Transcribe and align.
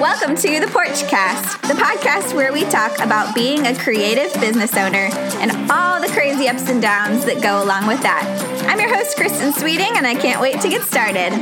Welcome 0.00 0.36
to 0.36 0.60
the 0.60 0.66
Porchcast, 0.66 1.62
the 1.62 1.74
podcast 1.74 2.34
where 2.34 2.52
we 2.52 2.64
talk 2.64 2.98
about 3.00 3.34
being 3.34 3.66
a 3.66 3.74
creative 3.74 4.30
business 4.40 4.76
owner 4.76 5.08
and 5.40 5.70
all 5.70 6.02
the 6.02 6.08
crazy 6.08 6.48
ups 6.48 6.68
and 6.68 6.82
downs 6.82 7.24
that 7.24 7.42
go 7.42 7.62
along 7.64 7.86
with 7.86 8.02
that. 8.02 8.22
I'm 8.68 8.78
your 8.78 8.94
host, 8.94 9.16
Kristin 9.16 9.54
Sweeting, 9.58 9.96
and 9.96 10.06
I 10.06 10.14
can't 10.14 10.38
wait 10.38 10.60
to 10.60 10.68
get 10.68 10.82
started. 10.82 11.32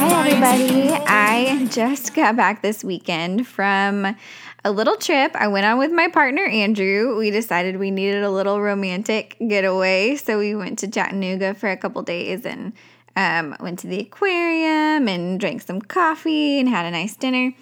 Hi, 0.00 0.28
everybody. 0.28 0.90
I 1.06 1.68
just 1.70 2.12
got 2.12 2.34
back 2.34 2.60
this 2.60 2.82
weekend 2.82 3.46
from 3.46 4.16
a 4.64 4.72
little 4.72 4.96
trip 4.96 5.36
I 5.36 5.46
went 5.46 5.64
on 5.64 5.78
with 5.78 5.92
my 5.92 6.08
partner, 6.08 6.44
Andrew. 6.44 7.16
We 7.16 7.30
decided 7.30 7.78
we 7.78 7.92
needed 7.92 8.24
a 8.24 8.30
little 8.30 8.60
romantic 8.60 9.36
getaway. 9.46 10.16
So 10.16 10.40
we 10.40 10.56
went 10.56 10.80
to 10.80 10.88
Chattanooga 10.88 11.54
for 11.54 11.70
a 11.70 11.76
couple 11.76 12.02
days 12.02 12.44
and 12.44 12.72
um, 13.16 13.56
went 13.60 13.78
to 13.80 13.86
the 13.86 14.00
aquarium 14.00 15.08
and 15.08 15.38
drank 15.38 15.62
some 15.62 15.80
coffee 15.80 16.58
and 16.58 16.68
had 16.68 16.86
a 16.86 16.90
nice 16.90 17.16
dinner. 17.16 17.52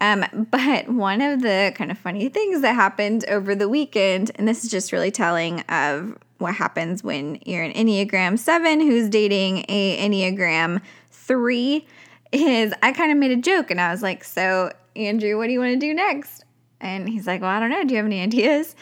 Um, 0.00 0.24
but 0.50 0.88
one 0.88 1.20
of 1.20 1.42
the 1.42 1.72
kind 1.74 1.90
of 1.90 1.98
funny 1.98 2.28
things 2.28 2.62
that 2.62 2.74
happened 2.74 3.24
over 3.28 3.54
the 3.54 3.68
weekend, 3.68 4.30
and 4.36 4.48
this 4.48 4.64
is 4.64 4.70
just 4.70 4.92
really 4.92 5.10
telling 5.10 5.60
of 5.62 6.16
what 6.38 6.54
happens 6.54 7.02
when 7.02 7.38
you're 7.44 7.62
an 7.62 7.72
Enneagram 7.72 8.38
7 8.38 8.80
who's 8.80 9.08
dating 9.08 9.64
a 9.68 9.98
Enneagram 10.06 10.80
3 11.10 11.86
is 12.32 12.74
I 12.82 12.92
kind 12.92 13.12
of 13.12 13.18
made 13.18 13.30
a 13.30 13.40
joke 13.40 13.70
and 13.70 13.80
I 13.80 13.90
was 13.90 14.02
like, 14.02 14.24
"So, 14.24 14.72
Andrew, 14.96 15.38
what 15.38 15.46
do 15.46 15.52
you 15.52 15.60
want 15.60 15.72
to 15.72 15.78
do 15.78 15.94
next?" 15.94 16.44
And 16.80 17.08
he's 17.08 17.26
like, 17.26 17.40
"Well, 17.40 17.50
I 17.50 17.60
don't 17.60 17.70
know. 17.70 17.84
Do 17.84 17.94
you 17.94 17.98
have 17.98 18.06
any 18.06 18.20
ideas?" 18.20 18.74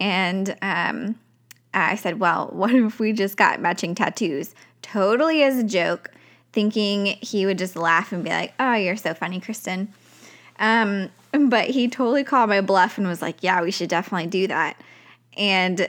And 0.00 0.56
um, 0.60 1.18
I 1.72 1.94
said, 1.94 2.18
"Well, 2.18 2.48
what 2.52 2.74
if 2.74 2.98
we 2.98 3.12
just 3.12 3.36
got 3.36 3.60
matching 3.60 3.94
tattoos?" 3.94 4.54
Totally 4.82 5.42
as 5.42 5.58
a 5.58 5.64
joke, 5.64 6.10
thinking 6.52 7.06
he 7.06 7.46
would 7.46 7.58
just 7.58 7.76
laugh 7.76 8.12
and 8.12 8.24
be 8.24 8.30
like, 8.30 8.54
"Oh, 8.58 8.74
you're 8.74 8.96
so 8.96 9.14
funny, 9.14 9.40
Kristin." 9.40 9.88
Um, 10.58 11.10
but 11.32 11.66
he 11.66 11.88
totally 11.88 12.24
called 12.24 12.48
my 12.48 12.60
bluff 12.60 12.98
and 12.98 13.06
was 13.06 13.22
like, 13.22 13.42
"Yeah, 13.42 13.62
we 13.62 13.70
should 13.70 13.88
definitely 13.88 14.26
do 14.28 14.46
that." 14.48 14.76
And 15.36 15.88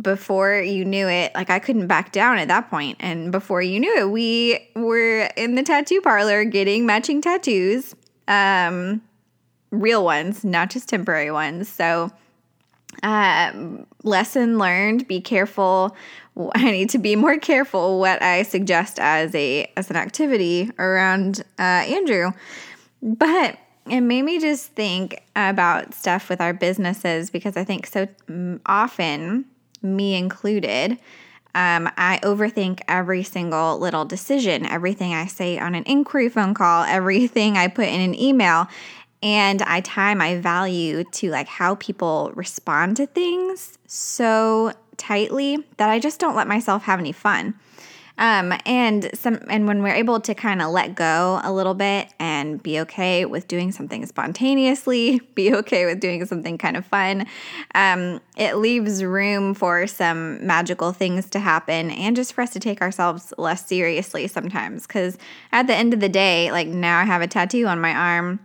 before 0.00 0.54
you 0.60 0.84
knew 0.84 1.08
it, 1.08 1.34
like 1.34 1.50
I 1.50 1.58
couldn't 1.58 1.86
back 1.86 2.12
down 2.12 2.38
at 2.38 2.48
that 2.48 2.70
point. 2.70 2.96
And 3.00 3.30
before 3.30 3.62
you 3.62 3.78
knew 3.78 3.96
it, 3.96 4.10
we 4.10 4.58
were 4.74 5.28
in 5.36 5.54
the 5.54 5.62
tattoo 5.62 6.00
parlor 6.00 6.44
getting 6.44 6.86
matching 6.86 7.20
tattoos, 7.20 7.94
um, 8.28 9.02
real 9.70 10.04
ones, 10.04 10.44
not 10.44 10.70
just 10.70 10.88
temporary 10.88 11.30
ones. 11.30 11.68
So, 11.68 12.10
uh, 13.02 13.52
lesson 14.02 14.58
learned: 14.58 15.06
be 15.08 15.20
careful. 15.20 15.96
I 16.54 16.70
need 16.70 16.90
to 16.90 16.98
be 16.98 17.16
more 17.16 17.38
careful 17.38 17.98
what 17.98 18.22
I 18.22 18.42
suggest 18.42 18.98
as 18.98 19.34
a 19.34 19.70
as 19.76 19.90
an 19.90 19.96
activity 19.96 20.70
around 20.78 21.42
uh, 21.58 21.62
Andrew. 21.62 22.32
But 23.02 23.58
it 23.88 24.00
made 24.00 24.22
me 24.22 24.40
just 24.40 24.72
think 24.72 25.22
about 25.34 25.94
stuff 25.94 26.28
with 26.28 26.40
our 26.40 26.52
businesses 26.52 27.30
because 27.30 27.56
I 27.56 27.64
think 27.64 27.86
so 27.86 28.08
often 28.66 29.44
me 29.82 30.16
included, 30.16 30.98
um, 31.54 31.88
I 31.96 32.20
overthink 32.22 32.80
every 32.88 33.22
single 33.22 33.78
little 33.78 34.04
decision, 34.04 34.66
everything 34.66 35.14
I 35.14 35.26
say 35.26 35.58
on 35.58 35.74
an 35.74 35.84
inquiry 35.86 36.28
phone 36.28 36.52
call, 36.52 36.84
everything 36.84 37.56
I 37.56 37.68
put 37.68 37.86
in 37.86 38.00
an 38.00 38.14
email. 38.14 38.68
And 39.26 39.60
I 39.62 39.80
tie 39.80 40.14
my 40.14 40.38
value 40.38 41.02
to 41.02 41.30
like 41.30 41.48
how 41.48 41.74
people 41.74 42.30
respond 42.36 42.96
to 42.98 43.06
things 43.06 43.76
so 43.88 44.72
tightly 44.98 45.66
that 45.78 45.90
I 45.90 45.98
just 45.98 46.20
don't 46.20 46.36
let 46.36 46.46
myself 46.46 46.84
have 46.84 47.00
any 47.00 47.10
fun. 47.10 47.58
Um, 48.18 48.54
and 48.64 49.10
some 49.14 49.40
and 49.50 49.66
when 49.66 49.82
we're 49.82 49.96
able 49.96 50.20
to 50.20 50.32
kind 50.32 50.62
of 50.62 50.70
let 50.70 50.94
go 50.94 51.40
a 51.42 51.52
little 51.52 51.74
bit 51.74 52.08
and 52.20 52.62
be 52.62 52.78
okay 52.80 53.24
with 53.24 53.48
doing 53.48 53.72
something 53.72 54.06
spontaneously, 54.06 55.18
be 55.34 55.52
okay 55.56 55.86
with 55.86 55.98
doing 55.98 56.24
something 56.24 56.56
kind 56.56 56.76
of 56.76 56.86
fun, 56.86 57.26
um, 57.74 58.20
it 58.36 58.58
leaves 58.58 59.02
room 59.02 59.54
for 59.54 59.88
some 59.88 60.46
magical 60.46 60.92
things 60.92 61.28
to 61.30 61.40
happen 61.40 61.90
and 61.90 62.14
just 62.14 62.32
for 62.32 62.42
us 62.42 62.50
to 62.50 62.60
take 62.60 62.80
ourselves 62.80 63.34
less 63.38 63.66
seriously 63.66 64.28
sometimes. 64.28 64.86
Because 64.86 65.18
at 65.50 65.66
the 65.66 65.74
end 65.74 65.92
of 65.92 65.98
the 65.98 66.08
day, 66.08 66.52
like 66.52 66.68
now 66.68 67.00
I 67.00 67.04
have 67.04 67.22
a 67.22 67.26
tattoo 67.26 67.66
on 67.66 67.80
my 67.80 67.92
arm. 67.92 68.38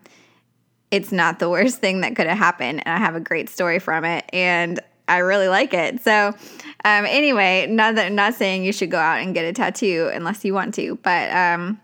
It's 0.92 1.12
not 1.12 1.40
the 1.40 1.50
worst 1.50 1.80
thing 1.80 2.02
that 2.02 2.16
could 2.16 2.28
have 2.28 2.38
happened, 2.38 2.84
and 2.86 2.94
I 2.94 2.98
have 2.98 3.16
a 3.16 3.20
great 3.20 3.50
story 3.50 3.80
from 3.80 4.06
it. 4.06 4.26
And 4.34 4.80
I 5.08 5.18
really 5.18 5.48
like 5.48 5.74
it. 5.74 6.02
So, 6.02 6.28
um, 6.86 7.06
anyway, 7.06 7.68
not 7.70 7.96
that 7.96 8.12
not 8.12 8.34
saying 8.36 8.64
you 8.64 8.72
should 8.72 8.92
go 8.92 9.00
out 9.00 9.20
and 9.20 9.34
get 9.34 9.46
a 9.46 9.54
tattoo 9.54 10.10
unless 10.14 10.46
you 10.46 10.54
want 10.54 10.74
to, 10.76 10.96
but 11.04 11.32
um, 11.32 11.80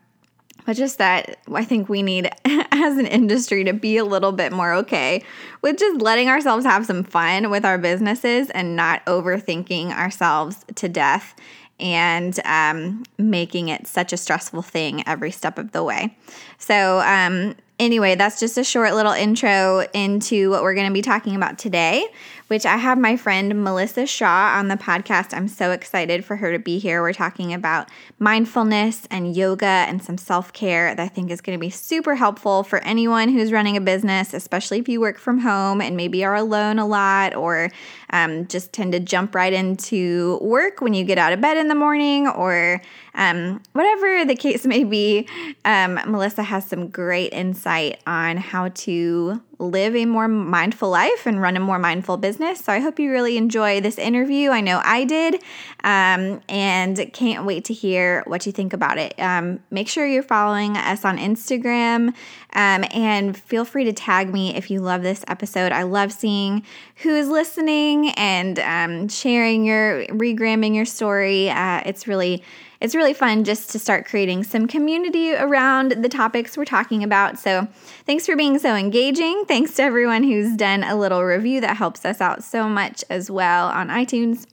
but 0.66 0.76
just 0.76 0.98
that 0.98 1.40
I 1.54 1.64
think 1.64 1.88
we 1.88 2.04
need 2.04 2.30
as 2.46 2.98
an 2.98 3.06
industry 3.06 3.64
to 3.64 3.74
be 3.74 3.98
a 3.98 4.06
little 4.06 4.34
bit 4.34 4.52
more 4.52 4.74
okay 4.76 5.24
with 5.62 5.78
just 5.78 6.02
letting 6.02 6.30
ourselves 6.30 6.66
have 6.66 6.86
some 6.86 7.04
fun 7.04 7.50
with 7.50 7.66
our 7.66 7.78
businesses 7.78 8.50
and 8.50 8.76
not 8.76 9.06
overthinking 9.06 9.92
ourselves 9.92 10.66
to 10.76 10.90
death 10.90 11.36
and 11.80 12.40
um, 12.46 13.04
making 13.18 13.70
it 13.70 13.88
such 13.88 14.12
a 14.12 14.18
stressful 14.18 14.62
thing 14.62 15.08
every 15.08 15.32
step 15.32 15.58
of 15.58 15.72
the 15.72 15.84
way. 15.84 16.18
So, 16.58 17.00
um, 17.00 17.56
anyway, 17.80 18.16
that's 18.16 18.40
just 18.40 18.58
a 18.58 18.64
short 18.64 18.94
little 18.94 19.12
intro 19.12 19.86
into 19.94 20.50
what 20.50 20.64
we're 20.64 20.74
going 20.74 20.88
to 20.88 20.94
be 20.94 21.02
talking 21.02 21.36
about 21.36 21.58
today 21.58 22.08
which 22.48 22.66
I 22.66 22.78
have 22.78 22.98
my 22.98 23.18
friend 23.18 23.64
Melissa 23.64 24.06
Shah 24.06 24.56
on 24.58 24.70
the 24.70 24.76
podcast. 24.76 25.36
I'm 25.36 25.48
so 25.48 25.72
excited 25.72 26.24
for 26.24 26.38
her 26.38 26.52
to 26.54 26.60
be 26.60 26.80
here. 26.80 27.02
We're 27.02 27.14
talking 27.14 27.54
about 27.54 27.90
mindfulness 28.20 29.06
and 29.12 29.36
yoga 29.36 29.66
and 29.66 30.02
some 30.02 30.18
self 30.18 30.54
care 30.54 30.96
that 30.96 31.02
I 31.02 31.08
think 31.08 31.30
is 31.30 31.42
going 31.42 31.58
to 31.58 31.62
be 31.62 31.70
super 31.70 32.16
helpful 32.16 32.64
for 32.64 32.80
anyone 32.80 33.30
who's 33.30 33.52
running 33.52 33.76
a 33.76 33.82
business, 33.82 34.34
especially 34.34 34.80
if 34.80 34.88
you 34.88 35.02
work 35.02 35.18
from 35.18 35.40
home 35.40 35.82
and 35.82 35.98
maybe 35.98 36.24
are 36.24 36.36
alone 36.36 36.80
a 36.80 36.88
lot 36.88 37.36
or 37.36 37.70
um, 38.12 38.48
just 38.48 38.74
tend 38.74 38.94
to 38.94 39.00
jump 39.00 39.36
right 39.36 39.54
into 39.54 40.40
work 40.42 40.82
when 40.82 40.94
you 40.94 41.04
get 41.04 41.18
out 41.18 41.34
of 41.34 41.42
bed 41.42 41.58
in 41.58 41.68
the 41.68 41.76
morning 41.76 42.28
or 42.28 42.82
um, 43.16 43.62
whatever 43.74 44.26
the 44.26 44.36
case 44.36 44.66
may 44.66 44.84
be. 44.84 45.28
Um, 45.66 45.96
Melissa 46.06 46.44
has 46.44 46.66
some 46.66 46.90
great 46.90 47.34
insight 47.34 48.00
on 48.06 48.38
how 48.38 48.70
to 48.70 49.42
live 49.60 49.96
a 49.96 50.06
more 50.06 50.28
mindful 50.28 50.90
life 50.90 51.26
and 51.26 51.42
run 51.42 51.58
a 51.58 51.60
more 51.60 51.80
mindful 51.80 52.18
business. 52.18 52.60
So 52.60 52.72
I 52.72 52.80
hope 52.80 53.00
you 53.00 53.12
really 53.12 53.38
enjoy 53.38 53.82
this 53.82 53.98
interview. 53.98 54.52
I 54.52 54.62
know 54.62 54.80
I 54.84 55.04
did, 55.04 55.36
um, 55.84 56.42
and 56.48 57.12
can't 57.14 57.46
wait 57.46 57.66
to 57.66 57.74
hear 57.74 58.24
what 58.28 58.46
you 58.46 58.52
think 58.52 58.74
about 58.74 58.98
it. 59.00 59.20
Um, 59.20 59.60
make 59.72 59.88
sure 59.90 60.06
you're 60.06 60.22
following 60.22 60.78
us 60.78 61.04
on 61.04 61.18
Instagram 61.18 62.14
um, 62.54 62.86
and 62.92 63.38
feel 63.38 63.66
free 63.66 63.84
to 63.86 63.94
tag 63.94 64.32
me 64.32 64.56
if 64.56 64.72
you 64.72 64.80
love 64.80 65.04
this 65.04 65.24
episode. 65.28 65.72
I 65.72 65.84
love 65.84 66.12
seeing 66.12 66.64
who 66.98 67.16
is 67.16 67.28
listening 67.28 68.10
and 68.12 68.60
um, 68.60 69.08
sharing 69.10 69.66
your, 69.66 70.06
regramming 70.08 70.76
your 70.76 70.86
story. 70.86 71.50
Uh, 71.50 71.82
it's 71.86 72.08
really 72.08 72.44
it's 72.80 72.94
really 72.94 73.14
fun 73.14 73.44
just 73.44 73.72
to 73.72 73.80
start 73.80 74.06
creating 74.06 74.44
some 74.44 74.68
community 74.68 75.34
around 75.34 75.92
the 75.92 76.10
topics 76.10 76.56
we're 76.56 76.66
talking 76.66 77.04
about. 77.04 77.40
So, 77.40 77.68
thanks 78.06 78.26
for 78.26 78.36
being 78.36 78.60
so 78.60 78.76
engaging. 78.76 79.46
Thanks 79.46 79.74
to 79.76 79.84
everyone 79.84 80.24
who's 80.24 80.56
done 80.56 80.84
a 80.84 80.96
little 80.96 81.24
review 81.24 81.62
that 81.62 81.78
helps 81.78 82.06
us 82.06 82.22
out 82.22 82.44
so 82.44 82.70
much 82.70 83.04
as 83.10 83.32
well 83.32 83.70
on 83.70 83.88
iTunes. 83.90 84.46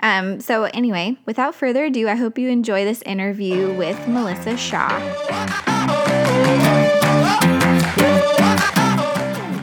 Um, 0.00 0.40
so, 0.40 0.64
anyway, 0.64 1.16
without 1.24 1.54
further 1.54 1.86
ado, 1.86 2.08
I 2.08 2.16
hope 2.16 2.38
you 2.38 2.48
enjoy 2.48 2.84
this 2.84 3.02
interview 3.02 3.72
with 3.74 4.06
Melissa 4.06 4.56
Shah. 4.56 4.88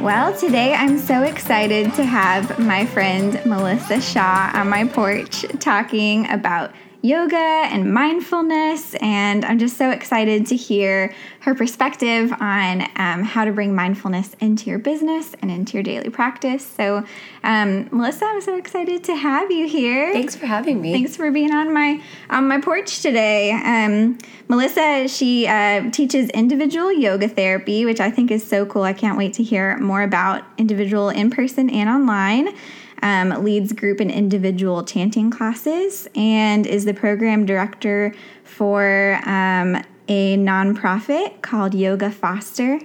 Well, 0.07 0.33
today 0.33 0.73
I'm 0.73 0.99
so 0.99 1.23
excited 1.23 1.93
to 1.95 2.05
have 2.05 2.59
my 2.59 2.85
friend 2.85 3.45
Melissa 3.45 3.99
Shah 3.99 4.51
on 4.53 4.69
my 4.69 4.85
porch 4.87 5.45
talking 5.59 6.31
about 6.31 6.71
yoga 7.01 7.37
and 7.37 7.93
mindfulness. 7.93 8.95
And 8.95 9.45
I'm 9.45 9.59
just 9.59 9.77
so 9.77 9.91
excited 9.91 10.47
to 10.47 10.55
hear 10.55 11.13
her 11.41 11.53
perspective 11.55 12.33
on 12.39 12.81
um, 12.95 13.23
how 13.23 13.45
to 13.45 13.51
bring 13.51 13.75
mindfulness 13.75 14.35
into 14.39 14.69
your 14.69 14.79
business 14.79 15.35
and 15.41 15.51
into 15.51 15.73
your 15.73 15.83
daily 15.83 16.09
practice. 16.09 16.65
So, 16.65 17.03
um, 17.43 17.87
Melissa, 17.91 18.25
I'm 18.25 18.41
so 18.41 18.57
excited 18.57 19.03
to 19.05 19.15
have 19.15 19.51
you 19.51 19.67
here. 19.67 20.11
Thanks 20.11 20.35
for 20.35 20.45
having 20.45 20.81
me. 20.81 20.91
Thanks 20.93 21.15
for 21.15 21.31
being 21.31 21.53
on 21.53 21.73
my 21.73 22.01
on 22.29 22.47
my 22.47 22.59
porch 22.59 23.01
today. 23.01 23.51
Um, 23.51 24.17
Melissa, 24.47 25.07
she 25.07 25.47
uh, 25.47 25.89
teaches 25.91 26.29
individual 26.31 26.91
yoga 26.91 27.27
therapy, 27.27 27.85
which 27.85 27.99
I 27.99 28.09
think 28.09 28.31
is 28.31 28.47
so 28.47 28.65
cool. 28.65 28.83
I 28.83 28.93
can't 28.93 29.17
wait 29.17 29.33
to 29.33 29.43
hear 29.43 29.77
more 29.77 30.01
about 30.01 30.43
individual 30.57 31.09
in 31.09 31.29
person 31.29 31.69
and 31.69 31.89
online 31.89 32.55
um, 33.01 33.43
leads 33.43 33.73
group 33.73 33.99
and 33.99 34.11
individual 34.11 34.83
chanting 34.83 35.29
classes, 35.29 36.07
and 36.15 36.65
is 36.65 36.85
the 36.85 36.93
program 36.93 37.45
director 37.45 38.13
for 38.43 39.19
um, 39.25 39.83
a 40.07 40.37
nonprofit 40.37 41.41
called 41.41 41.73
Yoga 41.73 42.09
Foster, 42.09 42.79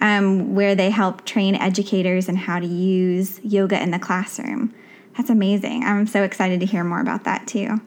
um, 0.00 0.54
where 0.54 0.74
they 0.74 0.90
help 0.90 1.24
train 1.24 1.54
educators 1.54 2.28
in 2.28 2.36
how 2.36 2.58
to 2.58 2.66
use 2.66 3.40
yoga 3.44 3.80
in 3.80 3.90
the 3.90 3.98
classroom. 3.98 4.74
That's 5.16 5.30
amazing. 5.30 5.84
I'm 5.84 6.06
so 6.06 6.22
excited 6.22 6.60
to 6.60 6.66
hear 6.66 6.82
more 6.84 7.00
about 7.00 7.24
that 7.24 7.46
too. 7.46 7.80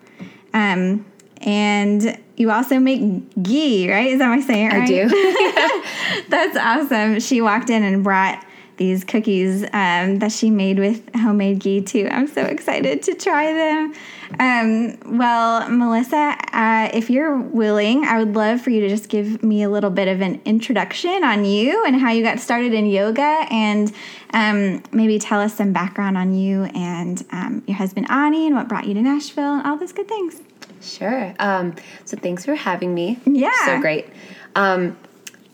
Um, 0.54 1.06
and 1.42 2.18
you 2.38 2.52
also 2.52 2.80
make 2.80 3.02
ghee, 3.42 3.92
right? 3.92 4.08
Is 4.08 4.20
that 4.20 4.30
what 4.30 4.40
my 4.40 4.46
saying 4.46 4.70
right? 4.70 4.82
I 4.82 4.86
do. 4.86 6.24
That's 6.30 6.58
awesome. 6.58 7.20
She 7.20 7.42
walked 7.42 7.70
in 7.70 7.84
and 7.84 8.04
brought 8.04 8.46
these 8.78 9.04
cookies 9.04 9.64
um, 9.74 10.20
that 10.20 10.32
she 10.32 10.50
made 10.50 10.80
with 10.80 11.14
homemade 11.16 11.60
ghee 11.60 11.82
too. 11.82 12.08
I'm 12.12 12.28
so 12.28 12.42
excited 12.44 13.02
to 13.04 13.16
try 13.16 13.54
them. 13.54 13.94
Um, 14.40 15.18
well, 15.18 15.70
Melissa, 15.70 16.36
uh, 16.52 16.90
if 16.94 17.10
you're 17.10 17.38
willing, 17.38 18.04
I 18.04 18.20
would 18.20 18.36
love 18.36 18.62
for 18.62 18.70
you 18.70 18.82
to 18.82 18.90
just 18.90 19.08
give 19.10 19.44
me 19.44 19.64
a 19.64 19.70
little 19.70 19.90
bit 19.90 20.08
of 20.08 20.22
an 20.22 20.42
introduction 20.46 21.24
on 21.24 21.46
you 21.46 21.86
and 21.86 21.96
how 21.96 22.12
you 22.12 22.24
got 22.24 22.40
started 22.40 22.74
in 22.74 22.86
yoga, 22.88 23.46
and 23.50 23.94
um, 24.34 24.84
maybe 24.92 25.20
tell 25.20 25.40
us 25.40 25.54
some 25.54 25.72
background 25.72 26.18
on 26.18 26.34
you 26.34 26.64
and 26.76 27.24
um, 27.32 27.64
your 27.68 27.78
husband 27.78 28.10
Ani 28.10 28.48
and 28.48 28.56
what 28.56 28.68
brought 28.68 28.88
you 28.88 28.94
to 28.94 29.02
Nashville 29.02 29.56
and 29.56 29.68
all 29.68 29.78
those 29.78 29.94
good 29.94 30.08
things. 30.08 30.42
Sure. 30.82 31.34
Um, 31.40 31.76
so 32.04 32.18
thanks 32.18 32.46
for 32.46 32.56
having 32.56 32.94
me. 32.94 33.20
Yeah. 33.26 33.66
So 33.66 33.80
great. 33.80 34.08
Um, 34.56 34.98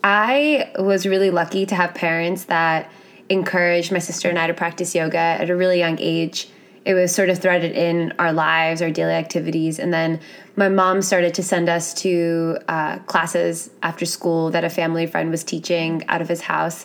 I 0.04 0.72
was 0.78 1.06
really 1.06 1.30
lucky 1.30 1.64
to 1.66 1.74
have 1.74 1.94
parents 1.94 2.44
that 2.44 2.90
encouraged 3.28 3.92
my 3.92 3.98
sister 3.98 4.28
and 4.28 4.38
I 4.38 4.46
to 4.46 4.54
practice 4.54 4.94
yoga 4.94 5.18
at 5.18 5.50
a 5.50 5.56
really 5.56 5.78
young 5.78 5.98
age. 6.00 6.48
It 6.84 6.94
was 6.94 7.14
sort 7.14 7.30
of 7.30 7.38
threaded 7.38 7.72
in 7.72 8.12
our 8.18 8.32
lives, 8.32 8.82
our 8.82 8.90
daily 8.90 9.12
activities. 9.12 9.78
And 9.78 9.92
then 9.92 10.20
my 10.56 10.68
mom 10.68 11.00
started 11.00 11.34
to 11.34 11.42
send 11.42 11.68
us 11.68 11.94
to 11.94 12.58
uh, 12.68 12.98
classes 13.00 13.70
after 13.82 14.04
school 14.04 14.50
that 14.50 14.64
a 14.64 14.70
family 14.70 15.06
friend 15.06 15.30
was 15.30 15.44
teaching 15.44 16.04
out 16.08 16.20
of 16.20 16.28
his 16.28 16.40
house. 16.40 16.84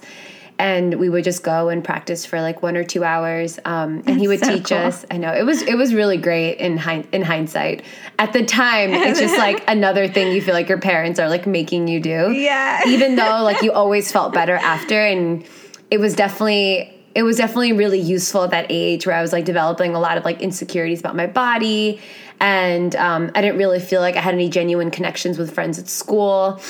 And 0.59 0.95
we 0.95 1.07
would 1.07 1.23
just 1.23 1.43
go 1.43 1.69
and 1.69 1.83
practice 1.83 2.25
for 2.25 2.41
like 2.41 2.63
one 2.63 2.77
or 2.77 2.83
two 2.83 3.03
hours, 3.03 3.59
um, 3.63 4.01
and 4.07 4.19
he 4.19 4.27
would 4.27 4.39
so 4.39 4.57
teach 4.57 4.69
cool. 4.69 4.79
us. 4.79 5.05
I 5.11 5.17
know 5.17 5.31
it 5.31 5.43
was 5.43 5.61
it 5.61 5.75
was 5.75 5.93
really 5.93 6.17
great 6.17 6.55
in 6.55 6.77
hind- 6.77 7.07
in 7.11 7.21
hindsight. 7.21 7.83
At 8.17 8.33
the 8.33 8.43
time, 8.43 8.89
it's 8.93 9.19
just 9.19 9.37
like 9.37 9.63
another 9.67 10.07
thing 10.07 10.33
you 10.33 10.41
feel 10.41 10.55
like 10.55 10.67
your 10.67 10.79
parents 10.79 11.19
are 11.19 11.29
like 11.29 11.45
making 11.45 11.87
you 11.87 11.99
do. 11.99 12.31
Yeah. 12.31 12.81
Even 12.87 13.17
though 13.17 13.43
like 13.43 13.61
you 13.61 13.71
always 13.71 14.11
felt 14.11 14.33
better 14.33 14.55
after, 14.55 14.99
and 14.99 15.45
it 15.89 15.99
was 15.99 16.15
definitely 16.15 16.93
it 17.17 17.23
was 17.23 17.37
definitely 17.37 17.73
really 17.73 17.99
useful 17.99 18.43
at 18.43 18.51
that 18.51 18.67
age 18.69 19.07
where 19.07 19.15
I 19.15 19.23
was 19.23 19.33
like 19.33 19.43
developing 19.43 19.95
a 19.95 19.99
lot 19.99 20.19
of 20.19 20.23
like 20.23 20.39
insecurities 20.39 20.99
about 20.99 21.15
my 21.15 21.25
body. 21.25 21.99
And 22.39 22.95
um, 22.95 23.31
I 23.33 23.41
didn't 23.41 23.57
really 23.57 23.79
feel 23.79 24.01
like 24.01 24.15
I 24.15 24.21
had 24.21 24.35
any 24.35 24.49
genuine 24.49 24.91
connections 24.91 25.39
with 25.39 25.51
friends 25.51 25.79
at 25.79 25.87
school. 25.87 26.61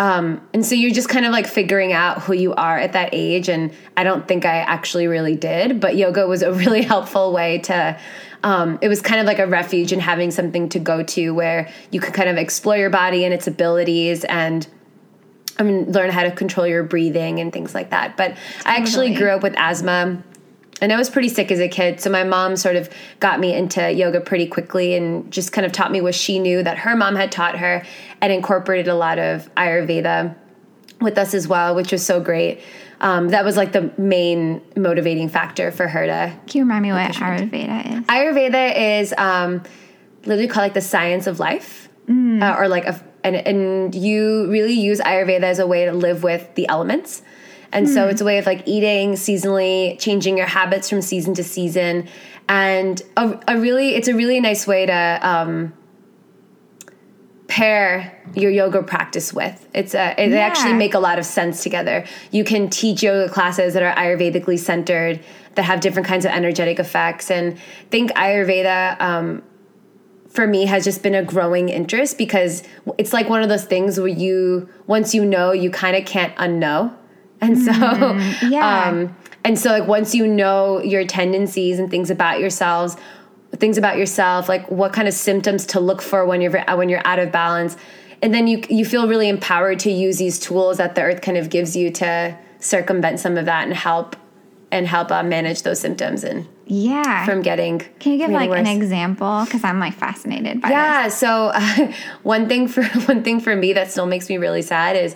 Um, 0.00 0.44
and 0.52 0.66
so 0.66 0.74
you're 0.74 0.90
just 0.90 1.08
kind 1.08 1.24
of 1.24 1.30
like 1.30 1.46
figuring 1.46 1.92
out 1.92 2.22
who 2.22 2.32
you 2.32 2.54
are 2.54 2.76
at 2.76 2.94
that 2.94 3.10
age. 3.12 3.48
And 3.48 3.72
I 3.96 4.02
don't 4.02 4.26
think 4.26 4.44
I 4.44 4.56
actually 4.56 5.06
really 5.06 5.36
did, 5.36 5.78
but 5.78 5.96
yoga 5.96 6.26
was 6.26 6.42
a 6.42 6.52
really 6.64 6.82
helpful 6.82 7.32
way 7.32 7.58
to. 7.58 7.96
Um, 8.42 8.78
it 8.82 8.88
was 8.88 9.00
kind 9.00 9.20
of 9.20 9.26
like 9.26 9.38
a 9.38 9.46
refuge 9.46 9.92
and 9.92 10.02
having 10.02 10.30
something 10.30 10.68
to 10.70 10.78
go 10.78 11.02
to 11.02 11.30
where 11.30 11.72
you 11.90 12.00
could 12.00 12.12
kind 12.12 12.28
of 12.28 12.36
explore 12.36 12.76
your 12.76 12.90
body 12.90 13.24
and 13.24 13.32
its 13.32 13.46
abilities 13.46 14.24
and 14.24 14.66
I 15.58 15.62
mean, 15.62 15.92
learn 15.92 16.10
how 16.10 16.24
to 16.24 16.30
control 16.30 16.66
your 16.66 16.82
breathing 16.82 17.40
and 17.40 17.52
things 17.52 17.74
like 17.74 17.90
that. 17.90 18.16
But 18.16 18.36
totally. 18.36 18.46
I 18.64 18.76
actually 18.76 19.14
grew 19.14 19.30
up 19.30 19.42
with 19.42 19.54
asthma 19.56 20.22
and 20.80 20.92
I 20.92 20.96
was 20.96 21.08
pretty 21.08 21.28
sick 21.28 21.50
as 21.52 21.60
a 21.60 21.68
kid. 21.68 22.00
So 22.00 22.10
my 22.10 22.24
mom 22.24 22.56
sort 22.56 22.76
of 22.76 22.90
got 23.20 23.40
me 23.40 23.54
into 23.54 23.90
yoga 23.92 24.20
pretty 24.20 24.46
quickly 24.46 24.94
and 24.96 25.30
just 25.32 25.52
kind 25.52 25.64
of 25.64 25.72
taught 25.72 25.92
me 25.92 26.00
what 26.00 26.14
she 26.14 26.38
knew 26.38 26.62
that 26.62 26.78
her 26.78 26.96
mom 26.96 27.16
had 27.16 27.30
taught 27.30 27.58
her 27.58 27.84
and 28.20 28.32
incorporated 28.32 28.88
a 28.88 28.94
lot 28.94 29.18
of 29.18 29.52
Ayurveda 29.54 30.34
with 31.00 31.18
us 31.18 31.34
as 31.34 31.46
well, 31.46 31.74
which 31.74 31.92
was 31.92 32.04
so 32.04 32.20
great. 32.20 32.60
Um, 33.00 33.28
that 33.30 33.44
was 33.44 33.56
like 33.56 33.72
the 33.72 33.92
main 33.98 34.62
motivating 34.76 35.28
factor 35.28 35.70
for 35.70 35.86
her 35.86 36.06
to. 36.06 36.36
Can 36.46 36.58
you 36.58 36.64
remind 36.64 36.82
me 36.82 36.92
what 36.92 37.12
Ayurveda 37.12 37.98
is? 37.98 38.06
Ayurveda 38.06 39.00
is 39.00 39.14
um, 39.18 39.62
literally 40.24 40.48
called 40.48 40.64
like 40.64 40.74
the 40.74 40.80
science 40.80 41.26
of 41.26 41.38
life, 41.38 41.88
mm. 42.08 42.42
uh, 42.42 42.56
or 42.58 42.68
like 42.68 42.86
a 42.86 43.04
and 43.24 43.34
and 43.34 43.94
you 43.94 44.48
really 44.50 44.74
use 44.74 45.00
ayurveda 45.00 45.42
as 45.42 45.58
a 45.58 45.66
way 45.66 45.86
to 45.86 45.92
live 45.92 46.22
with 46.22 46.54
the 46.54 46.68
elements. 46.68 47.22
And 47.72 47.88
so 47.88 48.04
hmm. 48.04 48.10
it's 48.10 48.20
a 48.20 48.24
way 48.24 48.38
of 48.38 48.46
like 48.46 48.62
eating 48.66 49.14
seasonally 49.14 49.98
changing 49.98 50.38
your 50.38 50.46
habits 50.46 50.88
from 50.88 51.02
season 51.02 51.34
to 51.34 51.42
season. 51.42 52.06
And 52.48 53.02
a, 53.16 53.40
a 53.48 53.58
really 53.58 53.96
it's 53.96 54.06
a 54.06 54.14
really 54.14 54.38
nice 54.38 54.66
way 54.66 54.86
to 54.86 55.18
um, 55.22 55.72
pair 57.48 58.22
your 58.34 58.50
yoga 58.50 58.82
practice 58.82 59.32
with. 59.32 59.66
It's 59.74 59.94
a 59.94 60.12
it, 60.12 60.24
yeah. 60.24 60.28
they 60.28 60.40
actually 60.40 60.74
make 60.74 60.94
a 60.94 61.00
lot 61.00 61.18
of 61.18 61.24
sense 61.24 61.62
together. 61.62 62.04
You 62.30 62.44
can 62.44 62.70
teach 62.70 63.02
yoga 63.02 63.32
classes 63.32 63.74
that 63.74 63.82
are 63.82 63.94
ayurvedically 63.96 64.58
centered 64.58 65.18
that 65.54 65.62
have 65.62 65.80
different 65.80 66.06
kinds 66.06 66.24
of 66.24 66.30
energetic 66.30 66.78
effects. 66.78 67.30
And 67.30 67.58
think 67.90 68.12
ayurveda 68.12 69.00
um, 69.00 69.42
for 70.34 70.48
me 70.48 70.66
has 70.66 70.84
just 70.84 71.02
been 71.02 71.14
a 71.14 71.22
growing 71.22 71.68
interest 71.68 72.18
because 72.18 72.64
it's 72.98 73.12
like 73.12 73.28
one 73.28 73.42
of 73.42 73.48
those 73.48 73.64
things 73.64 73.98
where 73.98 74.08
you 74.08 74.68
once 74.86 75.14
you 75.14 75.24
know 75.24 75.52
you 75.52 75.70
kind 75.70 75.96
of 75.96 76.04
can't 76.04 76.34
unknow 76.36 76.92
and 77.40 77.56
so 77.56 77.72
mm, 77.72 78.50
yeah. 78.50 78.88
um 78.88 79.16
and 79.44 79.58
so 79.58 79.70
like 79.70 79.86
once 79.86 80.14
you 80.14 80.26
know 80.26 80.82
your 80.82 81.06
tendencies 81.06 81.78
and 81.78 81.90
things 81.90 82.10
about 82.10 82.40
yourselves 82.40 82.96
things 83.52 83.78
about 83.78 83.96
yourself 83.96 84.48
like 84.48 84.68
what 84.70 84.92
kind 84.92 85.06
of 85.06 85.14
symptoms 85.14 85.64
to 85.64 85.78
look 85.78 86.02
for 86.02 86.26
when 86.26 86.40
you're 86.40 86.64
when 86.74 86.88
you're 86.88 87.06
out 87.06 87.20
of 87.20 87.30
balance 87.30 87.76
and 88.20 88.34
then 88.34 88.48
you 88.48 88.60
you 88.68 88.84
feel 88.84 89.06
really 89.06 89.28
empowered 89.28 89.78
to 89.78 89.90
use 89.90 90.18
these 90.18 90.40
tools 90.40 90.78
that 90.78 90.96
the 90.96 91.02
earth 91.02 91.22
kind 91.22 91.38
of 91.38 91.48
gives 91.48 91.76
you 91.76 91.90
to 91.90 92.36
circumvent 92.58 93.20
some 93.20 93.38
of 93.38 93.44
that 93.44 93.64
and 93.64 93.74
help 93.74 94.16
and 94.72 94.88
help 94.88 95.12
uh, 95.12 95.22
manage 95.22 95.62
those 95.62 95.78
symptoms 95.78 96.24
and 96.24 96.48
yeah 96.66 97.24
from 97.26 97.42
getting 97.42 97.78
can 97.98 98.12
you 98.12 98.18
give 98.18 98.30
like 98.30 98.48
worse. 98.48 98.60
an 98.60 98.66
example 98.66 99.44
because 99.44 99.62
i'm 99.64 99.78
like 99.78 99.94
fascinated 99.94 100.60
by 100.60 100.70
yeah 100.70 101.04
this. 101.04 101.16
so 101.16 101.50
uh, 101.54 101.92
one 102.22 102.48
thing 102.48 102.66
for 102.66 102.84
one 103.06 103.22
thing 103.22 103.40
for 103.40 103.54
me 103.54 103.72
that 103.72 103.90
still 103.90 104.06
makes 104.06 104.28
me 104.28 104.38
really 104.38 104.62
sad 104.62 104.96
is 104.96 105.14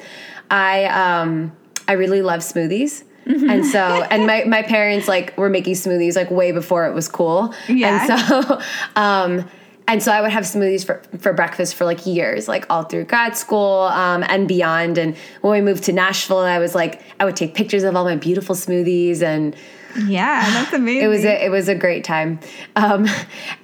i 0.51 0.85
um 0.85 1.51
i 1.87 1.93
really 1.93 2.21
love 2.21 2.41
smoothies 2.41 3.03
mm-hmm. 3.27 3.49
and 3.49 3.65
so 3.65 3.79
and 4.11 4.27
my, 4.27 4.45
my 4.45 4.63
parents 4.63 5.09
like 5.09 5.37
were 5.39 5.49
making 5.49 5.75
smoothies 5.75 6.17
like 6.17 6.31
way 6.31 6.53
before 6.53 6.87
it 6.87 6.93
was 6.93 7.09
cool 7.09 7.55
yeah 7.69 8.07
and 8.07 8.43
so 8.43 8.61
um 8.97 9.51
and 9.89 10.03
so 10.03 10.13
I 10.13 10.21
would 10.21 10.33
have 10.33 10.45
smoothies 10.45 10.85
for, 10.85 11.03
for 11.19 11.33
breakfast 11.33 11.75
for 11.75 11.87
like 11.87 12.05
years, 12.05 12.47
like 12.47 12.67
all 12.69 12.83
through 12.83 13.05
grad 13.05 13.39
school 13.39 13.85
um, 13.85 14.23
and 14.29 14.47
beyond. 14.47 14.99
And 14.99 15.17
when 15.41 15.53
we 15.53 15.63
moved 15.63 15.85
to 15.85 15.95
Nashville, 15.95 16.41
I 16.41 16.59
was 16.59 16.75
like, 16.75 17.01
I 17.19 17.25
would 17.25 17.37
take 17.37 17.55
pictures 17.55 17.85
of 17.85 17.97
all 17.97 18.05
my 18.05 18.15
beautiful 18.15 18.55
smoothies 18.55 19.23
and 19.23 19.57
yeah, 19.97 20.41
that's 20.51 20.73
amazing. 20.73 21.03
It 21.03 21.09
was 21.09 21.25
a, 21.25 21.45
it 21.45 21.49
was 21.51 21.69
a 21.69 21.75
great 21.75 22.05
time. 22.05 22.41
Um, 22.77 23.07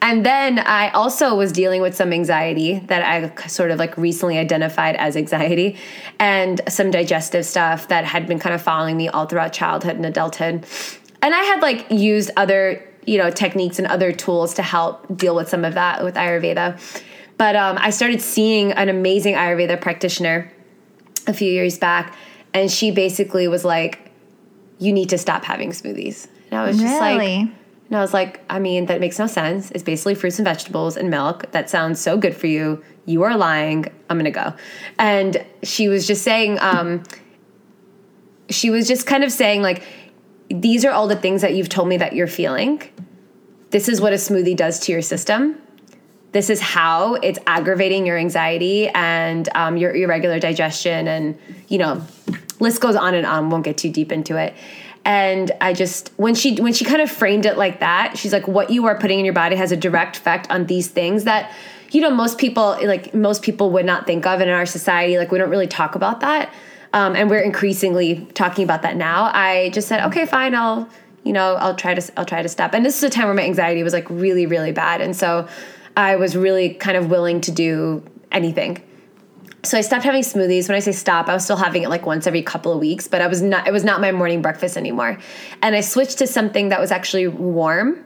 and 0.00 0.24
then 0.24 0.58
I 0.58 0.90
also 0.90 1.34
was 1.34 1.52
dealing 1.52 1.82
with 1.82 1.94
some 1.94 2.12
anxiety 2.12 2.78
that 2.86 3.02
I 3.02 3.46
sort 3.46 3.70
of 3.70 3.78
like 3.78 3.96
recently 3.96 4.38
identified 4.38 4.96
as 4.96 5.16
anxiety 5.16 5.76
and 6.18 6.60
some 6.68 6.90
digestive 6.90 7.44
stuff 7.44 7.88
that 7.88 8.04
had 8.04 8.26
been 8.26 8.38
kind 8.38 8.54
of 8.54 8.62
following 8.62 8.96
me 8.96 9.08
all 9.08 9.26
throughout 9.26 9.52
childhood 9.52 9.96
and 9.96 10.06
adulthood. 10.06 10.66
And 11.22 11.34
I 11.34 11.42
had 11.42 11.62
like 11.62 11.90
used 11.90 12.30
other, 12.36 12.86
you 13.06 13.18
know, 13.18 13.30
techniques 13.30 13.78
and 13.78 13.88
other 13.88 14.12
tools 14.12 14.54
to 14.54 14.62
help 14.62 15.16
deal 15.16 15.34
with 15.34 15.48
some 15.48 15.64
of 15.64 15.74
that 15.74 16.04
with 16.04 16.14
Ayurveda. 16.14 16.78
But 17.36 17.56
um, 17.56 17.76
I 17.80 17.90
started 17.90 18.20
seeing 18.20 18.72
an 18.72 18.88
amazing 18.88 19.34
Ayurveda 19.34 19.80
practitioner 19.80 20.52
a 21.26 21.32
few 21.32 21.50
years 21.50 21.78
back, 21.78 22.14
and 22.52 22.70
she 22.70 22.90
basically 22.90 23.48
was 23.48 23.64
like, 23.64 24.03
you 24.84 24.92
need 24.92 25.08
to 25.10 25.18
stop 25.18 25.44
having 25.44 25.70
smoothies. 25.70 26.28
And 26.50 26.60
I 26.60 26.66
was 26.66 26.78
just 26.78 27.00
really? 27.00 27.38
like, 27.38 27.48
and 27.88 27.96
I 27.96 28.00
was 28.00 28.14
like, 28.14 28.40
I 28.50 28.58
mean, 28.58 28.86
that 28.86 29.00
makes 29.00 29.18
no 29.18 29.26
sense. 29.26 29.70
It's 29.70 29.82
basically 29.82 30.14
fruits 30.14 30.38
and 30.38 30.44
vegetables 30.44 30.96
and 30.96 31.10
milk. 31.10 31.50
That 31.52 31.70
sounds 31.70 32.00
so 32.00 32.16
good 32.16 32.36
for 32.36 32.46
you. 32.46 32.82
You 33.06 33.22
are 33.22 33.36
lying. 33.36 33.86
I'm 34.08 34.18
gonna 34.18 34.30
go. 34.30 34.54
And 34.98 35.44
she 35.62 35.88
was 35.88 36.06
just 36.06 36.22
saying, 36.22 36.58
um, 36.60 37.02
she 38.50 38.70
was 38.70 38.88
just 38.88 39.06
kind 39.06 39.24
of 39.24 39.32
saying 39.32 39.62
like, 39.62 39.82
these 40.48 40.84
are 40.84 40.90
all 40.92 41.08
the 41.08 41.16
things 41.16 41.42
that 41.42 41.54
you've 41.54 41.68
told 41.68 41.88
me 41.88 41.96
that 41.98 42.14
you're 42.14 42.26
feeling. 42.26 42.82
This 43.70 43.88
is 43.88 44.00
what 44.00 44.12
a 44.12 44.16
smoothie 44.16 44.56
does 44.56 44.78
to 44.80 44.92
your 44.92 45.02
system. 45.02 45.60
This 46.32 46.50
is 46.50 46.60
how 46.60 47.14
it's 47.14 47.38
aggravating 47.46 48.06
your 48.06 48.18
anxiety 48.18 48.88
and 48.88 49.48
um, 49.54 49.76
your 49.76 49.94
irregular 49.94 50.40
digestion, 50.40 51.06
and 51.06 51.38
you 51.68 51.78
know, 51.78 52.04
list 52.64 52.80
goes 52.80 52.96
on 52.96 53.14
and 53.14 53.24
on 53.24 53.50
won't 53.50 53.64
get 53.64 53.76
too 53.78 53.90
deep 53.90 54.10
into 54.10 54.36
it. 54.36 54.54
And 55.04 55.52
i 55.60 55.74
just 55.74 56.10
when 56.16 56.34
she 56.34 56.56
when 56.56 56.72
she 56.72 56.84
kind 56.84 57.02
of 57.02 57.10
framed 57.10 57.44
it 57.44 57.58
like 57.58 57.80
that 57.80 58.16
she's 58.16 58.32
like 58.32 58.48
what 58.48 58.70
you 58.70 58.86
are 58.86 58.98
putting 58.98 59.18
in 59.18 59.26
your 59.26 59.34
body 59.34 59.54
has 59.54 59.70
a 59.70 59.76
direct 59.76 60.16
effect 60.16 60.50
on 60.50 60.64
these 60.64 60.88
things 60.88 61.24
that 61.24 61.52
you 61.90 62.00
know 62.00 62.08
most 62.08 62.38
people 62.38 62.78
like 62.82 63.12
most 63.12 63.42
people 63.42 63.70
would 63.72 63.84
not 63.84 64.06
think 64.06 64.24
of 64.24 64.40
and 64.40 64.48
in 64.48 64.56
our 64.56 64.64
society 64.64 65.18
like 65.18 65.30
we 65.30 65.36
don't 65.36 65.50
really 65.50 65.66
talk 65.66 65.94
about 65.94 66.20
that. 66.20 66.52
Um, 66.94 67.16
and 67.16 67.28
we're 67.28 67.40
increasingly 67.40 68.26
talking 68.34 68.64
about 68.64 68.82
that 68.82 68.96
now. 68.96 69.30
I 69.34 69.70
just 69.74 69.88
said 69.88 70.06
okay 70.06 70.24
fine 70.24 70.54
i'll 70.54 70.88
you 71.22 71.34
know 71.34 71.56
i'll 71.56 71.76
try 71.76 71.92
to 71.94 72.12
i'll 72.16 72.24
try 72.24 72.40
to 72.40 72.48
stop. 72.48 72.72
And 72.72 72.82
this 72.82 72.96
is 72.96 73.02
a 73.02 73.10
time 73.10 73.26
where 73.26 73.34
my 73.34 73.44
anxiety 73.44 73.82
was 73.82 73.92
like 73.92 74.08
really 74.08 74.46
really 74.46 74.72
bad. 74.72 75.02
And 75.02 75.14
so 75.14 75.46
i 75.98 76.16
was 76.16 76.34
really 76.34 76.72
kind 76.72 76.96
of 76.96 77.10
willing 77.10 77.42
to 77.42 77.52
do 77.52 78.02
anything 78.32 78.82
so 79.64 79.78
I 79.78 79.80
stopped 79.80 80.04
having 80.04 80.22
smoothies. 80.22 80.68
When 80.68 80.76
I 80.76 80.80
say 80.80 80.92
stop, 80.92 81.28
I 81.28 81.34
was 81.34 81.44
still 81.44 81.56
having 81.56 81.82
it 81.82 81.88
like 81.88 82.06
once 82.06 82.26
every 82.26 82.42
couple 82.42 82.72
of 82.72 82.80
weeks, 82.80 83.08
but 83.08 83.20
I 83.20 83.26
was 83.26 83.42
not 83.42 83.66
it 83.66 83.72
was 83.72 83.84
not 83.84 84.00
my 84.00 84.12
morning 84.12 84.42
breakfast 84.42 84.76
anymore. 84.76 85.18
And 85.62 85.74
I 85.74 85.80
switched 85.80 86.18
to 86.18 86.26
something 86.26 86.68
that 86.68 86.80
was 86.80 86.90
actually 86.90 87.28
warm, 87.28 88.04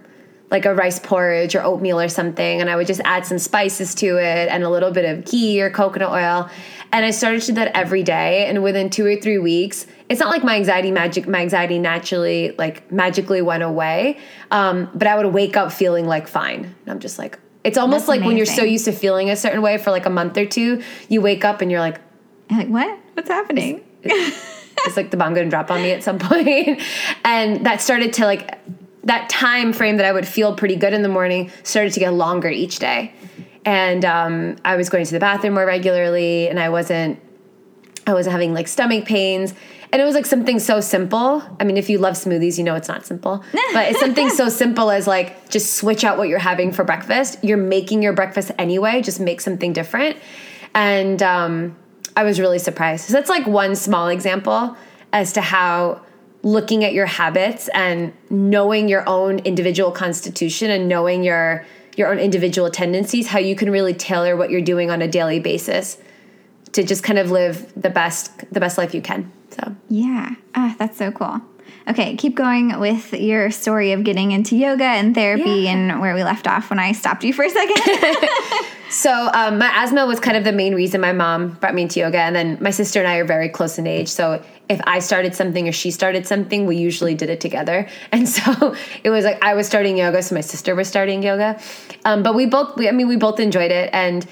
like 0.50 0.65
a 0.65 0.75
rice 0.75 0.99
porridge 0.99 1.55
or 1.55 1.62
oatmeal 1.62 2.00
or 2.00 2.09
something 2.09 2.61
and 2.61 2.71
I 2.71 2.77
would 2.77 2.87
just 2.87 3.00
add 3.05 3.27
some 3.27 3.38
spices 3.38 3.95
to 3.97 4.17
it 4.17 4.49
and 4.49 4.62
a 4.65 4.71
little 4.71 4.91
bit 4.91 5.05
of 5.05 5.25
ghee 5.25 5.61
or 5.61 5.71
coconut 5.71 6.11
oil 6.11 6.50
and 6.93 7.05
I 7.05 7.11
started 7.11 7.43
to 7.43 7.47
do 7.49 7.53
that 7.55 7.77
every 7.77 8.03
day 8.03 8.47
and 8.47 8.62
within 8.62 8.88
2 8.88 9.05
or 9.05 9.17
3 9.17 9.38
weeks 9.38 9.87
it's 10.09 10.21
not 10.21 10.31
like 10.31 10.45
my 10.45 10.57
anxiety 10.57 10.91
magic 10.91 11.29
my 11.29 11.41
anxiety 11.41 11.79
naturally 11.79 12.55
like 12.57 12.91
magically 12.91 13.43
went 13.43 13.62
away 13.62 14.19
um, 14.50 14.91
but 14.95 15.07
I 15.07 15.17
would 15.17 15.33
wake 15.35 15.57
up 15.57 15.71
feeling 15.71 16.07
like 16.07 16.27
fine 16.27 16.65
and 16.65 16.88
I'm 16.91 17.00
just 17.00 17.19
like 17.19 17.38
it's 17.65 17.77
almost 17.79 18.07
That's 18.07 18.19
like 18.19 18.27
when 18.27 18.37
you're 18.37 18.47
so 18.47 18.62
used 18.62 18.85
to 18.87 18.93
feeling 18.93 19.31
a 19.31 19.37
certain 19.37 19.62
way 19.62 19.79
for 19.79 19.91
like 19.91 20.07
a 20.07 20.11
month 20.11 20.37
or 20.37 20.47
two 20.47 20.83
you 21.09 21.21
wake 21.21 21.45
up 21.45 21.61
and 21.61 21.71
you're 21.71 21.81
like 21.81 22.00
Like, 22.50 22.69
what? 22.69 22.99
What's 23.15 23.29
happening? 23.29 23.85
it's 24.05 24.97
like 24.97 25.11
the 25.11 25.17
bomb 25.17 25.35
going 25.35 25.47
to 25.47 25.50
drop 25.50 25.71
on 25.71 25.83
me 25.83 25.91
at 25.91 26.03
some 26.03 26.19
point 26.31 26.81
and 27.25 27.67
that 27.67 27.81
started 27.81 28.12
to 28.15 28.25
like 28.25 28.59
that 29.05 29.29
time 29.29 29.73
frame 29.73 29.97
that 29.97 30.07
i 30.07 30.12
would 30.12 30.27
feel 30.27 30.55
pretty 30.55 30.77
good 30.77 30.93
in 30.95 31.03
the 31.03 31.09
morning 31.09 31.50
started 31.62 31.93
to 31.93 32.00
get 32.00 32.12
longer 32.15 32.49
each 32.49 32.79
day 32.79 33.12
and 33.65 34.05
um, 34.05 34.57
i 34.65 34.77
was 34.77 34.88
going 34.88 35.05
to 35.05 35.12
the 35.12 35.19
bathroom 35.21 35.55
more 35.55 35.67
regularly 35.67 36.49
and 36.49 36.61
i 36.61 36.69
wasn't 36.69 37.19
i 38.07 38.15
wasn't 38.15 38.33
having 38.33 38.55
like 38.55 38.69
stomach 38.69 39.05
pains 39.05 39.53
and 39.92 40.02
it 40.02 40.04
was 40.04 40.14
like 40.14 40.26
something 40.26 40.59
so 40.59 40.80
simple 40.80 41.42
i 41.61 41.64
mean 41.64 41.76
if 41.76 41.88
you 41.88 41.99
love 41.99 42.14
smoothies 42.14 42.59
you 42.59 42.64
know 42.64 42.75
it's 42.75 42.88
not 42.88 43.07
simple 43.07 43.42
but 43.73 43.88
it's 43.88 44.00
something 44.00 44.30
so 44.30 44.49
simple 44.49 44.90
as 44.90 45.07
like 45.07 45.49
just 45.50 45.76
switch 45.76 46.04
out 46.04 46.18
what 46.18 46.28
you're 46.28 46.38
having 46.38 46.73
for 46.73 46.85
breakfast 46.85 47.38
you're 47.42 47.57
making 47.57 48.02
your 48.02 48.12
breakfast 48.12 48.50
anyway 48.59 49.00
just 49.00 49.21
make 49.21 49.40
something 49.40 49.73
different 49.73 50.16
and 50.75 51.23
um, 51.23 51.76
I 52.18 52.25
was 52.25 52.40
really 52.40 52.59
surprised. 52.59 53.04
So 53.04 53.12
that's 53.12 53.30
like 53.30 53.47
one 53.47 53.76
small 53.76 54.09
example 54.09 54.76
as 55.12 55.33
to 55.35 55.40
how 55.40 56.02
looking 56.42 56.85
at 56.85 56.92
your 56.92 57.07
habits 57.07 57.68
and 57.68 58.12
knowing 58.28 58.88
your 58.88 59.09
own 59.09 59.38
individual 59.40 59.90
constitution 59.92 60.71
and 60.71 60.88
knowing 60.88 61.23
your 61.23 61.64
your 61.97 62.12
own 62.12 62.18
individual 62.18 62.71
tendencies, 62.71 63.26
how 63.26 63.40
you 63.40 63.57
can 63.57 63.71
really 63.71 63.95
tailor 63.95 64.37
what 64.37 64.50
you're 64.50 64.61
doing 64.61 64.88
on 64.90 65.02
a 65.02 65.09
daily 65.09 65.40
basis 65.40 65.99
to 66.73 66.85
just 66.85 67.02
kind 67.02 67.18
of 67.18 67.30
live 67.30 67.73
the 67.80 67.90
best 67.90 68.33
the 68.52 68.61
best 68.61 68.78
life 68.78 68.95
you 68.95 69.02
can. 69.02 69.33
So 69.59 69.75
Yeah. 69.88 70.35
Ah, 70.55 70.75
that's 70.79 70.99
so 70.99 71.11
cool. 71.11 71.41
Okay, 71.87 72.17
keep 72.17 72.35
going 72.35 72.79
with 72.81 73.12
your 73.15 73.50
story 73.50 73.93
of 73.93 74.05
getting 74.05 74.33
into 74.33 74.57
yoga 74.57 74.85
and 74.85 75.15
therapy 75.15 75.62
Yeah. 75.62 75.73
and 75.73 76.00
where 76.00 76.15
we 76.15 76.23
left 76.23 76.47
off 76.47 76.71
when 76.71 76.79
I 76.79 76.93
stopped 76.93 77.25
you 77.25 77.33
for 77.33 77.45
a 77.45 77.50
second. 77.50 78.17
So 78.91 79.12
um, 79.35 79.59
my 79.59 79.71
asthma 79.75 80.07
was 80.07 80.19
kind 80.19 80.35
of 80.35 80.45
the 80.45 80.53
main 80.53 80.75
reason 80.75 81.03
my 81.03 81.12
mom 81.12 81.50
brought 81.61 81.75
me 81.75 81.83
into 81.83 82.00
yoga, 82.00 82.21
and 82.21 82.35
then 82.35 82.57
my 82.59 82.71
sister 82.71 82.99
and 83.00 83.07
I 83.07 83.17
are 83.19 83.25
very 83.27 83.50
close 83.50 83.79
in 83.79 83.87
age. 83.87 84.09
So 84.09 84.43
if 84.71 84.81
I 84.85 85.00
started 85.00 85.35
something 85.35 85.69
or 85.69 85.73
she 85.73 85.91
started 85.91 86.27
something, 86.27 86.65
we 86.65 86.77
usually 86.79 87.15
did 87.15 87.29
it 87.29 87.38
together. 87.38 87.87
And 88.12 88.27
so 88.27 88.75
it 89.05 89.11
was 89.11 89.27
like 89.27 89.45
I 89.45 89.53
was 89.53 89.67
starting 89.67 89.99
yoga, 89.99 90.23
so 90.23 90.35
my 90.35 90.41
sister 90.41 90.75
was 90.75 90.88
starting 90.88 91.23
yoga. 91.23 91.61
Um, 92.07 92.23
but 92.23 92.35
we 92.35 92.47
both, 92.47 92.79
we, 92.79 92.88
I 92.88 92.93
mean, 92.93 93.09
we 93.09 93.17
both 93.17 93.38
enjoyed 93.41 93.71
it, 93.73 93.91
and 93.93 94.25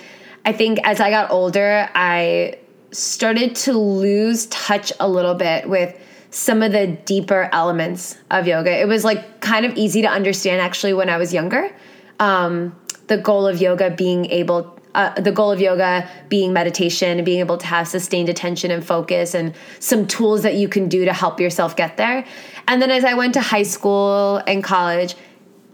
I 0.47 0.53
think 0.55 0.79
as 0.85 1.01
I 1.01 1.11
got 1.11 1.31
older, 1.31 1.91
I 1.95 2.55
started 2.97 3.55
to 3.55 3.73
lose 3.75 4.47
touch 4.47 4.93
a 4.99 5.09
little 5.09 5.35
bit 5.35 5.69
with 5.69 5.95
some 6.31 6.63
of 6.63 6.73
the 6.73 6.87
deeper 6.87 7.49
elements 7.53 8.17
of 8.31 8.47
yoga. 8.47 8.71
It 8.81 8.89
was 8.89 9.05
like 9.05 9.41
kind 9.41 9.67
of 9.67 9.77
easy 9.77 10.03
to 10.03 10.09
understand 10.09 10.61
actually 10.61 10.95
when 10.95 11.11
I 11.11 11.19
was 11.19 11.33
younger. 11.33 11.71
Um, 12.19 12.75
the 13.07 13.19
goal 13.19 13.47
of 13.47 13.61
yoga 13.61 13.91
being 13.91 14.27
able 14.27 14.75
uh, 14.95 15.13
the 15.21 15.31
goal 15.31 15.53
of 15.53 15.61
yoga 15.61 16.09
being 16.31 16.55
meditation 16.55 17.19
and 17.19 17.27
being 17.27 17.41
able 17.41 17.59
to 17.59 17.67
have 17.67 17.87
sustained 17.87 18.31
attention 18.31 18.71
and 18.71 18.83
focus 18.85 19.35
and 19.35 19.55
some 19.79 20.07
tools 20.07 20.43
that 20.43 20.55
you 20.55 20.69
can 20.69 20.89
do 20.89 21.05
to 21.05 21.13
help 21.13 21.39
yourself 21.39 21.77
get 21.77 21.99
there 21.99 22.25
and 22.67 22.81
then 22.81 22.91
as 22.91 23.05
i 23.05 23.13
went 23.13 23.35
to 23.35 23.41
high 23.43 23.63
school 23.63 24.43
and 24.47 24.65
college 24.65 25.15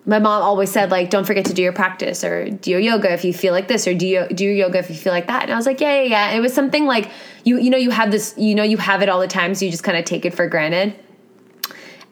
my 0.04 0.18
mom 0.18 0.42
always 0.42 0.70
said 0.70 0.90
like 0.90 1.10
don't 1.10 1.24
forget 1.24 1.44
to 1.44 1.54
do 1.54 1.62
your 1.62 1.72
practice 1.72 2.24
or 2.24 2.50
do 2.50 2.70
your 2.70 2.80
yoga 2.80 3.12
if 3.12 3.24
you 3.24 3.32
feel 3.32 3.52
like 3.52 3.68
this 3.68 3.86
or 3.86 3.94
do 3.94 4.06
you 4.06 4.26
do 4.28 4.44
your 4.44 4.54
yoga 4.54 4.78
if 4.78 4.90
you 4.90 4.96
feel 4.96 5.12
like 5.12 5.28
that. 5.28 5.44
And 5.44 5.52
i 5.52 5.56
was 5.56 5.66
like 5.66 5.80
yeah 5.80 6.02
yeah 6.02 6.08
yeah. 6.08 6.28
And 6.28 6.38
it 6.38 6.40
was 6.40 6.52
something 6.52 6.86
like 6.86 7.10
you 7.44 7.58
you 7.58 7.70
know 7.70 7.78
you 7.78 7.90
have 7.90 8.10
this 8.10 8.34
you 8.36 8.54
know 8.54 8.64
you 8.64 8.78
have 8.78 9.02
it 9.02 9.08
all 9.08 9.20
the 9.20 9.28
time 9.28 9.54
so 9.54 9.64
you 9.64 9.70
just 9.70 9.84
kind 9.84 9.96
of 9.96 10.04
take 10.04 10.24
it 10.24 10.34
for 10.34 10.46
granted. 10.48 10.94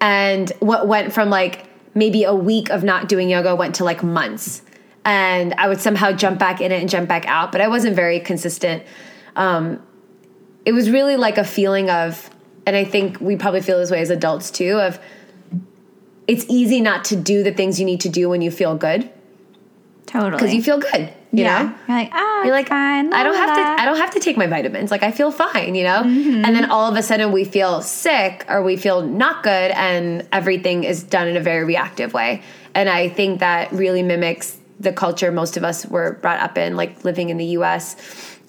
And 0.01 0.51
what 0.61 0.87
went 0.87 1.13
from 1.13 1.31
like 1.31 1.67
maybe 1.95 2.25
a 2.25 2.35
week 2.35 2.71
of 2.71 2.85
not 2.85 3.09
doing 3.09 3.29
yoga 3.29 3.57
went 3.57 3.75
to 3.77 3.85
like 3.85 4.03
months. 4.03 4.63
And 5.05 5.55
i 5.55 5.69
would 5.69 5.81
somehow 5.81 6.13
jump 6.13 6.39
back 6.39 6.61
in 6.61 6.71
it 6.71 6.81
and 6.81 6.89
jump 6.89 7.09
back 7.09 7.27
out 7.27 7.51
but 7.53 7.61
i 7.61 7.69
wasn't 7.69 7.97
very 7.97 8.21
consistent. 8.21 8.85
Um, 9.37 9.83
it 10.65 10.73
was 10.73 10.91
really 10.91 11.17
like 11.17 11.39
a 11.39 11.45
feeling 11.45 11.91
of 11.91 12.31
and 12.67 12.77
i 12.77 12.85
think 12.85 13.21
we 13.21 13.37
probably 13.37 13.63
feel 13.63 13.79
this 13.79 13.91
way 13.91 14.01
as 14.01 14.11
adults 14.11 14.51
too 14.51 14.79
of 14.79 15.01
it's 16.31 16.45
easy 16.49 16.81
not 16.81 17.05
to 17.07 17.17
do 17.17 17.43
the 17.43 17.53
things 17.53 17.81
you 17.81 17.87
need 17.87 18.01
to 18.01 18.09
do 18.09 18.29
when 18.29 18.41
you 18.41 18.51
feel 18.51 18.77
good 18.77 19.11
totally. 20.07 20.31
because 20.31 20.55
you 20.55 20.63
feel 20.63 20.79
good 20.79 21.13
you 21.33 21.45
yeah. 21.45 21.63
know 21.63 21.75
You're 21.89 21.97
like, 21.97 22.11
oh, 22.13 22.43
you're 22.45 22.55
like 22.55 22.69
fine. 22.69 23.13
I 23.13 23.23
don't 23.23 23.37
have 23.37 23.51
la." 23.51 23.55
to 23.55 23.83
I 23.83 23.85
don't 23.85 23.99
have 23.99 24.11
to 24.15 24.21
take 24.21 24.37
my 24.37 24.49
vitamins. 24.49 24.91
Like 24.91 25.05
I 25.05 25.13
feel 25.13 25.31
fine, 25.31 25.75
you 25.77 25.85
know? 25.85 26.03
Mm-hmm. 26.03 26.45
And 26.45 26.57
then 26.57 26.71
all 26.71 26.91
of 26.91 26.97
a 26.97 27.03
sudden 27.03 27.31
we 27.31 27.45
feel 27.45 27.83
sick 27.83 28.45
or 28.49 28.63
we 28.63 28.77
feel 28.77 29.03
not 29.03 29.45
good 29.45 29.71
and 29.71 30.27
everything 30.33 30.85
is 30.85 31.05
done 31.05 31.29
in 31.29 31.37
a 31.37 31.41
very 31.41 31.65
reactive 31.65 32.13
way. 32.13 32.43
And 32.75 32.89
I 32.89 33.09
think 33.09 33.41
that 33.41 33.71
really 33.73 34.03
mimics 34.03 34.59
the 34.81 34.93
culture 34.93 35.31
most 35.31 35.57
of 35.57 35.63
us 35.63 35.87
were 35.87 36.15
brought 36.15 36.41
up 36.41 36.59
in 36.59 36.75
like 36.75 37.05
living 37.05 37.29
in 37.31 37.37
the 37.37 37.47
US. 37.59 37.97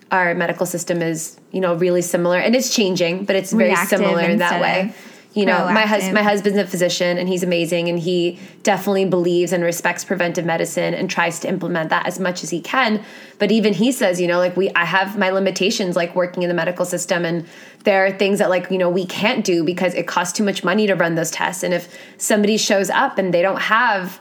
Our 0.10 0.34
medical 0.34 0.66
system 0.66 1.02
is, 1.02 1.40
you 1.52 1.62
know, 1.62 1.76
really 1.76 2.02
similar 2.02 2.40
and 2.40 2.56
it's 2.56 2.76
changing, 2.76 3.26
but 3.26 3.36
it's 3.36 3.52
very 3.52 3.70
Reactive 3.70 4.00
similar 4.00 4.22
in 4.22 4.40
that 4.40 4.60
way. 4.60 4.90
of 4.90 5.11
You 5.34 5.46
know, 5.46 5.66
my 5.72 5.84
hus- 5.84 6.12
my 6.12 6.24
husband's 6.24 6.60
a 6.60 6.68
physician 6.68 7.18
and 7.18 7.30
he's 7.30 7.42
amazing 7.42 7.88
and 7.88 7.98
he 7.98 8.38
definitely 8.64 9.06
believes 9.06 9.54
and 9.54 9.64
respects 9.64 10.04
preventive 10.04 10.46
medicine 10.46 10.94
and 10.94 11.10
tries 11.10 11.40
to 11.40 11.48
implement 11.48 11.90
that 11.90 12.06
as 12.06 12.20
much 12.20 12.44
as 12.44 12.50
he 12.50 12.60
can. 12.60 13.02
But 13.40 13.50
even 13.50 13.74
he 13.74 13.94
says 13.94 14.20
you 14.20 14.28
know 14.28 14.40
like 14.40 14.58
we 14.58 14.70
i 14.72 14.84
have 14.84 15.18
my 15.18 15.30
limitations 15.30 15.96
like 15.96 16.16
working 16.16 16.44
in 16.44 16.50
the 16.50 16.54
medical 16.54 16.86
system 16.86 17.24
and 17.24 17.48
there 17.86 18.06
are 18.06 18.12
things 18.12 18.40
that 18.40 18.50
like 18.50 18.70
you 18.70 18.78
know 18.78 18.90
we 18.90 19.06
can't 19.06 19.46
do 19.46 19.64
because 19.64 19.94
it 19.94 20.06
costs 20.06 20.38
too 20.38 20.44
much 20.44 20.64
money 20.64 20.86
to 20.88 20.96
run 20.96 21.16
those 21.16 21.32
tests. 21.32 21.64
And 21.64 21.74
if 21.74 21.98
somebody 22.18 22.58
shows 22.58 22.90
up 22.90 23.18
and 23.18 23.34
they 23.34 23.42
don't 23.42 23.62
have 23.62 24.20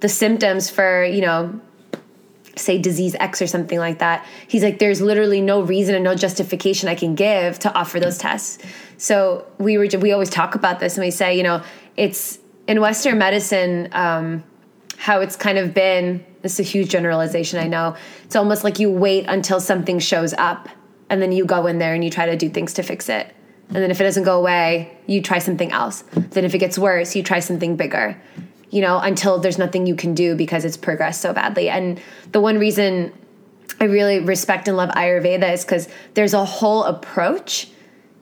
the 0.00 0.08
symptoms 0.08 0.70
for 0.70 1.04
you 1.04 1.20
know 1.20 1.60
say 2.58 2.78
disease 2.78 3.16
X 3.18 3.40
or 3.40 3.46
something 3.46 3.78
like 3.78 3.98
that. 3.98 4.26
He's 4.46 4.62
like, 4.62 4.78
there's 4.78 5.00
literally 5.00 5.40
no 5.40 5.60
reason 5.60 5.94
and 5.94 6.04
no 6.04 6.14
justification 6.14 6.88
I 6.88 6.94
can 6.94 7.14
give 7.14 7.58
to 7.60 7.72
offer 7.74 8.00
those 8.00 8.18
tests. 8.18 8.58
So 8.96 9.46
we 9.58 9.78
were 9.78 9.86
we 9.98 10.12
always 10.12 10.30
talk 10.30 10.54
about 10.54 10.80
this 10.80 10.96
and 10.96 11.04
we 11.04 11.10
say, 11.10 11.36
you 11.36 11.42
know, 11.42 11.62
it's 11.96 12.38
in 12.66 12.80
Western 12.80 13.18
medicine, 13.18 13.88
um, 13.92 14.44
how 14.96 15.20
it's 15.20 15.36
kind 15.36 15.58
of 15.58 15.74
been. 15.74 16.24
This 16.42 16.60
is 16.60 16.60
a 16.60 16.70
huge 16.70 16.90
generalization, 16.90 17.58
I 17.58 17.66
know. 17.66 17.96
It's 18.24 18.36
almost 18.36 18.62
like 18.62 18.78
you 18.78 18.90
wait 18.90 19.26
until 19.26 19.60
something 19.60 19.98
shows 19.98 20.34
up, 20.34 20.68
and 21.10 21.20
then 21.20 21.32
you 21.32 21.44
go 21.44 21.66
in 21.66 21.78
there 21.78 21.94
and 21.94 22.04
you 22.04 22.10
try 22.10 22.26
to 22.26 22.36
do 22.36 22.48
things 22.48 22.74
to 22.74 22.82
fix 22.82 23.08
it. 23.08 23.34
And 23.68 23.76
then 23.76 23.90
if 23.90 24.00
it 24.00 24.04
doesn't 24.04 24.24
go 24.24 24.38
away, 24.38 24.96
you 25.06 25.20
try 25.20 25.40
something 25.40 25.72
else. 25.72 26.04
Then 26.12 26.44
if 26.44 26.54
it 26.54 26.58
gets 26.58 26.78
worse, 26.78 27.16
you 27.16 27.22
try 27.22 27.40
something 27.40 27.76
bigger 27.76 28.20
you 28.70 28.80
know, 28.80 28.98
until 28.98 29.38
there's 29.38 29.58
nothing 29.58 29.86
you 29.86 29.94
can 29.94 30.14
do 30.14 30.34
because 30.34 30.64
it's 30.64 30.76
progressed 30.76 31.20
so 31.20 31.32
badly. 31.32 31.68
And 31.68 32.00
the 32.32 32.40
one 32.40 32.58
reason 32.58 33.12
I 33.80 33.84
really 33.84 34.20
respect 34.20 34.68
and 34.68 34.76
love 34.76 34.90
Ayurveda 34.90 35.52
is 35.52 35.64
because 35.64 35.88
there's 36.14 36.34
a 36.34 36.44
whole 36.44 36.84
approach 36.84 37.68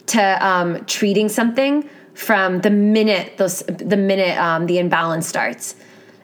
to 0.07 0.47
um, 0.47 0.85
treating 0.85 1.29
something 1.29 1.89
from 2.15 2.61
the 2.61 2.71
minute 2.71 3.37
those 3.37 3.61
the 3.67 3.97
minute 3.97 4.39
um, 4.39 4.67
the 4.67 4.79
imbalance 4.79 5.27
starts. 5.27 5.77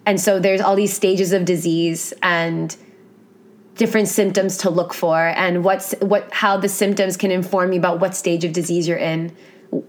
And 0.06 0.20
so 0.20 0.38
there's 0.38 0.60
all 0.60 0.74
these 0.74 0.92
stages 0.92 1.32
of 1.32 1.44
disease 1.44 2.12
and 2.22 2.76
different 3.76 4.08
symptoms 4.08 4.58
to 4.58 4.70
look 4.70 4.92
for 4.92 5.18
and 5.18 5.64
what's 5.64 5.92
what 6.00 6.32
how 6.32 6.56
the 6.56 6.68
symptoms 6.68 7.16
can 7.16 7.30
inform 7.30 7.72
you 7.72 7.78
about 7.78 8.00
what 8.00 8.14
stage 8.14 8.44
of 8.44 8.52
disease 8.52 8.86
you're 8.86 8.98
in 8.98 9.34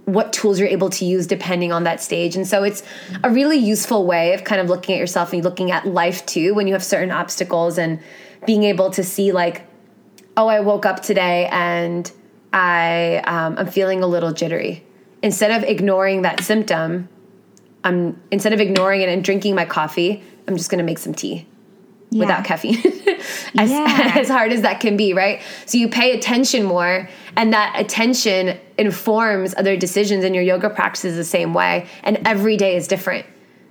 what 0.05 0.31
tools 0.31 0.59
you're 0.59 0.69
able 0.69 0.89
to 0.89 1.03
use 1.03 1.27
depending 1.27 1.73
on 1.73 1.83
that 1.83 2.01
stage. 2.01 2.37
And 2.37 2.47
so 2.47 2.63
it's 2.63 2.83
a 3.21 3.29
really 3.29 3.57
useful 3.57 4.05
way 4.05 4.33
of 4.33 4.45
kind 4.45 4.61
of 4.61 4.69
looking 4.69 4.95
at 4.95 4.99
yourself 4.99 5.33
and 5.33 5.43
looking 5.43 5.71
at 5.71 5.85
life 5.85 6.25
too 6.25 6.53
when 6.53 6.67
you 6.67 6.73
have 6.73 6.83
certain 6.83 7.11
obstacles 7.11 7.77
and 7.77 7.99
being 8.45 8.63
able 8.63 8.91
to 8.91 9.03
see 9.03 9.33
like, 9.33 9.67
oh, 10.37 10.47
I 10.47 10.61
woke 10.61 10.85
up 10.85 11.01
today 11.01 11.49
and 11.51 12.09
I 12.53 13.17
um, 13.25 13.57
I'm 13.57 13.67
feeling 13.67 14.01
a 14.01 14.07
little 14.07 14.31
jittery. 14.31 14.85
Instead 15.21 15.51
of 15.51 15.67
ignoring 15.67 16.21
that 16.21 16.39
symptom, 16.41 17.09
I'm 17.83 18.21
instead 18.31 18.53
of 18.53 18.61
ignoring 18.61 19.01
it 19.01 19.09
and 19.09 19.21
drinking 19.21 19.53
my 19.55 19.65
coffee, 19.65 20.23
I'm 20.47 20.55
just 20.55 20.69
gonna 20.69 20.83
make 20.83 20.99
some 20.99 21.13
tea 21.13 21.45
Yeah. 22.13 22.19
without 22.19 22.45
caffeine. 22.45 22.77
as, 23.57 23.69
Yeah. 23.71 24.13
as 24.15 24.29
hard 24.29 24.51
as 24.53 24.61
that 24.61 24.79
can 24.79 24.95
be, 24.97 25.13
right? 25.13 25.41
So 25.65 25.77
you 25.77 25.89
pay 25.89 26.17
attention 26.17 26.63
more, 26.63 27.09
and 27.35 27.53
that 27.53 27.75
attention 27.77 28.57
informs 28.77 29.53
other 29.57 29.75
decisions, 29.75 30.23
and 30.23 30.33
your 30.35 30.43
yoga 30.43 30.69
practice 30.69 31.05
is 31.05 31.15
the 31.15 31.23
same 31.23 31.53
way. 31.53 31.87
And 32.03 32.19
every 32.25 32.57
day 32.57 32.75
is 32.75 32.87
different. 32.87 33.25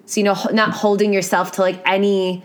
So, 0.06 0.20
you 0.20 0.24
know, 0.24 0.36
not 0.52 0.70
holding 0.72 1.12
yourself 1.12 1.52
to 1.52 1.60
like 1.62 1.80
any 1.86 2.42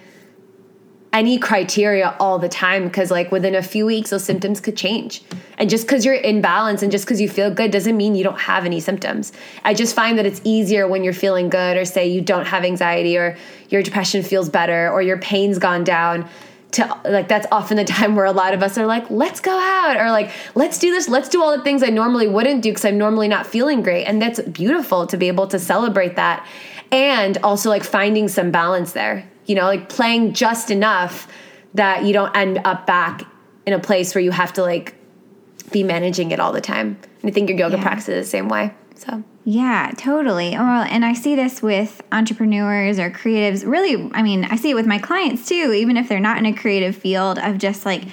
any 1.13 1.37
criteria 1.37 2.15
all 2.19 2.37
the 2.37 2.49
time 2.49 2.85
because 2.85 3.09
like 3.09 3.31
within 3.31 3.55
a 3.55 3.63
few 3.63 3.85
weeks 3.85 4.09
those 4.09 4.23
symptoms 4.23 4.59
could 4.59 4.75
change. 4.75 5.23
And 5.57 5.69
just 5.69 5.85
because 5.87 6.05
you're 6.05 6.15
in 6.15 6.41
balance 6.41 6.83
and 6.83 6.91
just 6.91 7.05
because 7.05 7.19
you 7.19 7.29
feel 7.29 7.49
good 7.49 7.71
doesn't 7.71 7.95
mean 7.95 8.15
you 8.15 8.23
don't 8.23 8.39
have 8.39 8.65
any 8.65 8.79
symptoms. 8.79 9.31
I 9.63 9.73
just 9.73 9.95
find 9.95 10.17
that 10.17 10.25
it's 10.25 10.41
easier 10.43 10.87
when 10.87 11.03
you're 11.03 11.13
feeling 11.13 11.49
good 11.49 11.77
or 11.77 11.85
say 11.85 12.07
you 12.07 12.21
don't 12.21 12.45
have 12.45 12.63
anxiety 12.63 13.17
or 13.17 13.37
your 13.69 13.81
depression 13.81 14.21
feels 14.21 14.49
better 14.49 14.91
or 14.91 15.01
your 15.01 15.17
pain's 15.17 15.57
gone 15.57 15.83
down 15.83 16.27
to 16.71 16.99
like 17.05 17.27
that's 17.29 17.47
often 17.51 17.77
the 17.77 17.85
time 17.97 18.15
where 18.15 18.25
a 18.25 18.31
lot 18.31 18.53
of 18.53 18.61
us 18.61 18.77
are 18.77 18.85
like 18.85 19.09
let's 19.09 19.39
go 19.39 19.57
out 19.57 19.97
or 19.97 20.11
like 20.11 20.29
let's 20.53 20.77
do 20.79 20.91
this 20.91 21.07
let's 21.07 21.29
do 21.29 21.41
all 21.41 21.55
the 21.55 21.63
things 21.63 21.81
i 21.81 21.87
normally 21.87 22.27
wouldn't 22.27 22.61
do 22.61 22.69
because 22.69 22.83
i'm 22.83 22.97
normally 22.97 23.27
not 23.27 23.47
feeling 23.47 23.81
great. 23.81 24.05
And 24.05 24.21
that's 24.21 24.41
beautiful 24.41 25.07
to 25.07 25.17
be 25.17 25.29
able 25.29 25.47
to 25.47 25.59
celebrate 25.59 26.17
that 26.17 26.45
and 26.91 27.37
also 27.39 27.69
like 27.69 27.83
finding 27.83 28.27
some 28.27 28.51
balance 28.51 28.91
there 28.91 29.27
you 29.47 29.55
know, 29.55 29.65
like 29.65 29.89
playing 29.89 30.33
just 30.33 30.69
enough 30.69 31.27
that 31.73 32.05
you 32.05 32.13
don't 32.13 32.35
end 32.35 32.59
up 32.65 32.85
back 32.85 33.23
in 33.65 33.73
a 33.73 33.79
place 33.79 34.13
where 34.13 34.23
you 34.23 34.31
have 34.31 34.53
to 34.53 34.61
like 34.61 34.95
be 35.71 35.83
managing 35.83 36.31
it 36.31 36.39
all 36.39 36.51
the 36.51 36.61
time. 36.61 36.99
And 37.21 37.31
I 37.31 37.33
think 37.33 37.49
your 37.49 37.57
yoga 37.57 37.77
yeah. 37.77 37.81
practice 37.81 38.09
is 38.09 38.25
the 38.25 38.29
same 38.29 38.49
way. 38.49 38.73
So 38.95 39.23
yeah, 39.45 39.91
totally. 39.97 40.51
Well, 40.51 40.83
and 40.83 41.05
I 41.05 41.13
see 41.13 41.35
this 41.35 41.61
with 41.61 42.01
entrepreneurs 42.11 42.99
or 42.99 43.09
creatives. 43.09 43.65
Really, 43.65 44.09
I 44.13 44.21
mean, 44.21 44.45
I 44.45 44.57
see 44.57 44.71
it 44.71 44.75
with 44.75 44.87
my 44.87 44.99
clients 44.99 45.47
too, 45.47 45.71
even 45.73 45.97
if 45.97 46.09
they're 46.09 46.19
not 46.19 46.37
in 46.37 46.45
a 46.45 46.53
creative 46.53 46.95
field 46.95 47.39
of 47.39 47.57
just 47.57 47.85
like 47.85 48.03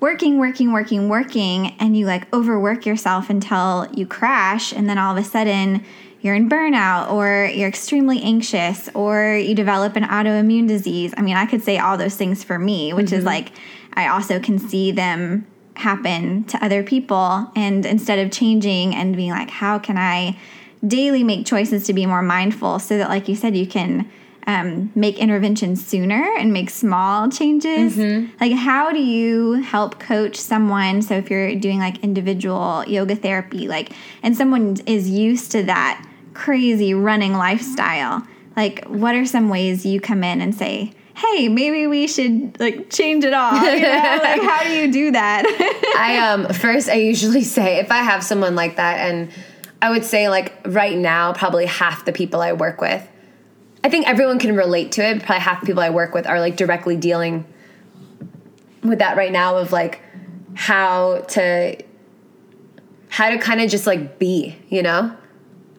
working, 0.00 0.38
working, 0.38 0.72
working, 0.72 1.08
working, 1.08 1.74
and 1.80 1.96
you 1.96 2.06
like 2.06 2.32
overwork 2.32 2.86
yourself 2.86 3.30
until 3.30 3.88
you 3.94 4.06
crash, 4.06 4.72
and 4.72 4.88
then 4.88 4.98
all 4.98 5.16
of 5.16 5.24
a 5.24 5.26
sudden 5.26 5.84
you're 6.24 6.34
in 6.34 6.48
burnout 6.48 7.12
or 7.12 7.50
you're 7.52 7.68
extremely 7.68 8.22
anxious 8.22 8.88
or 8.94 9.36
you 9.36 9.54
develop 9.54 9.94
an 9.94 10.04
autoimmune 10.04 10.66
disease. 10.66 11.12
I 11.18 11.20
mean, 11.20 11.36
I 11.36 11.44
could 11.44 11.62
say 11.62 11.76
all 11.76 11.98
those 11.98 12.16
things 12.16 12.42
for 12.42 12.58
me, 12.58 12.94
which 12.94 13.08
mm-hmm. 13.08 13.16
is 13.16 13.24
like 13.24 13.52
I 13.92 14.08
also 14.08 14.40
can 14.40 14.58
see 14.58 14.90
them 14.90 15.46
happen 15.74 16.44
to 16.44 16.64
other 16.64 16.82
people. 16.82 17.52
And 17.54 17.84
instead 17.84 18.18
of 18.20 18.32
changing 18.32 18.94
and 18.94 19.14
being 19.14 19.32
like, 19.32 19.50
how 19.50 19.78
can 19.78 19.98
I 19.98 20.38
daily 20.86 21.22
make 21.24 21.44
choices 21.44 21.84
to 21.88 21.92
be 21.92 22.06
more 22.06 22.22
mindful 22.22 22.78
so 22.78 22.96
that, 22.96 23.10
like 23.10 23.28
you 23.28 23.36
said, 23.36 23.54
you 23.54 23.66
can 23.66 24.10
um, 24.46 24.92
make 24.94 25.18
interventions 25.18 25.84
sooner 25.84 26.34
and 26.38 26.54
make 26.54 26.70
small 26.70 27.30
changes. 27.30 27.96
Mm-hmm. 27.96 28.32
Like, 28.40 28.52
how 28.52 28.92
do 28.92 28.98
you 28.98 29.54
help 29.62 29.98
coach 29.98 30.36
someone? 30.36 31.02
So, 31.02 31.14
if 31.16 31.30
you're 31.30 31.54
doing 31.56 31.78
like 31.78 32.02
individual 32.04 32.84
yoga 32.86 33.16
therapy, 33.16 33.68
like, 33.68 33.92
and 34.22 34.36
someone 34.36 34.76
is 34.86 35.08
used 35.08 35.50
to 35.52 35.62
that 35.64 36.06
crazy 36.34 36.94
running 36.94 37.34
lifestyle, 37.34 38.26
like 38.56 38.84
what 38.86 39.14
are 39.14 39.24
some 39.24 39.48
ways 39.48 39.86
you 39.86 40.00
come 40.00 40.22
in 40.22 40.40
and 40.40 40.54
say, 40.54 40.92
hey, 41.16 41.48
maybe 41.48 41.86
we 41.86 42.06
should 42.06 42.58
like 42.60 42.90
change 42.90 43.24
it 43.24 43.32
all. 43.32 43.54
You 43.54 43.80
know? 43.80 44.18
like 44.22 44.42
how 44.42 44.64
do 44.64 44.72
you 44.72 44.92
do 44.92 45.10
that? 45.12 45.44
I 45.96 46.18
um 46.30 46.52
first 46.52 46.88
I 46.88 46.94
usually 46.94 47.42
say 47.56 47.78
if 47.78 47.90
I 47.90 47.98
have 47.98 48.22
someone 48.22 48.54
like 48.54 48.76
that 48.76 49.08
and 49.08 49.30
I 49.80 49.90
would 49.90 50.04
say 50.04 50.28
like 50.28 50.54
right 50.66 50.96
now 50.96 51.32
probably 51.32 51.66
half 51.66 52.04
the 52.04 52.12
people 52.12 52.40
I 52.40 52.52
work 52.52 52.80
with 52.80 53.06
I 53.84 53.90
think 53.90 54.08
everyone 54.08 54.38
can 54.38 54.56
relate 54.56 54.92
to 54.92 55.04
it. 55.06 55.18
Probably 55.22 55.40
half 55.40 55.60
the 55.60 55.66
people 55.66 55.82
I 55.82 55.90
work 55.90 56.14
with 56.14 56.26
are 56.26 56.40
like 56.40 56.56
directly 56.56 56.96
dealing 56.96 57.44
with 58.82 59.00
that 59.00 59.18
right 59.18 59.30
now 59.30 59.58
of 59.58 59.72
like 59.72 60.00
how 60.54 61.20
to 61.28 61.76
how 63.10 63.30
to 63.30 63.38
kind 63.38 63.60
of 63.60 63.70
just 63.70 63.86
like 63.86 64.18
be, 64.18 64.56
you 64.68 64.82
know? 64.82 65.14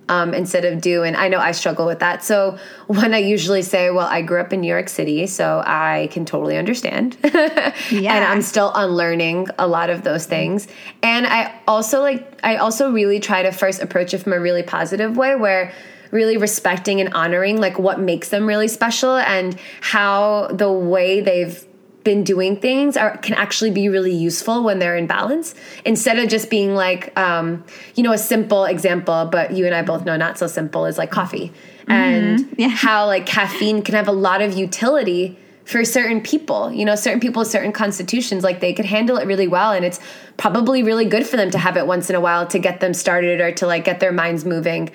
Um, 0.09 0.33
instead 0.33 0.65
of 0.65 0.81
do. 0.81 1.03
And 1.03 1.15
I 1.15 1.27
know 1.27 1.39
I 1.39 1.51
struggle 1.51 1.85
with 1.85 1.99
that. 1.99 2.23
So 2.23 2.57
when 2.87 3.13
I 3.13 3.19
usually 3.19 3.61
say, 3.61 3.89
well, 3.89 4.07
I 4.07 4.21
grew 4.21 4.39
up 4.39 4.53
in 4.53 4.61
New 4.61 4.67
York 4.67 4.89
City, 4.89 5.27
so 5.27 5.63
I 5.65 6.09
can 6.11 6.25
totally 6.25 6.57
understand. 6.57 7.17
yeah. 7.23 7.71
And 8.15 8.23
I'm 8.23 8.41
still 8.41 8.71
unlearning 8.73 9.47
a 9.59 9.67
lot 9.67 9.89
of 9.89 10.03
those 10.03 10.25
things. 10.25 10.67
And 11.03 11.25
I 11.27 11.53
also 11.67 12.01
like, 12.01 12.39
I 12.43 12.57
also 12.57 12.91
really 12.91 13.19
try 13.19 13.43
to 13.43 13.51
first 13.51 13.81
approach 13.81 14.13
it 14.13 14.19
from 14.19 14.33
a 14.33 14.39
really 14.39 14.63
positive 14.63 15.17
way 15.17 15.35
where 15.35 15.73
really 16.11 16.37
respecting 16.37 17.01
and 17.01 17.13
honoring 17.13 17.59
like 17.59 17.77
what 17.77 17.99
makes 17.99 18.29
them 18.29 18.47
really 18.47 18.67
special 18.67 19.17
and 19.17 19.57
how 19.81 20.47
the 20.47 20.71
way 20.71 21.19
they've 21.19 21.65
been 22.05 22.23
doing 22.23 22.55
things 22.55 22.95
are 22.95 23.17
can 23.17 23.33
actually 23.33 23.71
be 23.71 23.89
really 23.89 24.13
useful 24.13 24.63
when 24.63 24.79
they're 24.79 24.95
in 24.95 25.07
balance. 25.07 25.53
Instead 25.83 26.17
of 26.19 26.29
just 26.29 26.49
being 26.49 26.73
like 26.73 27.11
um, 27.19 27.65
you 27.95 28.03
know 28.03 28.13
a 28.13 28.17
simple 28.17 28.63
example 28.63 29.27
but 29.29 29.51
you 29.51 29.65
and 29.65 29.75
i 29.75 29.81
both 29.81 30.05
know 30.05 30.15
not 30.15 30.37
so 30.37 30.47
simple 30.47 30.85
is 30.85 30.97
like 30.97 31.11
coffee. 31.11 31.51
Mm-hmm. 31.81 31.91
and 31.91 32.55
yeah. 32.57 32.69
how 32.69 33.05
like 33.05 33.27
caffeine 33.27 33.83
can 33.83 33.93
have 33.93 34.07
a 34.07 34.11
lot 34.11 34.41
of 34.41 34.57
utility 34.57 35.37
for 35.65 35.83
certain 35.83 36.21
people. 36.21 36.71
You 36.71 36.85
know 36.85 36.95
certain 36.95 37.19
people 37.19 37.41
with 37.41 37.49
certain 37.49 37.73
constitutions 37.73 38.43
like 38.43 38.59
they 38.61 38.73
could 38.73 38.85
handle 38.85 39.17
it 39.17 39.27
really 39.27 39.47
well. 39.47 39.73
And 39.73 39.83
it's 39.83 39.99
probably 40.37 40.83
really 40.83 41.05
good 41.05 41.27
for 41.27 41.37
them 41.37 41.51
to 41.51 41.57
have 41.57 41.75
it 41.75 41.85
once 41.85 42.09
in 42.09 42.15
a 42.15 42.21
while 42.21 42.47
to 42.47 42.59
get 42.59 42.79
them 42.79 42.93
started 42.93 43.41
or 43.41 43.51
to 43.53 43.67
like 43.67 43.83
get 43.83 43.99
their 43.99 44.11
minds 44.11 44.45
moving. 44.45 44.91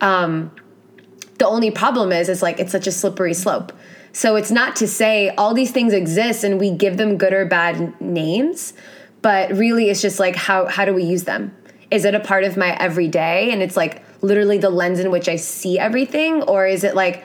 Um, 0.00 0.50
the 1.38 1.46
only 1.46 1.70
problem 1.70 2.10
is 2.12 2.28
is 2.28 2.42
like 2.42 2.58
it's 2.58 2.72
such 2.72 2.86
a 2.88 2.92
slippery 2.92 3.34
slope 3.34 3.72
so 4.12 4.36
it's 4.36 4.50
not 4.50 4.76
to 4.76 4.88
say 4.88 5.30
all 5.30 5.54
these 5.54 5.70
things 5.70 5.92
exist 5.92 6.44
and 6.44 6.58
we 6.58 6.70
give 6.70 6.96
them 6.96 7.18
good 7.18 7.32
or 7.32 7.44
bad 7.44 8.00
names, 8.00 8.72
but 9.22 9.50
really 9.52 9.90
it's 9.90 10.02
just 10.02 10.18
like 10.18 10.36
how 10.36 10.66
how 10.66 10.84
do 10.84 10.94
we 10.94 11.04
use 11.04 11.24
them? 11.24 11.54
Is 11.90 12.04
it 12.04 12.14
a 12.14 12.20
part 12.20 12.44
of 12.44 12.56
my 12.56 12.76
everyday 12.76 13.50
and 13.50 13.62
it's 13.62 13.76
like 13.76 14.02
literally 14.22 14.58
the 14.58 14.70
lens 14.70 14.98
in 14.98 15.10
which 15.10 15.28
I 15.28 15.36
see 15.36 15.78
everything 15.78 16.42
or 16.42 16.66
is 16.66 16.84
it 16.84 16.94
like 16.94 17.24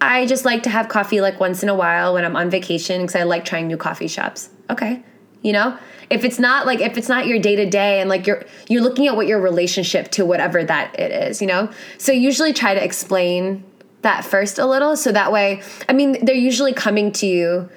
I 0.00 0.26
just 0.26 0.44
like 0.44 0.62
to 0.62 0.70
have 0.70 0.88
coffee 0.88 1.20
like 1.20 1.38
once 1.38 1.62
in 1.62 1.68
a 1.68 1.74
while 1.74 2.14
when 2.14 2.24
I'm 2.24 2.36
on 2.36 2.48
vacation 2.48 3.02
because 3.02 3.16
I 3.16 3.24
like 3.24 3.44
trying 3.44 3.66
new 3.66 3.76
coffee 3.76 4.08
shops. 4.08 4.48
Okay. 4.70 5.02
You 5.42 5.52
know? 5.52 5.78
If 6.08 6.24
it's 6.24 6.38
not 6.38 6.66
like 6.66 6.80
if 6.80 6.96
it's 6.96 7.08
not 7.08 7.26
your 7.26 7.38
day 7.38 7.54
to 7.56 7.68
day 7.68 8.00
and 8.00 8.08
like 8.08 8.26
you're 8.26 8.44
you're 8.68 8.82
looking 8.82 9.06
at 9.06 9.14
what 9.14 9.26
your 9.26 9.40
relationship 9.40 10.10
to 10.12 10.24
whatever 10.24 10.64
that 10.64 10.98
it 10.98 11.12
is, 11.12 11.40
you 11.40 11.46
know? 11.46 11.70
So 11.98 12.12
usually 12.12 12.52
try 12.52 12.74
to 12.74 12.82
explain 12.82 13.62
that 14.02 14.24
first 14.24 14.58
a 14.58 14.66
little. 14.66 14.96
So 14.96 15.12
that 15.12 15.32
way 15.32 15.62
i 15.88 15.92
mean 15.92 16.24
they're 16.24 16.34
usually 16.34 16.72
coming 16.72 17.12
to 17.12 17.26
you 17.26 17.68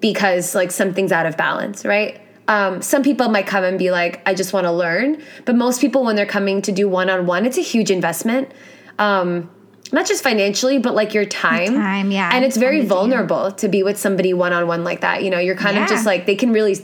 because 0.00 0.54
like 0.54 0.70
something's 0.70 1.12
out 1.12 1.26
of 1.26 1.36
balance 1.36 1.84
right? 1.84 2.20
Um, 2.48 2.82
some 2.82 3.04
people 3.04 3.28
might 3.28 3.46
come 3.46 3.62
and 3.62 3.78
be 3.78 3.92
like 3.92 4.22
i 4.26 4.34
just 4.34 4.52
want 4.52 4.64
to 4.64 4.72
learn 4.72 5.22
but 5.44 5.54
most 5.54 5.80
people 5.80 6.04
when 6.04 6.16
they're 6.16 6.26
coming 6.26 6.62
to 6.62 6.72
do 6.72 6.88
one-on-one 6.88 7.46
it's 7.46 7.58
a 7.58 7.62
huge 7.62 7.90
investment. 7.90 8.50
Um, 8.98 9.50
not 9.92 10.06
just 10.06 10.22
financially 10.22 10.78
but 10.78 10.94
like 10.94 11.14
your 11.14 11.24
time. 11.24 11.74
Time 11.74 12.10
yeah 12.10 12.30
and 12.32 12.44
it's 12.44 12.56
very 12.56 12.84
vulnerable 12.84 13.52
to 13.52 13.68
be 13.68 13.82
with 13.82 13.98
somebody 13.98 14.34
one-on-one 14.34 14.82
like 14.84 15.00
that 15.02 15.22
you 15.22 15.30
know? 15.30 15.38
You're 15.38 15.56
kind 15.56 15.76
yeah. 15.76 15.84
of 15.84 15.88
just 15.88 16.06
like 16.06 16.26
they 16.26 16.36
can 16.36 16.52
really 16.52 16.76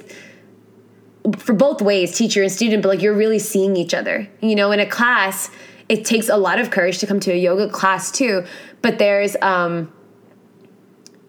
for 1.38 1.52
both 1.54 1.82
ways 1.82 2.16
teacher 2.16 2.42
and 2.42 2.52
student 2.52 2.82
but 2.82 2.90
like 2.90 3.02
you're 3.02 3.16
really 3.16 3.40
seeing 3.40 3.76
each 3.76 3.94
other 3.94 4.28
you 4.40 4.54
know? 4.54 4.70
In 4.70 4.78
a 4.78 4.86
class 4.86 5.50
it 5.88 6.04
takes 6.04 6.28
a 6.28 6.36
lot 6.36 6.58
of 6.58 6.70
courage 6.70 6.98
to 6.98 7.06
come 7.06 7.20
to 7.20 7.32
a 7.32 7.36
yoga 7.36 7.68
class 7.68 8.10
too 8.10 8.44
but 8.82 8.98
there's 8.98 9.36
um 9.42 9.92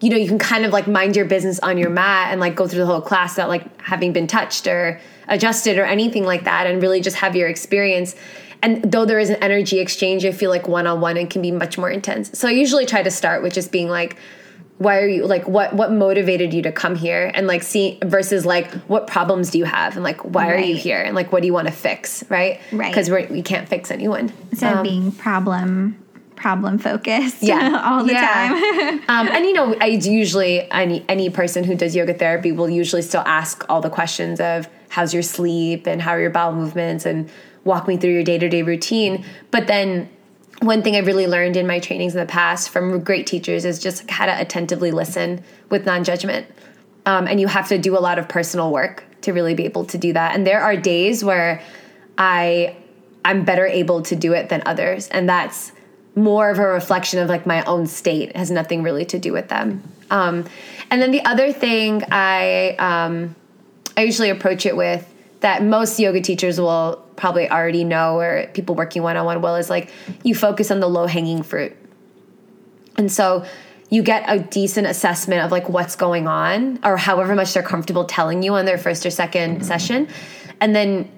you 0.00 0.10
know 0.10 0.16
you 0.16 0.28
can 0.28 0.38
kind 0.38 0.64
of 0.64 0.72
like 0.72 0.86
mind 0.86 1.16
your 1.16 1.24
business 1.24 1.58
on 1.60 1.78
your 1.78 1.90
mat 1.90 2.30
and 2.30 2.40
like 2.40 2.54
go 2.54 2.68
through 2.68 2.80
the 2.80 2.86
whole 2.86 3.00
class 3.00 3.34
without 3.34 3.48
like 3.48 3.80
having 3.80 4.12
been 4.12 4.26
touched 4.26 4.66
or 4.66 5.00
adjusted 5.28 5.78
or 5.78 5.84
anything 5.84 6.24
like 6.24 6.44
that 6.44 6.66
and 6.66 6.80
really 6.80 7.00
just 7.00 7.16
have 7.16 7.36
your 7.36 7.48
experience. 7.48 8.14
And 8.62 8.90
though 8.90 9.04
there 9.04 9.18
is 9.18 9.30
an 9.30 9.36
energy 9.36 9.78
exchange 9.78 10.24
i 10.24 10.32
feel 10.32 10.50
like 10.50 10.66
one-on-one 10.68 11.16
it 11.16 11.30
can 11.30 11.42
be 11.42 11.50
much 11.50 11.78
more 11.78 11.90
intense. 11.90 12.36
So 12.38 12.48
i 12.48 12.52
usually 12.52 12.86
try 12.86 13.02
to 13.02 13.10
start 13.10 13.42
with 13.42 13.52
just 13.52 13.72
being 13.72 13.88
like 13.88 14.16
why 14.78 14.98
are 14.98 15.08
you 15.08 15.26
like 15.26 15.46
what 15.46 15.74
what 15.74 15.92
motivated 15.92 16.54
you 16.54 16.62
to 16.62 16.72
come 16.72 16.94
here 16.94 17.30
and 17.34 17.46
like 17.46 17.62
see 17.62 17.98
versus 18.04 18.46
like 18.46 18.72
what 18.82 19.06
problems 19.06 19.50
do 19.50 19.58
you 19.58 19.64
have 19.64 19.94
and 19.94 20.04
like 20.04 20.24
why 20.24 20.46
right. 20.46 20.54
are 20.54 20.66
you 20.66 20.76
here 20.76 21.02
and 21.02 21.14
like 21.14 21.32
what 21.32 21.40
do 21.40 21.46
you 21.46 21.52
want 21.52 21.66
to 21.66 21.72
fix 21.72 22.24
right? 22.30 22.60
Right. 22.72 22.90
Because 22.90 23.10
we 23.10 23.42
can't 23.42 23.68
fix 23.68 23.90
anyone. 23.90 24.32
Instead 24.50 24.78
um, 24.78 24.82
being 24.82 25.12
problem 25.12 26.02
problem 26.36 26.78
focused 26.78 27.42
yeah. 27.42 27.82
all 27.84 28.04
the 28.04 28.12
yeah. 28.12 28.48
time. 28.48 29.02
Um, 29.08 29.26
and 29.28 29.44
you 29.44 29.52
know 29.52 29.74
i 29.80 29.86
usually 29.86 30.70
any 30.70 31.04
any 31.08 31.30
person 31.30 31.64
who 31.64 31.74
does 31.74 31.96
yoga 31.96 32.14
therapy 32.14 32.52
will 32.52 32.70
usually 32.70 33.02
still 33.02 33.22
ask 33.26 33.64
all 33.68 33.80
the 33.80 33.90
questions 33.90 34.38
of 34.38 34.68
how's 34.90 35.12
your 35.12 35.22
sleep 35.22 35.86
and 35.86 36.00
how 36.00 36.12
are 36.12 36.20
your 36.20 36.30
bowel 36.30 36.52
movements? 36.52 37.04
and 37.06 37.30
walk 37.64 37.86
me 37.86 37.96
through 37.96 38.12
your 38.12 38.24
day-to-day 38.24 38.62
routine. 38.62 39.24
But 39.50 39.66
then 39.66 40.08
one 40.60 40.82
thing 40.82 40.96
I've 40.96 41.06
really 41.06 41.26
learned 41.26 41.56
in 41.56 41.66
my 41.66 41.78
trainings 41.78 42.14
in 42.14 42.20
the 42.20 42.26
past 42.26 42.70
from 42.70 43.00
great 43.00 43.26
teachers 43.26 43.64
is 43.64 43.78
just 43.78 44.10
how 44.10 44.26
to 44.26 44.40
attentively 44.40 44.90
listen 44.90 45.42
with 45.70 45.86
non 45.86 46.04
judgment. 46.04 46.46
Um, 47.06 47.26
and 47.26 47.40
you 47.40 47.46
have 47.46 47.68
to 47.68 47.78
do 47.78 47.96
a 47.96 48.00
lot 48.00 48.18
of 48.18 48.28
personal 48.28 48.72
work 48.72 49.04
to 49.22 49.32
really 49.32 49.54
be 49.54 49.64
able 49.64 49.84
to 49.86 49.98
do 49.98 50.12
that. 50.12 50.34
And 50.34 50.46
there 50.46 50.60
are 50.60 50.76
days 50.76 51.24
where 51.24 51.62
I 52.16 52.76
I'm 53.24 53.44
better 53.44 53.66
able 53.66 54.02
to 54.02 54.16
do 54.16 54.32
it 54.32 54.48
than 54.48 54.62
others, 54.66 55.08
and 55.08 55.28
that's 55.28 55.72
more 56.14 56.50
of 56.50 56.58
a 56.58 56.66
reflection 56.66 57.20
of 57.20 57.28
like 57.28 57.46
my 57.46 57.64
own 57.64 57.86
state. 57.86 58.30
It 58.30 58.36
has 58.36 58.50
nothing 58.50 58.82
really 58.82 59.04
to 59.06 59.18
do 59.18 59.32
with 59.32 59.48
them. 59.48 59.82
Um, 60.10 60.44
and 60.90 61.00
then 61.00 61.10
the 61.12 61.24
other 61.24 61.52
thing 61.52 62.02
I 62.10 62.74
um, 62.78 63.36
I 63.96 64.02
usually 64.02 64.30
approach 64.30 64.66
it 64.66 64.76
with 64.76 65.12
that 65.40 65.62
most 65.62 65.98
yoga 66.00 66.20
teachers 66.20 66.60
will 66.60 67.04
probably 67.18 67.50
already 67.50 67.84
know 67.84 68.18
or 68.18 68.46
people 68.54 68.74
working 68.74 69.02
one 69.02 69.16
on 69.16 69.26
one 69.26 69.42
will 69.42 69.56
is 69.56 69.68
like 69.68 69.92
you 70.24 70.34
focus 70.34 70.70
on 70.70 70.80
the 70.80 70.88
low 70.88 71.06
hanging 71.06 71.42
fruit. 71.42 71.76
And 72.96 73.12
so 73.12 73.44
you 73.90 74.02
get 74.02 74.24
a 74.26 74.38
decent 74.38 74.86
assessment 74.86 75.42
of 75.42 75.50
like 75.50 75.68
what's 75.68 75.96
going 75.96 76.26
on 76.26 76.78
or 76.84 76.96
however 76.96 77.34
much 77.34 77.52
they're 77.54 77.62
comfortable 77.62 78.04
telling 78.04 78.42
you 78.42 78.54
on 78.54 78.64
their 78.64 78.78
first 78.78 79.04
or 79.04 79.10
2nd 79.10 79.64
session. 79.64 80.08
And 80.60 80.74
then 80.74 81.10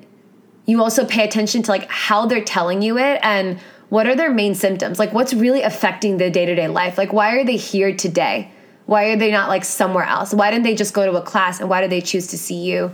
you 0.67 0.83
also 0.83 1.05
pay 1.05 1.25
attention 1.25 1.63
to 1.63 1.71
like 1.71 1.89
how 1.89 2.27
they're 2.27 2.45
telling 2.45 2.83
you 2.83 2.99
it 2.99 3.21
and 3.23 3.59
what 3.89 4.07
are 4.07 4.15
their 4.15 4.33
main 4.33 4.55
symptoms? 4.55 4.99
Like 4.99 5.13
what's 5.13 5.35
really 5.35 5.63
affecting 5.63 6.17
their 6.17 6.31
day-to-day 6.31 6.69
life? 6.69 6.97
Like 6.97 7.13
why 7.13 7.37
are 7.37 7.45
they 7.45 7.57
here 7.57 7.95
today? 7.95 8.51
Why 8.87 9.07
are 9.07 9.17
they 9.17 9.31
not 9.31 9.49
like 9.49 9.65
somewhere 9.65 10.05
else? 10.05 10.33
Why 10.33 10.51
didn't 10.51 10.65
they 10.65 10.75
just 10.75 10.95
go 10.95 11.05
to 11.11 11.17
a 11.19 11.23
class 11.23 11.61
and 11.61 11.69
why 11.69 11.83
do 11.83 11.89
they 11.89 12.01
choose 12.01 12.29
to 12.29 12.39
see 12.39 12.63
you? 12.63 12.93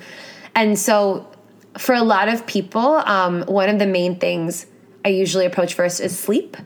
And 0.55 0.79
so 0.79 1.31
for 1.79 1.95
a 1.95 2.03
lot 2.03 2.29
of 2.29 2.47
people 2.47 3.03
um, 3.07 3.43
one 3.43 3.69
of 3.69 3.79
the 3.79 3.87
main 3.87 4.19
things 4.19 4.67
i 5.05 5.09
usually 5.09 5.47
approach 5.47 5.75
first 5.75 6.01
is 6.01 6.19
sleep 6.19 6.57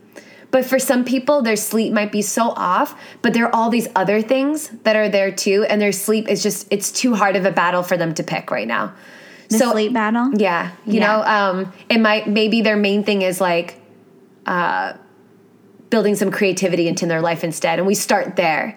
but 0.51 0.64
for 0.64 0.79
some 0.79 1.05
people, 1.05 1.42
their 1.42 1.57
sleep 1.57 1.92
might 1.92 2.11
be 2.11 2.23
so 2.23 2.51
off, 2.51 3.01
but 3.23 3.35
there 3.35 3.46
are 3.46 3.55
all 3.55 3.70
these 3.70 3.88
other 3.94 4.20
things 4.20 4.68
that 4.83 4.96
are 4.96 5.09
there 5.09 5.31
too, 5.31 5.64
and 5.68 5.81
their 5.81 5.92
sleep 5.92 6.29
is 6.29 6.42
just 6.42 6.66
it's 6.70 6.90
too 6.90 7.14
hard 7.14 7.37
of 7.37 7.44
a 7.44 7.53
battle 7.53 7.83
for 7.83 7.96
them 7.96 8.14
to 8.14 8.23
pick 8.23 8.51
right 8.51 8.66
now. 8.66 8.92
The 9.49 9.59
so, 9.59 9.73
sleep 9.73 9.92
battle. 9.92 10.31
Yeah, 10.37 10.73
you 10.87 10.94
yeah. 10.94 11.07
know, 11.07 11.23
um, 11.23 11.73
it 11.88 11.99
might 11.99 12.29
maybe 12.29 12.62
their 12.62 12.77
main 12.77 13.05
thing 13.05 13.23
is 13.23 13.40
like 13.40 13.81
uh, 14.46 14.94
building 15.88 16.16
some 16.16 16.31
creativity 16.31 16.88
into 16.88 17.07
their 17.07 17.20
life 17.20 17.44
instead, 17.44 17.79
and 17.79 17.87
we 17.87 17.94
start 17.94 18.37
there. 18.37 18.77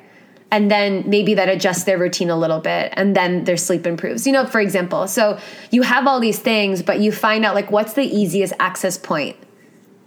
And 0.53 0.69
then 0.69 1.09
maybe 1.09 1.33
that 1.33 1.49
adjusts 1.49 1.85
their 1.85 1.97
routine 1.97 2.29
a 2.29 2.37
little 2.37 2.59
bit, 2.59 2.93
and 2.95 3.15
then 3.15 3.43
their 3.45 3.57
sleep 3.57 3.87
improves. 3.87 4.27
You 4.27 4.33
know, 4.33 4.45
for 4.45 4.61
example, 4.61 5.07
so 5.07 5.39
you 5.71 5.81
have 5.81 6.05
all 6.05 6.19
these 6.19 6.37
things, 6.37 6.83
but 6.83 6.99
you 6.99 7.11
find 7.11 7.43
out 7.43 7.55
like 7.55 7.71
what's 7.71 7.93
the 7.93 8.03
easiest 8.03 8.53
access 8.59 8.95
point 8.95 9.35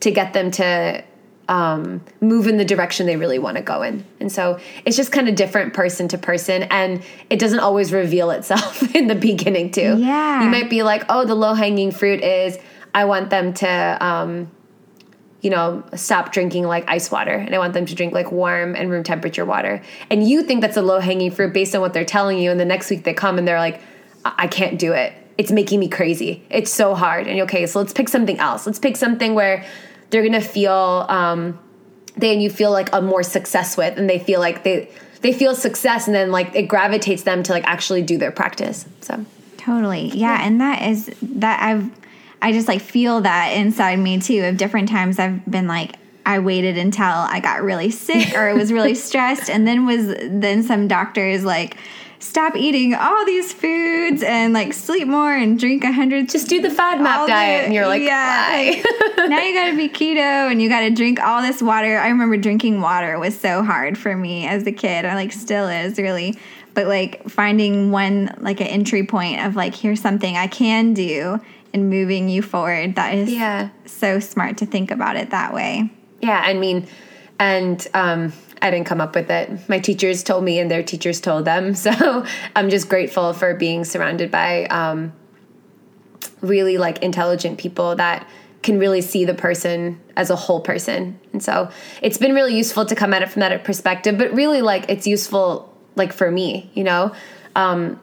to 0.00 0.12
get 0.12 0.34
them 0.34 0.52
to 0.52 1.02
um, 1.48 2.00
move 2.20 2.46
in 2.46 2.58
the 2.58 2.64
direction 2.64 3.06
they 3.06 3.16
really 3.16 3.40
want 3.40 3.56
to 3.56 3.62
go 3.62 3.82
in. 3.82 4.04
And 4.20 4.30
so 4.30 4.60
it's 4.84 4.96
just 4.96 5.10
kind 5.10 5.28
of 5.28 5.34
different 5.34 5.74
person 5.74 6.06
to 6.08 6.18
person. 6.18 6.62
And 6.64 7.02
it 7.28 7.40
doesn't 7.40 7.60
always 7.60 7.92
reveal 7.92 8.30
itself 8.30 8.82
in 8.94 9.08
the 9.08 9.16
beginning, 9.16 9.72
too. 9.72 9.96
Yeah. 9.98 10.44
You 10.44 10.48
might 10.48 10.70
be 10.70 10.84
like, 10.84 11.02
oh, 11.08 11.24
the 11.24 11.34
low 11.34 11.54
hanging 11.54 11.90
fruit 11.90 12.22
is 12.22 12.56
I 12.94 13.04
want 13.06 13.30
them 13.30 13.52
to, 13.54 13.98
um, 14.00 14.50
you 15.46 15.50
know, 15.50 15.84
stop 15.94 16.32
drinking 16.32 16.64
like 16.64 16.84
ice 16.88 17.08
water 17.08 17.30
and 17.30 17.54
I 17.54 17.58
want 17.58 17.72
them 17.72 17.86
to 17.86 17.94
drink 17.94 18.12
like 18.12 18.32
warm 18.32 18.74
and 18.74 18.90
room 18.90 19.04
temperature 19.04 19.44
water. 19.44 19.80
And 20.10 20.28
you 20.28 20.42
think 20.42 20.60
that's 20.60 20.76
a 20.76 20.82
low 20.82 20.98
hanging 20.98 21.30
fruit 21.30 21.52
based 21.52 21.72
on 21.72 21.80
what 21.80 21.92
they're 21.92 22.04
telling 22.04 22.38
you. 22.38 22.50
And 22.50 22.58
the 22.58 22.64
next 22.64 22.90
week 22.90 23.04
they 23.04 23.14
come 23.14 23.38
and 23.38 23.46
they're 23.46 23.60
like, 23.60 23.80
I 24.24 24.48
can't 24.48 24.76
do 24.76 24.92
it. 24.92 25.12
It's 25.38 25.52
making 25.52 25.78
me 25.78 25.86
crazy. 25.86 26.44
It's 26.50 26.72
so 26.72 26.96
hard. 26.96 27.28
And 27.28 27.42
okay, 27.42 27.64
so 27.68 27.78
let's 27.78 27.92
pick 27.92 28.08
something 28.08 28.40
else. 28.40 28.66
Let's 28.66 28.80
pick 28.80 28.96
something 28.96 29.36
where 29.36 29.64
they're 30.10 30.24
gonna 30.24 30.40
feel 30.40 31.06
um, 31.08 31.56
then 32.16 32.40
you 32.40 32.50
feel 32.50 32.72
like 32.72 32.88
a 32.92 33.00
more 33.00 33.22
success 33.22 33.76
with, 33.76 33.96
and 33.96 34.10
they 34.10 34.18
feel 34.18 34.40
like 34.40 34.64
they 34.64 34.90
they 35.20 35.32
feel 35.32 35.54
success, 35.54 36.08
and 36.08 36.16
then 36.16 36.32
like 36.32 36.56
it 36.56 36.62
gravitates 36.62 37.22
them 37.22 37.44
to 37.44 37.52
like 37.52 37.64
actually 37.68 38.02
do 38.02 38.18
their 38.18 38.32
practice. 38.32 38.84
So 39.00 39.24
totally, 39.58 40.08
yeah, 40.08 40.44
and 40.44 40.60
that 40.60 40.82
is 40.82 41.14
that 41.22 41.62
I've 41.62 41.88
I 42.42 42.52
just 42.52 42.68
like 42.68 42.80
feel 42.80 43.20
that 43.22 43.48
inside 43.56 43.98
me 43.98 44.20
too. 44.20 44.44
Of 44.44 44.56
different 44.56 44.88
times 44.88 45.18
I've 45.18 45.44
been 45.50 45.66
like 45.66 45.96
I 46.24 46.40
waited 46.40 46.76
until 46.76 47.04
I 47.04 47.40
got 47.40 47.62
really 47.62 47.90
sick 47.90 48.34
or 48.34 48.48
I 48.48 48.52
was 48.52 48.72
really 48.72 48.94
stressed, 49.06 49.48
and 49.48 49.66
then 49.66 49.86
was 49.86 50.14
then 50.28 50.62
some 50.62 50.88
doctors 50.88 51.44
like 51.44 51.76
stop 52.18 52.56
eating 52.56 52.94
all 52.94 53.24
these 53.24 53.52
foods 53.52 54.22
and 54.22 54.52
like 54.52 54.72
sleep 54.72 55.06
more 55.06 55.34
and 55.34 55.58
drink 55.58 55.84
a 55.84 55.92
hundred. 55.92 56.28
Just 56.28 56.48
do 56.48 56.60
the 56.60 56.68
FODMAP 56.68 57.26
diet, 57.26 57.60
the, 57.60 57.64
and 57.66 57.74
you're 57.74 57.86
like, 57.86 58.02
yeah. 58.02 58.82
now 59.28 59.40
you 59.40 59.54
got 59.54 59.70
to 59.70 59.76
be 59.76 59.88
keto 59.88 60.50
and 60.50 60.60
you 60.60 60.68
got 60.68 60.80
to 60.80 60.90
drink 60.90 61.20
all 61.20 61.42
this 61.42 61.62
water. 61.62 61.98
I 61.98 62.08
remember 62.08 62.36
drinking 62.36 62.80
water 62.80 63.18
was 63.18 63.38
so 63.38 63.62
hard 63.62 63.96
for 63.96 64.16
me 64.16 64.46
as 64.46 64.66
a 64.66 64.72
kid. 64.72 65.04
I 65.04 65.14
like 65.14 65.32
still 65.32 65.68
is 65.68 65.98
really, 65.98 66.36
but 66.74 66.86
like 66.86 67.28
finding 67.28 67.90
one 67.90 68.34
like 68.38 68.60
an 68.60 68.66
entry 68.66 69.04
point 69.04 69.44
of 69.44 69.56
like 69.56 69.74
here's 69.74 70.00
something 70.00 70.36
I 70.36 70.46
can 70.46 70.94
do 70.94 71.40
and 71.76 71.90
moving 71.90 72.30
you 72.30 72.40
forward. 72.40 72.94
That 72.94 73.14
is 73.14 73.30
yeah 73.30 73.68
so 73.84 74.18
smart 74.18 74.56
to 74.58 74.66
think 74.66 74.90
about 74.90 75.16
it 75.16 75.30
that 75.30 75.52
way. 75.52 75.90
Yeah, 76.22 76.42
I 76.42 76.54
mean, 76.54 76.88
and 77.38 77.86
um 77.92 78.32
I 78.62 78.70
didn't 78.70 78.86
come 78.86 79.02
up 79.02 79.14
with 79.14 79.30
it. 79.30 79.68
My 79.68 79.78
teachers 79.78 80.22
told 80.22 80.42
me, 80.42 80.58
and 80.58 80.70
their 80.70 80.82
teachers 80.82 81.20
told 81.20 81.44
them. 81.44 81.74
So 81.86 82.24
I'm 82.56 82.70
just 82.70 82.88
grateful 82.88 83.34
for 83.34 83.54
being 83.54 83.84
surrounded 83.84 84.30
by 84.30 84.64
um, 84.66 85.12
really 86.40 86.78
like 86.78 87.02
intelligent 87.02 87.58
people 87.58 87.94
that 87.96 88.26
can 88.62 88.78
really 88.78 89.02
see 89.02 89.26
the 89.26 89.34
person 89.34 90.00
as 90.16 90.30
a 90.30 90.36
whole 90.36 90.60
person. 90.60 91.20
And 91.32 91.42
so 91.42 91.70
it's 92.00 92.18
been 92.18 92.34
really 92.34 92.56
useful 92.56 92.86
to 92.86 92.94
come 92.94 93.12
at 93.12 93.22
it 93.22 93.30
from 93.30 93.40
that 93.40 93.62
perspective. 93.62 94.16
But 94.16 94.32
really, 94.32 94.62
like 94.62 94.86
it's 94.88 95.06
useful 95.06 95.72
like 95.94 96.14
for 96.14 96.30
me, 96.30 96.70
you 96.74 96.82
know. 96.82 97.12
Um, 97.54 98.00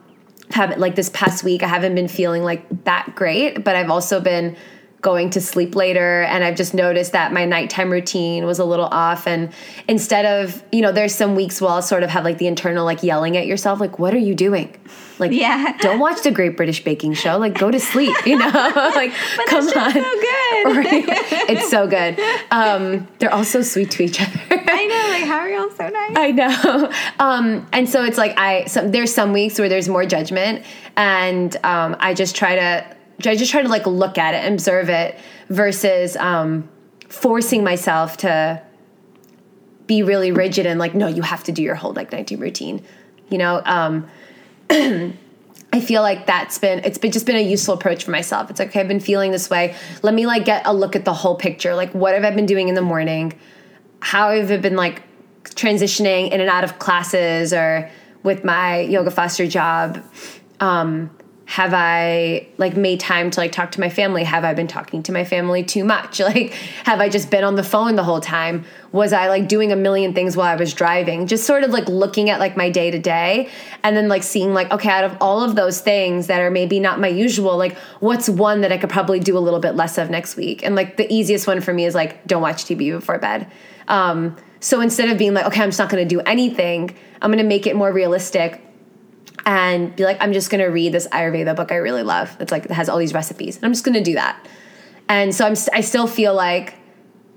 have 0.54 0.78
like 0.78 0.94
this 0.94 1.10
past 1.10 1.42
week, 1.42 1.62
I 1.62 1.66
haven't 1.66 1.96
been 1.96 2.08
feeling 2.08 2.44
like 2.44 2.84
that 2.84 3.12
great, 3.16 3.64
but 3.64 3.74
I've 3.74 3.90
also 3.90 4.20
been 4.20 4.56
going 5.00 5.28
to 5.30 5.40
sleep 5.40 5.74
later 5.74 6.22
and 6.22 6.42
I've 6.44 6.56
just 6.56 6.72
noticed 6.72 7.12
that 7.12 7.32
my 7.32 7.44
nighttime 7.44 7.90
routine 7.90 8.46
was 8.46 8.58
a 8.58 8.64
little 8.64 8.86
off 8.86 9.26
and 9.26 9.52
instead 9.88 10.24
of, 10.24 10.62
you 10.72 10.80
know, 10.80 10.92
there's 10.92 11.14
some 11.14 11.34
weeks 11.34 11.60
where 11.60 11.70
I'll 11.70 11.82
sort 11.82 12.04
of 12.04 12.10
have 12.10 12.24
like 12.24 12.38
the 12.38 12.46
internal 12.46 12.84
like 12.84 13.02
yelling 13.02 13.36
at 13.36 13.46
yourself 13.46 13.80
like 13.80 13.98
what 13.98 14.14
are 14.14 14.18
you 14.18 14.34
doing? 14.34 14.74
Like 15.18 15.32
yeah. 15.32 15.76
don't 15.80 16.00
watch 16.00 16.22
the 16.22 16.30
Great 16.30 16.56
British 16.56 16.82
Baking 16.82 17.14
Show, 17.14 17.38
like 17.38 17.58
go 17.58 17.70
to 17.70 17.78
sleep, 17.78 18.14
you 18.26 18.36
know? 18.36 18.46
like 18.94 19.12
come 19.46 19.66
on. 19.66 19.92
so 19.92 19.92
good. 19.92 20.64
right? 20.76 21.04
It's 21.48 21.70
so 21.70 21.86
good. 21.86 22.18
Um, 22.50 23.06
they're 23.18 23.32
all 23.32 23.44
so 23.44 23.62
sweet 23.62 23.90
to 23.92 24.02
each 24.02 24.20
other. 24.20 24.40
I 24.50 24.86
know, 24.86 25.10
like 25.10 25.24
how 25.24 25.38
are 25.38 25.48
y'all 25.48 25.70
so 25.70 25.88
nice? 25.88 26.16
I 26.16 26.30
know. 26.30 26.92
Um, 27.18 27.66
and 27.72 27.88
so 27.88 28.04
it's 28.04 28.18
like 28.18 28.38
I 28.38 28.64
some, 28.66 28.90
there's 28.90 29.14
some 29.14 29.32
weeks 29.32 29.58
where 29.58 29.68
there's 29.68 29.88
more 29.88 30.04
judgment 30.04 30.64
and 30.96 31.54
um, 31.64 31.96
I 31.98 32.14
just 32.14 32.36
try 32.36 32.56
to 32.56 32.96
I 33.26 33.36
just 33.36 33.50
try 33.50 33.62
to 33.62 33.68
like 33.68 33.86
look 33.86 34.18
at 34.18 34.34
it, 34.34 34.52
observe 34.52 34.88
it, 34.88 35.18
versus 35.48 36.16
um, 36.16 36.68
forcing 37.08 37.62
myself 37.62 38.16
to 38.18 38.62
be 39.86 40.02
really 40.02 40.32
rigid 40.32 40.66
and 40.66 40.78
like, 40.78 40.94
no, 40.94 41.06
you 41.06 41.22
have 41.22 41.44
to 41.44 41.52
do 41.52 41.62
your 41.62 41.74
whole 41.74 41.92
like 41.92 42.12
nighttime 42.12 42.40
routine. 42.40 42.82
You 43.30 43.38
know, 43.38 43.62
um, 43.64 44.08
I 44.74 45.80
feel 45.80 46.02
like 46.02 46.26
that's 46.26 46.58
been 46.58 46.80
it's 46.84 46.98
been 46.98 47.12
just 47.12 47.26
been 47.26 47.36
a 47.36 47.40
useful 47.40 47.74
approach 47.74 48.04
for 48.04 48.10
myself. 48.10 48.50
It's 48.50 48.58
like 48.58 48.68
okay, 48.68 48.80
I've 48.80 48.88
been 48.88 49.00
feeling 49.00 49.30
this 49.30 49.50
way. 49.50 49.74
Let 50.02 50.14
me 50.14 50.26
like 50.26 50.44
get 50.44 50.66
a 50.66 50.74
look 50.74 50.96
at 50.96 51.04
the 51.04 51.12
whole 51.12 51.36
picture. 51.36 51.74
Like, 51.74 51.92
what 51.92 52.14
have 52.14 52.24
I 52.24 52.30
been 52.30 52.46
doing 52.46 52.68
in 52.68 52.74
the 52.74 52.82
morning? 52.82 53.32
How 54.00 54.30
have 54.32 54.50
I 54.50 54.56
been 54.56 54.76
like 54.76 55.02
transitioning 55.44 56.30
in 56.30 56.40
and 56.40 56.50
out 56.50 56.64
of 56.64 56.78
classes 56.78 57.52
or 57.52 57.90
with 58.22 58.44
my 58.44 58.80
yoga 58.80 59.10
foster 59.10 59.46
job? 59.46 60.02
Um, 60.60 61.10
have 61.46 61.74
i 61.74 62.46
like 62.56 62.74
made 62.76 62.98
time 62.98 63.30
to 63.30 63.38
like 63.38 63.52
talk 63.52 63.70
to 63.72 63.80
my 63.80 63.90
family? 63.90 64.24
Have 64.24 64.44
i 64.44 64.54
been 64.54 64.66
talking 64.66 65.02
to 65.04 65.12
my 65.12 65.24
family 65.24 65.62
too 65.62 65.84
much? 65.84 66.20
Like 66.24 66.52
have 66.84 67.00
i 67.00 67.08
just 67.08 67.30
been 67.30 67.44
on 67.44 67.54
the 67.54 67.62
phone 67.62 67.96
the 67.96 68.02
whole 68.02 68.20
time? 68.20 68.64
Was 68.92 69.12
i 69.12 69.28
like 69.28 69.46
doing 69.46 69.70
a 69.70 69.76
million 69.76 70.14
things 70.14 70.36
while 70.36 70.46
i 70.46 70.56
was 70.56 70.72
driving? 70.72 71.26
Just 71.26 71.44
sort 71.44 71.62
of 71.62 71.70
like 71.70 71.86
looking 71.88 72.30
at 72.30 72.40
like 72.40 72.56
my 72.56 72.70
day 72.70 72.90
to 72.90 72.98
day 72.98 73.50
and 73.82 73.96
then 73.96 74.08
like 74.08 74.22
seeing 74.22 74.54
like 74.54 74.70
okay 74.72 74.88
out 74.88 75.04
of 75.04 75.16
all 75.20 75.42
of 75.42 75.54
those 75.54 75.80
things 75.80 76.28
that 76.28 76.40
are 76.40 76.50
maybe 76.50 76.80
not 76.80 76.98
my 76.98 77.08
usual 77.08 77.56
like 77.56 77.76
what's 78.00 78.28
one 78.28 78.62
that 78.62 78.72
i 78.72 78.78
could 78.78 78.90
probably 78.90 79.20
do 79.20 79.36
a 79.36 79.40
little 79.40 79.60
bit 79.60 79.76
less 79.76 79.98
of 79.98 80.08
next 80.08 80.36
week? 80.36 80.64
And 80.64 80.74
like 80.74 80.96
the 80.96 81.12
easiest 81.12 81.46
one 81.46 81.60
for 81.60 81.74
me 81.74 81.84
is 81.84 81.94
like 81.94 82.26
don't 82.26 82.42
watch 82.42 82.64
tv 82.64 82.90
before 82.92 83.18
bed. 83.18 83.50
Um 83.88 84.36
so 84.60 84.80
instead 84.80 85.10
of 85.10 85.18
being 85.18 85.34
like 85.34 85.44
okay 85.44 85.62
i'm 85.62 85.68
just 85.68 85.78
not 85.78 85.90
going 85.90 86.02
to 86.02 86.08
do 86.08 86.20
anything 86.20 86.96
i'm 87.20 87.30
going 87.30 87.42
to 87.42 87.48
make 87.48 87.66
it 87.66 87.76
more 87.76 87.92
realistic 87.92 88.63
and 89.46 89.94
be 89.94 90.04
like, 90.04 90.16
I'm 90.20 90.32
just 90.32 90.50
gonna 90.50 90.70
read 90.70 90.92
this 90.92 91.06
Ayurveda 91.08 91.54
book 91.56 91.72
I 91.72 91.76
really 91.76 92.02
love. 92.02 92.36
It's 92.40 92.52
like 92.52 92.64
it 92.64 92.70
has 92.70 92.88
all 92.88 92.98
these 92.98 93.14
recipes, 93.14 93.56
and 93.56 93.64
I'm 93.64 93.72
just 93.72 93.84
gonna 93.84 94.02
do 94.02 94.14
that. 94.14 94.46
And 95.08 95.34
so 95.34 95.46
I'm 95.46 95.56
I 95.72 95.80
still 95.80 96.06
feel 96.06 96.34
like 96.34 96.74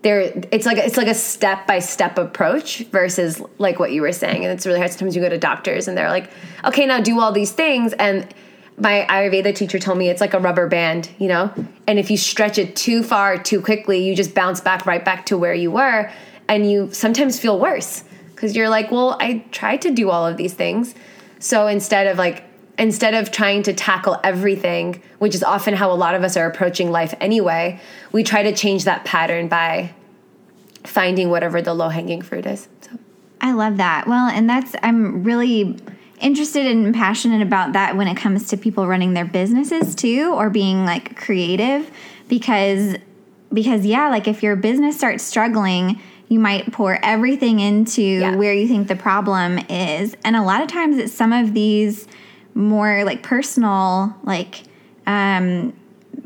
there 0.04 0.22
it's 0.52 0.66
like 0.66 0.78
it's 0.78 0.98
like 0.98 1.08
a 1.08 1.14
step 1.14 1.68
by 1.68 1.80
step 1.80 2.18
approach 2.18 2.80
versus 2.92 3.42
like 3.58 3.80
what 3.80 3.92
you 3.92 4.02
were 4.02 4.12
saying, 4.12 4.44
and 4.44 4.54
it's 4.54 4.66
really 4.66 4.80
hard. 4.80 4.92
Sometimes 4.92 5.16
you 5.16 5.22
go 5.22 5.30
to 5.30 5.38
doctors 5.38 5.88
and 5.88 5.98
they're 5.98 6.10
like, 6.10 6.32
okay, 6.66 6.86
now 6.86 7.02
do 7.02 7.20
all 7.20 7.32
these 7.32 7.52
things, 7.52 7.94
and 7.94 8.34
my 8.78 9.06
Ayurveda 9.10 9.56
teacher 9.56 9.80
told 9.80 9.98
me 9.98 10.10
it's 10.10 10.22
like 10.22 10.34
a 10.34 10.40
rubber 10.40 10.68
band, 10.68 11.10
you 11.18 11.28
know? 11.28 11.52
And 11.88 11.98
if 11.98 12.12
you 12.12 12.18
stretch 12.18 12.58
it 12.60 12.76
too 12.76 13.02
far 13.02 13.38
too 13.38 13.60
quickly, 13.60 14.04
you 14.04 14.16
just 14.16 14.36
bounce 14.36 14.62
back 14.62 14.86
right 14.86 15.04
back 15.04 15.26
to 15.28 15.38
where 15.38 15.54
you 15.54 15.72
were. 15.72 16.12
And 16.48 16.70
you 16.70 16.94
sometimes 16.94 17.40
feel 17.40 17.60
worse 17.60 18.04
because 18.36 18.56
you're 18.56 18.70
like, 18.70 18.92
well, 18.92 19.18
I 19.20 19.44
tried 19.52 19.82
to 19.82 19.92
do 19.92 20.12
all 20.12 20.26
of 20.28 20.38
these 20.38 20.54
things. 20.54 20.94
So 21.40 21.68
instead 21.68 22.08
of 22.08 22.18
like, 22.18 22.44
instead 22.78 23.14
of 23.14 23.32
trying 23.32 23.64
to 23.64 23.74
tackle 23.74 24.20
everything, 24.24 25.02
which 25.20 25.36
is 25.36 25.44
often 25.44 25.74
how 25.74 25.92
a 25.92 25.96
lot 25.96 26.16
of 26.16 26.24
us 26.24 26.38
are 26.38 26.46
approaching 26.46 26.92
life 26.92 27.14
anyway, 27.20 27.80
we 28.12 28.24
try 28.24 28.44
to 28.44 28.54
change 28.54 28.86
that 28.86 29.06
pattern 29.06 29.48
by 29.48 29.94
finding 30.84 31.30
whatever 31.30 31.62
the 31.62 31.74
low 31.74 31.90
hanging 31.90 32.22
fruit 32.22 32.46
is. 32.46 32.68
So. 32.82 32.92
I 33.42 33.52
love 33.52 33.78
that. 33.78 34.08
Well, 34.08 34.30
and 34.30 34.50
that's, 34.50 34.76
I'm 34.82 35.24
really 35.24 35.78
interested 36.20 36.66
and 36.66 36.94
passionate 36.94 37.42
about 37.42 37.74
that 37.74 37.96
when 37.96 38.08
it 38.08 38.16
comes 38.16 38.48
to 38.50 38.58
people 38.58 38.88
running 38.88 39.14
their 39.14 39.26
businesses 39.26 39.94
too 39.94 40.34
or 40.34 40.50
being 40.50 40.86
like 40.86 41.16
creative 41.16 41.92
because 42.28 42.96
because 43.54 43.86
yeah 43.86 44.10
like 44.10 44.28
if 44.28 44.42
your 44.42 44.56
business 44.56 44.98
starts 44.98 45.24
struggling 45.24 46.02
you 46.30 46.40
might 46.40 46.72
pour 46.72 47.00
everything 47.04 47.60
into 47.60 48.02
Yeah. 48.02 48.36
where 48.36 48.54
you 48.54 48.68
think 48.68 48.88
the 48.88 48.96
problem 48.96 49.60
is. 49.70 50.16
And 50.26 50.36
a 50.36 50.44
lot 50.44 50.62
of 50.62 50.68
times 50.68 50.98
it's 50.98 51.14
some 51.14 51.32
of 51.34 51.54
these 51.54 52.08
more 52.54 53.04
like 53.06 53.24
personal, 53.24 54.16
like, 54.24 54.64
um, 55.06 55.74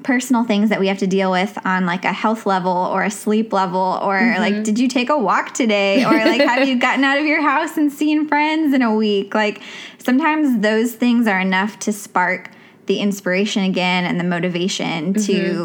personal 0.04 0.44
things 0.44 0.70
that 0.70 0.80
we 0.80 0.88
have 0.88 0.98
to 0.98 1.06
deal 1.06 1.30
with 1.30 1.56
on 1.64 1.86
like 1.86 2.06
a 2.06 2.14
health 2.14 2.48
level 2.48 2.72
or 2.72 3.04
a 3.04 3.12
sleep 3.12 3.54
level 3.54 4.00
or 4.02 4.18
Mm-hmm. 4.18 4.42
like 4.42 4.64
did 4.64 4.80
you 4.80 4.88
take 4.88 5.10
a 5.12 5.18
walk 5.18 5.54
today 5.54 6.04
or 6.04 6.12
like 6.14 6.42
have 6.42 6.68
you 6.68 6.80
gotten 6.80 7.04
out 7.04 7.20
of 7.20 7.26
your 7.26 7.42
house 7.44 7.78
and 7.78 7.92
seen 7.92 8.28
friends 8.28 8.74
in 8.74 8.82
a 8.82 8.96
week 8.96 9.36
like 9.36 9.62
sometimes 10.00 10.62
those 10.62 10.94
things 10.94 11.28
are 11.28 11.40
enough 11.40 11.78
to 11.80 11.94
spark 11.94 12.50
the 12.88 13.00
inspiration 13.00 13.64
again 13.64 14.06
and 14.06 14.20
the 14.20 14.24
motivation 14.24 15.14
Mm-hmm. 15.14 15.22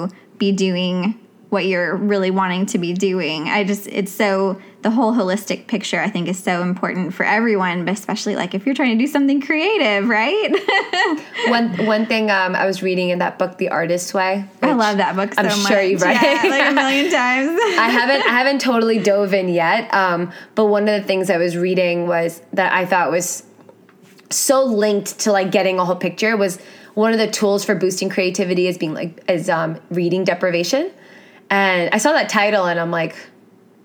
to 0.08 0.14
be 0.36 0.52
doing 0.52 1.18
what 1.48 1.64
you're 1.64 1.94
really 1.94 2.30
wanting 2.30 2.66
to 2.66 2.78
be 2.78 2.92
doing 2.92 3.48
i 3.48 3.64
just 3.64 3.86
it's 3.86 4.12
so 4.12 4.60
the 4.82 4.90
whole 4.90 5.12
holistic 5.12 5.66
picture 5.66 6.00
i 6.00 6.08
think 6.08 6.28
is 6.28 6.38
so 6.38 6.62
important 6.62 7.14
for 7.14 7.24
everyone 7.24 7.84
but 7.84 7.94
especially 7.94 8.36
like 8.36 8.54
if 8.54 8.66
you're 8.66 8.74
trying 8.74 8.96
to 8.96 9.04
do 9.04 9.10
something 9.10 9.40
creative 9.40 10.08
right 10.08 10.50
one 11.48 11.86
one 11.86 12.06
thing 12.06 12.30
um, 12.30 12.54
I 12.54 12.66
was 12.66 12.82
reading 12.82 13.10
in 13.10 13.18
that 13.20 13.38
book, 13.38 13.58
The 13.58 13.68
Artist's 13.68 14.12
Way. 14.12 14.44
I 14.62 14.72
love 14.72 14.98
that 14.98 15.16
book 15.16 15.34
so 15.34 15.42
much. 15.42 15.52
I'm 15.52 15.62
much. 15.62 15.72
sure 15.72 15.82
you've 15.82 16.02
read 16.02 16.20
yeah, 16.20 16.44
it. 16.44 16.50
like 16.50 16.70
a 16.70 16.74
million 16.74 17.10
times. 17.10 17.58
I 17.78 17.88
haven't 17.90 18.22
I 18.26 18.30
haven't 18.30 18.60
totally 18.60 18.98
dove 18.98 19.34
in 19.34 19.48
yet. 19.48 19.92
Um, 19.94 20.32
but 20.54 20.66
one 20.66 20.88
of 20.88 21.00
the 21.00 21.06
things 21.06 21.30
I 21.30 21.36
was 21.36 21.56
reading 21.56 22.06
was 22.06 22.42
that 22.52 22.72
I 22.72 22.86
thought 22.86 23.10
was 23.10 23.44
so 24.30 24.64
linked 24.64 25.20
to 25.20 25.32
like 25.32 25.50
getting 25.50 25.78
a 25.78 25.84
whole 25.84 25.96
picture 25.96 26.36
was 26.36 26.58
one 26.94 27.12
of 27.12 27.18
the 27.18 27.30
tools 27.30 27.64
for 27.64 27.74
boosting 27.74 28.08
creativity 28.08 28.66
is 28.66 28.78
being 28.78 28.94
like 28.94 29.22
is 29.28 29.48
um, 29.48 29.80
reading 29.90 30.24
deprivation. 30.24 30.90
And 31.50 31.90
I 31.92 31.98
saw 31.98 32.12
that 32.12 32.28
title 32.28 32.66
and 32.66 32.78
I'm 32.80 32.90
like, 32.90 33.14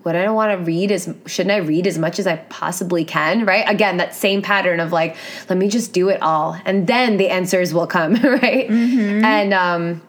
what 0.02 0.16
I 0.16 0.22
don't 0.22 0.34
want 0.34 0.58
to 0.58 0.64
read 0.64 0.90
is 0.90 1.12
shouldn't 1.26 1.52
I 1.52 1.58
read 1.58 1.86
as 1.86 1.98
much 1.98 2.18
as 2.18 2.26
I 2.26 2.36
possibly 2.36 3.04
can, 3.04 3.44
right? 3.44 3.64
Again, 3.68 3.98
that 3.98 4.14
same 4.14 4.42
pattern 4.42 4.80
of 4.80 4.92
like, 4.92 5.16
let 5.48 5.56
me 5.56 5.68
just 5.68 5.92
do 5.92 6.08
it 6.08 6.20
all, 6.22 6.58
and 6.64 6.86
then 6.86 7.16
the 7.16 7.28
answers 7.28 7.72
will 7.72 7.86
come, 7.86 8.14
right? 8.22 8.68
And 9.24 9.54
um, 9.54 10.02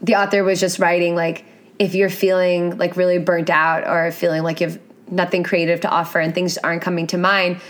the 0.00 0.14
author 0.16 0.44
was 0.44 0.60
just 0.60 0.78
writing 0.78 1.14
like, 1.14 1.44
if 1.78 1.94
you're 1.94 2.10
feeling 2.10 2.78
like 2.78 2.96
really 2.96 3.18
burnt 3.18 3.50
out 3.50 3.86
or 3.86 4.12
feeling 4.12 4.42
like 4.42 4.60
you 4.60 4.68
have 4.68 4.80
nothing 5.10 5.42
creative 5.42 5.80
to 5.80 5.88
offer 5.88 6.20
and 6.20 6.34
things 6.34 6.56
aren't 6.58 6.82
coming 6.82 7.06
to 7.08 7.18
mind, 7.18 7.60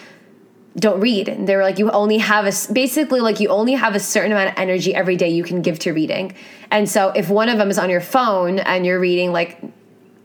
don't 0.76 1.00
read. 1.00 1.28
And 1.28 1.46
they 1.46 1.56
were 1.56 1.62
like, 1.62 1.78
you 1.78 1.90
only 1.90 2.18
have 2.18 2.46
a 2.46 2.72
basically 2.72 3.20
like 3.20 3.40
you 3.40 3.48
only 3.48 3.74
have 3.74 3.94
a 3.94 4.00
certain 4.00 4.32
amount 4.32 4.50
of 4.50 4.58
energy 4.58 4.94
every 4.94 5.16
day 5.16 5.28
you 5.28 5.44
can 5.44 5.62
give 5.62 5.78
to 5.80 5.92
reading. 5.92 6.34
And 6.70 6.88
so 6.88 7.10
if 7.10 7.28
one 7.28 7.48
of 7.48 7.58
them 7.58 7.70
is 7.70 7.78
on 7.78 7.90
your 7.90 8.00
phone 8.00 8.58
and 8.58 8.86
you're 8.86 9.00
reading 9.00 9.32
like, 9.32 9.60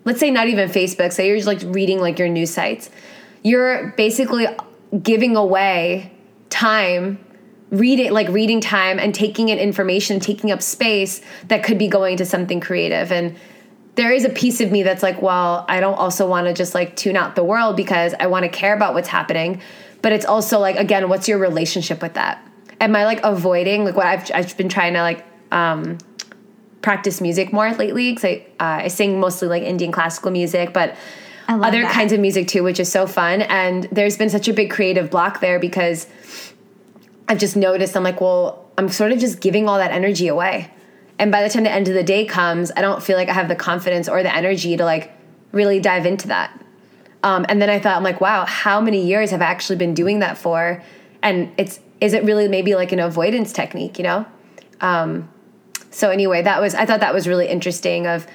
let's 0.06 0.20
say 0.20 0.32
not 0.32 0.48
even 0.48 0.70
Facebook, 0.70 1.12
say 1.12 1.28
you're 1.28 1.38
just 1.38 1.48
like 1.48 1.62
reading 1.66 2.00
like 2.00 2.18
your 2.18 2.30
news 2.30 2.52
sites, 2.52 2.90
you're 3.44 3.94
basically 3.98 4.48
giving 5.04 5.36
away 5.36 6.12
time 6.50 7.20
reading 7.70 8.14
like 8.14 8.30
reading 8.30 8.62
time 8.62 8.98
and 8.98 9.14
taking 9.14 9.50
in 9.50 9.60
information 9.60 10.22
taking 10.22 10.52
up 10.52 10.62
space 10.62 11.22
that 11.50 11.64
could 11.64 11.78
be 11.78 11.90
going 11.90 12.16
to 12.16 12.26
something 12.26 12.62
creative 12.62 13.12
and 13.12 13.36
there 13.96 14.14
is 14.14 14.24
a 14.24 14.30
piece 14.30 14.62
of 14.62 14.72
me 14.72 14.84
that's 14.84 15.04
like 15.04 15.22
well 15.22 15.66
i 15.68 15.82
don't 15.82 15.96
also 15.96 16.26
want 16.26 16.48
to 16.48 16.54
just 16.54 16.74
like 16.74 16.96
tune 16.96 17.18
out 17.18 17.36
the 17.36 17.44
world 17.44 17.76
because 17.76 18.14
i 18.22 18.28
want 18.28 18.44
to 18.44 18.50
care 18.50 18.74
about 18.74 18.94
what's 18.94 19.10
happening 19.10 19.62
but 20.02 20.12
it's 20.12 20.26
also 20.26 20.60
like 20.60 20.76
again 20.76 21.10
what's 21.10 21.28
your 21.28 21.38
relationship 21.38 22.02
with 22.02 22.14
that 22.14 22.46
am 22.82 22.96
i 22.96 23.06
like 23.06 23.20
avoiding 23.24 23.86
like 23.86 23.96
what 23.96 24.06
i've, 24.06 24.32
I've 24.34 24.58
been 24.58 24.70
trying 24.70 24.94
to 24.94 25.02
like 25.02 25.26
um 25.52 25.98
practice 26.82 27.20
music 27.20 27.52
more 27.52 27.72
lately 27.74 28.12
because 28.14 28.26
I, 28.26 28.46
uh, 28.60 28.84
I 28.84 28.88
sing 28.88 29.20
mostly 29.20 29.48
like 29.48 29.64
indian 29.64 29.92
classical 29.92 30.32
music 30.32 30.74
but 30.74 30.96
I 31.50 31.54
love 31.54 31.66
other 31.70 31.82
that. 31.82 31.94
kinds 31.94 32.14
of 32.14 32.20
music 32.20 32.48
too 32.48 32.64
which 32.64 32.80
is 32.80 32.92
so 32.92 33.08
fun 33.08 33.42
and 33.42 33.86
there's 33.92 34.18
been 34.18 34.30
such 34.30 34.48
a 34.48 34.54
big 34.54 34.70
creative 34.70 35.10
block 35.10 35.40
there 35.40 35.60
because 35.60 36.08
I've 37.28 37.40
just 37.40 37.56
noticed 37.56 37.96
I'm 37.98 38.04
like, 38.04 38.22
well, 38.22 38.70
I'm 38.78 38.90
sort 38.90 39.12
of 39.12 39.20
just 39.20 39.42
giving 39.42 39.68
all 39.68 39.78
that 39.78 39.92
energy 39.92 40.28
away. 40.28 40.72
And 41.20 41.32
by 41.32 41.44
the 41.44 41.50
time 41.50 41.64
the 41.64 41.72
end 41.72 41.88
of 41.88 41.94
the 41.94 42.04
day 42.04 42.26
comes, 42.26 42.72
I 42.76 42.82
don't 42.82 43.04
feel 43.04 43.18
like 43.18 43.28
I 43.28 43.34
have 43.34 43.48
the 43.48 43.56
confidence 43.56 44.08
or 44.08 44.24
the 44.24 44.34
energy 44.34 44.78
to 44.78 44.86
like 44.86 45.12
really 45.52 45.80
dive 45.80 46.06
into 46.06 46.28
that. 46.30 46.58
Um, 47.28 47.46
and 47.50 47.62
then 47.62 47.70
I 47.70 47.78
thought, 47.78 47.98
I'm 47.98 48.04
like, 48.04 48.22
wow, 48.22 48.46
how 48.46 48.80
many 48.80 49.06
years 49.06 49.32
have 49.32 49.42
I 49.42 49.46
actually 49.48 49.76
been 49.76 49.94
doing 49.94 50.20
that 50.20 50.38
for? 50.38 50.82
And 51.22 51.52
it's, 51.58 51.82
is 52.00 52.14
it 52.14 52.24
really 52.24 52.48
maybe 52.48 52.74
like 52.74 52.94
an 52.94 53.02
avoidance 53.02 53.52
technique, 53.52 53.98
you 53.98 54.06
know? 54.06 54.26
Um, 54.80 55.30
so 55.92 56.10
anyway, 56.10 56.42
that 56.44 56.62
was, 56.62 56.74
I 56.74 56.86
thought 56.86 57.02
that 57.02 57.14
was 57.14 57.28
really 57.28 57.50
interesting 57.50 58.08
of 58.08 58.26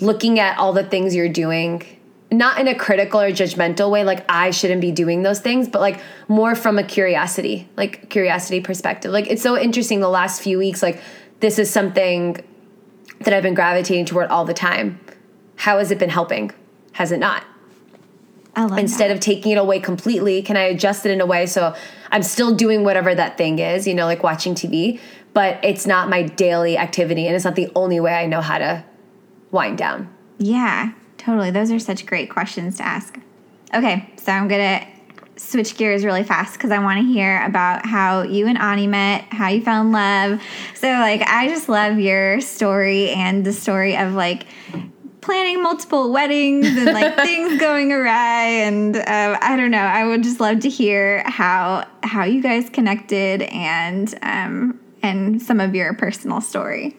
looking 0.00 0.40
at 0.40 0.58
all 0.58 0.72
the 0.72 0.82
things 0.82 1.14
you're 1.14 1.28
doing 1.28 1.84
not 2.30 2.58
in 2.58 2.68
a 2.68 2.74
critical 2.74 3.20
or 3.20 3.30
judgmental 3.30 3.90
way 3.90 4.04
like 4.04 4.22
i 4.28 4.50
shouldn't 4.50 4.82
be 4.82 4.92
doing 4.92 5.22
those 5.22 5.40
things 5.40 5.66
but 5.66 5.80
like 5.80 5.98
more 6.28 6.54
from 6.54 6.78
a 6.78 6.84
curiosity 6.84 7.66
like 7.78 8.10
curiosity 8.10 8.60
perspective 8.60 9.10
like 9.10 9.26
it's 9.30 9.40
so 9.40 9.56
interesting 9.56 10.00
the 10.00 10.10
last 10.10 10.42
few 10.42 10.58
weeks 10.58 10.82
like 10.82 11.00
this 11.40 11.58
is 11.58 11.70
something 11.70 12.36
that 13.20 13.32
i've 13.32 13.42
been 13.42 13.54
gravitating 13.54 14.04
toward 14.04 14.28
all 14.28 14.44
the 14.44 14.52
time 14.52 15.00
how 15.56 15.78
has 15.78 15.90
it 15.90 15.98
been 15.98 16.10
helping 16.10 16.52
has 16.92 17.12
it 17.12 17.18
not 17.18 17.44
instead 18.78 19.10
that. 19.10 19.14
of 19.14 19.20
taking 19.20 19.52
it 19.52 19.58
away 19.58 19.78
completely 19.80 20.42
can 20.42 20.56
i 20.56 20.62
adjust 20.62 21.06
it 21.06 21.10
in 21.10 21.20
a 21.20 21.26
way 21.26 21.46
so 21.46 21.74
i'm 22.10 22.22
still 22.22 22.54
doing 22.54 22.84
whatever 22.84 23.14
that 23.14 23.36
thing 23.38 23.58
is 23.58 23.86
you 23.86 23.94
know 23.94 24.06
like 24.06 24.22
watching 24.22 24.54
tv 24.54 25.00
but 25.34 25.58
it's 25.62 25.86
not 25.86 26.08
my 26.08 26.22
daily 26.22 26.76
activity 26.76 27.26
and 27.26 27.36
it's 27.36 27.44
not 27.44 27.54
the 27.54 27.70
only 27.74 28.00
way 28.00 28.14
i 28.14 28.26
know 28.26 28.40
how 28.40 28.58
to 28.58 28.84
wind 29.50 29.78
down 29.78 30.08
Yeah, 30.38 30.92
totally. 31.16 31.50
Those 31.50 31.70
are 31.72 31.78
such 31.80 32.06
great 32.06 32.30
questions 32.30 32.76
to 32.76 32.86
ask. 32.86 33.18
Okay, 33.74 34.08
so 34.16 34.30
I'm 34.32 34.46
gonna 34.48 34.86
switch 35.36 35.76
gears 35.76 36.04
really 36.04 36.22
fast 36.22 36.54
because 36.54 36.70
I 36.70 36.78
want 36.78 37.00
to 37.00 37.06
hear 37.06 37.42
about 37.44 37.86
how 37.86 38.22
you 38.22 38.46
and 38.46 38.58
Ani 38.58 38.86
met, 38.86 39.24
how 39.30 39.48
you 39.48 39.62
fell 39.62 39.80
in 39.82 39.92
love. 39.92 40.40
So, 40.74 40.88
like, 40.88 41.22
I 41.22 41.48
just 41.48 41.68
love 41.68 41.98
your 41.98 42.40
story 42.40 43.10
and 43.10 43.44
the 43.44 43.52
story 43.52 43.96
of 43.96 44.14
like 44.14 44.46
planning 45.20 45.62
multiple 45.62 46.12
weddings 46.12 46.66
and 46.66 46.86
like 46.86 47.16
things 47.22 47.60
going 47.60 47.92
awry. 47.92 48.44
And 48.44 48.96
um, 48.96 49.36
I 49.40 49.56
don't 49.56 49.70
know. 49.70 49.78
I 49.78 50.04
would 50.04 50.22
just 50.22 50.40
love 50.40 50.60
to 50.60 50.68
hear 50.68 51.22
how 51.26 51.86
how 52.02 52.24
you 52.24 52.42
guys 52.42 52.70
connected 52.70 53.42
and 53.42 54.14
um, 54.22 54.80
and 55.02 55.40
some 55.40 55.60
of 55.60 55.74
your 55.74 55.94
personal 55.94 56.40
story. 56.40 56.96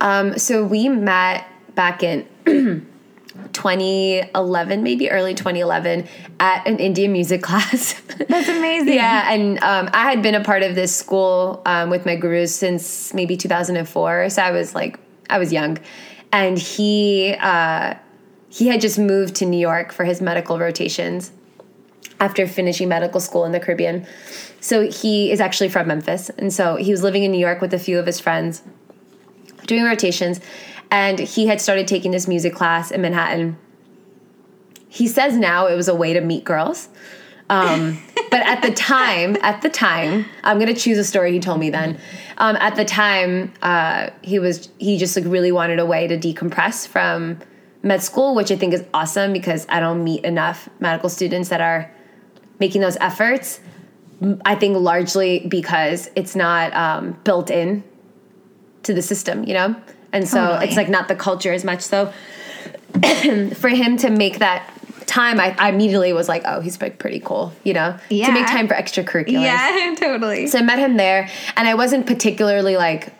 Um, 0.00 0.38
so 0.38 0.64
we 0.64 0.88
met 0.88 1.46
back 1.74 2.02
in 2.02 2.26
2011, 3.52 4.82
maybe 4.82 5.10
early 5.10 5.34
2011, 5.34 6.06
at 6.40 6.66
an 6.66 6.78
Indian 6.78 7.12
music 7.12 7.42
class. 7.42 8.00
That's 8.28 8.48
amazing. 8.48 8.94
yeah, 8.94 9.32
and 9.32 9.58
um, 9.62 9.90
I 9.92 10.10
had 10.10 10.22
been 10.22 10.34
a 10.34 10.44
part 10.44 10.62
of 10.62 10.74
this 10.74 10.94
school 10.94 11.62
um, 11.66 11.90
with 11.90 12.06
my 12.06 12.16
gurus 12.16 12.54
since 12.54 13.12
maybe 13.14 13.36
2004. 13.36 14.30
So 14.30 14.42
I 14.42 14.50
was 14.50 14.74
like, 14.74 14.98
I 15.30 15.38
was 15.38 15.52
young, 15.52 15.78
and 16.32 16.58
he 16.58 17.34
uh, 17.40 17.94
he 18.48 18.68
had 18.68 18.80
just 18.80 18.98
moved 18.98 19.36
to 19.36 19.46
New 19.46 19.58
York 19.58 19.92
for 19.92 20.04
his 20.04 20.20
medical 20.20 20.58
rotations 20.58 21.32
after 22.18 22.46
finishing 22.46 22.88
medical 22.88 23.20
school 23.20 23.44
in 23.44 23.52
the 23.52 23.60
Caribbean. 23.60 24.06
So 24.60 24.88
he 24.90 25.30
is 25.30 25.40
actually 25.40 25.68
from 25.68 25.88
Memphis, 25.88 26.30
and 26.30 26.52
so 26.52 26.76
he 26.76 26.90
was 26.90 27.02
living 27.02 27.22
in 27.22 27.30
New 27.30 27.38
York 27.38 27.60
with 27.60 27.74
a 27.74 27.78
few 27.78 27.98
of 27.98 28.06
his 28.06 28.20
friends 28.20 28.62
doing 29.66 29.82
rotations 29.82 30.40
and 30.90 31.18
he 31.18 31.46
had 31.46 31.60
started 31.60 31.88
taking 31.88 32.10
this 32.10 32.28
music 32.28 32.54
class 32.54 32.90
in 32.90 33.02
Manhattan. 33.02 33.56
He 34.88 35.08
says 35.08 35.36
now 35.36 35.66
it 35.66 35.74
was 35.74 35.88
a 35.88 35.94
way 35.94 36.12
to 36.12 36.20
meet 36.20 36.44
girls. 36.44 36.88
Um, 37.48 38.00
but 38.30 38.40
at 38.40 38.62
the 38.62 38.72
time, 38.72 39.36
at 39.42 39.62
the 39.62 39.68
time, 39.68 40.26
I'm 40.42 40.58
gonna 40.58 40.74
choose 40.74 40.98
a 40.98 41.04
story 41.04 41.32
he 41.32 41.40
told 41.40 41.60
me 41.60 41.70
then. 41.70 41.98
Um, 42.38 42.56
at 42.56 42.76
the 42.76 42.84
time, 42.84 43.52
uh, 43.62 44.10
he 44.22 44.38
was 44.38 44.68
he 44.78 44.98
just 44.98 45.16
like 45.16 45.24
really 45.26 45.52
wanted 45.52 45.78
a 45.78 45.86
way 45.86 46.06
to 46.06 46.18
decompress 46.18 46.86
from 46.86 47.38
med 47.82 48.02
school, 48.02 48.34
which 48.34 48.50
I 48.50 48.56
think 48.56 48.74
is 48.74 48.84
awesome 48.92 49.32
because 49.32 49.66
I 49.68 49.80
don't 49.80 50.04
meet 50.04 50.24
enough 50.24 50.68
medical 50.80 51.08
students 51.08 51.48
that 51.48 51.60
are 51.60 51.90
making 52.58 52.80
those 52.80 52.96
efforts. 52.96 53.60
I 54.44 54.54
think 54.54 54.76
largely 54.76 55.46
because 55.48 56.10
it's 56.16 56.34
not 56.34 56.74
um, 56.74 57.18
built 57.24 57.50
in 57.50 57.84
to 58.84 58.94
the 58.94 59.02
system, 59.02 59.44
you 59.44 59.52
know? 59.52 59.76
And 60.12 60.26
so 60.26 60.38
Totally. 60.38 60.68
it's 60.68 60.76
like 60.76 60.88
not 60.88 61.08
the 61.08 61.16
culture 61.16 61.52
as 61.52 61.64
much. 61.64 61.82
So 61.82 62.12
for 63.54 63.68
him 63.68 63.98
to 63.98 64.10
make 64.10 64.38
that 64.38 64.72
time, 65.06 65.40
I, 65.40 65.54
I 65.58 65.70
immediately 65.70 66.12
was 66.12 66.28
like, 66.28 66.42
oh, 66.44 66.60
he's 66.60 66.80
like 66.80 66.98
pretty 66.98 67.20
cool, 67.20 67.52
you 67.64 67.72
know? 67.72 67.96
Yeah. 68.10 68.26
To 68.26 68.32
make 68.32 68.46
time 68.46 68.68
for 68.68 68.74
extracurriculars. 68.74 69.42
Yeah, 69.42 69.94
totally. 69.98 70.46
So 70.46 70.58
I 70.58 70.62
met 70.62 70.78
him 70.78 70.96
there, 70.96 71.28
and 71.56 71.68
I 71.68 71.74
wasn't 71.74 72.06
particularly 72.06 72.76
like, 72.76 73.12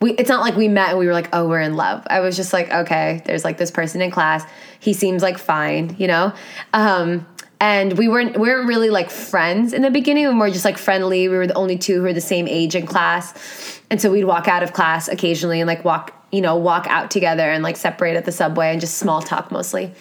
we. 0.00 0.12
It's 0.12 0.28
not 0.28 0.40
like 0.40 0.56
we 0.56 0.68
met 0.68 0.90
and 0.90 0.98
we 0.98 1.06
were 1.06 1.14
like, 1.14 1.30
oh, 1.32 1.48
we're 1.48 1.60
in 1.60 1.74
love. 1.74 2.06
I 2.08 2.20
was 2.20 2.36
just 2.36 2.52
like, 2.52 2.70
okay, 2.70 3.22
there's 3.24 3.44
like 3.44 3.56
this 3.56 3.70
person 3.70 4.02
in 4.02 4.10
class. 4.10 4.44
He 4.78 4.92
seems 4.92 5.22
like 5.22 5.38
fine, 5.38 5.96
you 5.98 6.06
know. 6.06 6.34
Um, 6.74 7.26
and 7.60 7.96
we 7.96 8.08
weren't 8.08 8.38
we 8.38 8.48
weren't 8.48 8.68
really 8.68 8.90
like 8.90 9.10
friends 9.10 9.72
in 9.72 9.82
the 9.82 9.90
beginning. 9.90 10.26
We 10.28 10.34
were 10.34 10.50
just 10.50 10.64
like 10.64 10.76
friendly. 10.76 11.28
We 11.28 11.36
were 11.36 11.46
the 11.46 11.54
only 11.54 11.78
two 11.78 11.96
who 11.96 12.02
were 12.02 12.12
the 12.12 12.20
same 12.20 12.46
age 12.46 12.74
in 12.74 12.86
class, 12.86 13.80
and 13.90 14.00
so 14.00 14.10
we'd 14.10 14.24
walk 14.24 14.48
out 14.48 14.62
of 14.62 14.72
class 14.72 15.08
occasionally 15.08 15.60
and 15.60 15.66
like 15.66 15.84
walk, 15.84 16.12
you 16.30 16.42
know, 16.42 16.56
walk 16.56 16.86
out 16.88 17.10
together 17.10 17.50
and 17.50 17.62
like 17.62 17.76
separate 17.76 18.16
at 18.16 18.26
the 18.26 18.32
subway 18.32 18.72
and 18.72 18.80
just 18.80 18.98
small 18.98 19.22
talk 19.22 19.50
mostly. 19.50 19.94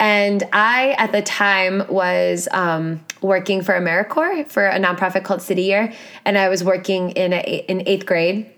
And 0.00 0.44
I, 0.52 0.94
at 0.98 1.10
the 1.12 1.22
time, 1.22 1.84
was 1.88 2.46
um, 2.52 3.04
working 3.20 3.62
for 3.62 3.74
AmeriCorps 3.74 4.48
for 4.48 4.66
a 4.66 4.78
nonprofit 4.78 5.24
called 5.24 5.42
City 5.42 5.62
Year, 5.62 5.92
and 6.24 6.38
I 6.38 6.48
was 6.48 6.62
working 6.62 7.10
in 7.10 7.32
a, 7.32 7.64
in 7.68 7.82
eighth 7.86 8.06
grade 8.06 8.48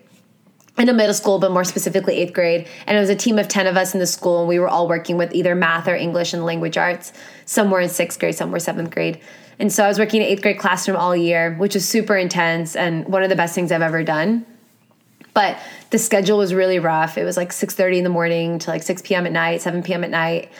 in 0.78 0.88
a 0.88 0.92
middle 0.92 1.14
school, 1.14 1.38
but 1.38 1.52
more 1.52 1.64
specifically 1.64 2.16
eighth 2.16 2.32
grade. 2.32 2.66
And 2.86 2.96
it 2.96 3.00
was 3.00 3.10
a 3.10 3.16
team 3.16 3.38
of 3.38 3.48
10 3.48 3.66
of 3.66 3.76
us 3.76 3.94
in 3.94 4.00
the 4.00 4.06
school, 4.06 4.40
and 4.40 4.48
we 4.48 4.58
were 4.58 4.68
all 4.68 4.88
working 4.88 5.16
with 5.16 5.34
either 5.34 5.54
math 5.54 5.88
or 5.88 5.94
English 5.94 6.32
and 6.32 6.44
language 6.44 6.76
arts. 6.76 7.12
Some 7.44 7.70
were 7.70 7.80
in 7.80 7.88
sixth 7.88 8.18
grade, 8.18 8.34
some 8.34 8.50
were 8.50 8.60
seventh 8.60 8.90
grade. 8.90 9.20
And 9.58 9.70
so 9.70 9.84
I 9.84 9.88
was 9.88 9.98
working 9.98 10.22
in 10.22 10.28
eighth 10.28 10.42
grade 10.42 10.58
classroom 10.58 10.96
all 10.96 11.14
year, 11.14 11.54
which 11.56 11.74
was 11.74 11.86
super 11.86 12.16
intense 12.16 12.74
and 12.76 13.06
one 13.08 13.22
of 13.22 13.28
the 13.28 13.36
best 13.36 13.54
things 13.54 13.70
I've 13.70 13.82
ever 13.82 14.02
done. 14.02 14.46
But 15.34 15.58
the 15.90 15.98
schedule 15.98 16.38
was 16.38 16.54
really 16.54 16.78
rough. 16.78 17.18
It 17.18 17.24
was 17.24 17.36
like 17.36 17.50
6:30 17.50 17.98
in 17.98 18.04
the 18.04 18.10
morning 18.10 18.58
to 18.60 18.70
like 18.70 18.82
6 18.82 19.02
p.m. 19.02 19.26
at 19.26 19.32
night, 19.32 19.60
7 19.60 19.82
p.m. 19.82 20.02
at 20.02 20.10
night. 20.10 20.50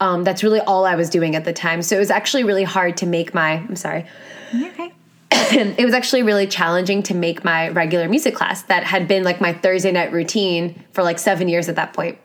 Um, 0.00 0.24
that's 0.24 0.42
really 0.42 0.60
all 0.60 0.86
I 0.86 0.94
was 0.94 1.10
doing 1.10 1.36
at 1.36 1.44
the 1.44 1.52
time. 1.52 1.82
So 1.82 1.96
it 1.96 1.98
was 1.98 2.10
actually 2.10 2.44
really 2.44 2.64
hard 2.64 2.96
to 2.98 3.06
make 3.06 3.34
my. 3.34 3.52
I'm 3.52 3.76
sorry. 3.76 4.06
Okay. 4.54 4.92
it 5.30 5.84
was 5.84 5.94
actually 5.94 6.22
really 6.22 6.46
challenging 6.46 7.02
to 7.04 7.14
make 7.14 7.44
my 7.44 7.68
regular 7.68 8.08
music 8.08 8.34
class 8.34 8.62
that 8.64 8.84
had 8.84 9.06
been 9.06 9.22
like 9.22 9.40
my 9.40 9.52
Thursday 9.52 9.92
night 9.92 10.12
routine 10.12 10.82
for 10.92 11.02
like 11.02 11.18
seven 11.18 11.48
years 11.48 11.68
at 11.68 11.76
that 11.76 11.92
point. 11.92 12.18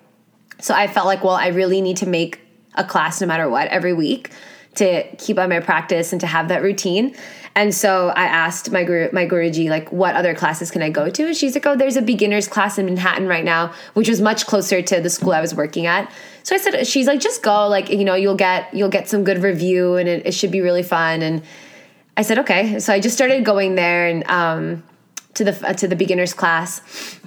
So 0.59 0.73
I 0.73 0.87
felt 0.87 1.05
like, 1.05 1.23
well, 1.23 1.35
I 1.35 1.47
really 1.47 1.81
need 1.81 1.97
to 1.97 2.07
make 2.07 2.39
a 2.75 2.83
class 2.83 3.21
no 3.21 3.27
matter 3.27 3.49
what 3.49 3.67
every 3.67 3.93
week 3.93 4.31
to 4.75 5.03
keep 5.17 5.37
on 5.37 5.49
my 5.49 5.59
practice 5.59 6.11
and 6.11 6.21
to 6.21 6.27
have 6.27 6.47
that 6.47 6.61
routine. 6.61 7.15
And 7.55 7.73
so 7.73 8.09
I 8.09 8.25
asked 8.25 8.71
my 8.71 8.83
guru, 8.83 9.09
my 9.13 9.25
guruji, 9.25 9.69
like, 9.69 9.89
what 9.91 10.15
other 10.15 10.35
classes 10.35 10.69
can 10.71 10.81
I 10.81 10.89
go 10.89 11.09
to? 11.09 11.27
And 11.27 11.35
she's 11.35 11.55
like, 11.55 11.65
oh, 11.65 11.75
there's 11.75 11.95
a 11.95 12.01
beginner's 12.01 12.49
class 12.49 12.77
in 12.77 12.85
Manhattan 12.85 13.27
right 13.27 13.45
now, 13.45 13.73
which 13.93 14.09
was 14.09 14.19
much 14.19 14.45
closer 14.45 14.81
to 14.81 14.99
the 14.99 15.09
school 15.09 15.31
I 15.31 15.39
was 15.39 15.55
working 15.55 15.85
at. 15.85 16.11
So 16.45 16.53
I 16.53 16.59
said, 16.59 16.85
she's 16.85 17.07
like, 17.07 17.19
just 17.19 17.41
go, 17.41 17.67
like, 17.67 17.89
you 17.89 18.05
know, 18.05 18.13
you'll 18.13 18.35
get 18.35 18.71
you'll 18.71 18.89
get 18.89 19.09
some 19.09 19.23
good 19.23 19.41
review, 19.41 19.95
and 19.95 20.07
it, 20.07 20.27
it 20.27 20.33
should 20.35 20.51
be 20.51 20.61
really 20.61 20.83
fun. 20.83 21.23
And 21.23 21.41
I 22.15 22.21
said, 22.21 22.37
okay. 22.37 22.77
So 22.77 22.93
I 22.93 22.99
just 22.99 23.15
started 23.15 23.43
going 23.43 23.73
there 23.73 24.05
and 24.05 24.23
um, 24.29 24.83
to 25.33 25.43
the 25.43 25.67
uh, 25.67 25.73
to 25.73 25.87
the 25.87 25.95
beginners 25.95 26.35
class 26.35 27.19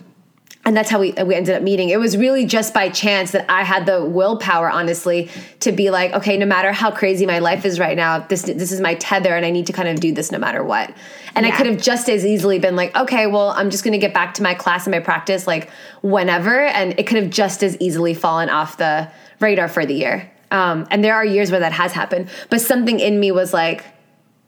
and 0.69 0.77
that's 0.77 0.91
how 0.91 1.01
we 1.01 1.13
we 1.25 1.35
ended 1.35 1.55
up 1.55 1.63
meeting. 1.63 1.89
It 1.89 1.99
was 1.99 2.15
really 2.19 2.45
just 2.45 2.75
by 2.75 2.91
chance 2.91 3.31
that 3.31 3.47
I 3.49 3.63
had 3.63 3.87
the 3.87 4.05
willpower, 4.05 4.71
honestly, 4.71 5.31
to 5.61 5.73
be 5.73 5.89
like, 5.89 6.13
okay, 6.13 6.37
no 6.37 6.45
matter 6.45 6.73
how 6.73 6.91
crazy 6.91 7.25
my 7.25 7.39
life 7.39 7.65
is 7.65 7.81
right 7.81 7.97
now, 7.97 8.19
this 8.19 8.43
this 8.43 8.71
is 8.71 8.79
my 8.79 8.95
tether, 8.97 9.35
and 9.35 9.47
I 9.47 9.51
need 9.51 9.67
to 9.69 9.73
kind 9.73 9.89
of 9.89 9.99
do 9.99 10.13
this 10.13 10.31
no 10.31 10.39
matter 10.39 10.63
what. 10.63 10.93
And 11.35 11.47
yeah. 11.47 11.55
I 11.55 11.57
could 11.57 11.65
have 11.69 11.81
just 11.81 12.11
as 12.11 12.27
easily 12.27 12.59
been 12.59 12.77
like, 12.77 12.95
okay, 12.95 13.27
well, 13.27 13.49
I'm 13.49 13.71
just 13.71 13.83
going 13.83 13.93
to 13.93 13.99
get 13.99 14.13
back 14.13 14.35
to 14.35 14.43
my 14.43 14.53
class 14.53 14.87
and 14.87 14.93
my 14.93 15.01
practice 15.01 15.47
like 15.47 15.71
whenever, 16.03 16.67
and 16.67 16.93
it 17.01 17.07
could 17.07 17.17
have 17.17 17.31
just 17.31 17.63
as 17.63 17.75
easily 17.81 18.13
fallen 18.13 18.51
off 18.51 18.77
the 18.77 19.11
radar 19.41 19.69
for 19.69 19.87
the 19.87 19.95
year. 19.95 20.31
Um, 20.51 20.87
and 20.91 21.03
there 21.03 21.15
are 21.15 21.25
years 21.25 21.51
where 21.51 21.61
that 21.61 21.73
has 21.73 21.93
happened, 21.93 22.29
but 22.51 22.61
something 22.61 23.01
in 23.01 23.19
me 23.19 23.33
was 23.33 23.55
like, 23.55 23.87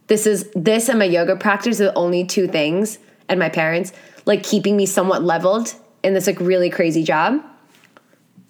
this 0.08 0.26
is 0.26 0.50
this 0.54 0.90
and 0.90 0.98
my 0.98 1.06
yoga 1.06 1.34
practice 1.36 1.80
are 1.80 1.84
the 1.84 1.94
only 1.94 2.26
two 2.26 2.46
things, 2.46 2.98
and 3.26 3.40
my 3.40 3.48
parents 3.48 3.94
like 4.26 4.42
keeping 4.42 4.76
me 4.76 4.84
somewhat 4.84 5.24
leveled 5.24 5.74
in 6.02 6.14
this 6.14 6.26
like 6.26 6.40
really 6.40 6.70
crazy 6.70 7.02
job. 7.02 7.42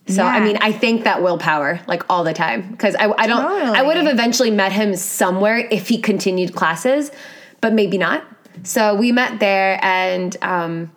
So 0.07 0.25
yeah. 0.25 0.29
I 0.29 0.41
mean, 0.41 0.59
I 0.61 0.73
think 0.73 1.05
that 1.05 1.23
willpower 1.23 1.81
like 1.87 2.03
all 2.11 2.25
the 2.25 2.33
time 2.33 2.71
because 2.71 2.97
I, 2.97 3.13
I 3.17 3.27
don't 3.27 3.43
totally. 3.43 3.79
I 3.79 3.83
would 3.83 3.97
have 3.97 4.09
eventually 4.09 4.51
met 4.51 4.73
him 4.73 4.97
somewhere 4.97 5.59
if 5.71 5.89
he 5.89 6.01
continued 6.01 6.55
classes, 6.55 7.13
but 7.61 7.73
maybe 7.73 7.97
not. 7.97 8.25
So 8.65 8.95
we 8.95 9.13
met 9.13 9.39
there, 9.39 9.79
and 9.83 10.37
um, 10.43 10.91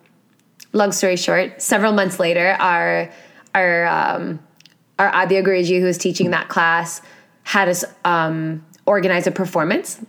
long 0.72 0.90
story 0.92 1.16
short, 1.16 1.62
several 1.62 1.92
months 1.92 2.18
later, 2.18 2.56
our 2.58 3.10
our 3.54 3.86
um, 3.86 4.40
our 4.98 5.10
Adya 5.12 5.44
Guruji, 5.44 5.78
who 5.78 5.86
was 5.86 5.98
teaching 5.98 6.30
that 6.30 6.48
class, 6.48 7.00
had 7.44 7.68
us 7.68 7.84
um, 8.04 8.64
organize 8.84 9.26
a 9.26 9.30
performance, 9.30 10.00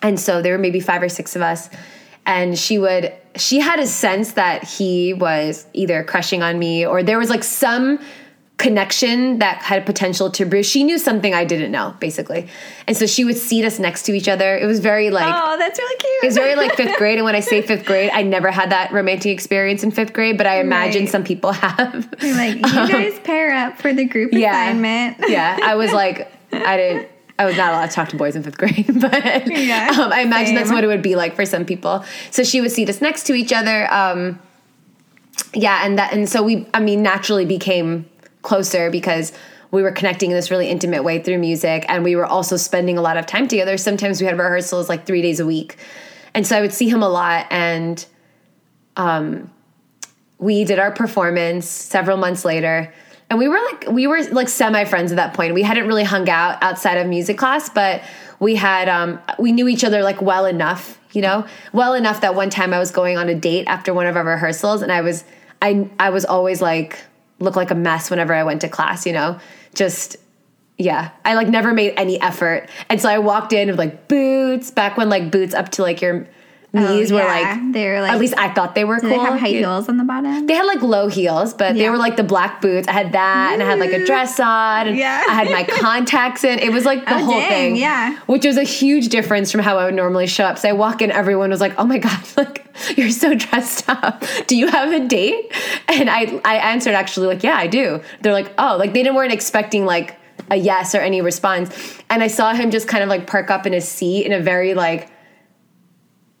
and 0.00 0.18
so 0.18 0.40
there 0.40 0.52
were 0.52 0.58
maybe 0.58 0.80
five 0.80 1.02
or 1.02 1.08
six 1.08 1.36
of 1.36 1.42
us, 1.42 1.68
and 2.24 2.58
she 2.58 2.78
would 2.78 3.12
she 3.36 3.60
had 3.60 3.78
a 3.78 3.86
sense 3.86 4.32
that 4.32 4.64
he 4.64 5.12
was 5.12 5.66
either 5.72 6.02
crushing 6.04 6.42
on 6.42 6.58
me 6.58 6.84
or 6.86 7.02
there 7.02 7.18
was 7.18 7.30
like 7.30 7.44
some 7.44 7.98
connection 8.60 9.38
that 9.38 9.56
had 9.62 9.86
potential 9.86 10.30
to 10.30 10.44
brew. 10.44 10.62
She 10.62 10.84
knew 10.84 10.98
something 10.98 11.32
I 11.32 11.44
didn't 11.44 11.72
know, 11.72 11.96
basically. 11.98 12.46
And 12.86 12.94
so 12.94 13.06
she 13.06 13.24
would 13.24 13.38
seat 13.38 13.64
us 13.64 13.78
next 13.78 14.02
to 14.02 14.12
each 14.12 14.28
other. 14.28 14.56
It 14.58 14.66
was 14.66 14.80
very 14.80 15.10
like 15.10 15.32
Oh, 15.34 15.56
that's 15.58 15.78
really 15.78 15.96
cute. 15.96 16.22
It 16.22 16.26
was 16.26 16.36
very 16.36 16.54
like 16.56 16.76
fifth 16.76 16.98
grade. 16.98 17.16
And 17.16 17.24
when 17.24 17.34
I 17.34 17.40
say 17.40 17.62
fifth 17.62 17.86
grade, 17.86 18.10
I 18.12 18.22
never 18.22 18.50
had 18.50 18.70
that 18.70 18.92
romantic 18.92 19.32
experience 19.32 19.82
in 19.82 19.90
fifth 19.90 20.12
grade, 20.12 20.36
but 20.36 20.46
I 20.46 20.60
imagine 20.60 21.02
right. 21.02 21.10
some 21.10 21.24
people 21.24 21.52
have. 21.52 22.14
You're 22.20 22.36
like, 22.36 22.56
you 22.56 22.78
um, 22.78 22.88
guys 22.88 23.18
pair 23.20 23.54
up 23.54 23.78
for 23.78 23.94
the 23.94 24.04
group 24.04 24.32
yeah, 24.32 24.66
assignment. 24.66 25.16
yeah. 25.28 25.58
I 25.62 25.76
was 25.76 25.92
like, 25.92 26.30
I 26.52 26.76
didn't 26.76 27.09
I 27.40 27.46
was 27.46 27.56
not 27.56 27.72
allowed 27.72 27.86
to 27.86 27.92
talk 27.92 28.10
to 28.10 28.16
boys 28.16 28.36
in 28.36 28.42
fifth 28.42 28.58
grade, 28.58 28.84
but 29.00 29.46
yeah, 29.46 29.96
um, 29.98 30.12
I 30.12 30.20
imagine 30.20 30.48
same. 30.48 30.54
that's 30.56 30.70
what 30.70 30.84
it 30.84 30.88
would 30.88 31.00
be 31.00 31.16
like 31.16 31.34
for 31.34 31.46
some 31.46 31.64
people. 31.64 32.04
So 32.30 32.44
she 32.44 32.60
would 32.60 32.70
seat 32.70 32.90
us 32.90 33.00
next 33.00 33.22
to 33.28 33.32
each 33.32 33.50
other. 33.50 33.90
Um, 33.90 34.38
yeah, 35.54 35.80
and 35.82 35.98
that, 35.98 36.12
and 36.12 36.28
so 36.28 36.42
we, 36.42 36.66
I 36.74 36.80
mean, 36.80 37.02
naturally 37.02 37.46
became 37.46 38.04
closer 38.42 38.90
because 38.90 39.32
we 39.70 39.82
were 39.82 39.90
connecting 39.90 40.30
in 40.32 40.36
this 40.36 40.50
really 40.50 40.68
intimate 40.68 41.02
way 41.02 41.22
through 41.22 41.38
music, 41.38 41.86
and 41.88 42.04
we 42.04 42.14
were 42.14 42.26
also 42.26 42.58
spending 42.58 42.98
a 42.98 43.00
lot 43.00 43.16
of 43.16 43.24
time 43.24 43.48
together. 43.48 43.78
Sometimes 43.78 44.20
we 44.20 44.26
had 44.26 44.36
rehearsals 44.36 44.90
like 44.90 45.06
three 45.06 45.22
days 45.22 45.40
a 45.40 45.46
week, 45.46 45.78
and 46.34 46.46
so 46.46 46.58
I 46.58 46.60
would 46.60 46.74
see 46.74 46.90
him 46.90 47.02
a 47.02 47.08
lot, 47.08 47.46
and 47.48 48.04
um, 48.98 49.50
we 50.36 50.64
did 50.64 50.78
our 50.78 50.92
performance 50.92 51.66
several 51.66 52.18
months 52.18 52.44
later 52.44 52.92
and 53.30 53.38
we 53.38 53.48
were 53.48 53.60
like 53.70 53.86
we 53.88 54.06
were 54.06 54.22
like 54.24 54.48
semi 54.48 54.84
friends 54.84 55.12
at 55.12 55.16
that 55.16 55.34
point. 55.34 55.54
We 55.54 55.62
hadn't 55.62 55.86
really 55.86 56.04
hung 56.04 56.28
out 56.28 56.62
outside 56.62 56.98
of 56.98 57.06
music 57.06 57.38
class, 57.38 57.70
but 57.70 58.02
we 58.40 58.56
had 58.56 58.88
um 58.88 59.20
we 59.38 59.52
knew 59.52 59.68
each 59.68 59.84
other 59.84 60.02
like 60.02 60.20
well 60.20 60.44
enough, 60.44 61.00
you 61.12 61.22
know, 61.22 61.46
well 61.72 61.94
enough 61.94 62.20
that 62.22 62.34
one 62.34 62.50
time 62.50 62.74
I 62.74 62.78
was 62.78 62.90
going 62.90 63.16
on 63.16 63.28
a 63.28 63.34
date 63.34 63.66
after 63.68 63.94
one 63.94 64.06
of 64.06 64.16
our 64.16 64.24
rehearsals, 64.24 64.82
and 64.82 64.90
I 64.90 65.00
was 65.00 65.24
I 65.62 65.88
I 65.98 66.10
was 66.10 66.24
always 66.24 66.60
like 66.60 66.98
look 67.38 67.56
like 67.56 67.70
a 67.70 67.74
mess 67.74 68.10
whenever 68.10 68.34
I 68.34 68.42
went 68.42 68.60
to 68.62 68.68
class, 68.68 69.06
you 69.06 69.12
know, 69.12 69.38
just 69.74 70.16
yeah, 70.76 71.10
I 71.24 71.34
like 71.34 71.48
never 71.48 71.72
made 71.72 71.94
any 71.96 72.20
effort, 72.20 72.68
and 72.88 73.00
so 73.00 73.08
I 73.08 73.18
walked 73.18 73.52
in 73.52 73.68
with 73.68 73.78
like 73.78 74.08
boots 74.08 74.72
back 74.72 74.96
when 74.96 75.08
like 75.08 75.30
boots 75.30 75.54
up 75.54 75.68
to 75.72 75.82
like 75.82 76.02
your 76.02 76.26
Oh, 76.72 76.96
knees 76.96 77.10
oh, 77.10 77.16
yeah. 77.16 77.22
were 77.22 77.28
like 77.28 77.72
they're 77.72 78.00
like 78.00 78.12
at 78.12 78.20
least 78.20 78.34
I 78.38 78.48
thought 78.52 78.76
they 78.76 78.84
were 78.84 79.00
cool. 79.00 79.10
They 79.10 79.16
have 79.16 79.40
high 79.40 79.48
heels 79.48 79.88
on 79.88 79.96
the 79.96 80.04
bottom. 80.04 80.46
They 80.46 80.54
had 80.54 80.66
like 80.66 80.82
low 80.82 81.08
heels, 81.08 81.52
but 81.52 81.74
yeah. 81.74 81.82
they 81.82 81.90
were 81.90 81.96
like 81.96 82.16
the 82.16 82.22
black 82.22 82.60
boots. 82.60 82.86
I 82.86 82.92
had 82.92 83.12
that, 83.12 83.50
and 83.52 83.62
I 83.62 83.66
had 83.66 83.80
like 83.80 83.90
a 83.92 84.04
dress 84.06 84.38
on, 84.38 84.86
and 84.86 84.96
yeah. 84.96 85.24
I 85.28 85.34
had 85.34 85.50
my 85.50 85.64
contacts 85.80 86.44
in. 86.44 86.60
It 86.60 86.72
was 86.72 86.84
like 86.84 87.04
the 87.06 87.16
oh, 87.16 87.24
whole 87.24 87.40
dang, 87.40 87.48
thing, 87.48 87.76
yeah. 87.76 88.16
Which 88.26 88.44
was 88.44 88.56
a 88.56 88.62
huge 88.62 89.08
difference 89.08 89.50
from 89.50 89.62
how 89.62 89.78
I 89.78 89.86
would 89.86 89.94
normally 89.94 90.28
show 90.28 90.44
up. 90.44 90.58
So 90.58 90.68
I 90.68 90.72
walk 90.72 91.02
in, 91.02 91.10
everyone 91.10 91.50
was 91.50 91.60
like, 91.60 91.74
"Oh 91.76 91.84
my 91.84 91.98
god, 91.98 92.24
like 92.36 92.64
you're 92.96 93.10
so 93.10 93.34
dressed 93.34 93.88
up. 93.88 94.22
Do 94.46 94.56
you 94.56 94.68
have 94.68 94.92
a 94.92 95.04
date?" 95.08 95.52
And 95.88 96.08
I 96.08 96.40
I 96.44 96.56
answered 96.56 96.94
actually 96.94 97.26
like, 97.26 97.42
"Yeah, 97.42 97.56
I 97.56 97.66
do." 97.66 98.00
They're 98.20 98.32
like, 98.32 98.52
"Oh, 98.58 98.76
like 98.78 98.92
they 98.92 99.02
didn't 99.02 99.16
weren't 99.16 99.32
expecting 99.32 99.84
like." 99.84 100.16
a 100.52 100.56
yes 100.56 100.96
or 100.96 100.98
any 100.98 101.20
response 101.20 102.02
and 102.08 102.24
i 102.24 102.26
saw 102.26 102.52
him 102.54 102.72
just 102.72 102.88
kind 102.88 103.04
of 103.04 103.08
like 103.08 103.26
perk 103.26 103.50
up 103.50 103.66
in 103.66 103.72
his 103.72 103.86
seat 103.86 104.24
in 104.26 104.32
a 104.32 104.40
very 104.40 104.74
like 104.74 105.08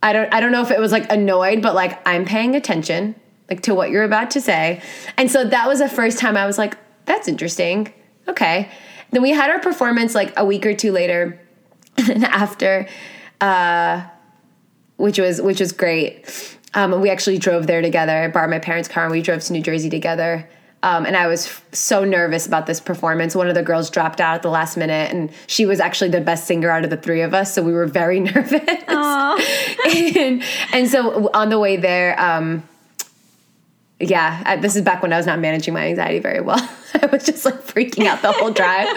I 0.02 0.12
don't 0.12 0.32
I 0.32 0.40
don't 0.40 0.52
know 0.52 0.62
if 0.62 0.70
it 0.70 0.78
was 0.78 0.92
like 0.92 1.10
annoyed, 1.10 1.62
but 1.62 1.74
like 1.74 2.06
I'm 2.06 2.24
paying 2.24 2.54
attention 2.54 3.14
like 3.48 3.62
to 3.62 3.74
what 3.74 3.90
you're 3.90 4.04
about 4.04 4.30
to 4.32 4.40
say. 4.40 4.80
And 5.16 5.30
so 5.30 5.44
that 5.44 5.66
was 5.66 5.80
the 5.80 5.88
first 5.88 6.18
time 6.18 6.36
I 6.36 6.46
was 6.46 6.56
like, 6.56 6.76
that's 7.04 7.26
interesting. 7.26 7.92
Okay. 8.28 8.70
Then 9.10 9.22
we 9.22 9.30
had 9.30 9.50
our 9.50 9.58
performance 9.58 10.14
like 10.14 10.32
a 10.36 10.44
week 10.44 10.64
or 10.64 10.74
two 10.74 10.92
later 10.92 11.40
and 11.96 12.24
after 12.24 12.86
uh 13.40 14.06
which 14.96 15.18
was 15.18 15.40
which 15.40 15.60
was 15.60 15.72
great. 15.72 16.56
Um, 16.74 17.00
we 17.00 17.10
actually 17.10 17.38
drove 17.38 17.66
there 17.66 17.82
together. 17.82 18.16
I 18.24 18.28
borrowed 18.28 18.50
my 18.50 18.60
parents' 18.60 18.88
car 18.88 19.04
and 19.04 19.10
we 19.10 19.22
drove 19.22 19.42
to 19.42 19.52
New 19.52 19.62
Jersey 19.62 19.90
together. 19.90 20.48
Um, 20.82 21.04
and 21.04 21.14
I 21.14 21.26
was 21.26 21.46
f- 21.46 21.64
so 21.72 22.04
nervous 22.04 22.46
about 22.46 22.66
this 22.66 22.80
performance. 22.80 23.34
One 23.34 23.48
of 23.48 23.54
the 23.54 23.62
girls 23.62 23.90
dropped 23.90 24.20
out 24.20 24.36
at 24.36 24.42
the 24.42 24.48
last 24.50 24.76
minute, 24.78 25.12
and 25.12 25.30
she 25.46 25.66
was 25.66 25.78
actually 25.78 26.10
the 26.10 26.22
best 26.22 26.46
singer 26.46 26.70
out 26.70 26.84
of 26.84 26.90
the 26.90 26.96
three 26.96 27.20
of 27.20 27.34
us. 27.34 27.52
So 27.52 27.62
we 27.62 27.72
were 27.72 27.86
very 27.86 28.20
nervous. 28.20 28.62
and, 28.88 30.42
and, 30.72 30.88
so 30.88 31.30
on 31.34 31.50
the 31.50 31.58
way 31.58 31.76
there, 31.76 32.18
um, 32.18 32.66
yeah, 34.00 34.42
I, 34.46 34.56
this 34.56 34.74
is 34.74 34.82
back 34.82 35.02
when 35.02 35.12
I 35.12 35.18
was 35.18 35.26
not 35.26 35.38
managing 35.38 35.74
my 35.74 35.86
anxiety 35.86 36.18
very 36.18 36.40
well. 36.40 36.58
I 37.02 37.06
was 37.06 37.24
just 37.24 37.44
like 37.44 37.56
freaking 37.56 38.06
out 38.06 38.22
the 38.22 38.32
whole 38.32 38.50
drive. 38.50 38.88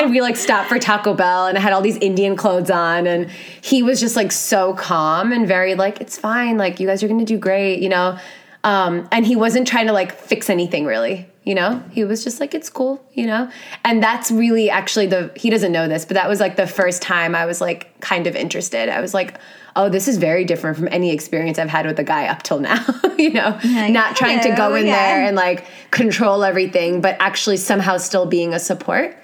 and 0.00 0.10
we 0.10 0.22
like 0.22 0.36
stopped 0.36 0.70
for 0.70 0.78
Taco 0.78 1.14
Bell 1.14 1.46
and 1.46 1.58
I 1.58 1.60
had 1.60 1.74
all 1.74 1.82
these 1.82 1.98
Indian 1.98 2.34
clothes 2.34 2.70
on 2.70 3.06
and 3.06 3.30
he 3.60 3.82
was 3.82 4.00
just 4.00 4.16
like 4.16 4.32
so 4.32 4.74
calm 4.74 5.32
and 5.32 5.46
very 5.46 5.74
like 5.74 6.00
it's 6.00 6.18
fine 6.18 6.56
like 6.56 6.80
you 6.80 6.86
guys 6.86 7.02
are 7.02 7.08
going 7.08 7.20
to 7.20 7.26
do 7.26 7.38
great, 7.38 7.80
you 7.80 7.90
know. 7.90 8.18
Um, 8.64 9.08
and 9.10 9.26
he 9.26 9.34
wasn't 9.34 9.66
trying 9.66 9.86
to 9.88 9.92
like 9.92 10.12
fix 10.12 10.48
anything 10.48 10.84
really, 10.84 11.28
you 11.42 11.54
know? 11.54 11.82
He 11.90 12.04
was 12.04 12.22
just 12.22 12.38
like, 12.38 12.54
it's 12.54 12.70
cool, 12.70 13.04
you 13.12 13.26
know? 13.26 13.50
And 13.84 14.02
that's 14.02 14.30
really 14.30 14.70
actually 14.70 15.06
the, 15.06 15.32
he 15.34 15.50
doesn't 15.50 15.72
know 15.72 15.88
this, 15.88 16.04
but 16.04 16.14
that 16.14 16.28
was 16.28 16.38
like 16.38 16.54
the 16.54 16.66
first 16.68 17.02
time 17.02 17.34
I 17.34 17.44
was 17.44 17.60
like 17.60 17.98
kind 18.00 18.26
of 18.28 18.36
interested. 18.36 18.88
I 18.88 19.00
was 19.00 19.14
like, 19.14 19.36
oh, 19.74 19.88
this 19.88 20.06
is 20.06 20.18
very 20.18 20.44
different 20.44 20.76
from 20.76 20.88
any 20.92 21.10
experience 21.10 21.58
I've 21.58 21.70
had 21.70 21.86
with 21.86 21.98
a 21.98 22.04
guy 22.04 22.26
up 22.26 22.44
till 22.44 22.60
now, 22.60 22.84
you 23.18 23.32
know? 23.32 23.58
Like, 23.64 23.92
Not 23.92 24.14
trying 24.14 24.40
to 24.40 24.54
go 24.54 24.76
in 24.76 24.86
yeah. 24.86 24.94
there 24.94 25.26
and 25.26 25.34
like 25.34 25.66
control 25.90 26.44
everything, 26.44 27.00
but 27.00 27.16
actually 27.18 27.56
somehow 27.56 27.96
still 27.96 28.26
being 28.26 28.54
a 28.54 28.60
support. 28.60 29.16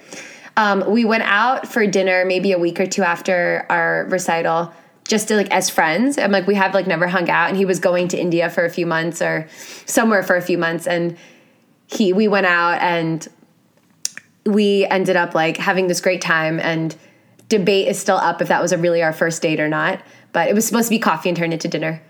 Um, 0.57 0.83
we 0.91 1.05
went 1.05 1.23
out 1.23 1.71
for 1.71 1.87
dinner 1.87 2.25
maybe 2.25 2.51
a 2.51 2.59
week 2.59 2.81
or 2.81 2.85
two 2.85 3.03
after 3.03 3.65
our 3.69 4.05
recital, 4.09 4.73
just 5.09 5.27
to, 5.27 5.35
like 5.35 5.51
as 5.51 5.69
friends. 5.69 6.17
I'm 6.17 6.31
like 6.31 6.47
we 6.47 6.55
have 6.55 6.73
like 6.73 6.87
never 6.87 7.07
hung 7.07 7.29
out. 7.29 7.49
And 7.49 7.57
he 7.57 7.65
was 7.65 7.79
going 7.79 8.07
to 8.09 8.17
India 8.17 8.49
for 8.49 8.63
a 8.63 8.69
few 8.69 8.85
months 8.85 9.21
or 9.21 9.49
somewhere 9.85 10.23
for 10.23 10.37
a 10.37 10.41
few 10.41 10.57
months, 10.57 10.87
and 10.87 11.17
he 11.87 12.13
we 12.13 12.27
went 12.27 12.45
out 12.45 12.81
and 12.81 13.27
we 14.45 14.85
ended 14.85 15.15
up 15.15 15.35
like 15.35 15.57
having 15.57 15.87
this 15.87 16.01
great 16.01 16.21
time 16.21 16.59
and 16.59 16.95
debate 17.49 17.87
is 17.87 17.99
still 17.99 18.17
up 18.17 18.41
if 18.41 18.47
that 18.47 18.61
was 18.61 18.71
a 18.71 18.77
really 18.77 19.01
our 19.01 19.13
first 19.13 19.41
date 19.41 19.59
or 19.59 19.67
not 19.67 20.01
but 20.31 20.47
it 20.47 20.53
was 20.53 20.65
supposed 20.65 20.87
to 20.87 20.91
be 20.91 20.99
coffee 20.99 21.29
and 21.29 21.37
turned 21.37 21.53
into 21.53 21.67
dinner 21.67 22.01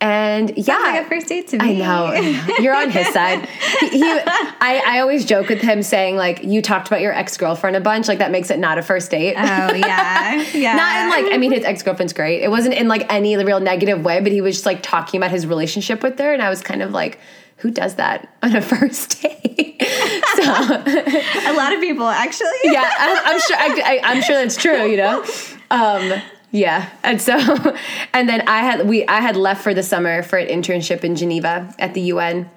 and 0.00 0.56
yeah, 0.56 0.78
Sounds 0.78 0.84
like 0.84 1.06
a 1.06 1.08
first 1.08 1.26
date 1.26 1.48
to 1.48 1.58
me. 1.58 1.82
I 1.82 1.84
know, 1.84 2.54
You're 2.60 2.74
on 2.74 2.90
his 2.90 3.08
side. 3.08 3.48
He, 3.80 3.88
he, 3.88 4.02
I, 4.04 4.82
I 4.86 5.00
always 5.00 5.24
joke 5.24 5.48
with 5.48 5.60
him 5.60 5.82
saying 5.82 6.16
like, 6.16 6.44
"You 6.44 6.62
talked 6.62 6.86
about 6.86 7.00
your 7.00 7.12
ex 7.12 7.36
girlfriend 7.36 7.74
a 7.74 7.80
bunch. 7.80 8.06
Like 8.06 8.18
that 8.18 8.30
makes 8.30 8.50
it 8.50 8.60
not 8.60 8.78
a 8.78 8.82
first 8.82 9.10
date." 9.10 9.34
Oh 9.36 9.74
yeah, 9.74 10.42
yeah. 10.52 10.76
not 10.76 11.02
in 11.02 11.24
like, 11.24 11.34
I 11.34 11.36
mean, 11.36 11.50
his 11.50 11.64
ex 11.64 11.82
girlfriend's 11.82 12.12
great. 12.12 12.42
It 12.42 12.50
wasn't 12.50 12.74
in 12.74 12.86
like 12.86 13.12
any 13.12 13.36
real 13.36 13.58
negative 13.58 14.04
way, 14.04 14.20
but 14.20 14.30
he 14.30 14.40
was 14.40 14.56
just 14.56 14.66
like 14.66 14.82
talking 14.82 15.18
about 15.18 15.32
his 15.32 15.46
relationship 15.48 16.04
with 16.04 16.16
her, 16.20 16.32
and 16.32 16.42
I 16.42 16.48
was 16.48 16.60
kind 16.60 16.80
of 16.80 16.92
like, 16.92 17.18
"Who 17.56 17.72
does 17.72 17.96
that 17.96 18.32
on 18.40 18.54
a 18.54 18.62
first 18.62 19.20
date?" 19.20 19.82
so 20.36 20.42
a 20.44 21.54
lot 21.56 21.72
of 21.72 21.80
people 21.80 22.06
actually. 22.06 22.48
yeah, 22.62 22.88
I, 22.98 23.32
am 23.32 23.40
sure. 23.40 23.56
I, 23.56 24.12
am 24.12 24.22
sure 24.22 24.36
that's 24.36 24.56
true. 24.56 24.86
You 24.86 24.96
know. 24.96 25.24
Um, 25.72 26.22
yeah. 26.50 26.88
And 27.02 27.20
so 27.20 27.34
and 28.12 28.28
then 28.28 28.42
I 28.48 28.58
had 28.58 28.88
we 28.88 29.06
I 29.06 29.20
had 29.20 29.36
left 29.36 29.62
for 29.62 29.74
the 29.74 29.82
summer 29.82 30.22
for 30.22 30.38
an 30.38 30.48
internship 30.48 31.04
in 31.04 31.16
Geneva 31.16 31.74
at 31.78 31.94
the 31.94 32.00
UN. 32.02 32.50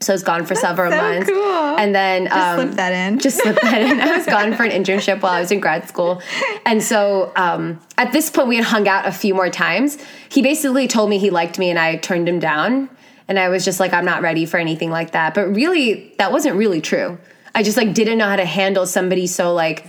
So 0.00 0.12
I 0.12 0.14
was 0.14 0.22
gone 0.22 0.44
for 0.44 0.54
several 0.54 0.90
so 0.90 0.96
months. 0.98 1.30
cool. 1.30 1.78
And 1.78 1.94
then 1.94 2.26
Just 2.26 2.36
um, 2.36 2.60
slip 2.60 2.76
that 2.76 2.92
in. 2.92 3.18
Just 3.18 3.42
slip 3.42 3.58
that 3.62 3.80
in. 3.80 4.00
I 4.02 4.16
was 4.16 4.26
gone 4.26 4.52
for 4.54 4.64
an 4.64 4.70
internship 4.70 5.22
while 5.22 5.32
I 5.32 5.40
was 5.40 5.50
in 5.50 5.60
grad 5.60 5.88
school. 5.88 6.20
And 6.66 6.82
so 6.82 7.32
um, 7.36 7.80
at 7.96 8.12
this 8.12 8.30
point 8.30 8.48
we 8.48 8.56
had 8.56 8.66
hung 8.66 8.86
out 8.86 9.06
a 9.06 9.12
few 9.12 9.34
more 9.34 9.48
times. 9.48 9.96
He 10.28 10.42
basically 10.42 10.88
told 10.88 11.08
me 11.08 11.18
he 11.18 11.30
liked 11.30 11.58
me 11.58 11.70
and 11.70 11.78
I 11.78 11.96
turned 11.96 12.28
him 12.28 12.38
down. 12.38 12.90
And 13.28 13.38
I 13.38 13.48
was 13.48 13.64
just 13.64 13.80
like, 13.80 13.94
I'm 13.94 14.04
not 14.04 14.20
ready 14.20 14.44
for 14.44 14.58
anything 14.58 14.90
like 14.90 15.12
that. 15.12 15.32
But 15.32 15.54
really, 15.54 16.12
that 16.18 16.30
wasn't 16.30 16.56
really 16.56 16.82
true. 16.82 17.18
I 17.54 17.62
just 17.62 17.76
like 17.76 17.94
didn't 17.94 18.18
know 18.18 18.28
how 18.28 18.36
to 18.36 18.44
handle 18.44 18.84
somebody 18.84 19.26
so 19.26 19.54
like 19.54 19.86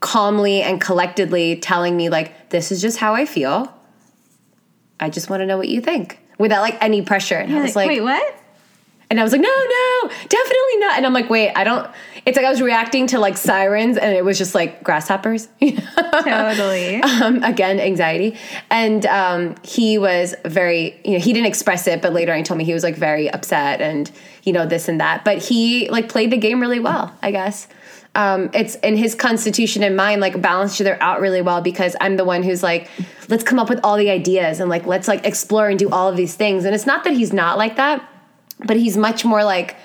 calmly 0.00 0.62
and 0.62 0.80
collectedly 0.80 1.56
telling 1.56 1.96
me 1.96 2.08
like 2.08 2.50
this 2.50 2.72
is 2.72 2.80
just 2.80 2.98
how 2.98 3.14
I 3.14 3.26
feel. 3.26 3.72
I 4.98 5.08
just 5.08 5.30
want 5.30 5.40
to 5.40 5.46
know 5.46 5.56
what 5.56 5.68
you 5.68 5.80
think 5.80 6.18
without 6.38 6.62
like 6.62 6.76
any 6.82 7.02
pressure. 7.02 7.36
And 7.36 7.54
I 7.54 7.62
was 7.62 7.76
like, 7.76 7.88
like, 7.88 7.98
wait, 7.98 8.02
what? 8.02 8.40
and 9.10 9.18
I 9.18 9.24
was 9.24 9.32
like, 9.32 9.40
no, 9.40 9.48
no, 9.48 10.08
definitely 10.28 10.76
not. 10.78 10.96
And 10.96 11.04
I'm 11.04 11.12
like, 11.12 11.28
wait, 11.28 11.52
I 11.56 11.64
don't. 11.64 11.90
It's 12.24 12.36
like 12.36 12.46
I 12.46 12.50
was 12.50 12.62
reacting 12.62 13.08
to 13.08 13.18
like 13.18 13.36
sirens, 13.36 13.96
and 13.96 14.14
it 14.14 14.24
was 14.24 14.38
just 14.38 14.54
like 14.54 14.84
grasshoppers. 14.84 15.48
Totally. 15.60 17.02
um, 17.02 17.42
again, 17.42 17.80
anxiety. 17.80 18.36
And 18.70 19.04
um, 19.06 19.56
he 19.64 19.98
was 19.98 20.36
very, 20.44 21.00
you 21.04 21.12
know, 21.12 21.18
he 21.18 21.32
didn't 21.32 21.46
express 21.46 21.88
it, 21.88 22.02
but 22.02 22.12
later 22.12 22.30
on 22.30 22.38
he 22.38 22.44
told 22.44 22.58
me 22.58 22.64
he 22.64 22.74
was 22.74 22.84
like 22.84 22.96
very 22.96 23.28
upset 23.28 23.80
and, 23.80 24.08
you 24.44 24.52
know, 24.52 24.64
this 24.64 24.88
and 24.88 25.00
that. 25.00 25.24
But 25.24 25.38
he 25.38 25.88
like 25.88 26.08
played 26.08 26.30
the 26.30 26.36
game 26.36 26.60
really 26.60 26.80
well, 26.80 27.12
I 27.20 27.32
guess. 27.32 27.66
Um, 28.14 28.50
it's 28.52 28.74
in 28.76 28.96
his 28.96 29.14
constitution 29.14 29.84
and 29.84 29.96
mine 29.96 30.18
like 30.18 30.40
balance 30.42 30.74
each 30.74 30.80
other 30.80 31.00
out 31.00 31.20
really 31.20 31.42
well 31.42 31.60
because 31.60 31.94
I'm 32.00 32.16
the 32.16 32.24
one 32.24 32.42
who's 32.42 32.62
like, 32.62 32.88
let's 33.28 33.44
come 33.44 33.60
up 33.60 33.68
with 33.68 33.78
all 33.84 33.96
the 33.96 34.10
ideas 34.10 34.58
and 34.58 34.68
like 34.68 34.84
let's 34.84 35.06
like 35.06 35.24
explore 35.24 35.68
and 35.68 35.78
do 35.78 35.88
all 35.90 36.08
of 36.08 36.16
these 36.16 36.34
things. 36.34 36.64
And 36.64 36.74
it's 36.74 36.86
not 36.86 37.04
that 37.04 37.12
he's 37.12 37.32
not 37.32 37.56
like 37.56 37.76
that, 37.76 38.06
but 38.64 38.76
he's 38.76 38.96
much 38.96 39.24
more 39.24 39.44
like 39.44 39.76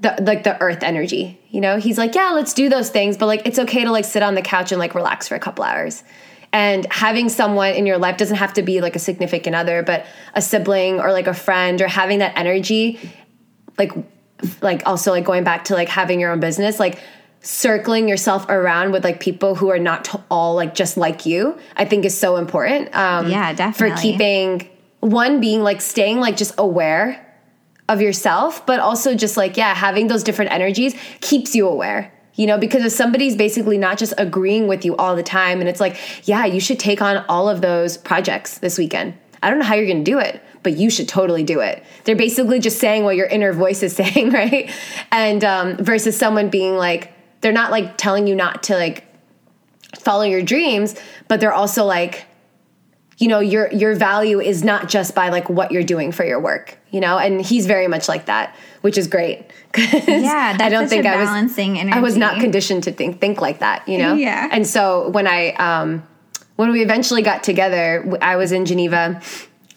the 0.00 0.16
like 0.22 0.42
the 0.42 0.60
earth 0.60 0.82
energy. 0.82 1.40
You 1.50 1.60
know, 1.60 1.78
he's 1.78 1.96
like, 1.96 2.14
yeah, 2.14 2.30
let's 2.30 2.54
do 2.54 2.68
those 2.68 2.90
things, 2.90 3.16
but 3.16 3.26
like 3.26 3.46
it's 3.46 3.58
okay 3.60 3.84
to 3.84 3.90
like 3.90 4.04
sit 4.04 4.22
on 4.22 4.34
the 4.34 4.42
couch 4.42 4.72
and 4.72 4.78
like 4.78 4.94
relax 4.94 5.28
for 5.28 5.36
a 5.36 5.40
couple 5.40 5.64
hours. 5.64 6.02
And 6.52 6.86
having 6.92 7.28
someone 7.28 7.74
in 7.74 7.84
your 7.84 7.98
life 7.98 8.16
doesn't 8.16 8.36
have 8.36 8.52
to 8.54 8.62
be 8.62 8.80
like 8.80 8.94
a 8.94 9.00
significant 9.00 9.56
other, 9.56 9.82
but 9.82 10.06
a 10.34 10.42
sibling 10.42 11.00
or 11.00 11.12
like 11.12 11.26
a 11.26 11.34
friend 11.34 11.80
or 11.80 11.88
having 11.88 12.18
that 12.18 12.36
energy, 12.36 13.00
like 13.78 13.92
like 14.60 14.82
also 14.86 15.10
like 15.10 15.24
going 15.24 15.44
back 15.44 15.64
to 15.64 15.74
like 15.74 15.88
having 15.88 16.20
your 16.20 16.32
own 16.32 16.40
business, 16.40 16.78
like 16.78 17.00
circling 17.44 18.08
yourself 18.08 18.48
around 18.48 18.90
with 18.92 19.04
like 19.04 19.20
people 19.20 19.54
who 19.54 19.70
are 19.70 19.78
not 19.78 20.06
t- 20.06 20.18
all 20.30 20.54
like 20.54 20.74
just 20.74 20.96
like 20.96 21.26
you, 21.26 21.58
I 21.76 21.84
think 21.84 22.04
is 22.04 22.16
so 22.16 22.36
important. 22.36 22.94
Um, 22.96 23.28
Yeah, 23.28 23.52
For 23.76 23.90
keeping 24.02 24.68
one 25.00 25.40
being 25.40 25.62
like 25.62 25.80
staying 25.82 26.18
like 26.20 26.36
just 26.36 26.54
aware 26.56 27.20
of 27.88 28.00
yourself, 28.00 28.64
but 28.64 28.80
also 28.80 29.14
just 29.14 29.36
like, 29.36 29.58
yeah, 29.58 29.74
having 29.74 30.06
those 30.06 30.22
different 30.22 30.52
energies 30.52 30.94
keeps 31.20 31.54
you 31.54 31.68
aware. 31.68 32.10
You 32.34 32.46
know, 32.46 32.58
because 32.58 32.84
if 32.84 32.92
somebody's 32.92 33.36
basically 33.36 33.78
not 33.78 33.96
just 33.98 34.14
agreeing 34.18 34.66
with 34.66 34.84
you 34.84 34.96
all 34.96 35.14
the 35.14 35.22
time, 35.22 35.60
and 35.60 35.68
it's 35.68 35.78
like, 35.80 35.96
yeah, 36.26 36.46
you 36.46 36.58
should 36.58 36.80
take 36.80 37.00
on 37.00 37.24
all 37.28 37.48
of 37.48 37.60
those 37.60 37.96
projects 37.96 38.58
this 38.58 38.76
weekend. 38.76 39.14
I 39.40 39.50
don't 39.50 39.60
know 39.60 39.64
how 39.66 39.74
you're 39.74 39.86
gonna 39.86 40.02
do 40.02 40.18
it, 40.18 40.42
but 40.64 40.76
you 40.76 40.90
should 40.90 41.08
totally 41.08 41.44
do 41.44 41.60
it. 41.60 41.84
They're 42.04 42.16
basically 42.16 42.58
just 42.58 42.80
saying 42.80 43.04
what 43.04 43.14
your 43.14 43.26
inner 43.26 43.52
voice 43.52 43.84
is 43.84 43.94
saying, 43.96 44.30
right? 44.30 44.68
And 45.12 45.44
um, 45.44 45.76
versus 45.76 46.16
someone 46.16 46.48
being 46.48 46.76
like, 46.76 47.13
they're 47.44 47.52
not 47.52 47.70
like 47.70 47.98
telling 47.98 48.26
you 48.26 48.34
not 48.34 48.62
to 48.64 48.74
like 48.74 49.04
follow 49.98 50.22
your 50.22 50.40
dreams, 50.40 50.96
but 51.28 51.40
they're 51.40 51.52
also 51.52 51.84
like, 51.84 52.24
you 53.18 53.28
know 53.28 53.38
your 53.38 53.70
your 53.72 53.94
value 53.94 54.40
is 54.40 54.64
not 54.64 54.88
just 54.88 55.14
by 55.14 55.28
like 55.28 55.48
what 55.48 55.70
you're 55.70 55.84
doing 55.84 56.10
for 56.10 56.24
your 56.24 56.40
work 56.40 56.76
you 56.90 56.98
know 56.98 57.16
and 57.16 57.40
he's 57.40 57.64
very 57.64 57.86
much 57.86 58.08
like 58.08 58.26
that 58.26 58.56
which 58.80 58.98
is 58.98 59.06
great. 59.06 59.44
Yeah, 59.76 60.56
I 60.58 60.68
that's 60.68 60.90
such 60.90 60.98
a 60.98 61.02
balancing 61.02 61.78
energy. 61.78 61.96
I 61.96 62.00
was 62.00 62.16
not 62.16 62.40
conditioned 62.40 62.82
to 62.84 62.92
think 62.92 63.20
think 63.20 63.40
like 63.40 63.60
that 63.60 63.86
you 63.88 63.98
know 63.98 64.14
Yeah. 64.14 64.48
and 64.50 64.66
so 64.66 65.10
when 65.10 65.28
I 65.28 65.52
um 65.52 66.02
when 66.56 66.72
we 66.72 66.82
eventually 66.82 67.22
got 67.22 67.44
together 67.44 68.18
I 68.20 68.34
was 68.34 68.50
in 68.50 68.64
Geneva 68.66 69.20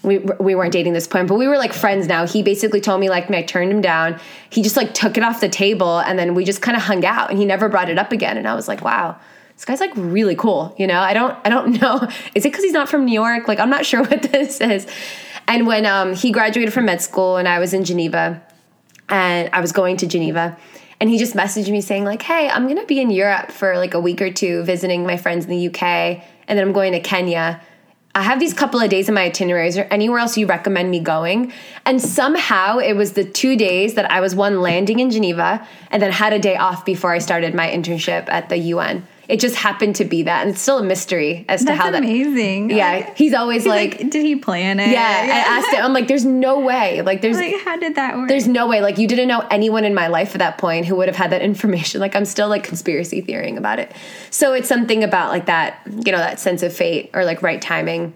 we, 0.07 0.19
we 0.19 0.55
weren't 0.55 0.71
dating 0.71 0.93
this 0.93 1.07
point, 1.07 1.27
but 1.27 1.35
we 1.35 1.47
were 1.47 1.57
like 1.57 1.73
friends 1.73 2.07
now. 2.07 2.25
He 2.25 2.41
basically 2.41 2.81
told 2.81 2.99
me 2.99 3.09
like, 3.09 3.29
I 3.29 3.43
turned 3.43 3.71
him 3.71 3.81
down. 3.81 4.19
He 4.49 4.63
just 4.63 4.77
like 4.77 4.93
took 4.93 5.17
it 5.17 5.23
off 5.23 5.41
the 5.41 5.49
table, 5.49 5.99
and 5.99 6.17
then 6.17 6.33
we 6.33 6.45
just 6.45 6.61
kind 6.61 6.77
of 6.77 6.83
hung 6.83 7.05
out, 7.05 7.29
and 7.29 7.37
he 7.37 7.45
never 7.45 7.69
brought 7.69 7.89
it 7.89 7.99
up 7.99 8.11
again. 8.11 8.37
And 8.37 8.47
I 8.47 8.55
was 8.55 8.67
like, 8.67 8.81
wow, 8.81 9.19
this 9.53 9.65
guy's 9.65 9.81
like 9.81 9.91
really 9.95 10.35
cool. 10.35 10.73
You 10.77 10.87
know, 10.87 10.99
I 10.99 11.13
don't 11.13 11.37
I 11.43 11.49
don't 11.49 11.81
know. 11.81 12.07
Is 12.33 12.45
it 12.45 12.51
because 12.51 12.63
he's 12.63 12.73
not 12.73 12.89
from 12.89 13.05
New 13.05 13.13
York? 13.13 13.47
Like 13.47 13.59
I'm 13.59 13.69
not 13.69 13.85
sure 13.85 14.01
what 14.05 14.23
this 14.23 14.61
is. 14.61 14.87
And 15.47 15.67
when 15.67 15.85
um, 15.85 16.13
he 16.13 16.31
graduated 16.31 16.73
from 16.73 16.85
med 16.85 17.01
school, 17.01 17.37
and 17.37 17.47
I 17.47 17.59
was 17.59 17.73
in 17.73 17.83
Geneva, 17.83 18.41
and 19.09 19.49
I 19.53 19.59
was 19.59 19.71
going 19.71 19.97
to 19.97 20.07
Geneva. 20.07 20.57
And 20.99 21.11
he 21.11 21.19
just 21.19 21.35
messaged 21.35 21.69
me 21.69 21.81
saying 21.81 22.05
like, 22.05 22.21
"Hey, 22.21 22.49
I'm 22.49 22.67
gonna 22.67 22.85
be 22.85 22.99
in 22.99 23.11
Europe 23.11 23.51
for 23.51 23.77
like 23.77 23.93
a 23.93 23.99
week 23.99 24.21
or 24.21 24.31
two, 24.31 24.63
visiting 24.63 25.05
my 25.05 25.17
friends 25.17 25.45
in 25.45 25.51
the 25.51 25.67
UK, 25.67 25.83
and 26.47 26.57
then 26.57 26.59
I'm 26.59 26.73
going 26.73 26.93
to 26.93 26.99
Kenya. 26.99 27.61
I 28.17 28.23
have 28.23 28.39
these 28.39 28.51
couple 28.51 28.79
of 28.79 28.89
days 28.89 29.07
in 29.07 29.13
my 29.13 29.25
itinerary. 29.25 29.67
Is 29.67 29.75
there 29.75 29.93
anywhere 29.93 30.17
else 30.17 30.39
you 30.39 30.47
recommend 30.47 30.89
me 30.89 30.99
going?" 30.99 31.53
And 31.85 32.01
somehow 32.01 32.79
it 32.79 32.93
was 32.93 33.13
the 33.13 33.23
two 33.23 33.55
days 33.55 33.93
that 33.93 34.09
I 34.09 34.21
was 34.21 34.33
one 34.33 34.59
landing 34.59 34.99
in 34.99 35.11
Geneva, 35.11 35.65
and 35.91 36.01
then 36.01 36.11
had 36.11 36.33
a 36.33 36.39
day 36.39 36.55
off 36.55 36.83
before 36.83 37.11
I 37.11 37.19
started 37.19 37.53
my 37.53 37.67
internship 37.69 38.27
at 38.27 38.49
the 38.49 38.57
UN. 38.73 39.05
It 39.27 39.41
just 39.41 39.55
happened 39.55 39.95
to 39.97 40.05
be 40.05 40.23
that, 40.23 40.41
and 40.41 40.51
it's 40.51 40.61
still 40.61 40.77
a 40.79 40.83
mystery 40.83 41.45
as 41.49 41.59
to 41.59 41.65
That's 41.65 41.79
how 41.81 41.91
that. 41.91 41.97
amazing. 42.01 42.69
Yeah, 42.69 43.13
he's 43.15 43.33
always 43.33 43.63
He's 43.63 43.69
like, 43.69 43.99
like, 43.99 44.09
did 44.09 44.25
he 44.25 44.37
plan 44.37 44.79
it? 44.79 44.89
yeah. 44.89 45.01
I 45.01 45.57
asked 45.59 45.73
him. 45.73 45.83
I'm 45.83 45.91
like, 45.93 46.07
"There's 46.07 46.23
no 46.23 46.59
way. 46.59 47.01
Like, 47.01 47.21
there's 47.21 47.35
Like, 47.37 47.59
how 47.65 47.75
did 47.77 47.95
that 47.95 48.15
work? 48.15 48.29
there's 48.29 48.47
no 48.47 48.67
way 48.67 48.81
like 48.81 48.97
you 48.97 49.07
didn't 49.07 49.27
know 49.27 49.45
anyone 49.51 49.83
in 49.83 49.93
my 49.93 50.07
life 50.07 50.33
at 50.33 50.39
that 50.39 50.57
point 50.57 50.85
who 50.85 50.95
would 50.95 51.07
have 51.07 51.15
had 51.17 51.31
that 51.31 51.41
information 51.41 51.99
like 52.01 52.15
i'm 52.15 52.25
still 52.25 52.47
like 52.49 52.63
conspiracy 52.63 53.21
theorying 53.21 53.57
about 53.57 53.79
it 53.79 53.91
so 54.31 54.53
it's 54.53 54.67
something 54.69 55.03
about 55.03 55.29
like 55.29 55.45
that 55.47 55.79
you 56.05 56.11
know 56.11 56.17
that 56.17 56.39
sense 56.39 56.63
of 56.63 56.73
fate 56.73 57.09
or 57.13 57.23
like 57.25 57.41
right 57.41 57.61
timing 57.61 58.13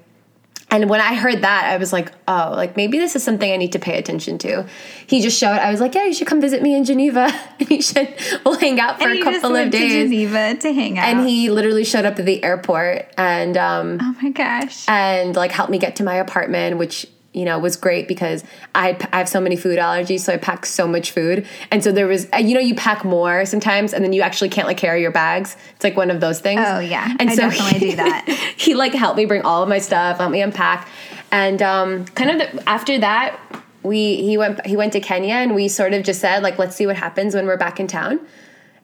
and 0.72 0.90
when 0.90 1.02
i 1.02 1.14
heard 1.14 1.42
that 1.42 1.66
i 1.66 1.78
was 1.78 1.94
like 1.94 2.12
oh 2.28 2.54
like 2.56 2.76
maybe 2.76 2.98
this 2.98 3.16
is 3.16 3.24
something 3.24 3.52
i 3.52 3.58
need 3.58 3.72
to 3.72 3.80
pay 3.80 3.98
attention 3.98 4.38
to 4.38 4.66
he 5.06 5.22
just 5.22 5.38
showed 5.38 5.58
i 5.60 5.70
was 5.70 5.80
like 5.80 5.94
yeah 5.94 6.06
you 6.06 6.14
should 6.14 6.28
come 6.28 6.42
visit 6.42 6.62
me 6.62 6.76
in 6.76 6.84
geneva 6.84 7.28
and 7.60 7.70
you 7.70 7.82
should 7.82 8.14
we'll 8.46 8.58
hang 8.58 8.80
out 8.80 9.00
for 9.00 9.08
and 9.08 9.20
a 9.20 9.24
couple 9.24 9.52
just 9.52 9.66
of 9.66 9.72
days 9.72 9.92
to 9.92 10.10
Geneva 10.10 10.56
to 10.56 10.74
hang 10.74 10.98
out. 10.98 11.08
and 11.08 11.28
he 11.28 11.50
literally 11.50 11.84
showed 11.84 12.06
up 12.06 12.18
at 12.18 12.26
the 12.26 12.44
airport 12.44 13.08
and 13.18 13.58
um 13.58 13.98
oh 14.02 14.16
my 14.22 14.30
gosh. 14.30 14.88
and 14.88 15.36
like 15.36 15.52
helped 15.52 15.72
me 15.72 15.78
get 15.78 15.96
to 15.98 16.04
my 16.04 16.16
apartment, 16.16 16.78
which 16.78 17.08
you 17.34 17.46
know 17.46 17.58
was 17.60 17.76
great 17.76 18.08
because 18.08 18.44
I 18.76 18.98
I 19.12 19.18
have 19.18 19.30
so 19.30 19.40
many 19.40 19.56
food 19.56 19.80
allergies, 19.80 20.22
so 20.22 20.34
I 20.34 20.38
pack 20.38 20.66
so 20.66 20.88
much 20.88 21.12
food, 21.12 21.46
and 21.72 21.84
so 21.84 21.92
there 21.92 22.08
was 22.08 22.28
uh, 22.34 22.38
you 22.38 22.54
know 22.54 22.60
you 22.60 22.76
pack 22.76 23.04
more 23.06 23.46
sometimes, 23.46 23.94
and 23.94 24.04
then 24.04 24.14
you 24.14 24.22
actually 24.22 24.50
can't 24.50 24.68
like 24.68 24.78
carry 24.78 25.02
your 25.02 25.12
bags. 25.12 25.56
It's 25.76 25.84
like 25.84 25.96
one 25.96 26.12
of 26.12 26.20
those 26.20 26.40
things. 26.40 26.62
Oh, 26.64 26.80
yeah. 26.80 27.16
and 27.20 27.30
I 27.30 27.36
so 27.36 27.42
definitely 27.44 27.80
he, 27.80 27.92
do 27.92 27.96
that. 27.98 28.28
He 28.58 28.76
like 28.76 28.94
helped 28.94 29.18
me 29.18 29.26
bring 29.26 29.42
all 29.42 29.64
of 29.64 29.70
my 29.70 29.80
stuff, 29.80 30.18
helped 30.18 30.32
me 30.32 30.42
unpack, 30.42 30.88
and 31.32 31.62
um, 31.62 32.06
kind 32.06 32.32
of 32.32 32.38
the, 32.38 32.70
after 32.70 32.98
that. 33.00 33.40
We 33.84 34.18
he 34.18 34.38
went 34.38 34.64
he 34.64 34.78
went 34.78 34.94
to 34.94 35.00
Kenya 35.00 35.34
and 35.34 35.56
we 35.56 35.68
sort 35.68 35.96
of 35.96 36.04
just 36.04 36.22
said 36.22 36.44
like 36.44 36.60
let's 36.60 36.76
see 36.76 36.86
what 36.86 36.98
happens 36.98 37.34
when 37.34 37.48
we're 37.48 37.58
back 37.58 37.80
in 37.80 37.88
town, 37.88 38.20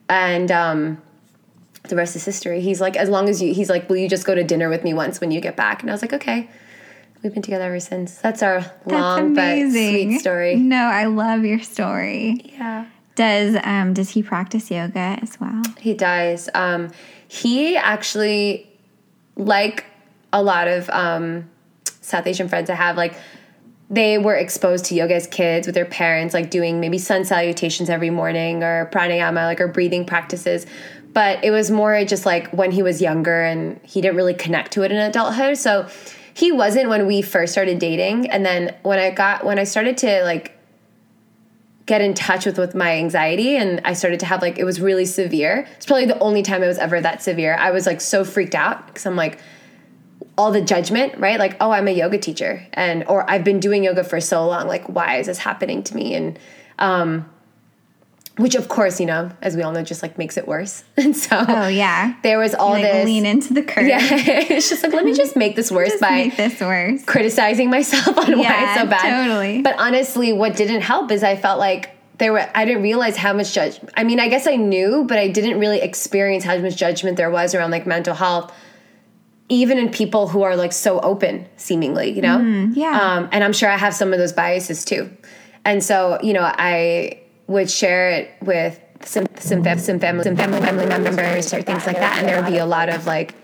and 0.08 0.50
um, 0.50 1.00
the 1.88 1.96
rest 1.96 2.16
is 2.16 2.24
history. 2.24 2.60
He's 2.60 2.80
like, 2.80 2.96
as 2.96 3.08
long 3.08 3.28
as 3.28 3.40
you, 3.40 3.54
he's 3.54 3.70
like, 3.70 3.88
will 3.88 3.96
you 3.96 4.08
just 4.08 4.26
go 4.26 4.34
to 4.34 4.44
dinner 4.44 4.68
with 4.68 4.84
me 4.84 4.94
once 4.94 5.20
when 5.20 5.30
you 5.30 5.40
get 5.40 5.56
back? 5.56 5.82
And 5.82 5.90
I 5.90 5.94
was 5.94 6.02
like, 6.02 6.12
okay. 6.12 6.48
We've 7.22 7.32
been 7.32 7.42
together 7.42 7.64
ever 7.64 7.80
since. 7.80 8.16
That's 8.18 8.42
our 8.42 8.60
That's 8.60 8.86
long 8.86 9.34
but 9.34 9.70
sweet 9.70 10.20
story. 10.20 10.56
No, 10.56 10.76
I 10.76 11.06
love 11.06 11.44
your 11.44 11.60
story. 11.60 12.40
Yeah. 12.44 12.86
Does 13.16 13.56
um 13.64 13.94
does 13.94 14.10
he 14.10 14.22
practice 14.22 14.70
yoga 14.70 15.18
as 15.20 15.40
well? 15.40 15.62
He 15.80 15.94
does. 15.94 16.48
Um, 16.54 16.90
he 17.26 17.76
actually, 17.76 18.70
like 19.36 19.84
a 20.32 20.42
lot 20.42 20.68
of 20.68 20.88
um, 20.90 21.50
South 21.84 22.26
Asian 22.26 22.48
friends 22.48 22.70
I 22.70 22.74
have, 22.74 22.96
like 22.96 23.14
they 23.90 24.18
were 24.18 24.34
exposed 24.34 24.84
to 24.86 24.94
yoga 24.94 25.14
as 25.14 25.26
kids 25.26 25.66
with 25.66 25.74
their 25.74 25.86
parents, 25.86 26.34
like 26.34 26.50
doing 26.50 26.78
maybe 26.78 26.98
sun 26.98 27.24
salutations 27.24 27.90
every 27.90 28.10
morning 28.10 28.62
or 28.62 28.88
pranayama, 28.92 29.46
like 29.46 29.60
or 29.60 29.68
breathing 29.68 30.04
practices. 30.04 30.66
But 31.12 31.42
it 31.42 31.50
was 31.50 31.70
more 31.70 32.04
just 32.04 32.26
like 32.26 32.52
when 32.52 32.70
he 32.70 32.82
was 32.82 33.00
younger 33.00 33.42
and 33.42 33.80
he 33.82 34.00
didn't 34.00 34.16
really 34.16 34.34
connect 34.34 34.72
to 34.72 34.82
it 34.82 34.92
in 34.92 34.98
adulthood. 34.98 35.56
So 35.56 35.88
he 36.38 36.52
wasn't 36.52 36.88
when 36.88 37.08
we 37.08 37.20
first 37.20 37.50
started 37.50 37.80
dating. 37.80 38.30
And 38.30 38.46
then 38.46 38.76
when 38.82 39.00
I 39.00 39.10
got, 39.10 39.44
when 39.44 39.58
I 39.58 39.64
started 39.64 39.98
to 39.98 40.22
like 40.22 40.56
get 41.84 42.00
in 42.00 42.14
touch 42.14 42.46
with 42.46 42.58
with 42.58 42.76
my 42.76 42.96
anxiety 42.96 43.56
and 43.56 43.80
I 43.84 43.94
started 43.94 44.20
to 44.20 44.26
have 44.26 44.40
like 44.40 44.56
it 44.56 44.62
was 44.62 44.80
really 44.80 45.04
severe. 45.04 45.66
It's 45.76 45.86
probably 45.86 46.06
the 46.06 46.18
only 46.20 46.44
time 46.44 46.62
it 46.62 46.68
was 46.68 46.78
ever 46.78 47.00
that 47.00 47.24
severe. 47.24 47.56
I 47.56 47.72
was 47.72 47.86
like 47.86 48.00
so 48.00 48.24
freaked 48.24 48.54
out 48.54 48.86
because 48.86 49.04
I'm 49.04 49.16
like 49.16 49.40
all 50.36 50.52
the 50.52 50.60
judgment, 50.60 51.18
right? 51.18 51.40
Like, 51.40 51.56
oh, 51.60 51.72
I'm 51.72 51.88
a 51.88 51.90
yoga 51.90 52.18
teacher 52.18 52.64
and 52.72 53.04
or 53.08 53.28
I've 53.28 53.42
been 53.42 53.58
doing 53.58 53.82
yoga 53.82 54.04
for 54.04 54.20
so 54.20 54.46
long. 54.46 54.68
Like, 54.68 54.88
why 54.88 55.16
is 55.16 55.26
this 55.26 55.38
happening 55.38 55.82
to 55.82 55.96
me? 55.96 56.14
And 56.14 56.38
um 56.78 57.28
which 58.38 58.54
of 58.54 58.68
course, 58.68 58.98
you 59.00 59.06
know, 59.06 59.30
as 59.42 59.54
we 59.56 59.62
all 59.62 59.72
know, 59.72 59.82
just 59.82 60.02
like 60.02 60.16
makes 60.16 60.36
it 60.36 60.48
worse. 60.48 60.82
And 60.96 61.16
so 61.16 61.44
Oh 61.46 61.68
yeah. 61.68 62.14
there 62.22 62.38
was 62.38 62.54
all 62.54 62.70
like 62.70 62.82
this 62.82 63.04
lean 63.04 63.26
into 63.26 63.52
the 63.54 63.62
curve. 63.62 63.86
Yeah. 63.86 63.98
it's 64.02 64.68
just 64.70 64.82
like 64.82 64.92
let 64.92 65.04
me 65.04 65.12
just 65.12 65.36
make 65.36 65.54
this 65.56 65.70
worse 65.70 65.90
Just 65.90 66.00
by 66.00 66.32
this 66.36 66.60
worse. 66.60 67.04
criticizing 67.04 67.68
myself 67.70 68.16
on 68.16 68.38
why 68.38 68.64
it's 68.72 68.80
so 68.80 68.86
bad. 68.86 69.26
totally. 69.26 69.62
But 69.62 69.76
honestly, 69.78 70.32
what 70.32 70.56
didn't 70.56 70.80
help 70.80 71.10
is 71.12 71.22
I 71.22 71.36
felt 71.36 71.58
like 71.58 71.90
there 72.18 72.32
were 72.32 72.48
I 72.54 72.64
didn't 72.64 72.82
realize 72.82 73.16
how 73.16 73.32
much 73.32 73.52
judge 73.52 73.78
I 73.96 74.02
mean, 74.04 74.18
I 74.20 74.28
guess 74.28 74.46
I 74.46 74.56
knew, 74.56 75.04
but 75.08 75.18
I 75.18 75.28
didn't 75.28 75.58
really 75.60 75.80
experience 75.80 76.44
how 76.44 76.56
much 76.58 76.76
judgment 76.76 77.16
there 77.16 77.30
was 77.30 77.54
around 77.54 77.70
like 77.70 77.86
mental 77.86 78.14
health 78.14 78.52
even 79.50 79.78
in 79.78 79.88
people 79.90 80.28
who 80.28 80.42
are 80.42 80.56
like 80.56 80.72
so 80.72 81.00
open 81.00 81.46
seemingly, 81.56 82.10
you 82.10 82.20
know? 82.20 82.36
Mm, 82.38 82.76
yeah. 82.76 83.00
Um, 83.00 83.28
and 83.32 83.42
I'm 83.42 83.54
sure 83.54 83.70
I 83.70 83.78
have 83.78 83.94
some 83.94 84.12
of 84.12 84.18
those 84.18 84.32
biases 84.34 84.84
too. 84.84 85.10
And 85.64 85.82
so, 85.82 86.18
you 86.22 86.34
know, 86.34 86.42
I 86.42 87.20
would 87.48 87.70
share 87.70 88.10
it 88.10 88.30
with 88.40 88.78
some 89.04 89.26
some 89.36 89.64
fam- 89.64 89.78
some 89.78 89.98
family 89.98 90.22
some 90.22 90.36
family 90.36 90.60
family 90.60 90.86
members 90.86 91.52
or 91.52 91.62
things 91.62 91.86
like 91.86 91.96
that, 91.96 92.18
and 92.18 92.28
there 92.28 92.40
would 92.40 92.50
be 92.50 92.58
a 92.58 92.66
lot 92.66 92.88
of 92.88 93.06
like, 93.06 93.34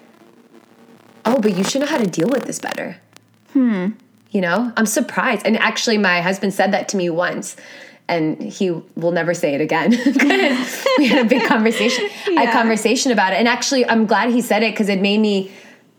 "Oh, 1.25 1.41
but 1.41 1.57
you 1.57 1.65
should 1.65 1.81
know 1.81 1.87
how 1.87 1.99
to 1.99 2.07
deal 2.07 2.29
with 2.29 2.45
this 2.45 2.59
better." 2.59 2.99
Hmm. 3.53 3.91
You 4.31 4.41
know, 4.41 4.73
I'm 4.77 4.87
surprised. 4.87 5.47
And 5.47 5.57
actually, 5.59 5.97
my 5.97 6.21
husband 6.21 6.55
said 6.55 6.73
that 6.73 6.89
to 6.89 6.97
me 6.97 7.09
once, 7.09 7.57
and 8.09 8.43
he 8.43 8.71
will 8.97 9.13
never 9.13 9.33
say 9.33 9.55
it 9.55 9.61
again 9.61 9.91
because 10.05 10.87
we 10.99 11.07
had 11.07 11.25
a 11.25 11.29
big 11.29 11.45
conversation, 11.49 12.09
a 12.37 12.51
conversation 12.53 13.13
about 13.13 13.33
it. 13.33 13.37
And 13.37 13.49
actually, 13.49 13.87
I'm 13.87 14.07
glad 14.07 14.31
he 14.31 14.41
said 14.41 14.63
it 14.63 14.73
because 14.73 14.89
it 14.89 15.01
made 15.01 15.19
me. 15.19 15.53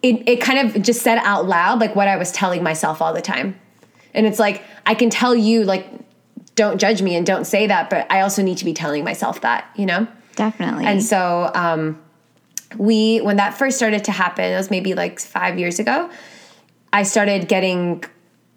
It, 0.03 0.29
it 0.29 0.41
kind 0.41 0.59
of 0.59 0.83
just 0.83 1.01
said 1.01 1.17
out 1.19 1.47
loud 1.47 1.79
like 1.79 1.95
what 1.95 2.07
I 2.07 2.17
was 2.17 2.31
telling 2.31 2.61
myself 2.61 3.01
all 3.01 3.11
the 3.11 3.23
time. 3.23 3.59
And 4.13 4.27
it's 4.27 4.37
like 4.37 4.61
I 4.85 4.93
can 4.93 5.09
tell 5.09 5.33
you 5.33 5.63
like 5.63 5.87
don't 6.55 6.79
judge 6.79 7.01
me 7.01 7.15
and 7.15 7.25
don't 7.25 7.45
say 7.45 7.67
that, 7.67 7.89
but 7.89 8.09
I 8.11 8.21
also 8.21 8.41
need 8.41 8.57
to 8.57 8.65
be 8.65 8.73
telling 8.73 9.03
myself 9.03 9.41
that, 9.41 9.69
you 9.75 9.85
know? 9.85 10.07
Definitely. 10.35 10.85
And 10.85 11.03
so 11.03 11.51
um, 11.53 12.01
we, 12.77 13.19
when 13.19 13.37
that 13.37 13.57
first 13.57 13.77
started 13.77 14.05
to 14.05 14.11
happen, 14.11 14.45
it 14.45 14.55
was 14.55 14.71
maybe 14.71 14.93
like 14.93 15.19
five 15.19 15.59
years 15.59 15.79
ago, 15.79 16.09
I 16.91 17.03
started 17.03 17.47
getting 17.47 18.03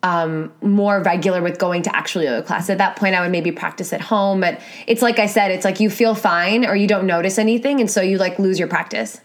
um, 0.05 0.53
more 0.63 1.03
regular 1.03 1.43
with 1.43 1.59
going 1.59 1.83
to 1.83 1.97
actual 1.97 2.23
yoga 2.23 2.45
class. 2.45 2.71
At 2.71 2.79
that 2.79 2.97
point, 2.97 3.17
I 3.17 3.21
would 3.21 3.33
maybe 3.33 3.51
practice 3.51 3.93
at 3.93 4.01
home, 4.01 4.41
but 4.41 4.61
it's 4.87 5.03
like 5.03 5.19
I 5.19 5.27
said, 5.27 5.51
it's 5.51 5.65
like 5.65 5.81
you 5.81 5.91
feel 5.91 6.15
fine 6.15 6.65
or 6.65 6.77
you 6.77 6.87
don't 6.87 7.07
notice 7.07 7.37
anything, 7.37 7.81
and 7.81 7.91
so 7.91 8.01
you 8.01 8.17
like 8.17 8.39
lose 8.39 8.61
your 8.61 8.69
practice. 8.69 9.21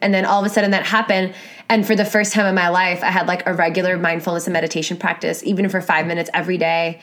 And 0.00 0.14
then 0.14 0.24
all 0.24 0.40
of 0.40 0.46
a 0.46 0.48
sudden 0.48 0.70
that 0.70 0.86
happened, 0.86 1.34
and 1.68 1.86
for 1.86 1.94
the 1.94 2.06
first 2.06 2.32
time 2.32 2.46
in 2.46 2.54
my 2.54 2.68
life, 2.68 3.02
I 3.02 3.10
had 3.10 3.26
like 3.26 3.46
a 3.46 3.52
regular 3.52 3.98
mindfulness 3.98 4.46
and 4.46 4.52
meditation 4.54 4.96
practice, 4.96 5.42
even 5.44 5.68
for 5.68 5.82
five 5.82 6.06
minutes 6.06 6.30
every 6.32 6.56
day 6.56 7.02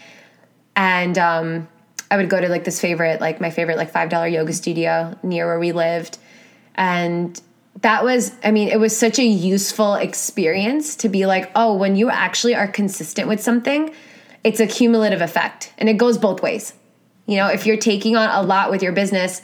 and 0.76 1.18
um, 1.18 1.68
I 2.10 2.18
would 2.18 2.30
go 2.30 2.40
to 2.40 2.48
like 2.50 2.64
this 2.64 2.80
favorite, 2.80 3.22
like 3.22 3.42
my 3.42 3.50
favorite, 3.50 3.78
like 3.78 3.92
five 3.92 4.10
dollar 4.10 4.28
yoga 4.28 4.54
studio 4.54 5.18
near 5.24 5.46
where 5.48 5.60
we 5.60 5.72
lived, 5.72 6.18
and 6.76 7.40
that 7.82 8.04
was, 8.04 8.34
I 8.44 8.52
mean, 8.52 8.68
it 8.68 8.80
was 8.80 8.96
such 8.96 9.18
a 9.18 9.24
useful 9.24 9.96
experience 9.96 10.96
to 10.98 11.10
be 11.10 11.26
like, 11.26 11.50
oh, 11.56 11.76
when 11.76 11.96
you 11.96 12.10
actually 12.10 12.54
are 12.54 12.68
consistent 12.68 13.28
with 13.28 13.42
something, 13.42 13.94
it's 14.44 14.60
a 14.60 14.68
cumulative 14.68 15.22
effect, 15.22 15.74
and 15.78 15.88
it 15.88 15.98
goes 15.98 16.18
both 16.18 16.42
ways. 16.42 16.74
You 17.28 17.38
know, 17.38 17.48
if 17.48 17.66
you're 17.66 17.78
taking 17.78 18.16
on 18.18 18.30
a 18.30 18.46
lot 18.46 18.72
with 18.72 18.84
your 18.84 18.92
business 18.92 19.42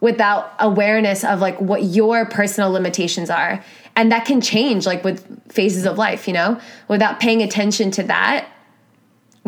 without 0.00 0.52
awareness 0.58 1.24
of 1.24 1.40
like 1.40 1.60
what 1.60 1.82
your 1.82 2.26
personal 2.26 2.70
limitations 2.70 3.30
are, 3.30 3.64
and 3.94 4.12
that 4.12 4.24
can 4.24 4.40
change 4.40 4.86
like 4.86 5.04
with 5.04 5.52
phases 5.52 5.84
of 5.84 5.98
life, 5.98 6.26
you 6.26 6.34
know, 6.34 6.60
without 6.88 7.20
paying 7.20 7.42
attention 7.42 7.90
to 7.92 8.02
that, 8.04 8.48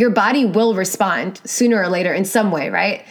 your 0.01 0.11
body 0.11 0.45
will 0.45 0.75
respond 0.75 1.41
sooner 1.45 1.81
or 1.81 1.89
later 1.89 2.13
in 2.13 2.25
some 2.25 2.51
way, 2.51 2.71
right? 2.71 3.05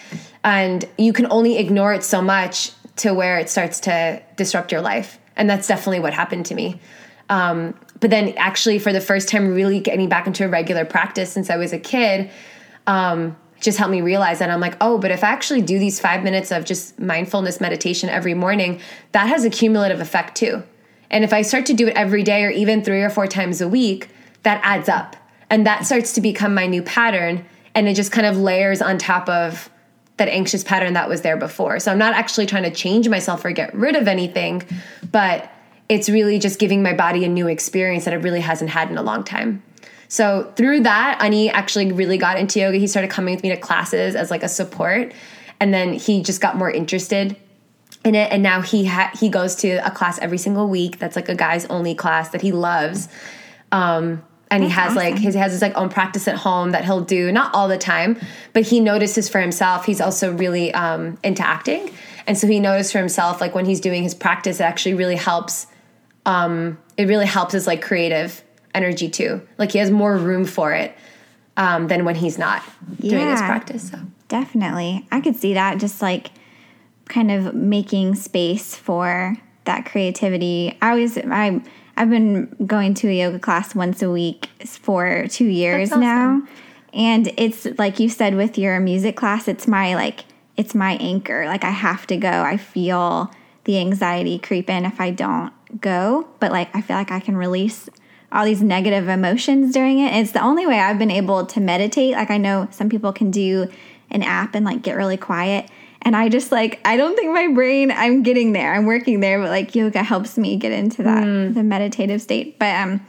And 0.43 0.85
you 0.97 1.13
can 1.13 1.27
only 1.31 1.57
ignore 1.57 1.93
it 1.93 2.03
so 2.03 2.21
much 2.21 2.71
to 2.97 3.13
where 3.13 3.37
it 3.37 3.49
starts 3.49 3.79
to 3.81 4.21
disrupt 4.35 4.71
your 4.71 4.81
life. 4.81 5.19
And 5.35 5.49
that's 5.49 5.67
definitely 5.67 5.99
what 5.99 6.13
happened 6.13 6.47
to 6.47 6.55
me. 6.55 6.81
Um, 7.29 7.75
but 7.99 8.09
then, 8.09 8.33
actually, 8.37 8.79
for 8.79 8.91
the 8.91 9.01
first 9.01 9.29
time, 9.29 9.53
really 9.53 9.79
getting 9.79 10.09
back 10.09 10.25
into 10.25 10.45
a 10.45 10.47
regular 10.47 10.85
practice 10.85 11.31
since 11.31 11.49
I 11.49 11.57
was 11.57 11.73
a 11.73 11.79
kid, 11.79 12.31
um, 12.87 13.37
just 13.59 13.77
helped 13.77 13.91
me 13.91 14.01
realize 14.01 14.39
that 14.39 14.49
I'm 14.49 14.61
like, 14.61 14.77
oh, 14.81 14.97
but 14.97 15.11
if 15.11 15.23
I 15.23 15.27
actually 15.27 15.61
do 15.61 15.77
these 15.77 15.99
five 15.99 16.23
minutes 16.23 16.51
of 16.51 16.65
just 16.65 16.97
mindfulness 16.99 17.59
meditation 17.59 18.09
every 18.09 18.33
morning, 18.33 18.79
that 19.11 19.27
has 19.27 19.43
a 19.45 19.49
cumulative 19.49 19.99
effect 19.99 20.35
too. 20.37 20.63
And 21.11 21.23
if 21.23 21.33
I 21.33 21.41
start 21.41 21.65
to 21.67 21.73
do 21.73 21.87
it 21.87 21.95
every 21.95 22.23
day 22.23 22.45
or 22.45 22.49
even 22.49 22.83
three 22.83 23.01
or 23.01 23.09
four 23.09 23.27
times 23.27 23.61
a 23.61 23.67
week, 23.67 24.09
that 24.43 24.61
adds 24.63 24.87
up. 24.87 25.15
And 25.49 25.65
that 25.65 25.85
starts 25.85 26.13
to 26.13 26.21
become 26.21 26.53
my 26.53 26.67
new 26.67 26.81
pattern. 26.81 27.45
And 27.75 27.87
it 27.87 27.95
just 27.95 28.11
kind 28.11 28.27
of 28.27 28.37
layers 28.37 28.81
on 28.81 28.97
top 28.97 29.27
of 29.29 29.69
that 30.17 30.27
anxious 30.27 30.63
pattern 30.63 30.93
that 30.93 31.09
was 31.09 31.21
there 31.21 31.37
before. 31.37 31.79
So 31.79 31.91
I'm 31.91 31.97
not 31.97 32.13
actually 32.13 32.45
trying 32.45 32.63
to 32.63 32.71
change 32.71 33.09
myself 33.09 33.43
or 33.45 33.51
get 33.51 33.73
rid 33.73 33.95
of 33.95 34.07
anything, 34.07 34.63
but 35.11 35.51
it's 35.87 36.09
really 36.09 36.37
just 36.37 36.59
giving 36.59 36.83
my 36.83 36.93
body 36.93 37.25
a 37.25 37.27
new 37.27 37.47
experience 37.47 38.05
that 38.05 38.13
it 38.13 38.17
really 38.17 38.41
hasn't 38.41 38.69
had 38.69 38.91
in 38.91 38.97
a 38.97 39.01
long 39.01 39.23
time. 39.23 39.63
So 40.07 40.51
through 40.55 40.81
that, 40.81 41.19
Ani 41.21 41.49
actually 41.49 41.91
really 41.91 42.17
got 42.17 42.37
into 42.37 42.59
yoga. 42.59 42.77
He 42.77 42.87
started 42.87 43.09
coming 43.09 43.33
with 43.35 43.43
me 43.43 43.49
to 43.49 43.57
classes 43.57 44.15
as 44.15 44.29
like 44.29 44.43
a 44.43 44.49
support, 44.49 45.13
and 45.59 45.73
then 45.73 45.93
he 45.93 46.21
just 46.21 46.41
got 46.41 46.57
more 46.57 46.69
interested 46.69 47.35
in 48.03 48.15
it. 48.15 48.31
And 48.31 48.41
now 48.41 48.61
he 48.61 48.85
ha- 48.85 49.11
he 49.19 49.29
goes 49.29 49.55
to 49.57 49.85
a 49.85 49.91
class 49.91 50.17
every 50.19 50.37
single 50.37 50.67
week. 50.67 50.99
That's 50.99 51.15
like 51.15 51.29
a 51.29 51.35
guys 51.35 51.65
only 51.67 51.93
class 51.93 52.29
that 52.29 52.41
he 52.41 52.51
loves. 52.51 53.07
Um, 53.71 54.23
and 54.51 54.63
he 54.63 54.69
has 54.69 54.95
like 54.95 55.17
his 55.17 55.35
has 55.35 55.51
his 55.51 55.61
like 55.61 55.75
own 55.75 55.89
practice 55.89 56.27
at 56.27 56.35
home 56.35 56.71
that 56.71 56.85
he'll 56.85 57.01
do 57.01 57.31
not 57.31 57.53
all 57.53 57.67
the 57.67 57.77
time, 57.77 58.19
but 58.53 58.63
he 58.63 58.79
notices 58.79 59.29
for 59.29 59.39
himself. 59.39 59.85
He's 59.85 60.01
also 60.01 60.33
really 60.33 60.73
um, 60.73 61.17
into 61.23 61.45
acting, 61.45 61.91
and 62.25 62.37
so 62.37 62.47
he 62.47 62.59
noticed 62.59 62.91
for 62.91 62.99
himself 62.99 63.41
like 63.41 63.53
when 63.53 63.65
he's 63.65 63.79
doing 63.79 64.03
his 64.03 64.15
practice, 64.15 64.59
it 64.59 64.63
actually 64.63 64.95
really 64.95 65.15
helps. 65.15 65.67
Um, 66.25 66.77
it 66.97 67.05
really 67.07 67.25
helps 67.25 67.53
his 67.53 67.65
like 67.65 67.81
creative 67.81 68.43
energy 68.73 69.09
too. 69.09 69.41
Like 69.57 69.71
he 69.71 69.79
has 69.79 69.89
more 69.89 70.15
room 70.17 70.45
for 70.45 70.73
it 70.73 70.95
um, 71.57 71.87
than 71.87 72.05
when 72.05 72.15
he's 72.15 72.37
not 72.37 72.63
doing 72.99 73.27
his 73.29 73.39
practice. 73.39 73.89
So 73.89 73.99
Definitely. 74.29 75.07
I 75.11 75.21
could 75.21 75.35
see 75.35 75.55
that 75.55 75.79
just 75.79 76.01
like 76.01 76.31
kind 77.09 77.31
of 77.31 77.53
making 77.53 78.15
space 78.15 78.75
for 78.75 79.35
that 79.65 79.85
creativity. 79.85 80.77
I 80.81 80.91
always 80.91 81.17
I 81.17 81.61
I've 81.99 82.09
been 82.09 82.55
going 82.65 82.93
to 82.95 83.09
a 83.09 83.11
yoga 83.11 83.39
class 83.39 83.75
once 83.75 84.01
a 84.01 84.09
week 84.09 84.47
for 84.65 85.27
2 85.27 85.43
years 85.43 85.91
awesome. 85.91 86.01
now. 86.01 86.41
And 86.93 87.31
it's 87.37 87.67
like 87.77 87.99
you 87.99 88.07
said 88.07 88.35
with 88.35 88.57
your 88.57 88.79
music 88.79 89.17
class, 89.17 89.49
it's 89.49 89.67
my 89.67 89.95
like 89.95 90.23
it's 90.55 90.73
my 90.73 90.93
anchor. 90.93 91.45
Like 91.45 91.65
I 91.65 91.71
have 91.71 92.07
to 92.07 92.15
go. 92.15 92.29
I 92.29 92.55
feel 92.55 93.31
the 93.65 93.77
anxiety 93.77 94.39
creep 94.39 94.69
in 94.69 94.85
if 94.85 95.01
I 95.01 95.11
don't 95.11 95.51
go, 95.81 96.27
but 96.39 96.53
like 96.53 96.73
I 96.73 96.81
feel 96.81 96.95
like 96.95 97.11
I 97.11 97.19
can 97.19 97.35
release 97.35 97.89
all 98.31 98.45
these 98.45 98.61
negative 98.61 99.09
emotions 99.09 99.73
during 99.73 99.99
it. 99.99 100.13
It's 100.13 100.31
the 100.31 100.41
only 100.41 100.65
way 100.65 100.79
I've 100.79 100.99
been 100.99 101.11
able 101.11 101.45
to 101.47 101.59
meditate. 101.59 102.13
Like 102.13 102.31
I 102.31 102.37
know 102.37 102.69
some 102.71 102.87
people 102.87 103.11
can 103.11 103.29
do 103.29 103.69
an 104.09 104.23
app 104.23 104.55
and 104.55 104.65
like 104.65 104.81
get 104.81 104.95
really 104.95 105.17
quiet. 105.17 105.69
And 106.01 106.15
I 106.15 106.29
just 106.29 106.51
like 106.51 106.79
I 106.85 106.97
don't 106.97 107.15
think 107.15 107.33
my 107.33 107.47
brain 107.47 107.91
I'm 107.91 108.23
getting 108.23 108.53
there. 108.53 108.73
I'm 108.73 108.85
working 108.85 109.19
there, 109.19 109.39
but 109.39 109.49
like 109.49 109.75
yoga 109.75 110.03
helps 110.03 110.37
me 110.37 110.55
get 110.55 110.71
into 110.71 111.03
that 111.03 111.53
the 111.53 111.63
meditative 111.63 112.21
state. 112.21 112.57
But 112.57 112.75
um 112.75 113.05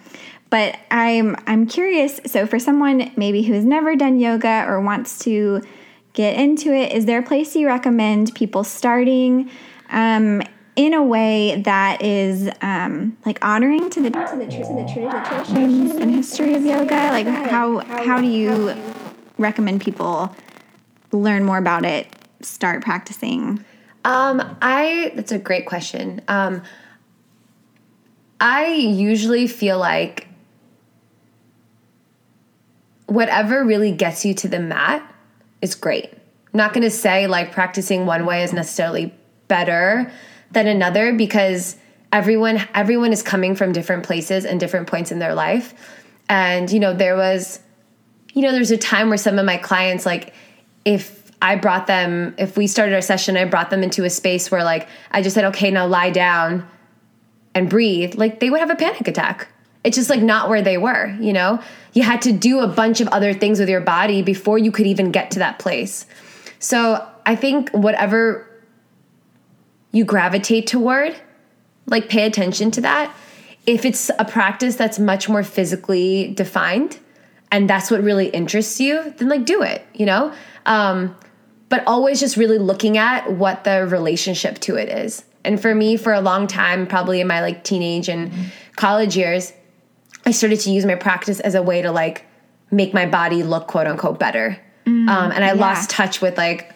but 0.51 0.76
I'm 0.91 1.36
I'm 1.47 1.66
curious. 1.66 2.20
So 2.26 2.47
for 2.47 2.59
someone 2.59 3.12
maybe 3.16 3.43
who 3.43 3.55
has 3.55 3.64
never 3.64 3.97
done 3.97 4.18
yoga 4.18 4.64
or 4.66 4.80
wants 4.80 5.20
to 5.20 5.62
get 6.12 6.36
into 6.36 6.72
it, 6.74 6.93
is 6.93 7.07
there 7.07 7.20
a 7.20 7.22
place 7.22 7.55
you 7.55 7.66
recommend 7.68 8.34
people 8.34 8.64
starting 8.64 9.49
um, 9.91 10.43
in 10.76 10.93
a 10.93 11.03
way 11.03 11.62
that 11.62 12.03
is 12.03 12.51
um, 12.62 13.16
like 13.24 13.43
honoring 13.45 13.91
to 13.91 14.01
the 14.01 14.11
to 14.11 14.36
the, 14.36 14.47
to 14.47 14.74
the 14.74 14.84
tra- 14.93 15.45
traditions 15.45 15.93
and 15.93 16.11
history 16.11 16.55
of 16.55 16.64
yoga? 16.64 17.11
Like 17.11 17.26
how 17.26 17.78
how 17.78 18.20
do 18.20 18.26
you 18.26 18.74
recommend 19.38 19.80
people 19.80 20.34
learn 21.12 21.45
more 21.45 21.59
about 21.59 21.84
it 21.84 22.09
start 22.43 22.82
practicing? 22.82 23.64
Um, 24.05 24.57
I 24.62 25.12
that's 25.14 25.32
a 25.32 25.38
great 25.38 25.66
question. 25.66 26.22
Um, 26.28 26.62
I 28.41 28.66
usually 28.66 29.47
feel 29.47 29.78
like 29.78 30.26
whatever 33.07 33.64
really 33.64 33.93
gets 33.93 34.24
you 34.24 34.32
to 34.34 34.49
the 34.49 34.61
mat 34.61 35.03
is 35.61 35.74
great. 35.74 36.12
I'm 36.12 36.59
not 36.59 36.72
going 36.72 36.84
to 36.84 36.91
say 36.91 37.26
like 37.26 37.53
practicing 37.53 38.07
one 38.07 38.24
way 38.24 38.43
is 38.43 38.53
necessarily 38.53 39.12
better 39.49 40.11
than 40.53 40.66
another 40.66 41.12
because 41.12 41.76
everyone 42.12 42.66
everyone 42.74 43.12
is 43.12 43.22
coming 43.22 43.55
from 43.55 43.72
different 43.72 44.05
places 44.05 44.45
and 44.45 44.59
different 44.59 44.86
points 44.86 45.12
in 45.12 45.18
their 45.18 45.34
life. 45.34 45.74
And 46.28 46.70
you 46.70 46.80
know, 46.80 46.95
there 46.95 47.16
was 47.16 47.61
you 48.32 48.43
know, 48.43 48.53
there's 48.53 48.70
a 48.70 48.78
time 48.78 49.09
where 49.09 49.18
some 49.18 49.38
of 49.38 49.45
my 49.45 49.59
clients 49.59 50.07
like 50.07 50.32
if 50.84 51.20
I 51.43 51.57
brought 51.57 51.86
them 51.86 52.34
if 52.38 52.57
we 52.57 52.66
started 52.66 52.95
our 52.95 53.01
session, 53.01 53.36
I 53.36 53.45
brought 53.45 53.70
them 53.70 53.82
into 53.82 54.05
a 54.05 54.11
space 54.11 54.51
where 54.51 54.64
like 54.64 54.88
I 55.11 55.22
just 55.22 55.34
said, 55.34 55.45
"Okay, 55.47 55.70
now 55.70 55.86
lie 55.86 56.11
down 56.11 56.68
and 57.55 57.68
breathe." 57.68 58.14
Like 58.14 58.41
they 58.41 58.51
would 58.51 58.61
have 58.61 58.70
a 58.70 58.76
panic 58.76 59.09
attack. 59.09 59.49
It's 59.82 59.97
just 59.97 60.11
like 60.11 60.20
not 60.20 60.49
where 60.51 60.61
they 60.61 60.76
were, 60.76 61.16
you 61.20 61.32
know? 61.32 61.62
You 61.95 62.03
had 62.03 62.20
to 62.22 62.32
do 62.32 62.61
a 62.61 62.66
bunch 62.66 63.01
of 63.01 63.09
other 63.09 63.32
things 63.32 63.59
with 63.59 63.68
your 63.68 63.80
body 63.80 64.20
before 64.22 64.59
you 64.59 64.70
could 64.70 64.86
even 64.86 65.11
get 65.11 65.30
to 65.32 65.38
that 65.38 65.59
place. 65.59 66.05
So, 66.59 67.07
I 67.24 67.36
think 67.36 67.70
whatever 67.70 68.47
you 69.93 70.05
gravitate 70.05 70.66
toward, 70.66 71.16
like 71.86 72.09
pay 72.09 72.24
attention 72.26 72.70
to 72.72 72.80
that. 72.82 73.14
If 73.66 73.84
it's 73.84 74.11
a 74.18 74.24
practice 74.24 74.76
that's 74.76 74.99
much 74.99 75.28
more 75.28 75.43
physically 75.43 76.32
defined 76.34 76.99
and 77.53 77.68
that's 77.68 77.91
what 77.91 78.03
really 78.03 78.28
interests 78.28 78.80
you, 78.80 79.14
then 79.18 79.28
like 79.28 79.45
do 79.45 79.62
it, 79.62 79.86
you 79.95 80.07
know? 80.07 80.32
Um, 80.66 81.16
but 81.71 81.83
always 81.87 82.21
just 82.21 82.37
really 82.37 82.59
looking 82.59 82.99
at 82.99 83.33
what 83.33 83.64
the 83.64 83.87
relationship 83.87 84.59
to 84.59 84.77
it 84.77 84.91
is. 84.91 85.25
And 85.43 85.59
for 85.59 85.75
me, 85.75 85.97
for 85.97 86.12
a 86.12 86.21
long 86.21 86.47
time, 86.47 86.87
probably 86.87 87.23
in 87.23 87.27
my 87.27 87.41
like 87.41 87.64
teenage 87.64 88.11
and 88.11 88.31
college 88.77 89.16
years, 89.16 89.55
I 90.27 90.33
started 90.33 90.61
to 90.61 90.71
use 90.71 90.85
my 90.85 90.97
practice 90.97 91.41
as 91.41 91.55
a 91.55 91.62
way 91.62 91.81
to 91.81 91.91
like 91.93 92.27
make 92.71 92.93
my 92.93 93.07
body 93.07 93.43
look 93.43 93.68
quote 93.68 93.87
unquote 93.87 94.18
better. 94.18 94.59
Mm, 94.85 95.09
um, 95.09 95.33
and 95.33 95.43
I 95.43 95.49
yeah. 95.49 95.61
lost 95.61 95.89
touch 95.89 96.21
with 96.21 96.37
like 96.37 96.75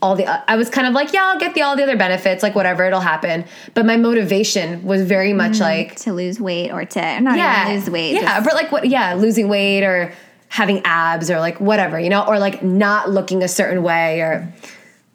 all 0.00 0.14
the 0.16 0.26
I 0.50 0.56
was 0.56 0.68
kind 0.68 0.86
of 0.86 0.92
like, 0.92 1.12
yeah, 1.12 1.24
I'll 1.24 1.40
get 1.40 1.54
the 1.54 1.62
all 1.62 1.76
the 1.76 1.82
other 1.82 1.96
benefits, 1.96 2.42
like 2.42 2.54
whatever, 2.54 2.84
it'll 2.84 3.00
happen. 3.00 3.46
But 3.72 3.86
my 3.86 3.96
motivation 3.96 4.84
was 4.84 5.02
very 5.02 5.32
much 5.32 5.54
mm, 5.54 5.60
like 5.60 5.96
to 6.00 6.12
lose 6.12 6.38
weight 6.38 6.70
or 6.70 6.84
to 6.84 7.20
not 7.20 7.38
yeah, 7.38 7.70
lose 7.70 7.88
weight. 7.88 8.12
Yeah, 8.12 8.20
just. 8.20 8.44
but 8.44 8.54
like 8.54 8.70
what 8.70 8.86
yeah, 8.86 9.14
losing 9.14 9.48
weight 9.48 9.82
or 9.82 10.12
having 10.54 10.80
abs 10.84 11.32
or 11.32 11.40
like 11.40 11.58
whatever, 11.58 11.98
you 11.98 12.08
know, 12.08 12.24
or 12.24 12.38
like 12.38 12.62
not 12.62 13.10
looking 13.10 13.42
a 13.42 13.48
certain 13.48 13.82
way 13.82 14.20
or 14.20 14.54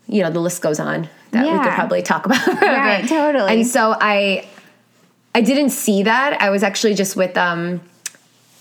you 0.06 0.22
know, 0.22 0.30
the 0.30 0.42
list 0.42 0.62
goes 0.62 0.82
on 0.82 1.08
that 1.32 1.46
yeah. 1.46 1.58
we 1.58 1.64
could 1.64 1.74
probably 1.76 2.02
talk 2.02 2.26
about. 2.26 2.46
right, 2.62 3.08
totally. 3.08 3.54
And 3.54 3.66
so 3.66 3.96
I 3.98 4.46
I 5.34 5.40
didn't 5.40 5.70
see 5.70 6.04
that. 6.04 6.42
I 6.42 6.50
was 6.50 6.62
actually 6.62 6.94
just 6.94 7.16
with 7.16 7.38
um 7.38 7.80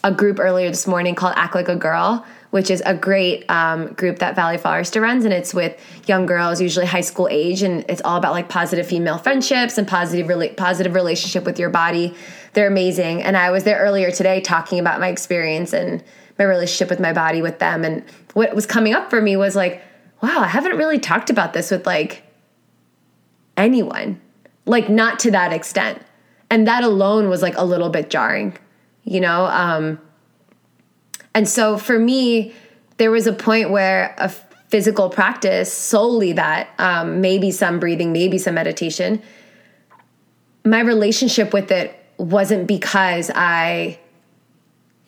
a 0.05 0.13
group 0.13 0.39
earlier 0.39 0.69
this 0.69 0.87
morning 0.87 1.17
called 1.17 1.35
Act 1.37 1.57
Like 1.57 1.69
a 1.69 1.75
Girl 1.75 2.25
which 2.51 2.71
is 2.71 2.83
a 2.87 2.95
great 2.95 3.45
um, 3.51 3.93
group 3.93 4.21
that 4.21 4.35
Valley 4.35 4.57
Forrester 4.57 5.03
runs, 5.03 5.27
and 5.27 5.35
it's 5.35 5.53
with 5.53 5.79
young 6.07 6.25
girls, 6.25 6.63
usually 6.63 6.87
high 6.87 7.03
school 7.03 7.29
age, 7.31 7.63
and 7.63 7.85
it's 7.91 8.01
all 8.07 8.17
about 8.17 8.33
like 8.33 8.49
positive 8.49 8.87
female 8.87 9.19
friendships 9.19 9.77
and 9.77 9.87
positive 9.87 10.29
rela- 10.29 10.57
positive 10.57 10.95
relationship 10.95 11.45
with 11.45 11.59
your 11.59 11.69
body. 11.69 12.15
They're 12.55 12.67
amazing, 12.67 13.23
and 13.23 13.37
I 13.37 13.51
was 13.51 13.65
there 13.65 13.79
earlier 13.79 14.11
today 14.11 14.41
talking 14.41 14.79
about 14.79 14.99
my 14.99 15.09
experience 15.09 15.75
and 15.75 16.03
my 16.39 16.45
relationship 16.45 16.91
with 16.91 17.01
my 17.01 17.13
body 17.13 17.43
with 17.43 17.59
them, 17.59 17.85
and 17.85 18.05
what 18.35 18.55
was 18.55 18.67
coming 18.67 18.95
up 18.95 19.11
for 19.11 19.21
me 19.21 19.37
was 19.37 19.57
like, 19.57 19.83
wow, 20.23 20.41
I 20.41 20.47
haven't 20.47 20.77
really 20.77 20.99
talked 20.99 21.31
about 21.31 21.53
this 21.53 21.71
with 21.71 21.87
like 21.87 22.23
anyone, 23.57 24.21
like 24.67 24.89
not 24.89 25.19
to 25.21 25.31
that 25.33 25.53
extent, 25.53 26.03
and 26.51 26.67
that 26.67 26.85
alone 26.85 27.29
was 27.29 27.43
like 27.43 27.57
a 27.57 27.65
little 27.65 27.91
bit 27.91 28.11
jarring, 28.11 28.57
you 29.05 29.21
know. 29.21 29.47
Um, 29.47 30.01
and 31.35 31.49
so 31.49 31.77
for 31.79 31.99
me, 31.99 32.55
there 32.97 33.11
was 33.11 33.27
a 33.27 33.33
point 33.33 33.71
where 33.71 34.15
a 34.19 34.29
physical 34.69 35.09
practice, 35.09 35.73
solely 35.73 36.33
that, 36.33 36.69
um, 36.79 37.21
maybe 37.21 37.51
some 37.51 37.81
breathing, 37.81 38.13
maybe 38.13 38.39
some 38.39 38.55
meditation, 38.55 39.23
my 40.65 40.81
relationship 40.81 41.53
with 41.53 41.71
it 41.71 41.99
wasn't 42.19 42.67
because 42.67 43.31
I 43.35 43.99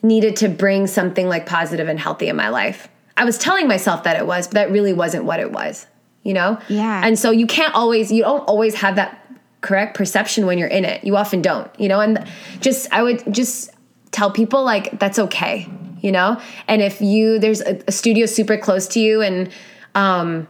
needed 0.03 0.35
to 0.37 0.49
bring 0.49 0.87
something 0.87 1.27
like 1.27 1.45
positive 1.45 1.87
and 1.87 1.99
healthy 1.99 2.27
in 2.27 2.35
my 2.35 2.49
life. 2.49 2.87
I 3.17 3.25
was 3.25 3.37
telling 3.37 3.67
myself 3.67 4.03
that 4.03 4.17
it 4.17 4.25
was, 4.25 4.47
but 4.47 4.55
that 4.55 4.71
really 4.71 4.93
wasn't 4.93 5.25
what 5.25 5.39
it 5.39 5.51
was, 5.51 5.85
you 6.23 6.33
know? 6.33 6.59
Yeah. 6.69 7.01
And 7.05 7.19
so 7.19 7.31
you 7.31 7.45
can't 7.45 7.75
always, 7.75 8.11
you 8.11 8.23
don't 8.23 8.41
always 8.41 8.75
have 8.75 8.95
that 8.95 9.17
correct 9.61 9.95
perception 9.95 10.45
when 10.45 10.57
you're 10.57 10.67
in 10.67 10.85
it. 10.85 11.03
You 11.03 11.15
often 11.17 11.41
don't, 11.41 11.69
you 11.79 11.87
know? 11.87 11.99
And 11.99 12.25
just, 12.61 12.91
I 12.91 13.03
would 13.03 13.31
just 13.31 13.69
tell 14.11 14.31
people 14.31 14.63
like, 14.63 14.99
that's 14.99 15.19
okay 15.19 15.69
you 16.01 16.11
know? 16.11 16.41
And 16.67 16.81
if 16.81 17.01
you, 17.01 17.39
there's 17.39 17.61
a, 17.61 17.81
a 17.87 17.91
studio 17.91 18.25
super 18.25 18.57
close 18.57 18.87
to 18.89 18.99
you 18.99 19.21
and, 19.21 19.49
um, 19.95 20.47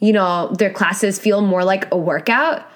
you 0.00 0.12
know, 0.12 0.54
their 0.58 0.70
classes 0.70 1.18
feel 1.18 1.40
more 1.40 1.64
like 1.64 1.90
a 1.92 1.96
workout 1.96 2.66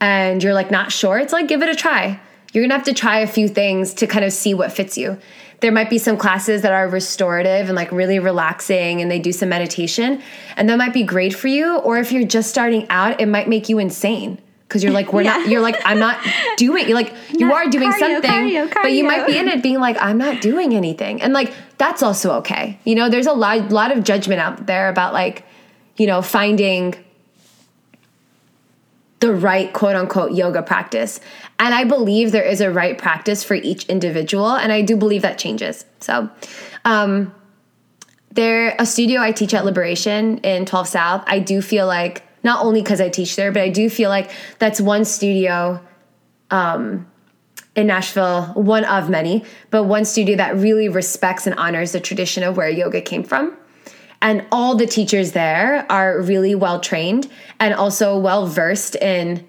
and 0.00 0.42
you're 0.42 0.54
like 0.54 0.70
not 0.70 0.92
sure, 0.92 1.18
it's 1.18 1.32
like 1.32 1.48
give 1.48 1.62
it 1.62 1.68
a 1.68 1.74
try. 1.74 2.20
You're 2.52 2.64
gonna 2.64 2.74
have 2.74 2.84
to 2.84 2.94
try 2.94 3.20
a 3.20 3.26
few 3.26 3.48
things 3.48 3.94
to 3.94 4.06
kind 4.06 4.24
of 4.24 4.32
see 4.32 4.54
what 4.54 4.72
fits 4.72 4.98
you. 4.98 5.18
There 5.60 5.70
might 5.70 5.90
be 5.90 5.98
some 5.98 6.16
classes 6.16 6.62
that 6.62 6.72
are 6.72 6.88
restorative 6.88 7.68
and 7.68 7.76
like 7.76 7.92
really 7.92 8.18
relaxing 8.18 9.02
and 9.02 9.10
they 9.10 9.18
do 9.18 9.32
some 9.32 9.50
meditation, 9.50 10.22
and 10.56 10.68
that 10.68 10.78
might 10.78 10.92
be 10.92 11.02
great 11.02 11.34
for 11.34 11.48
you. 11.48 11.78
Or 11.78 11.98
if 11.98 12.12
you're 12.12 12.26
just 12.26 12.50
starting 12.50 12.86
out, 12.90 13.20
it 13.20 13.26
might 13.26 13.48
make 13.48 13.68
you 13.68 13.78
insane 13.78 14.38
because 14.70 14.84
you're 14.84 14.92
like 14.92 15.12
we're 15.12 15.22
yeah. 15.24 15.36
not 15.36 15.48
you're 15.48 15.60
like 15.60 15.76
i'm 15.84 15.98
not 15.98 16.24
doing 16.56 16.86
you're 16.86 16.94
like 16.94 17.12
you 17.36 17.48
not 17.48 17.66
are 17.66 17.70
doing 17.70 17.90
cardio, 17.90 17.98
something 17.98 18.30
cardio, 18.30 18.68
cardio. 18.68 18.82
but 18.82 18.92
you 18.92 19.02
might 19.02 19.26
be 19.26 19.36
in 19.36 19.48
it 19.48 19.64
being 19.64 19.80
like 19.80 19.96
i'm 20.00 20.16
not 20.16 20.40
doing 20.40 20.74
anything 20.74 21.20
and 21.20 21.32
like 21.32 21.52
that's 21.76 22.04
also 22.04 22.34
okay 22.34 22.78
you 22.84 22.94
know 22.94 23.08
there's 23.08 23.26
a 23.26 23.32
lot 23.32 23.72
lot 23.72 23.90
of 23.90 24.04
judgment 24.04 24.40
out 24.40 24.66
there 24.66 24.88
about 24.88 25.12
like 25.12 25.44
you 25.96 26.06
know 26.06 26.22
finding 26.22 26.94
the 29.20 29.32
right 29.32 29.72
quote 29.72 29.96
unquote 29.96 30.32
yoga 30.32 30.62
practice 30.62 31.20
and 31.58 31.74
i 31.74 31.84
believe 31.84 32.32
there 32.32 32.44
is 32.44 32.60
a 32.60 32.70
right 32.70 32.98
practice 32.98 33.44
for 33.44 33.54
each 33.54 33.84
individual 33.86 34.50
and 34.52 34.72
i 34.72 34.82
do 34.82 34.96
believe 34.96 35.22
that 35.22 35.38
changes 35.38 35.84
so 36.00 36.28
um 36.84 37.32
there 38.32 38.74
a 38.78 38.86
studio 38.86 39.20
i 39.20 39.32
teach 39.32 39.54
at 39.54 39.64
liberation 39.64 40.38
in 40.38 40.64
12 40.64 40.88
south 40.88 41.24
i 41.26 41.38
do 41.38 41.60
feel 41.60 41.86
like 41.86 42.24
not 42.42 42.64
only 42.64 42.82
because 42.82 43.00
I 43.00 43.08
teach 43.08 43.36
there, 43.36 43.52
but 43.52 43.62
I 43.62 43.68
do 43.68 43.90
feel 43.90 44.10
like 44.10 44.30
that's 44.58 44.80
one 44.80 45.04
studio 45.04 45.80
um, 46.50 47.06
in 47.76 47.86
Nashville, 47.86 48.46
one 48.54 48.84
of 48.84 49.10
many, 49.10 49.44
but 49.70 49.84
one 49.84 50.04
studio 50.04 50.36
that 50.36 50.56
really 50.56 50.88
respects 50.88 51.46
and 51.46 51.54
honors 51.56 51.92
the 51.92 52.00
tradition 52.00 52.42
of 52.42 52.56
where 52.56 52.68
yoga 52.68 53.00
came 53.00 53.22
from. 53.22 53.56
And 54.22 54.46
all 54.52 54.74
the 54.74 54.86
teachers 54.86 55.32
there 55.32 55.86
are 55.90 56.20
really 56.20 56.54
well 56.54 56.80
trained 56.80 57.30
and 57.58 57.72
also 57.72 58.18
well 58.18 58.46
versed 58.46 58.96
in 58.96 59.46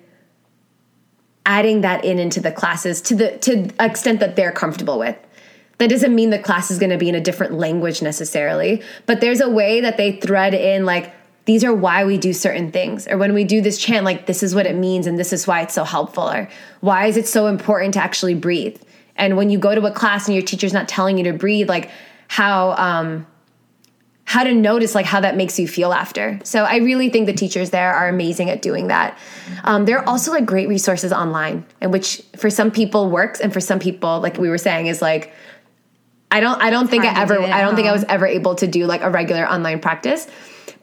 adding 1.46 1.82
that 1.82 2.06
in 2.06 2.20
into 2.20 2.40
the 2.40 2.52
classes 2.52 3.02
to 3.02 3.16
the 3.16 3.38
to 3.40 3.64
the 3.64 3.86
extent 3.86 4.20
that 4.20 4.36
they're 4.36 4.52
comfortable 4.52 4.98
with. 5.00 5.18
That 5.80 5.90
doesn't 5.90 6.14
mean 6.14 6.30
the 6.30 6.40
class 6.40 6.70
is 6.70 6.78
going 6.78 6.92
to 6.92 6.98
be 6.98 7.10
in 7.10 7.16
a 7.16 7.22
different 7.22 7.54
language 7.54 8.02
necessarily, 8.02 8.84
but 9.08 9.20
there's 9.20 9.42
a 9.42 9.50
way 9.50 9.82
that 9.82 9.98
they 9.98 10.18
thread 10.18 10.54
in 10.54 10.86
like 10.86 11.14
these 11.46 11.64
are 11.64 11.74
why 11.74 12.06
we 12.06 12.18
do 12.18 12.34
certain 12.34 12.72
things 12.72 13.08
or 13.08 13.18
when 13.18 13.34
we 13.34 13.44
do 13.44 13.62
this 13.62 13.78
chant 13.78 14.06
like 14.06 14.26
this 14.26 14.44
is 14.44 14.54
what 14.54 14.66
it 14.66 14.76
means 14.76 15.08
and 15.08 15.18
this 15.18 15.34
is 15.34 15.48
why 15.48 15.62
it's 15.62 15.74
so 15.74 15.84
helpful 15.84 16.30
or 16.30 16.48
why 16.82 17.08
is 17.08 17.18
it 17.18 17.28
so 17.28 17.48
important 17.48 17.94
to 17.96 18.00
actually 18.00 18.36
breathe 18.36 18.80
and 19.16 19.38
when 19.38 19.50
you 19.50 19.58
go 19.58 19.74
to 19.74 19.86
a 19.86 19.92
class 19.92 20.28
and 20.28 20.36
your 20.36 20.46
teacher's 20.46 20.74
not 20.74 20.88
telling 20.88 21.18
you 21.18 21.24
to 21.24 21.34
breathe 21.34 21.68
like 21.68 21.90
how 22.28 22.72
um 22.74 23.26
how 24.26 24.44
to 24.44 24.54
notice 24.54 24.96
like 24.96 25.06
how 25.06 25.20
that 25.20 25.36
makes 25.36 25.60
you 25.60 25.68
feel 25.68 25.92
after. 25.94 26.40
So 26.44 26.64
i 26.64 26.78
really 26.78 27.10
think 27.10 27.26
the 27.26 27.34
teachers 27.34 27.72
there 27.72 27.94
are 27.94 28.08
amazing 28.08 28.50
at 28.50 28.62
doing 28.62 28.88
that. 28.88 29.18
Um, 29.64 29.86
there 29.86 30.00
are 30.00 30.08
also 30.08 30.32
like 30.32 30.46
great 30.46 30.68
resources 30.70 31.12
online 31.12 31.66
and 31.82 31.92
which 31.92 32.22
for 32.38 32.50
some 32.50 32.72
people 32.72 33.10
works 33.10 33.40
and 33.40 33.52
for 33.52 33.60
some 33.60 33.80
people 33.80 34.20
like 34.20 34.38
we 34.38 34.50
were 34.50 34.58
saying 34.58 34.88
is 34.88 35.02
like 35.02 35.34
i 36.32 36.40
don't 36.40 36.62
i 36.62 36.70
don't 36.70 36.84
it's 36.84 36.92
think 36.92 37.04
i 37.04 37.22
ever 37.22 37.38
do 37.38 37.44
i 37.44 37.62
don't 37.62 37.76
think 37.76 37.88
i 37.88 37.92
was 37.92 38.06
ever 38.08 38.26
able 38.26 38.56
to 38.56 38.68
do 38.68 38.86
like 38.86 39.02
a 39.02 39.10
regular 39.10 39.46
online 39.46 39.80
practice. 39.80 40.28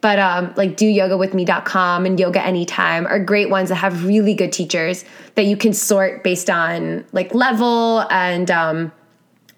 But 0.01 0.17
um, 0.19 0.53
like 0.55 0.77
doyogawithme.com 0.77 2.05
and 2.05 2.19
yoga 2.19 2.41
anytime 2.41 3.05
are 3.05 3.19
great 3.19 3.49
ones 3.49 3.69
that 3.69 3.75
have 3.75 4.05
really 4.05 4.33
good 4.33 4.53
teachers 4.53 5.03
that 5.35 5.45
you 5.45 5.57
can 5.57 5.73
sort 5.73 6.23
based 6.23 6.49
on 6.49 7.05
like 7.11 7.33
level 7.33 8.05
and 8.09 8.49
um, 8.49 8.91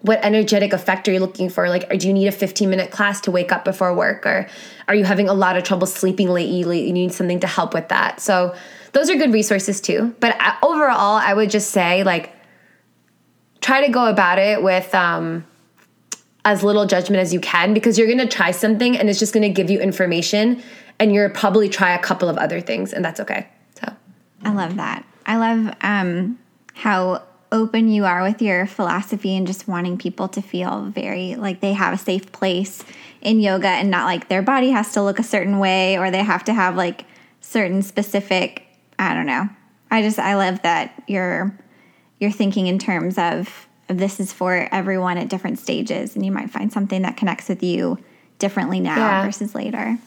what 0.02 0.24
energetic 0.24 0.72
effect 0.72 1.08
are 1.08 1.12
you 1.12 1.20
looking 1.20 1.48
for? 1.48 1.68
Like 1.68 1.88
do 1.98 2.06
you 2.06 2.12
need 2.12 2.26
a 2.26 2.32
15 2.32 2.68
minute 2.68 2.90
class 2.90 3.20
to 3.22 3.30
wake 3.30 3.52
up 3.52 3.64
before 3.64 3.94
work 3.94 4.26
or 4.26 4.48
are 4.88 4.94
you 4.94 5.04
having 5.04 5.28
a 5.28 5.34
lot 5.34 5.56
of 5.56 5.64
trouble 5.64 5.86
sleeping 5.86 6.28
lately? 6.28 6.86
You 6.86 6.92
need 6.92 7.12
something 7.12 7.40
to 7.40 7.46
help 7.46 7.72
with 7.72 7.88
that. 7.88 8.20
So 8.20 8.54
those 8.92 9.08
are 9.08 9.16
good 9.16 9.32
resources 9.32 9.80
too. 9.80 10.14
But 10.20 10.38
uh, 10.40 10.54
overall 10.62 11.16
i 11.16 11.32
would 11.32 11.50
just 11.50 11.70
say 11.70 12.02
like 12.04 12.32
try 13.60 13.86
to 13.86 13.92
go 13.92 14.06
about 14.06 14.38
it 14.38 14.62
with 14.62 14.94
um, 14.94 15.46
as 16.44 16.62
little 16.62 16.86
judgment 16.86 17.20
as 17.20 17.32
you 17.32 17.40
can 17.40 17.72
because 17.72 17.96
you're 17.96 18.08
going 18.08 18.18
to 18.18 18.26
try 18.26 18.50
something 18.50 18.98
and 18.98 19.08
it's 19.08 19.18
just 19.18 19.32
going 19.32 19.42
to 19.42 19.48
give 19.48 19.70
you 19.70 19.80
information 19.80 20.62
and 20.98 21.14
you're 21.14 21.30
probably 21.30 21.68
try 21.68 21.94
a 21.94 21.98
couple 21.98 22.28
of 22.28 22.36
other 22.36 22.60
things 22.60 22.92
and 22.92 23.04
that's 23.04 23.20
okay. 23.20 23.48
So. 23.80 23.92
I 24.42 24.52
love 24.52 24.76
that. 24.76 25.06
I 25.24 25.36
love 25.36 25.74
um, 25.80 26.38
how 26.74 27.22
open 27.52 27.88
you 27.88 28.04
are 28.04 28.22
with 28.22 28.42
your 28.42 28.66
philosophy 28.66 29.36
and 29.36 29.46
just 29.46 29.68
wanting 29.68 29.98
people 29.98 30.26
to 30.26 30.42
feel 30.42 30.86
very 30.86 31.36
like 31.36 31.60
they 31.60 31.74
have 31.74 31.94
a 31.94 31.98
safe 31.98 32.32
place 32.32 32.82
in 33.20 33.38
yoga 33.38 33.68
and 33.68 33.90
not 33.90 34.06
like 34.06 34.28
their 34.28 34.42
body 34.42 34.70
has 34.70 34.92
to 34.92 35.02
look 35.02 35.18
a 35.18 35.22
certain 35.22 35.58
way 35.58 35.96
or 35.98 36.10
they 36.10 36.22
have 36.22 36.42
to 36.42 36.54
have 36.54 36.74
like 36.74 37.04
certain 37.40 37.82
specific 37.82 38.66
I 38.98 39.14
don't 39.14 39.26
know. 39.26 39.48
I 39.90 40.02
just 40.02 40.18
I 40.18 40.36
love 40.36 40.62
that 40.62 41.02
you're 41.06 41.56
you're 42.18 42.30
thinking 42.30 42.68
in 42.68 42.78
terms 42.78 43.18
of, 43.18 43.68
of 43.88 43.98
this 43.98 44.20
is 44.20 44.32
for 44.32 44.68
everyone 44.70 45.18
at 45.18 45.28
different 45.28 45.58
stages 45.58 46.14
and 46.14 46.24
you 46.24 46.30
might 46.30 46.50
find 46.50 46.72
something 46.72 47.02
that 47.02 47.16
connects 47.16 47.48
with 47.48 47.62
you 47.62 47.98
differently 48.38 48.78
now 48.78 48.96
yeah. 48.96 49.24
versus 49.24 49.54
later. 49.54 49.98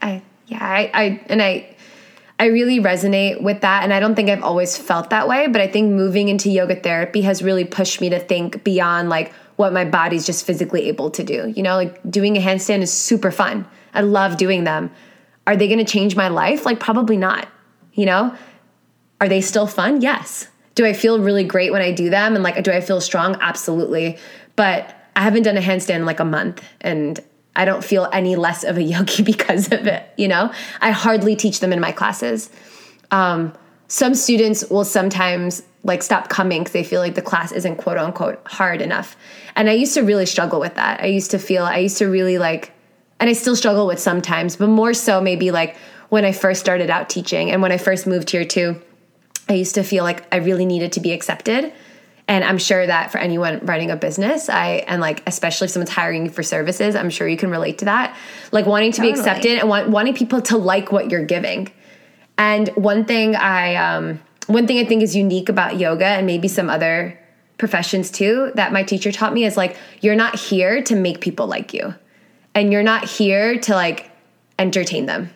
I 0.00 0.22
yeah, 0.46 0.62
I, 0.62 0.90
I 0.94 1.20
and 1.26 1.42
I 1.42 1.73
I 2.44 2.48
really 2.48 2.78
resonate 2.78 3.40
with 3.40 3.62
that. 3.62 3.84
And 3.84 3.92
I 3.94 4.00
don't 4.00 4.14
think 4.14 4.28
I've 4.28 4.42
always 4.42 4.76
felt 4.76 5.08
that 5.08 5.26
way, 5.26 5.46
but 5.46 5.62
I 5.62 5.66
think 5.66 5.92
moving 5.92 6.28
into 6.28 6.50
yoga 6.50 6.76
therapy 6.76 7.22
has 7.22 7.42
really 7.42 7.64
pushed 7.64 8.02
me 8.02 8.10
to 8.10 8.20
think 8.20 8.62
beyond 8.62 9.08
like 9.08 9.32
what 9.56 9.72
my 9.72 9.86
body's 9.86 10.26
just 10.26 10.44
physically 10.44 10.88
able 10.88 11.10
to 11.12 11.24
do. 11.24 11.54
You 11.56 11.62
know, 11.62 11.76
like 11.76 11.98
doing 12.10 12.36
a 12.36 12.40
handstand 12.42 12.82
is 12.82 12.92
super 12.92 13.30
fun. 13.30 13.66
I 13.94 14.02
love 14.02 14.36
doing 14.36 14.64
them. 14.64 14.90
Are 15.46 15.56
they 15.56 15.68
going 15.68 15.78
to 15.78 15.90
change 15.90 16.16
my 16.16 16.28
life? 16.28 16.66
Like, 16.66 16.80
probably 16.80 17.16
not. 17.16 17.48
You 17.94 18.04
know, 18.04 18.36
are 19.22 19.28
they 19.28 19.40
still 19.40 19.66
fun? 19.66 20.02
Yes. 20.02 20.46
Do 20.74 20.84
I 20.84 20.92
feel 20.92 21.20
really 21.20 21.44
great 21.44 21.72
when 21.72 21.80
I 21.80 21.92
do 21.92 22.10
them? 22.10 22.34
And 22.34 22.44
like, 22.44 22.62
do 22.62 22.72
I 22.72 22.82
feel 22.82 23.00
strong? 23.00 23.38
Absolutely. 23.40 24.18
But 24.54 24.94
I 25.16 25.22
haven't 25.22 25.44
done 25.44 25.56
a 25.56 25.62
handstand 25.62 25.96
in 25.96 26.04
like 26.04 26.20
a 26.20 26.26
month 26.26 26.62
and 26.82 27.20
I 27.56 27.64
don't 27.64 27.84
feel 27.84 28.08
any 28.12 28.36
less 28.36 28.64
of 28.64 28.76
a 28.76 28.82
yogi 28.82 29.22
because 29.32 29.66
of 29.72 29.86
it, 29.86 30.06
you 30.16 30.28
know? 30.28 30.52
I 30.80 30.90
hardly 30.90 31.36
teach 31.36 31.60
them 31.60 31.72
in 31.72 31.80
my 31.80 31.92
classes. 31.92 32.50
Um, 33.10 33.52
some 33.88 34.14
students 34.14 34.68
will 34.70 34.84
sometimes 34.84 35.62
like 35.84 36.02
stop 36.02 36.28
coming 36.28 36.62
because 36.62 36.72
they 36.72 36.82
feel 36.82 37.00
like 37.00 37.14
the 37.14 37.22
class 37.22 37.52
isn't 37.52 37.76
quote 37.76 37.98
unquote 37.98 38.40
hard 38.46 38.80
enough. 38.80 39.16
And 39.54 39.68
I 39.68 39.74
used 39.74 39.94
to 39.94 40.02
really 40.02 40.26
struggle 40.26 40.58
with 40.58 40.74
that. 40.74 41.00
I 41.00 41.06
used 41.06 41.30
to 41.32 41.38
feel, 41.38 41.64
I 41.64 41.78
used 41.78 41.98
to 41.98 42.06
really 42.06 42.38
like, 42.38 42.72
and 43.20 43.30
I 43.30 43.34
still 43.34 43.54
struggle 43.54 43.86
with 43.86 44.00
sometimes, 44.00 44.56
but 44.56 44.68
more 44.68 44.94
so 44.94 45.20
maybe 45.20 45.50
like 45.50 45.76
when 46.08 46.24
I 46.24 46.32
first 46.32 46.60
started 46.60 46.90
out 46.90 47.08
teaching 47.08 47.50
and 47.50 47.62
when 47.62 47.70
I 47.70 47.76
first 47.76 48.06
moved 48.06 48.30
here 48.30 48.44
too, 48.44 48.80
I 49.48 49.54
used 49.54 49.74
to 49.74 49.84
feel 49.84 50.04
like 50.04 50.24
I 50.32 50.38
really 50.38 50.64
needed 50.64 50.92
to 50.92 51.00
be 51.00 51.12
accepted 51.12 51.72
and 52.26 52.44
i'm 52.44 52.58
sure 52.58 52.86
that 52.86 53.10
for 53.10 53.18
anyone 53.18 53.58
running 53.64 53.90
a 53.90 53.96
business 53.96 54.48
i 54.48 54.84
and 54.86 55.00
like 55.00 55.22
especially 55.26 55.66
if 55.66 55.70
someone's 55.70 55.90
hiring 55.90 56.24
you 56.24 56.30
for 56.30 56.42
services 56.42 56.94
i'm 56.94 57.10
sure 57.10 57.28
you 57.28 57.36
can 57.36 57.50
relate 57.50 57.78
to 57.78 57.84
that. 57.86 58.16
Like 58.52 58.66
wanting 58.66 58.92
to 58.92 58.98
totally. 58.98 59.14
be 59.14 59.18
accepted 59.18 59.58
and 59.58 59.68
want, 59.68 59.90
wanting 59.90 60.14
people 60.14 60.40
to 60.42 60.56
like 60.56 60.92
what 60.92 61.10
you're 61.10 61.24
giving. 61.24 61.70
And 62.38 62.68
one 62.70 63.04
thing 63.04 63.36
i 63.36 63.74
um 63.76 64.20
one 64.46 64.66
thing 64.66 64.78
i 64.78 64.84
think 64.84 65.02
is 65.02 65.14
unique 65.14 65.48
about 65.48 65.78
yoga 65.78 66.06
and 66.06 66.26
maybe 66.26 66.48
some 66.48 66.68
other 66.68 67.18
professions 67.58 68.10
too 68.10 68.50
that 68.54 68.72
my 68.72 68.82
teacher 68.82 69.12
taught 69.12 69.32
me 69.32 69.44
is 69.44 69.56
like 69.56 69.76
you're 70.00 70.16
not 70.16 70.38
here 70.38 70.82
to 70.82 70.96
make 70.96 71.20
people 71.20 71.46
like 71.46 71.72
you. 71.72 71.94
And 72.54 72.72
you're 72.72 72.84
not 72.84 73.04
here 73.04 73.58
to 73.58 73.74
like 73.74 74.10
entertain 74.58 75.06
them. 75.06 75.30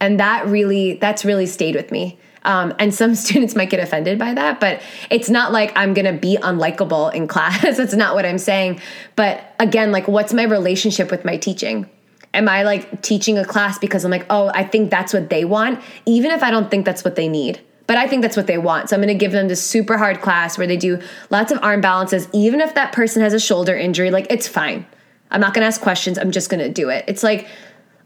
And 0.00 0.18
that 0.20 0.46
really 0.46 0.94
that's 0.94 1.24
really 1.24 1.46
stayed 1.46 1.74
with 1.74 1.90
me 1.90 2.18
um, 2.44 2.74
and 2.78 2.94
some 2.94 3.14
students 3.24 3.54
might 3.54 3.70
get 3.70 3.80
offended 3.80 4.18
by 4.18 4.34
that, 4.34 4.60
but 4.60 4.82
it's 5.10 5.28
not 5.28 5.52
like 5.52 5.72
I'm 5.76 5.94
gonna 5.94 6.12
be 6.12 6.36
unlikable 6.36 7.12
in 7.14 7.26
class. 7.26 7.60
That's 7.76 7.94
not 7.94 8.14
what 8.14 8.26
I'm 8.26 8.38
saying. 8.38 8.80
But 9.16 9.54
again, 9.58 9.92
like, 9.92 10.08
what's 10.08 10.32
my 10.32 10.44
relationship 10.44 11.10
with 11.10 11.24
my 11.24 11.36
teaching? 11.36 11.88
Am 12.34 12.48
I 12.48 12.62
like 12.62 13.02
teaching 13.02 13.36
a 13.36 13.44
class 13.44 13.78
because 13.78 14.04
I'm 14.04 14.10
like, 14.10 14.26
oh, 14.30 14.50
I 14.54 14.64
think 14.64 14.90
that's 14.90 15.12
what 15.12 15.28
they 15.28 15.44
want, 15.44 15.80
even 16.06 16.30
if 16.30 16.42
I 16.42 16.50
don't 16.50 16.70
think 16.70 16.86
that's 16.86 17.04
what 17.04 17.14
they 17.14 17.28
need? 17.28 17.60
But 17.86 17.98
I 17.98 18.08
think 18.08 18.22
that's 18.22 18.38
what 18.38 18.46
they 18.46 18.56
want. 18.56 18.88
So 18.88 18.96
I'm 18.96 19.02
gonna 19.02 19.14
give 19.14 19.32
them 19.32 19.48
this 19.48 19.62
super 19.62 19.98
hard 19.98 20.22
class 20.22 20.56
where 20.56 20.66
they 20.66 20.78
do 20.78 20.98
lots 21.28 21.52
of 21.52 21.58
arm 21.62 21.82
balances, 21.82 22.28
even 22.32 22.62
if 22.62 22.74
that 22.74 22.92
person 22.92 23.20
has 23.20 23.34
a 23.34 23.40
shoulder 23.40 23.76
injury, 23.76 24.10
like, 24.10 24.28
it's 24.30 24.48
fine. 24.48 24.86
I'm 25.30 25.42
not 25.42 25.52
gonna 25.52 25.66
ask 25.66 25.80
questions, 25.80 26.18
I'm 26.18 26.30
just 26.30 26.48
gonna 26.48 26.70
do 26.70 26.88
it. 26.88 27.04
It's 27.06 27.22
like, 27.22 27.48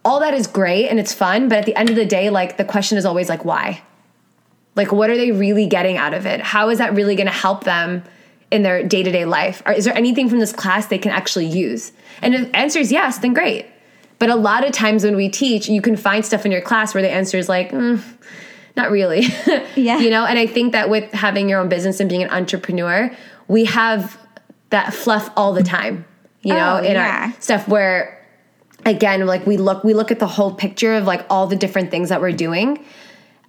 all 0.05 0.21
that 0.21 0.35
is 0.35 0.49
great 0.49 0.89
and 0.89 0.99
it's 0.99 1.13
fun, 1.13 1.49
but 1.49 1.59
at 1.59 1.67
the 1.67 1.77
end 1.77 1.91
of 1.91 1.97
the 1.97 2.07
day, 2.07 2.31
like, 2.31 2.57
the 2.57 2.65
question 2.65 2.99
is 2.99 3.05
always 3.05 3.29
like, 3.29 3.45
why? 3.45 3.83
Like, 4.77 4.93
what 4.93 5.11
are 5.11 5.17
they 5.17 5.33
really 5.33 5.67
getting 5.67 5.97
out 5.97 6.15
of 6.15 6.27
it? 6.27 6.41
How 6.41 6.69
is 6.69 6.79
that 6.79 6.95
really 6.95 7.17
going 7.17 7.27
to 7.27 7.33
help 7.33 7.65
them 7.65 8.05
in 8.51 8.63
their 8.63 8.83
day 8.85 9.03
to 9.03 9.11
day 9.11 9.25
life? 9.25 9.63
Or 9.67 9.73
is 9.73 9.87
there 9.87 9.97
anything 9.97 10.29
from 10.29 10.39
this 10.39 10.53
class 10.53 10.87
they 10.87 10.99
can 10.99 11.11
actually 11.11 11.47
use? 11.47 11.93
And 12.23 12.35
if 12.35 12.53
the 12.53 12.57
answer 12.57 12.79
is 12.79 12.93
yes, 12.93 13.19
then 13.19 13.35
great. 13.35 13.67
But 14.19 14.31
a 14.31 14.37
lot 14.37 14.65
of 14.65 14.73
times 14.73 15.05
when 15.05 15.17
we 15.17 15.29
teach, 15.29 15.69
you 15.69 15.83
can 15.83 15.97
find 15.97 16.25
stuff 16.25 16.47
in 16.47 16.53
your 16.53 16.61
class 16.61 16.95
where 16.95 17.03
the 17.03 17.11
answer 17.11 17.37
is 17.37 17.49
like, 17.49 17.71
mm, 17.71 18.03
not 18.77 18.91
really. 18.91 19.27
yeah. 19.77 19.99
you 19.99 20.11
know, 20.11 20.25
and 20.25 20.39
I 20.39 20.47
think 20.47 20.73
that 20.73 20.89
with 20.89 21.11
having 21.13 21.49
your 21.49 21.61
own 21.61 21.69
business 21.69 22.01
and 22.01 22.09
being 22.09 22.23
an 22.23 22.31
entrepreneur, 22.31 23.15
we 23.49 23.65
have 23.65 24.19
that 24.71 24.95
fluff 24.95 25.31
all 25.37 25.53
the 25.53 25.63
time, 25.63 26.05
you 26.43 26.55
know, 26.55 26.81
oh, 26.81 26.85
in 26.85 26.93
yeah. 26.93 27.33
our 27.35 27.41
stuff 27.41 27.69
where 27.69 28.25
again, 28.85 29.27
like 29.27 29.47
we 29.47 29.57
look 29.57 29.85
we 29.85 29.95
look 29.95 30.11
at 30.11 30.19
the 30.19 30.27
whole 30.27 30.53
picture 30.55 30.95
of 30.95 31.05
like 31.05 31.25
all 31.29 31.47
the 31.47 31.57
different 31.57 31.91
things 31.91 32.09
that 32.09 32.21
we're 32.21 32.33
doing 32.33 32.85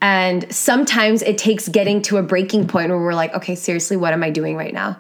and 0.02 0.52
sometimes 0.54 1.22
it 1.22 1.38
takes 1.38 1.68
getting 1.68 2.02
to 2.04 2.18
a 2.18 2.24
breaking 2.24 2.68
point 2.68 2.90
where 2.90 3.00
we're 3.00 3.16
like, 3.16 3.34
okay, 3.34 3.56
seriously, 3.56 3.98
what 3.98 4.14
am 4.14 4.24
I 4.24 4.30
doing 4.30 4.56
right 4.56 4.74
now? 4.74 5.00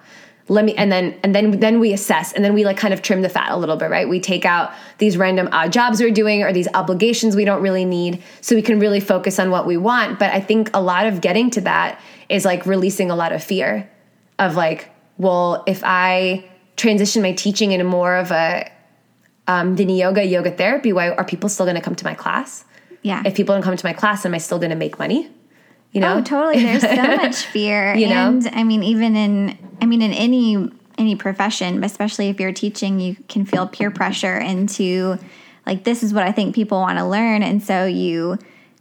Let 0.49 0.63
me 0.63 0.73
and 0.75 0.89
then 0.89 1.19
and 1.23 1.35
then 1.35 1.59
then 1.59 1.79
we 1.81 1.91
assess 1.91 2.31
and 2.31 2.43
then 2.43 2.53
we 2.53 2.63
like 2.63 2.77
kind 2.77 2.93
of 2.93 3.01
trim 3.01 3.21
the 3.21 3.27
fat 3.27 3.51
a 3.51 3.57
little 3.57 3.75
bit, 3.75 3.89
right? 3.89 4.07
We 4.07 4.21
take 4.21 4.45
out 4.45 4.71
these 4.97 5.17
random 5.17 5.49
odd 5.51 5.73
jobs 5.73 5.99
we're 5.99 6.09
doing 6.09 6.41
or 6.41 6.53
these 6.53 6.69
obligations 6.73 7.35
we 7.35 7.43
don't 7.43 7.61
really 7.61 7.83
need 7.83 8.23
so 8.39 8.55
we 8.55 8.61
can 8.61 8.79
really 8.79 9.01
focus 9.01 9.39
on 9.39 9.51
what 9.51 9.67
we 9.67 9.75
want. 9.75 10.19
But 10.19 10.31
I 10.33 10.39
think 10.39 10.69
a 10.73 10.81
lot 10.81 11.05
of 11.05 11.19
getting 11.19 11.49
to 11.51 11.61
that 11.61 11.99
is 12.29 12.45
like 12.45 12.65
releasing 12.65 13.11
a 13.11 13.15
lot 13.15 13.33
of 13.33 13.43
fear 13.43 13.89
of 14.39 14.55
like, 14.55 14.89
well, 15.17 15.63
if 15.67 15.81
I 15.83 16.45
transition 16.77 17.21
my 17.21 17.33
teaching 17.33 17.73
into 17.73 17.83
more 17.83 18.15
of 18.15 18.31
a 18.31 18.71
um, 19.47 19.75
yoga, 19.75 20.25
yoga 20.25 20.51
therapy, 20.51 20.93
why 20.93 21.09
are 21.09 21.25
people 21.25 21.49
still 21.49 21.65
going 21.65 21.75
to 21.75 21.81
come 21.81 21.95
to 21.95 22.05
my 22.05 22.13
class? 22.13 22.63
Yeah. 23.07 23.23
If 23.25 23.35
people 23.35 23.55
don't 23.55 23.63
come 23.63 23.75
to 23.75 23.85
my 23.85 23.93
class, 23.93 24.25
am 24.25 24.33
I 24.33 24.37
still 24.37 24.59
going 24.59 24.71
to 24.71 24.75
make 24.75 24.99
money? 24.99 25.29
You 25.93 26.01
know? 26.01 26.17
Oh, 26.17 26.21
totally. 26.21 26.61
There's 26.61 26.81
so 26.81 26.95
much 27.15 27.45
fear. 27.45 27.95
you 27.95 28.09
know? 28.09 28.27
And 28.27 28.47
I 28.51 28.63
mean, 28.65 28.83
even 28.83 29.15
in, 29.15 29.57
I 29.81 29.85
mean, 29.85 30.01
in 30.01 30.11
any, 30.11 30.69
any 30.97 31.15
profession, 31.15 31.81
especially 31.85 32.27
if 32.27 32.39
you're 32.39 32.51
teaching, 32.51 32.99
you 32.99 33.15
can 33.29 33.45
feel 33.45 33.65
peer 33.65 33.91
pressure 33.91 34.37
into 34.37 35.17
like, 35.65 35.85
this 35.85 36.03
is 36.03 36.13
what 36.13 36.23
I 36.23 36.33
think 36.33 36.53
people 36.53 36.81
want 36.81 36.97
to 36.99 37.05
learn. 37.05 37.43
And 37.43 37.63
so 37.63 37.85
you 37.85 38.37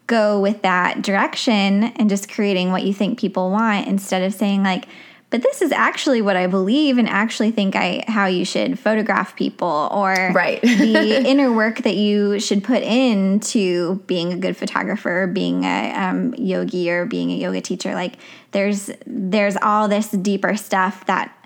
go 0.08 0.40
with 0.40 0.62
that 0.62 1.02
direction 1.02 1.84
and 1.84 2.10
just 2.10 2.28
creating 2.28 2.72
what 2.72 2.82
you 2.82 2.92
think 2.92 3.20
people 3.20 3.50
want 3.52 3.86
instead 3.86 4.22
of 4.22 4.34
saying 4.34 4.64
like, 4.64 4.86
but 5.30 5.42
this 5.42 5.60
is 5.60 5.72
actually 5.72 6.22
what 6.22 6.36
I 6.36 6.46
believe 6.46 6.98
and 6.98 7.08
actually 7.08 7.50
think 7.50 7.74
I 7.74 8.04
how 8.06 8.26
you 8.26 8.44
should 8.44 8.78
photograph 8.78 9.34
people 9.34 9.88
or 9.90 10.14
right. 10.32 10.62
the 10.62 11.22
inner 11.26 11.52
work 11.52 11.78
that 11.78 11.96
you 11.96 12.38
should 12.38 12.62
put 12.62 12.82
into 12.82 13.96
being 14.06 14.32
a 14.32 14.36
good 14.36 14.56
photographer, 14.56 15.26
being 15.26 15.64
a 15.64 15.92
um, 15.94 16.32
yogi 16.34 16.90
or 16.90 17.06
being 17.06 17.32
a 17.32 17.36
yoga 17.36 17.60
teacher. 17.60 17.92
Like 17.92 18.18
there's 18.52 18.90
there's 19.04 19.56
all 19.56 19.88
this 19.88 20.10
deeper 20.10 20.56
stuff 20.56 21.04
that 21.06 21.36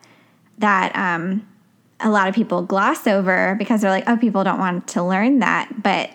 that 0.58 0.94
um, 0.94 1.46
a 2.00 2.10
lot 2.10 2.28
of 2.28 2.34
people 2.34 2.62
gloss 2.62 3.06
over 3.06 3.54
because 3.58 3.80
they're 3.80 3.90
like, 3.90 4.04
oh, 4.06 4.18
people 4.18 4.44
don't 4.44 4.58
want 4.58 4.88
to 4.88 5.02
learn 5.02 5.38
that, 5.38 5.82
but 5.82 6.10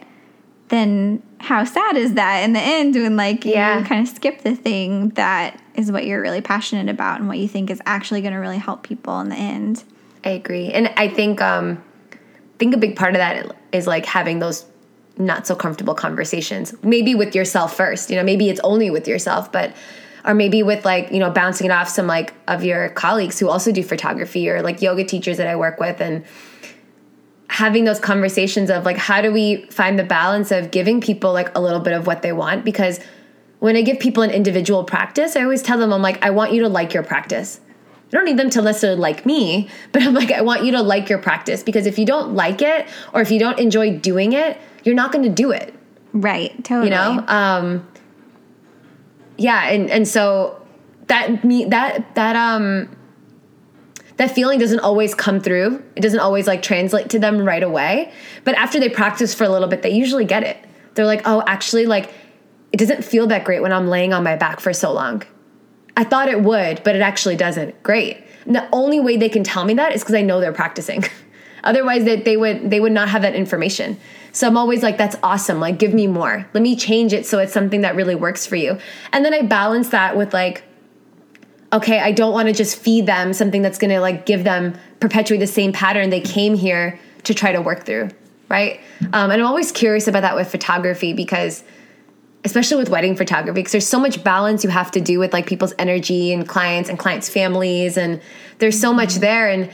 then 0.67 1.21
how 1.39 1.63
sad 1.63 1.97
is 1.97 2.13
that 2.13 2.43
in 2.43 2.53
the 2.53 2.59
end 2.59 2.93
when 2.95 3.15
like 3.15 3.43
yeah. 3.43 3.79
you 3.79 3.85
kind 3.85 4.07
of 4.07 4.13
skip 4.13 4.41
the 4.41 4.55
thing 4.55 5.09
that 5.09 5.59
is 5.77 5.91
what 5.91 6.05
you're 6.05 6.21
really 6.21 6.41
passionate 6.41 6.89
about 6.89 7.19
and 7.19 7.27
what 7.27 7.37
you 7.37 7.47
think 7.47 7.69
is 7.69 7.81
actually 7.85 8.21
going 8.21 8.33
to 8.33 8.39
really 8.39 8.57
help 8.57 8.83
people 8.83 9.19
in 9.19 9.29
the 9.29 9.35
end. 9.35 9.83
I 10.23 10.29
agree. 10.29 10.71
And 10.71 10.91
I 10.97 11.07
think 11.07 11.41
um 11.41 11.83
I 12.11 12.57
think 12.57 12.73
a 12.73 12.77
big 12.77 12.95
part 12.95 13.13
of 13.15 13.19
that 13.19 13.55
is 13.71 13.85
like 13.85 14.05
having 14.05 14.39
those 14.39 14.65
not 15.17 15.45
so 15.47 15.55
comfortable 15.55 15.93
conversations. 15.93 16.73
Maybe 16.83 17.15
with 17.15 17.35
yourself 17.35 17.75
first. 17.75 18.09
You 18.09 18.15
know, 18.15 18.23
maybe 18.23 18.49
it's 18.49 18.61
only 18.61 18.89
with 18.89 19.07
yourself, 19.07 19.51
but 19.51 19.75
or 20.25 20.33
maybe 20.33 20.63
with 20.63 20.85
like, 20.85 21.11
you 21.11 21.19
know, 21.19 21.29
bouncing 21.29 21.65
it 21.65 21.71
off 21.71 21.87
some 21.87 22.07
like 22.07 22.33
of 22.47 22.63
your 22.63 22.89
colleagues 22.89 23.39
who 23.39 23.49
also 23.49 23.71
do 23.71 23.83
photography 23.83 24.49
or 24.49 24.61
like 24.61 24.81
yoga 24.81 25.03
teachers 25.03 25.37
that 25.37 25.47
I 25.47 25.55
work 25.55 25.79
with 25.79 26.01
and 26.01 26.25
having 27.47 27.85
those 27.85 27.99
conversations 27.99 28.69
of 28.69 28.85
like 28.85 28.97
how 28.97 29.21
do 29.21 29.31
we 29.31 29.65
find 29.67 29.99
the 29.99 30.03
balance 30.03 30.51
of 30.51 30.71
giving 30.71 30.99
people 30.99 31.31
like 31.31 31.55
a 31.55 31.61
little 31.61 31.79
bit 31.79 31.93
of 31.93 32.07
what 32.07 32.21
they 32.21 32.33
want 32.33 32.65
because 32.65 32.99
when 33.65 33.75
I 33.75 33.81
give 33.81 33.99
people 33.99 34.21
an 34.21 34.29
individual 34.29 34.83
practice, 34.83 35.35
I 35.35 35.41
always 35.41 35.63
tell 35.63 35.79
them 35.79 35.91
I'm 35.91 36.03
like 36.03 36.23
I 36.23 36.29
want 36.29 36.53
you 36.53 36.61
to 36.61 36.69
like 36.69 36.93
your 36.93 37.01
practice. 37.01 37.59
I 38.07 38.11
don't 38.11 38.25
need 38.25 38.37
them 38.37 38.51
to 38.51 38.61
necessarily 38.61 38.99
like 38.99 39.25
me, 39.25 39.69
but 39.91 40.03
I'm 40.03 40.13
like 40.13 40.31
I 40.31 40.41
want 40.41 40.63
you 40.63 40.71
to 40.73 40.83
like 40.83 41.09
your 41.09 41.17
practice 41.17 41.63
because 41.63 41.87
if 41.87 41.97
you 41.97 42.05
don't 42.05 42.35
like 42.35 42.61
it 42.61 42.87
or 43.11 43.21
if 43.21 43.31
you 43.31 43.39
don't 43.39 43.57
enjoy 43.57 43.97
doing 43.97 44.33
it, 44.33 44.59
you're 44.83 44.93
not 44.93 45.11
going 45.11 45.23
to 45.23 45.31
do 45.31 45.49
it. 45.49 45.73
Right, 46.13 46.51
totally. 46.63 46.89
You 46.89 46.91
know? 46.91 47.25
Um 47.27 47.87
yeah, 49.37 49.67
and 49.69 49.89
and 49.89 50.07
so 50.07 50.61
that 51.07 51.43
me 51.43 51.65
that 51.65 52.13
that 52.13 52.35
um 52.35 52.95
that 54.17 54.29
feeling 54.29 54.59
doesn't 54.59 54.81
always 54.81 55.15
come 55.15 55.39
through. 55.39 55.83
It 55.95 56.01
doesn't 56.01 56.19
always 56.19 56.45
like 56.45 56.61
translate 56.61 57.09
to 57.09 57.19
them 57.19 57.41
right 57.41 57.63
away. 57.63 58.13
But 58.43 58.53
after 58.53 58.79
they 58.79 58.89
practice 58.89 59.33
for 59.33 59.43
a 59.43 59.49
little 59.49 59.67
bit, 59.67 59.81
they 59.81 59.89
usually 59.89 60.25
get 60.25 60.43
it. 60.43 60.57
They're 60.93 61.05
like, 61.05 61.23
oh, 61.25 61.43
actually, 61.45 61.85
like, 61.85 62.13
it 62.75 62.77
doesn't 62.77 63.05
feel 63.05 63.25
that 63.27 63.45
great 63.45 63.61
when 63.61 63.71
I'm 63.71 63.87
laying 63.87 64.11
on 64.11 64.25
my 64.25 64.35
back 64.35 64.59
for 64.59 64.73
so 64.73 64.91
long. 64.91 65.23
I 65.95 66.03
thought 66.03 66.27
it 66.27 66.41
would, 66.41 66.83
but 66.83 66.93
it 66.93 67.01
actually 67.01 67.37
doesn't. 67.37 67.81
Great. 67.83 68.21
And 68.45 68.53
the 68.53 68.67
only 68.73 68.99
way 68.99 69.15
they 69.15 69.29
can 69.29 69.45
tell 69.45 69.63
me 69.63 69.75
that 69.75 69.95
is 69.95 70.01
because 70.01 70.13
I 70.13 70.21
know 70.21 70.41
they're 70.41 70.51
practicing. 70.51 71.05
Otherwise, 71.63 72.03
they, 72.03 72.17
they 72.17 72.35
would 72.35 72.69
they 72.69 72.81
would 72.81 72.91
not 72.91 73.07
have 73.07 73.21
that 73.21 73.33
information. 73.33 73.97
So 74.33 74.45
I'm 74.45 74.57
always 74.57 74.83
like, 74.83 74.97
that's 74.97 75.15
awesome. 75.23 75.61
Like, 75.61 75.79
give 75.79 75.93
me 75.93 76.05
more. 76.05 76.45
Let 76.53 76.61
me 76.61 76.75
change 76.75 77.13
it 77.13 77.25
so 77.25 77.39
it's 77.39 77.53
something 77.53 77.79
that 77.79 77.95
really 77.95 78.13
works 78.13 78.45
for 78.45 78.57
you. 78.57 78.77
And 79.13 79.23
then 79.23 79.33
I 79.33 79.43
balance 79.43 79.87
that 79.91 80.17
with 80.17 80.33
like, 80.33 80.61
okay, 81.71 82.01
I 82.01 82.11
don't 82.11 82.33
want 82.33 82.49
to 82.49 82.53
just 82.53 82.77
feed 82.77 83.05
them 83.05 83.31
something 83.31 83.61
that's 83.61 83.77
going 83.77 83.91
to 83.91 84.01
like 84.01 84.25
give 84.25 84.43
them 84.43 84.77
perpetuate 84.99 85.37
the 85.37 85.47
same 85.47 85.71
pattern 85.71 86.09
they 86.09 86.19
came 86.19 86.55
here 86.55 86.99
to 87.23 87.33
try 87.33 87.53
to 87.53 87.61
work 87.61 87.85
through, 87.85 88.09
right? 88.49 88.81
Um, 89.13 89.31
and 89.31 89.41
I'm 89.41 89.47
always 89.47 89.71
curious 89.71 90.09
about 90.09 90.23
that 90.23 90.35
with 90.35 90.49
photography 90.49 91.13
because 91.13 91.63
especially 92.45 92.77
with 92.77 92.89
wedding 92.89 93.15
photography 93.15 93.55
because 93.55 93.71
there's 93.71 93.87
so 93.87 93.99
much 93.99 94.23
balance 94.23 94.63
you 94.63 94.69
have 94.69 94.91
to 94.91 95.01
do 95.01 95.19
with 95.19 95.33
like 95.33 95.47
people's 95.47 95.73
energy 95.79 96.31
and 96.31 96.47
clients 96.47 96.89
and 96.89 96.97
clients 96.97 97.27
families 97.27 97.97
and 97.97 98.21
there's 98.59 98.79
so 98.79 98.93
much 98.93 99.09
mm-hmm. 99.09 99.21
there 99.21 99.49
and 99.49 99.69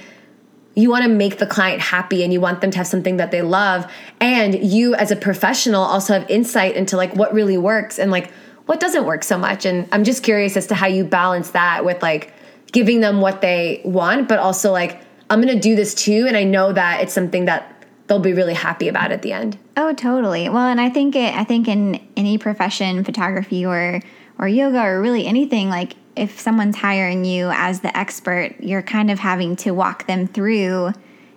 you 0.74 0.90
want 0.90 1.04
to 1.04 1.10
make 1.10 1.38
the 1.38 1.46
client 1.46 1.82
happy 1.82 2.24
and 2.24 2.32
you 2.32 2.40
want 2.40 2.62
them 2.62 2.72
to 2.72 2.78
have 2.78 2.88
something 2.88 3.18
that 3.18 3.30
they 3.32 3.42
love 3.42 3.92
and 4.22 4.64
you 4.64 4.96
as 4.96 5.12
a 5.12 5.16
professional 5.16 5.84
also 5.84 6.14
have 6.14 6.28
insight 6.30 6.76
into 6.76 6.96
like 6.96 7.14
what 7.16 7.34
really 7.34 7.58
works 7.58 8.00
and 8.00 8.10
like 8.10 8.32
what 8.66 8.80
doesn't 8.80 9.06
work 9.06 9.24
so 9.24 9.38
much 9.38 9.66
and 9.66 9.88
i'm 9.92 10.06
just 10.06 10.24
curious 10.24 10.56
as 10.56 10.66
to 10.68 10.74
how 10.74 10.88
you 10.88 11.04
balance 11.04 11.52
that 11.52 11.84
with 11.84 12.02
like 12.02 12.34
giving 12.72 13.02
them 13.02 13.20
what 13.20 13.42
they 13.42 13.82
want 13.84 14.30
but 14.30 14.40
also 14.40 14.72
like 14.72 15.02
i'm 15.30 15.42
going 15.42 15.54
to 15.54 15.62
do 15.62 15.76
this 15.76 15.94
too 15.94 16.26
and 16.26 16.38
i 16.38 16.44
know 16.44 16.72
that 16.72 17.02
it's 17.02 17.14
something 17.14 17.46
that 17.46 17.71
they'll 18.12 18.20
be 18.20 18.34
really 18.34 18.54
happy 18.54 18.90
about 18.90 19.14
at 19.14 19.22
the 19.22 19.32
end. 19.32 19.58
Oh 19.78 19.94
totally. 19.94 20.50
Well 20.50 20.68
and 20.68 20.82
i 20.82 20.90
think 20.90 21.16
it 21.16 21.34
i 21.34 21.46
think 21.46 21.70
in 21.70 22.06
any 22.18 22.38
profession 22.38 23.06
photography 23.06 23.66
or 23.66 24.02
or 24.38 24.50
yoga 24.50 24.82
or 24.82 25.02
really 25.02 25.26
anything 25.26 25.70
like 25.70 25.96
if 26.18 26.38
someone's 26.38 26.76
hiring 26.76 27.24
you 27.24 27.50
as 27.54 27.80
the 27.80 27.98
expert, 27.98 28.56
you're 28.60 28.82
kind 28.82 29.10
of 29.10 29.20
having 29.20 29.56
to 29.56 29.72
walk 29.72 30.08
them 30.08 30.28
through 30.28 30.92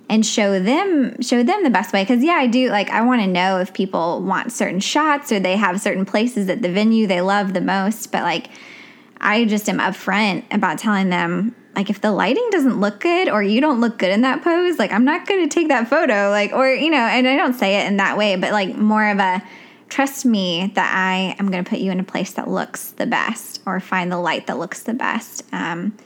and 0.09 0.27
show 0.27 0.59
them 0.59 1.23
show 1.23 1.45
them 1.45 1.63
the 1.63 1.71
best 1.71 1.93
way. 1.93 2.05
Cuz 2.05 2.25
yeah, 2.25 2.33
I 2.33 2.49
do 2.49 2.71
like 2.71 2.91
I 2.91 3.03
want 3.03 3.23
to 3.23 3.29
know 3.29 3.61
if 3.61 3.73
people 3.73 4.21
want 4.23 4.51
certain 4.51 4.81
shots 4.81 5.31
or 5.31 5.39
they 5.39 5.57
have 5.57 5.81
certain 5.81 6.05
places 6.05 6.49
at 6.49 6.61
the 6.61 6.69
venue 6.69 7.07
they 7.07 7.21
love 7.21 7.53
the 7.53 7.61
most, 7.61 8.11
but 8.11 8.25
like 8.25 8.49
I 9.21 9.45
just 9.45 9.69
am 9.69 9.79
upfront 9.79 10.43
about 10.51 10.79
telling 10.79 11.11
them 11.11 11.55
like 11.77 11.91
if 11.91 12.01
the 12.01 12.13
lighting 12.13 12.49
doesn't 12.51 12.81
look 12.81 13.01
good 13.01 13.29
or 13.29 13.43
you 13.43 13.61
don't 13.61 13.81
look 13.81 13.99
good 13.99 14.11
in 14.11 14.23
that 14.23 14.43
pose, 14.43 14.79
like 14.79 14.93
I'm 14.93 15.05
not 15.05 15.27
going 15.27 15.49
to 15.49 15.53
take 15.53 15.69
that 15.69 15.89
photo 15.89 16.31
like 16.31 16.53
or 16.53 16.71
you 16.71 16.91
know, 16.91 16.99
and 16.99 17.27
I 17.27 17.37
don't 17.37 17.55
say 17.55 17.83
it 17.83 17.87
in 17.87 17.97
that 17.99 18.17
way, 18.17 18.37
but 18.37 18.53
like 18.53 18.77
more 18.77 19.09
of 19.09 19.19
a 19.19 19.43
trust 19.89 20.25
me 20.25 20.73
that 20.75 20.93
I 20.95 21.37
am 21.39 21.51
going 21.51 21.63
to 21.63 21.69
put 21.69 21.79
you 21.79 21.91
in 21.91 22.01
a 22.01 22.05
place 22.05 22.33
that 22.33 22.49
looks 22.49 22.91
the 22.93 23.07
best 23.07 23.61
or 23.67 23.81
find 23.81 24.11
the 24.11 24.19
light 24.19 24.47
that 24.47 24.59
looks 24.59 24.83
the 24.83 24.95
best. 24.95 25.45
Um, 25.53 25.97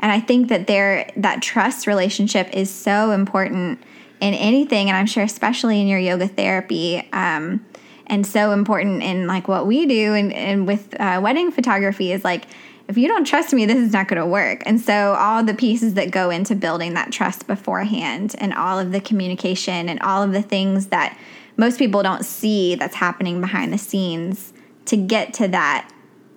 and 0.00 0.12
I 0.12 0.20
think 0.20 0.48
that 0.48 0.66
there 0.66 1.10
that 1.16 1.42
trust 1.42 1.86
relationship 1.86 2.48
is 2.52 2.70
so 2.70 3.10
important 3.10 3.80
in 4.20 4.34
anything, 4.34 4.88
and 4.88 4.96
I'm 4.96 5.06
sure 5.06 5.22
especially 5.22 5.80
in 5.80 5.86
your 5.88 5.98
yoga 5.98 6.28
therapy. 6.28 7.08
Um, 7.12 7.64
and 8.08 8.26
so 8.26 8.52
important 8.52 9.02
in 9.02 9.26
like 9.26 9.48
what 9.48 9.66
we 9.66 9.84
do 9.84 10.14
and, 10.14 10.32
and 10.32 10.66
with 10.66 10.98
uh, 10.98 11.20
wedding 11.22 11.50
photography 11.50 12.10
is 12.10 12.24
like 12.24 12.44
if 12.88 12.96
you 12.96 13.06
don't 13.06 13.26
trust 13.26 13.52
me 13.52 13.66
this 13.66 13.76
is 13.76 13.92
not 13.92 14.08
going 14.08 14.20
to 14.20 14.26
work. 14.26 14.62
And 14.64 14.80
so 14.80 15.14
all 15.14 15.44
the 15.44 15.54
pieces 15.54 15.94
that 15.94 16.10
go 16.10 16.30
into 16.30 16.54
building 16.56 16.94
that 16.94 17.12
trust 17.12 17.46
beforehand 17.46 18.34
and 18.38 18.54
all 18.54 18.78
of 18.78 18.92
the 18.92 19.00
communication 19.00 19.88
and 19.88 20.00
all 20.00 20.22
of 20.22 20.32
the 20.32 20.42
things 20.42 20.86
that 20.86 21.16
most 21.58 21.78
people 21.78 22.02
don't 22.02 22.24
see 22.24 22.74
that's 22.74 22.94
happening 22.94 23.40
behind 23.40 23.72
the 23.72 23.78
scenes 23.78 24.54
to 24.86 24.96
get 24.96 25.34
to 25.34 25.48
that 25.48 25.92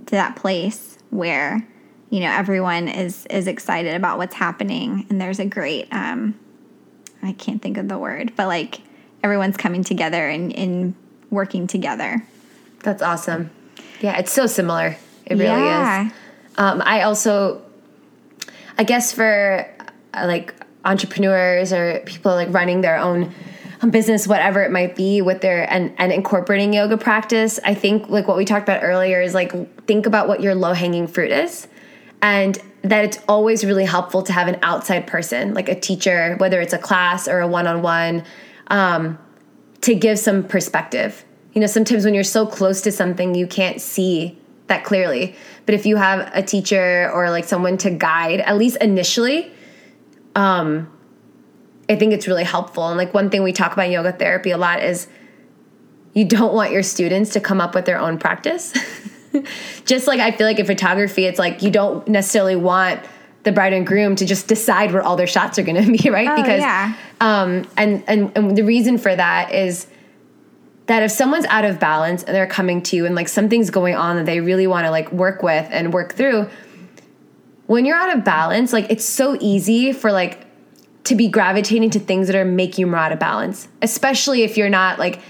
to 0.07 0.11
that 0.11 0.35
place 0.35 0.97
where 1.09 1.65
you 2.09 2.19
know 2.19 2.29
everyone 2.29 2.89
is 2.89 3.25
is 3.27 3.47
excited 3.47 3.95
about 3.95 4.17
what's 4.17 4.35
happening. 4.35 5.07
And 5.09 5.21
there's 5.21 5.39
a 5.39 5.45
great 5.45 5.87
um 5.91 6.37
i 7.23 7.31
can't 7.33 7.61
think 7.61 7.77
of 7.77 7.87
the 7.87 7.99
word 7.99 8.33
but 8.35 8.47
like 8.47 8.81
everyone's 9.23 9.55
coming 9.55 9.83
together 9.83 10.27
and, 10.27 10.53
and 10.53 10.95
working 11.29 11.65
together. 11.65 12.25
That's 12.83 13.01
awesome. 13.01 13.51
Yeah 14.01 14.17
it's 14.17 14.33
so 14.33 14.47
similar. 14.47 14.97
It 15.25 15.35
really 15.35 15.45
yeah. 15.45 16.07
is 16.07 16.13
um, 16.57 16.81
i 16.85 17.01
also 17.01 17.61
i 18.77 18.83
guess 18.83 19.11
for 19.11 19.67
uh, 20.13 20.25
like 20.25 20.53
entrepreneurs 20.85 21.71
or 21.71 22.01
people 22.05 22.33
like 22.33 22.51
running 22.53 22.81
their 22.81 22.97
own 22.97 23.33
business 23.89 24.27
whatever 24.27 24.61
it 24.61 24.71
might 24.71 24.95
be 24.95 25.21
with 25.21 25.41
their 25.41 25.71
and 25.73 25.93
and 25.97 26.11
incorporating 26.11 26.73
yoga 26.73 26.97
practice 26.97 27.59
i 27.63 27.73
think 27.73 28.07
like 28.09 28.27
what 28.27 28.37
we 28.37 28.45
talked 28.45 28.63
about 28.63 28.83
earlier 28.83 29.21
is 29.21 29.33
like 29.33 29.51
think 29.85 30.05
about 30.05 30.27
what 30.27 30.41
your 30.41 30.53
low 30.53 30.73
hanging 30.73 31.07
fruit 31.07 31.31
is 31.31 31.67
and 32.21 32.59
that 32.83 33.03
it's 33.03 33.19
always 33.27 33.63
really 33.65 33.85
helpful 33.85 34.21
to 34.21 34.33
have 34.33 34.47
an 34.47 34.57
outside 34.61 35.07
person 35.07 35.53
like 35.55 35.67
a 35.67 35.79
teacher 35.79 36.35
whether 36.37 36.61
it's 36.61 36.73
a 36.73 36.77
class 36.77 37.27
or 37.27 37.39
a 37.39 37.47
one-on-one 37.47 38.23
um, 38.71 39.19
to 39.81 39.93
give 39.93 40.17
some 40.17 40.43
perspective. 40.43 41.23
You 41.53 41.61
know 41.61 41.67
sometimes 41.67 42.05
when 42.05 42.13
you're 42.13 42.23
so 42.23 42.47
close 42.47 42.81
to 42.81 42.91
something 42.91 43.35
you 43.35 43.45
can't 43.45 43.81
see 43.81 44.37
that 44.67 44.85
clearly 44.85 45.35
but 45.71 45.79
if 45.79 45.85
you 45.85 45.95
have 45.95 46.29
a 46.33 46.43
teacher 46.43 47.09
or 47.13 47.29
like 47.29 47.45
someone 47.45 47.77
to 47.77 47.89
guide 47.89 48.41
at 48.41 48.57
least 48.57 48.75
initially 48.81 49.49
um 50.35 50.91
I 51.89 51.95
think 51.97 52.13
it's 52.13 52.27
really 52.27 52.45
helpful. 52.45 52.87
And 52.87 52.97
like 52.97 53.13
one 53.13 53.29
thing 53.29 53.43
we 53.43 53.51
talk 53.51 53.73
about 53.73 53.87
in 53.87 53.91
yoga 53.91 54.13
therapy 54.13 54.51
a 54.51 54.57
lot 54.57 54.81
is 54.81 55.07
you 56.13 56.23
don't 56.23 56.53
want 56.53 56.71
your 56.71 56.83
students 56.83 57.31
to 57.33 57.41
come 57.41 57.59
up 57.59 57.75
with 57.75 57.83
their 57.85 57.99
own 57.99 58.17
practice. 58.17 58.73
just 59.85 60.07
like 60.07 60.21
I 60.21 60.31
feel 60.31 60.47
like 60.47 60.57
in 60.57 60.65
photography, 60.65 61.25
it's 61.25 61.39
like 61.39 61.61
you 61.61 61.69
don't 61.69 62.07
necessarily 62.07 62.55
want 62.55 63.01
the 63.43 63.51
bride 63.51 63.73
and 63.73 63.85
groom 63.85 64.15
to 64.17 64.25
just 64.25 64.47
decide 64.47 64.93
where 64.93 65.01
all 65.01 65.17
their 65.17 65.27
shots 65.27 65.59
are 65.59 65.63
going 65.63 65.83
to 65.97 66.03
be, 66.03 66.09
right? 66.09 66.29
Oh, 66.29 66.35
because 66.37 66.61
yeah. 66.61 66.95
um, 67.19 67.67
and, 67.75 68.03
and 68.07 68.31
and 68.37 68.55
the 68.55 68.63
reason 68.63 68.97
for 68.97 69.13
that 69.13 69.53
is 69.53 69.87
that 70.91 71.03
if 71.03 71.11
someone's 71.11 71.45
out 71.45 71.63
of 71.63 71.79
balance 71.79 72.21
and 72.21 72.35
they're 72.35 72.45
coming 72.45 72.81
to 72.81 72.97
you 72.97 73.05
and 73.05 73.15
like 73.15 73.29
something's 73.29 73.69
going 73.69 73.95
on 73.95 74.17
that 74.17 74.25
they 74.25 74.41
really 74.41 74.67
want 74.67 74.85
to 74.85 74.91
like 74.91 75.09
work 75.13 75.41
with 75.41 75.65
and 75.71 75.93
work 75.93 76.15
through, 76.15 76.49
when 77.67 77.85
you're 77.85 77.95
out 77.95 78.17
of 78.17 78.25
balance, 78.25 78.73
like 78.73 78.91
it's 78.91 79.05
so 79.05 79.37
easy 79.39 79.93
for 79.93 80.11
like 80.11 80.45
to 81.05 81.15
be 81.15 81.29
gravitating 81.29 81.91
to 81.91 81.99
things 81.99 82.27
that 82.27 82.35
are 82.35 82.43
making 82.43 82.81
you 82.81 82.87
more 82.87 82.97
out 82.97 83.13
of 83.13 83.19
balance, 83.19 83.69
especially 83.81 84.43
if 84.43 84.57
you're 84.57 84.69
not 84.69 84.99
like, 84.99 85.21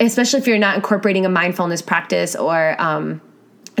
especially 0.00 0.40
if 0.40 0.48
you're 0.48 0.58
not 0.58 0.74
incorporating 0.74 1.24
a 1.24 1.28
mindfulness 1.28 1.80
practice 1.80 2.34
or, 2.34 2.74
um, 2.82 3.20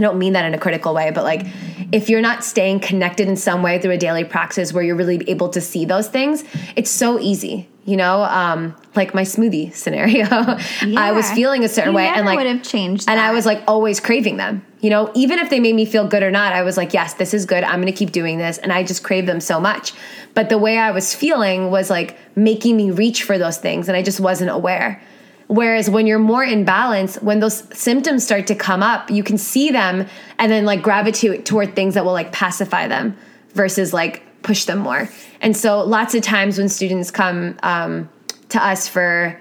I 0.00 0.02
don't 0.02 0.18
mean 0.18 0.32
that 0.32 0.46
in 0.46 0.54
a 0.54 0.58
critical 0.58 0.94
way, 0.94 1.10
but 1.10 1.24
like 1.24 1.46
if 1.92 2.08
you're 2.08 2.22
not 2.22 2.42
staying 2.42 2.80
connected 2.80 3.28
in 3.28 3.36
some 3.36 3.62
way 3.62 3.78
through 3.78 3.90
a 3.90 3.98
daily 3.98 4.24
practice 4.24 4.72
where 4.72 4.82
you're 4.82 4.96
really 4.96 5.22
able 5.28 5.50
to 5.50 5.60
see 5.60 5.84
those 5.84 6.08
things, 6.08 6.42
it's 6.74 6.90
so 6.90 7.20
easy, 7.20 7.68
you 7.84 7.98
know. 7.98 8.22
Um, 8.22 8.74
like 8.96 9.12
my 9.12 9.22
smoothie 9.22 9.74
scenario, 9.74 10.26
yeah. 10.26 10.58
I 10.96 11.12
was 11.12 11.30
feeling 11.32 11.64
a 11.64 11.68
certain 11.68 11.92
you 11.92 11.98
way, 11.98 12.06
and 12.06 12.24
like 12.24 12.38
would 12.38 12.46
have 12.46 12.62
changed, 12.62 13.06
that. 13.06 13.12
and 13.12 13.20
I 13.20 13.32
was 13.32 13.44
like 13.44 13.62
always 13.68 14.00
craving 14.00 14.38
them. 14.38 14.64
You 14.80 14.88
know, 14.88 15.12
even 15.14 15.38
if 15.38 15.50
they 15.50 15.60
made 15.60 15.74
me 15.74 15.84
feel 15.84 16.06
good 16.06 16.22
or 16.22 16.30
not, 16.30 16.54
I 16.54 16.62
was 16.62 16.78
like, 16.78 16.94
yes, 16.94 17.12
this 17.14 17.34
is 17.34 17.44
good. 17.44 17.62
I'm 17.62 17.82
going 17.82 17.92
to 17.92 17.98
keep 17.98 18.12
doing 18.12 18.38
this, 18.38 18.56
and 18.56 18.72
I 18.72 18.82
just 18.82 19.04
crave 19.04 19.26
them 19.26 19.40
so 19.40 19.60
much. 19.60 19.92
But 20.32 20.48
the 20.48 20.56
way 20.56 20.78
I 20.78 20.92
was 20.92 21.14
feeling 21.14 21.70
was 21.70 21.90
like 21.90 22.16
making 22.36 22.74
me 22.78 22.90
reach 22.90 23.24
for 23.24 23.36
those 23.36 23.58
things, 23.58 23.86
and 23.86 23.96
I 23.98 24.02
just 24.02 24.18
wasn't 24.18 24.50
aware. 24.50 25.02
Whereas 25.50 25.90
when 25.90 26.06
you're 26.06 26.20
more 26.20 26.44
in 26.44 26.64
balance, 26.64 27.16
when 27.16 27.40
those 27.40 27.64
symptoms 27.76 28.22
start 28.22 28.46
to 28.46 28.54
come 28.54 28.84
up, 28.84 29.10
you 29.10 29.24
can 29.24 29.36
see 29.36 29.72
them 29.72 30.06
and 30.38 30.52
then 30.52 30.64
like 30.64 30.80
gravitate 30.80 31.44
toward 31.44 31.74
things 31.74 31.94
that 31.94 32.04
will 32.04 32.12
like 32.12 32.30
pacify 32.30 32.86
them 32.86 33.16
versus 33.52 33.92
like 33.92 34.22
push 34.42 34.66
them 34.66 34.78
more. 34.78 35.08
And 35.40 35.56
so 35.56 35.80
lots 35.80 36.14
of 36.14 36.22
times 36.22 36.56
when 36.56 36.68
students 36.68 37.10
come 37.10 37.58
um, 37.64 38.08
to 38.50 38.64
us 38.64 38.86
for 38.86 39.40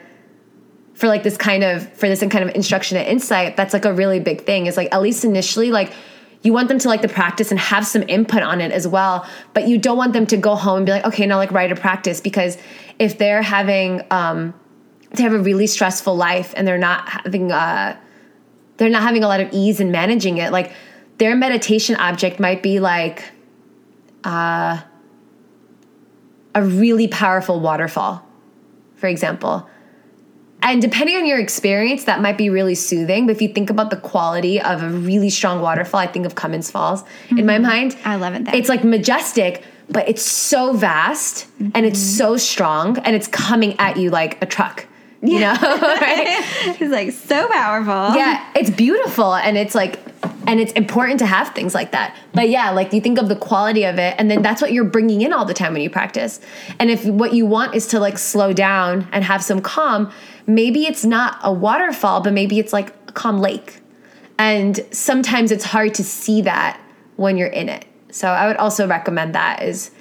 for 0.95 1.07
like 1.07 1.21
this 1.21 1.37
kind 1.37 1.63
of 1.63 1.87
for 1.93 2.09
this 2.09 2.21
kind 2.21 2.43
of 2.43 2.55
instruction 2.55 2.97
and 2.97 3.07
insight, 3.07 3.55
that's 3.55 3.71
like 3.71 3.85
a 3.85 3.93
really 3.93 4.19
big 4.19 4.45
thing. 4.47 4.65
Is 4.65 4.77
like 4.77 4.91
at 4.91 5.03
least 5.03 5.23
initially 5.23 5.69
like 5.69 5.93
you 6.41 6.53
want 6.53 6.69
them 6.69 6.79
to 6.79 6.87
like 6.87 7.03
the 7.03 7.07
practice 7.07 7.51
and 7.51 7.59
have 7.59 7.85
some 7.85 8.01
input 8.07 8.41
on 8.41 8.61
it 8.61 8.71
as 8.71 8.87
well 8.87 9.27
but 9.53 9.67
you 9.67 9.77
don't 9.77 9.97
want 9.97 10.13
them 10.13 10.25
to 10.25 10.37
go 10.37 10.55
home 10.55 10.77
and 10.77 10.85
be 10.85 10.91
like 10.93 11.03
okay 11.03 11.25
now 11.25 11.35
like 11.35 11.51
write 11.51 11.69
a 11.69 11.75
practice 11.75 12.21
because 12.21 12.57
if 12.97 13.17
they're 13.17 13.41
having 13.41 14.01
um 14.09 14.53
they 15.11 15.23
have 15.23 15.33
a 15.33 15.39
really 15.39 15.67
stressful 15.67 16.15
life 16.15 16.53
and 16.55 16.67
they're 16.67 16.77
not 16.77 17.07
having 17.07 17.51
uh 17.51 17.97
they're 18.77 18.89
not 18.89 19.03
having 19.03 19.23
a 19.23 19.27
lot 19.27 19.39
of 19.39 19.49
ease 19.51 19.79
in 19.79 19.91
managing 19.91 20.37
it 20.37 20.51
like 20.51 20.71
their 21.17 21.35
meditation 21.35 21.95
object 21.97 22.39
might 22.39 22.63
be 22.63 22.79
like 22.79 23.23
uh 24.23 24.81
a 26.55 26.63
really 26.63 27.07
powerful 27.07 27.59
waterfall 27.59 28.25
for 28.95 29.07
example 29.07 29.67
and 30.61 30.81
depending 30.81 31.15
on 31.15 31.25
your 31.25 31.39
experience 31.39 32.03
that 32.03 32.21
might 32.21 32.37
be 32.37 32.49
really 32.49 32.75
soothing 32.75 33.25
but 33.25 33.35
if 33.35 33.41
you 33.41 33.47
think 33.47 33.69
about 33.69 33.89
the 33.89 33.97
quality 33.97 34.61
of 34.61 34.83
a 34.83 34.89
really 34.89 35.29
strong 35.29 35.61
waterfall 35.61 35.99
i 35.99 36.07
think 36.07 36.25
of 36.25 36.35
cummins 36.35 36.69
falls 36.69 37.03
mm-hmm. 37.03 37.39
in 37.39 37.45
my 37.45 37.53
mm-hmm. 37.53 37.63
mind 37.63 37.97
i 38.05 38.15
love 38.15 38.33
it 38.33 38.45
there. 38.45 38.55
it's 38.55 38.69
like 38.69 38.83
majestic 38.83 39.63
but 39.89 40.07
it's 40.07 40.21
so 40.21 40.73
vast 40.73 41.47
mm-hmm. 41.57 41.71
and 41.73 41.85
it's 41.85 41.99
so 41.99 42.37
strong 42.37 42.97
and 42.99 43.15
it's 43.15 43.27
coming 43.27 43.77
at 43.79 43.97
you 43.97 44.09
like 44.09 44.41
a 44.41 44.45
truck. 44.45 44.85
You 45.21 45.39
yeah. 45.39 45.53
know, 45.53 45.77
right? 45.81 46.77
it's 46.79 46.91
like 46.91 47.11
so 47.11 47.47
powerful. 47.49 48.17
Yeah, 48.17 48.51
it's 48.55 48.69
beautiful 48.69 49.35
and 49.35 49.57
it's 49.57 49.75
like 49.75 49.99
and 50.47 50.59
it's 50.59 50.71
important 50.73 51.19
to 51.19 51.25
have 51.25 51.53
things 51.53 51.75
like 51.75 51.91
that. 51.91 52.15
But 52.33 52.49
yeah, 52.49 52.71
like 52.71 52.93
you 52.93 53.01
think 53.01 53.19
of 53.19 53.27
the 53.27 53.35
quality 53.35 53.83
of 53.83 53.99
it 53.99 54.15
and 54.17 54.31
then 54.31 54.41
that's 54.41 54.61
what 54.61 54.71
you're 54.71 54.85
bringing 54.85 55.21
in 55.21 55.33
all 55.33 55.45
the 55.45 55.53
time 55.53 55.73
when 55.73 55.81
you 55.81 55.89
practice. 55.89 56.39
And 56.79 56.89
if 56.89 57.05
what 57.05 57.33
you 57.33 57.45
want 57.45 57.75
is 57.75 57.87
to 57.87 57.99
like 57.99 58.17
slow 58.17 58.53
down 58.53 59.07
and 59.11 59.23
have 59.23 59.43
some 59.43 59.61
calm, 59.61 60.11
maybe 60.47 60.85
it's 60.85 61.05
not 61.05 61.37
a 61.43 61.51
waterfall, 61.51 62.21
but 62.21 62.33
maybe 62.33 62.57
it's 62.57 62.73
like 62.73 62.95
a 63.07 63.11
calm 63.11 63.39
lake. 63.39 63.81
And 64.37 64.79
sometimes 64.91 65.51
it's 65.51 65.65
hard 65.65 65.93
to 65.95 66.03
see 66.03 66.41
that 66.43 66.79
when 67.17 67.37
you're 67.37 67.47
in 67.47 67.67
it. 67.67 67.85
So 68.11 68.29
I 68.29 68.47
would 68.47 68.57
also 68.57 68.87
recommend 68.87 69.35
that 69.35 69.61
is, 69.61 69.91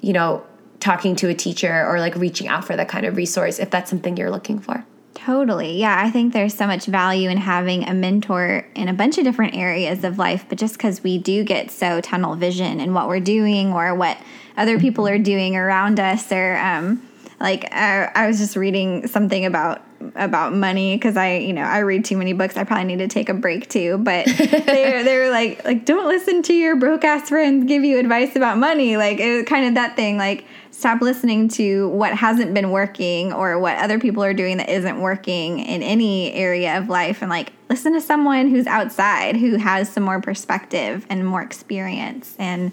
you 0.00 0.12
know, 0.12 0.44
talking 0.80 1.16
to 1.16 1.28
a 1.28 1.34
teacher 1.34 1.86
or 1.86 1.98
like 2.00 2.14
reaching 2.16 2.48
out 2.48 2.64
for 2.64 2.76
that 2.76 2.88
kind 2.88 3.04
of 3.06 3.16
resource 3.16 3.58
if 3.58 3.70
that's 3.70 3.90
something 3.90 4.16
you're 4.16 4.30
looking 4.30 4.58
for. 4.58 4.84
Totally. 5.14 5.78
Yeah, 5.78 6.00
I 6.00 6.10
think 6.10 6.32
there's 6.32 6.54
so 6.54 6.66
much 6.66 6.86
value 6.86 7.28
in 7.28 7.38
having 7.38 7.88
a 7.88 7.92
mentor 7.92 8.66
in 8.74 8.88
a 8.88 8.92
bunch 8.92 9.18
of 9.18 9.24
different 9.24 9.56
areas 9.56 10.04
of 10.04 10.16
life, 10.16 10.44
but 10.48 10.58
just 10.58 10.74
because 10.74 11.02
we 11.02 11.18
do 11.18 11.42
get 11.42 11.70
so 11.72 12.00
tunnel 12.00 12.36
vision 12.36 12.78
in 12.78 12.94
what 12.94 13.08
we're 13.08 13.18
doing 13.18 13.72
or 13.72 13.94
what 13.94 14.16
other 14.56 14.78
people 14.78 15.08
are 15.08 15.18
doing 15.18 15.56
around 15.56 15.98
us, 15.98 16.30
or 16.30 16.56
um, 16.56 17.02
like 17.40 17.72
I, 17.72 18.10
I 18.14 18.26
was 18.28 18.38
just 18.38 18.54
reading 18.56 19.08
something 19.08 19.44
about 19.44 19.82
about 20.14 20.54
money 20.54 20.96
because 20.96 21.16
I, 21.16 21.36
you 21.36 21.52
know, 21.52 21.62
I 21.62 21.78
read 21.78 22.04
too 22.04 22.16
many 22.16 22.32
books. 22.32 22.56
I 22.56 22.64
probably 22.64 22.84
need 22.84 22.98
to 22.98 23.08
take 23.08 23.28
a 23.28 23.34
break 23.34 23.68
too. 23.68 23.98
But 23.98 24.26
they 24.38 25.02
they 25.02 25.18
were 25.18 25.30
like 25.30 25.64
like 25.64 25.84
don't 25.84 26.06
listen 26.06 26.42
to 26.42 26.52
your 26.52 26.76
broke 26.76 27.04
ass 27.04 27.28
friends 27.28 27.64
give 27.66 27.84
you 27.84 27.98
advice 27.98 28.36
about 28.36 28.58
money. 28.58 28.96
Like 28.96 29.18
it 29.18 29.36
was 29.36 29.44
kind 29.46 29.66
of 29.66 29.74
that 29.74 29.96
thing. 29.96 30.16
Like 30.16 30.44
stop 30.70 31.00
listening 31.00 31.48
to 31.48 31.88
what 31.88 32.14
hasn't 32.14 32.54
been 32.54 32.70
working 32.70 33.32
or 33.32 33.58
what 33.58 33.76
other 33.78 33.98
people 33.98 34.22
are 34.22 34.34
doing 34.34 34.58
that 34.58 34.68
isn't 34.68 35.00
working 35.00 35.58
in 35.60 35.82
any 35.82 36.32
area 36.32 36.78
of 36.78 36.88
life, 36.88 37.22
and 37.22 37.30
like 37.30 37.52
listen 37.68 37.92
to 37.94 38.00
someone 38.00 38.48
who's 38.48 38.66
outside 38.66 39.36
who 39.36 39.56
has 39.56 39.88
some 39.88 40.02
more 40.02 40.20
perspective 40.20 41.06
and 41.08 41.26
more 41.26 41.42
experience 41.42 42.36
and 42.38 42.72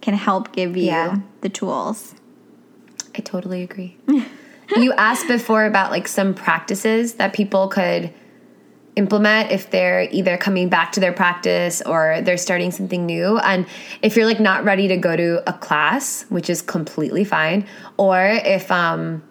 can 0.00 0.14
help 0.14 0.52
give 0.52 0.76
you 0.76 0.86
yeah. 0.86 1.18
the 1.42 1.48
tools. 1.48 2.14
I 3.14 3.20
totally 3.20 3.62
agree. 3.62 3.96
you 4.76 4.92
asked 4.92 5.28
before 5.28 5.64
about 5.64 5.90
like 5.90 6.08
some 6.08 6.34
practices 6.34 7.14
that 7.14 7.32
people 7.32 7.68
could 7.68 8.12
implement 8.96 9.50
if 9.50 9.70
they're 9.70 10.06
either 10.10 10.36
coming 10.36 10.68
back 10.68 10.92
to 10.92 11.00
their 11.00 11.12
practice 11.12 11.80
or 11.82 12.20
they're 12.22 12.36
starting 12.36 12.70
something 12.70 13.06
new. 13.06 13.38
And 13.38 13.66
if 14.02 14.16
you're 14.16 14.26
like 14.26 14.40
not 14.40 14.64
ready 14.64 14.88
to 14.88 14.96
go 14.96 15.16
to 15.16 15.42
a 15.48 15.52
class 15.52 16.24
which 16.28 16.50
is 16.50 16.60
completely 16.60 17.24
fine 17.24 17.66
or 17.96 18.20
if 18.22 18.70
um 18.70 19.22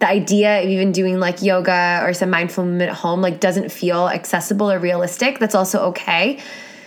the 0.00 0.08
idea 0.08 0.62
of 0.62 0.68
even 0.68 0.90
doing 0.90 1.20
like 1.20 1.42
yoga 1.42 2.00
or 2.02 2.12
some 2.12 2.28
mindful 2.30 2.64
movement 2.64 2.90
at 2.90 2.96
home 2.96 3.20
like 3.20 3.38
doesn't 3.38 3.70
feel 3.70 4.08
accessible 4.08 4.70
or 4.70 4.78
realistic 4.78 5.38
that's 5.38 5.54
also 5.54 5.80
okay. 5.86 6.40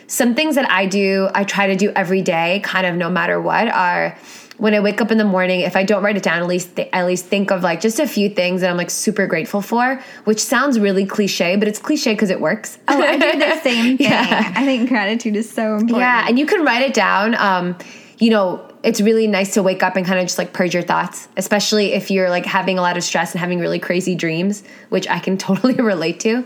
Some 0.09 0.35
things 0.35 0.55
that 0.55 0.69
i 0.69 0.85
do 0.85 1.29
i 1.33 1.43
try 1.43 1.67
to 1.67 1.75
do 1.75 1.91
every 1.95 2.21
day 2.21 2.61
kind 2.63 2.85
of 2.85 2.95
no 2.95 3.09
matter 3.09 3.41
what 3.41 3.67
are 3.67 4.17
when 4.57 4.73
I 4.73 4.79
wake 4.79 5.01
up 5.01 5.11
in 5.11 5.17
the 5.17 5.25
morning, 5.25 5.61
if 5.61 5.75
I 5.75 5.83
don't 5.83 6.03
write 6.03 6.17
it 6.17 6.23
down, 6.23 6.39
at 6.39 6.47
least 6.47 6.75
th- 6.75 6.89
at 6.91 7.05
least 7.05 7.25
think 7.25 7.51
of 7.51 7.61
like 7.63 7.79
just 7.79 7.99
a 7.99 8.07
few 8.07 8.29
things 8.29 8.61
that 8.61 8.69
I'm 8.69 8.77
like 8.77 8.89
super 8.89 9.27
grateful 9.27 9.61
for, 9.61 10.01
which 10.23 10.39
sounds 10.39 10.79
really 10.79 11.05
cliche, 11.05 11.55
but 11.55 11.67
it's 11.67 11.79
cliche 11.79 12.13
because 12.13 12.29
it 12.29 12.41
works. 12.41 12.77
Oh, 12.87 12.99
I 12.99 13.17
do 13.17 13.39
the 13.39 13.59
same 13.61 13.97
thing. 13.97 14.07
Yeah. 14.09 14.53
I 14.55 14.65
think 14.65 14.89
gratitude 14.89 15.35
is 15.35 15.49
so 15.49 15.75
important. 15.75 15.99
Yeah, 15.99 16.25
and 16.27 16.39
you 16.39 16.45
can 16.45 16.65
write 16.65 16.81
it 16.81 16.93
down. 16.93 17.35
Um, 17.35 17.77
you 18.19 18.31
know, 18.31 18.67
it's 18.83 18.99
really 18.99 19.27
nice 19.27 19.53
to 19.53 19.63
wake 19.63 19.83
up 19.83 19.95
and 19.95 20.05
kind 20.05 20.19
of 20.19 20.25
just 20.25 20.37
like 20.37 20.53
purge 20.53 20.73
your 20.73 20.83
thoughts, 20.83 21.27
especially 21.37 21.93
if 21.93 22.09
you're 22.09 22.29
like 22.29 22.45
having 22.45 22.79
a 22.79 22.81
lot 22.81 22.97
of 22.97 23.03
stress 23.03 23.33
and 23.33 23.39
having 23.39 23.59
really 23.59 23.79
crazy 23.79 24.15
dreams, 24.15 24.63
which 24.89 25.07
I 25.07 25.19
can 25.19 25.37
totally 25.47 25.75
relate 25.75 26.19
to. 26.21 26.45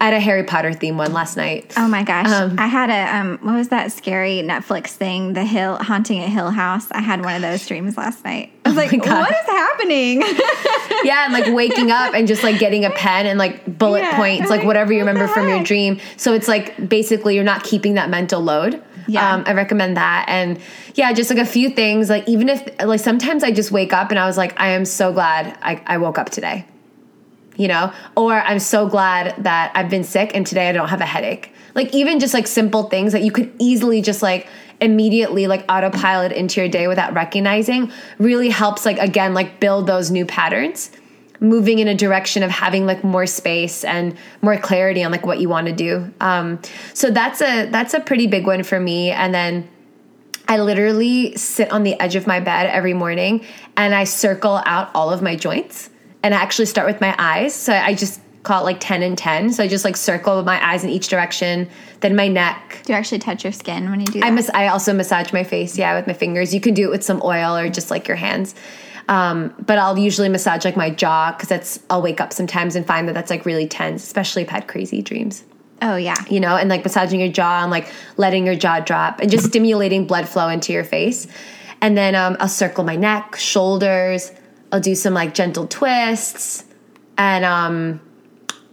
I 0.00 0.06
had 0.06 0.14
a 0.14 0.20
Harry 0.20 0.44
Potter 0.44 0.72
theme 0.72 0.96
one 0.96 1.12
last 1.12 1.36
night. 1.36 1.72
Oh 1.76 1.88
my 1.88 2.02
gosh. 2.02 2.28
Um, 2.28 2.58
I 2.58 2.66
had 2.66 2.90
a 2.90 3.16
um 3.16 3.38
what 3.42 3.54
was 3.54 3.68
that 3.68 3.92
scary 3.92 4.42
Netflix 4.42 4.88
thing, 4.88 5.32
The 5.32 5.44
Hill 5.44 5.76
Haunting 5.76 6.20
at 6.20 6.28
Hill 6.28 6.50
House. 6.50 6.90
I 6.90 7.00
had 7.00 7.24
one 7.24 7.34
of 7.34 7.42
those 7.42 7.66
dreams 7.66 7.96
last 7.96 8.24
night. 8.24 8.52
I 8.64 8.70
was 8.70 8.78
oh 8.78 8.80
like, 8.80 8.92
what 8.92 9.30
is 9.30 9.46
happening? 9.46 10.22
yeah, 11.04 11.24
and 11.24 11.32
like 11.32 11.52
waking 11.52 11.90
up 11.90 12.14
and 12.14 12.28
just 12.28 12.42
like 12.42 12.58
getting 12.58 12.84
a 12.84 12.90
pen 12.90 13.26
and 13.26 13.38
like 13.38 13.78
bullet 13.78 14.00
yeah, 14.00 14.16
points, 14.16 14.50
like, 14.50 14.60
like 14.60 14.66
whatever 14.66 14.92
you 14.92 15.00
remember 15.00 15.28
from 15.28 15.48
your 15.48 15.62
dream. 15.62 16.00
So 16.16 16.34
it's 16.34 16.48
like 16.48 16.88
basically 16.88 17.34
you're 17.34 17.44
not 17.44 17.64
keeping 17.64 17.94
that 17.94 18.10
mental 18.10 18.40
load. 18.40 18.82
Yeah. 19.08 19.34
Um, 19.34 19.44
I 19.46 19.52
recommend 19.52 19.96
that. 19.96 20.26
And 20.28 20.60
yeah, 20.94 21.12
just 21.12 21.28
like 21.28 21.38
a 21.38 21.44
few 21.44 21.70
things. 21.70 22.08
Like 22.08 22.28
even 22.28 22.48
if 22.48 22.66
like 22.84 23.00
sometimes 23.00 23.42
I 23.42 23.50
just 23.50 23.72
wake 23.72 23.92
up 23.92 24.10
and 24.10 24.18
I 24.18 24.26
was 24.26 24.36
like, 24.36 24.58
I 24.60 24.68
am 24.68 24.84
so 24.84 25.12
glad 25.12 25.58
I, 25.62 25.82
I 25.86 25.98
woke 25.98 26.18
up 26.18 26.30
today 26.30 26.64
you 27.56 27.68
know, 27.68 27.92
or 28.16 28.34
I'm 28.34 28.58
so 28.58 28.88
glad 28.88 29.44
that 29.44 29.72
I've 29.74 29.90
been 29.90 30.04
sick 30.04 30.32
and 30.34 30.46
today 30.46 30.68
I 30.68 30.72
don't 30.72 30.88
have 30.88 31.00
a 31.00 31.06
headache. 31.06 31.52
Like 31.74 31.94
even 31.94 32.20
just 32.20 32.34
like 32.34 32.46
simple 32.46 32.84
things 32.84 33.12
that 33.12 33.22
you 33.22 33.30
could 33.30 33.52
easily 33.58 34.02
just 34.02 34.22
like 34.22 34.46
immediately 34.80 35.46
like 35.46 35.64
autopilot 35.68 36.32
into 36.32 36.60
your 36.60 36.68
day 36.68 36.88
without 36.88 37.14
recognizing 37.14 37.92
really 38.18 38.50
helps 38.50 38.84
like 38.84 38.98
again 38.98 39.32
like 39.32 39.60
build 39.60 39.86
those 39.86 40.10
new 40.10 40.26
patterns. 40.26 40.90
Moving 41.40 41.80
in 41.80 41.88
a 41.88 41.94
direction 41.94 42.44
of 42.44 42.50
having 42.50 42.86
like 42.86 43.02
more 43.02 43.26
space 43.26 43.82
and 43.82 44.16
more 44.42 44.56
clarity 44.56 45.02
on 45.02 45.10
like 45.10 45.26
what 45.26 45.40
you 45.40 45.48
want 45.48 45.66
to 45.66 45.72
do. 45.72 46.12
Um, 46.20 46.60
so 46.94 47.10
that's 47.10 47.42
a 47.42 47.66
that's 47.66 47.94
a 47.94 48.00
pretty 48.00 48.28
big 48.28 48.46
one 48.46 48.62
for 48.62 48.78
me. 48.78 49.10
And 49.10 49.34
then 49.34 49.68
I 50.46 50.58
literally 50.58 51.34
sit 51.36 51.72
on 51.72 51.82
the 51.82 51.98
edge 51.98 52.14
of 52.14 52.26
my 52.26 52.38
bed 52.38 52.66
every 52.66 52.94
morning 52.94 53.44
and 53.76 53.94
I 53.94 54.04
circle 54.04 54.62
out 54.66 54.90
all 54.94 55.10
of 55.10 55.20
my 55.20 55.34
joints 55.34 55.90
and 56.22 56.34
I 56.34 56.38
actually 56.38 56.66
start 56.66 56.86
with 56.86 57.00
my 57.00 57.14
eyes. 57.18 57.54
So 57.54 57.72
I 57.72 57.94
just 57.94 58.20
call 58.42 58.62
it 58.62 58.64
like 58.64 58.80
10 58.80 59.02
and 59.02 59.16
10. 59.16 59.52
So 59.52 59.62
I 59.62 59.68
just 59.68 59.84
like 59.84 59.96
circle 59.96 60.42
my 60.42 60.64
eyes 60.64 60.84
in 60.84 60.90
each 60.90 61.08
direction, 61.08 61.68
then 62.00 62.16
my 62.16 62.28
neck. 62.28 62.80
Do 62.84 62.92
you 62.92 62.98
actually 62.98 63.20
touch 63.20 63.44
your 63.44 63.52
skin 63.52 63.88
when 63.90 64.00
you 64.00 64.06
do 64.06 64.20
that? 64.20 64.26
I, 64.26 64.30
mas- 64.30 64.50
I 64.50 64.68
also 64.68 64.92
massage 64.92 65.32
my 65.32 65.44
face, 65.44 65.78
yeah, 65.78 65.96
with 65.96 66.06
my 66.06 66.12
fingers. 66.12 66.52
You 66.52 66.60
can 66.60 66.74
do 66.74 66.84
it 66.84 66.90
with 66.90 67.04
some 67.04 67.20
oil 67.22 67.56
or 67.56 67.68
just 67.68 67.90
like 67.90 68.08
your 68.08 68.16
hands. 68.16 68.54
Um, 69.08 69.54
but 69.64 69.78
I'll 69.78 69.98
usually 69.98 70.28
massage 70.28 70.64
like 70.64 70.76
my 70.76 70.90
jaw 70.90 71.32
because 71.32 71.48
that's, 71.48 71.80
I'll 71.90 72.02
wake 72.02 72.20
up 72.20 72.32
sometimes 72.32 72.76
and 72.76 72.86
find 72.86 73.08
that 73.08 73.14
that's 73.14 73.30
like 73.30 73.44
really 73.46 73.66
tense, 73.66 74.02
especially 74.04 74.42
if 74.42 74.48
I've 74.48 74.54
had 74.54 74.68
crazy 74.68 75.02
dreams. 75.02 75.44
Oh, 75.80 75.96
yeah. 75.96 76.16
You 76.30 76.38
know, 76.38 76.56
and 76.56 76.68
like 76.68 76.84
massaging 76.84 77.18
your 77.18 77.30
jaw 77.30 77.62
and 77.62 77.70
like 77.70 77.92
letting 78.16 78.46
your 78.46 78.54
jaw 78.54 78.80
drop 78.80 79.20
and 79.20 79.30
just 79.30 79.46
stimulating 79.46 80.06
blood 80.06 80.28
flow 80.28 80.48
into 80.48 80.72
your 80.72 80.84
face. 80.84 81.26
And 81.80 81.98
then 81.98 82.14
um, 82.14 82.36
I'll 82.38 82.48
circle 82.48 82.84
my 82.84 82.94
neck, 82.94 83.34
shoulders, 83.36 84.30
I'll 84.72 84.80
do 84.80 84.94
some 84.94 85.14
like 85.14 85.34
gentle 85.34 85.66
twists 85.66 86.64
and 87.18 87.44
um 87.44 88.00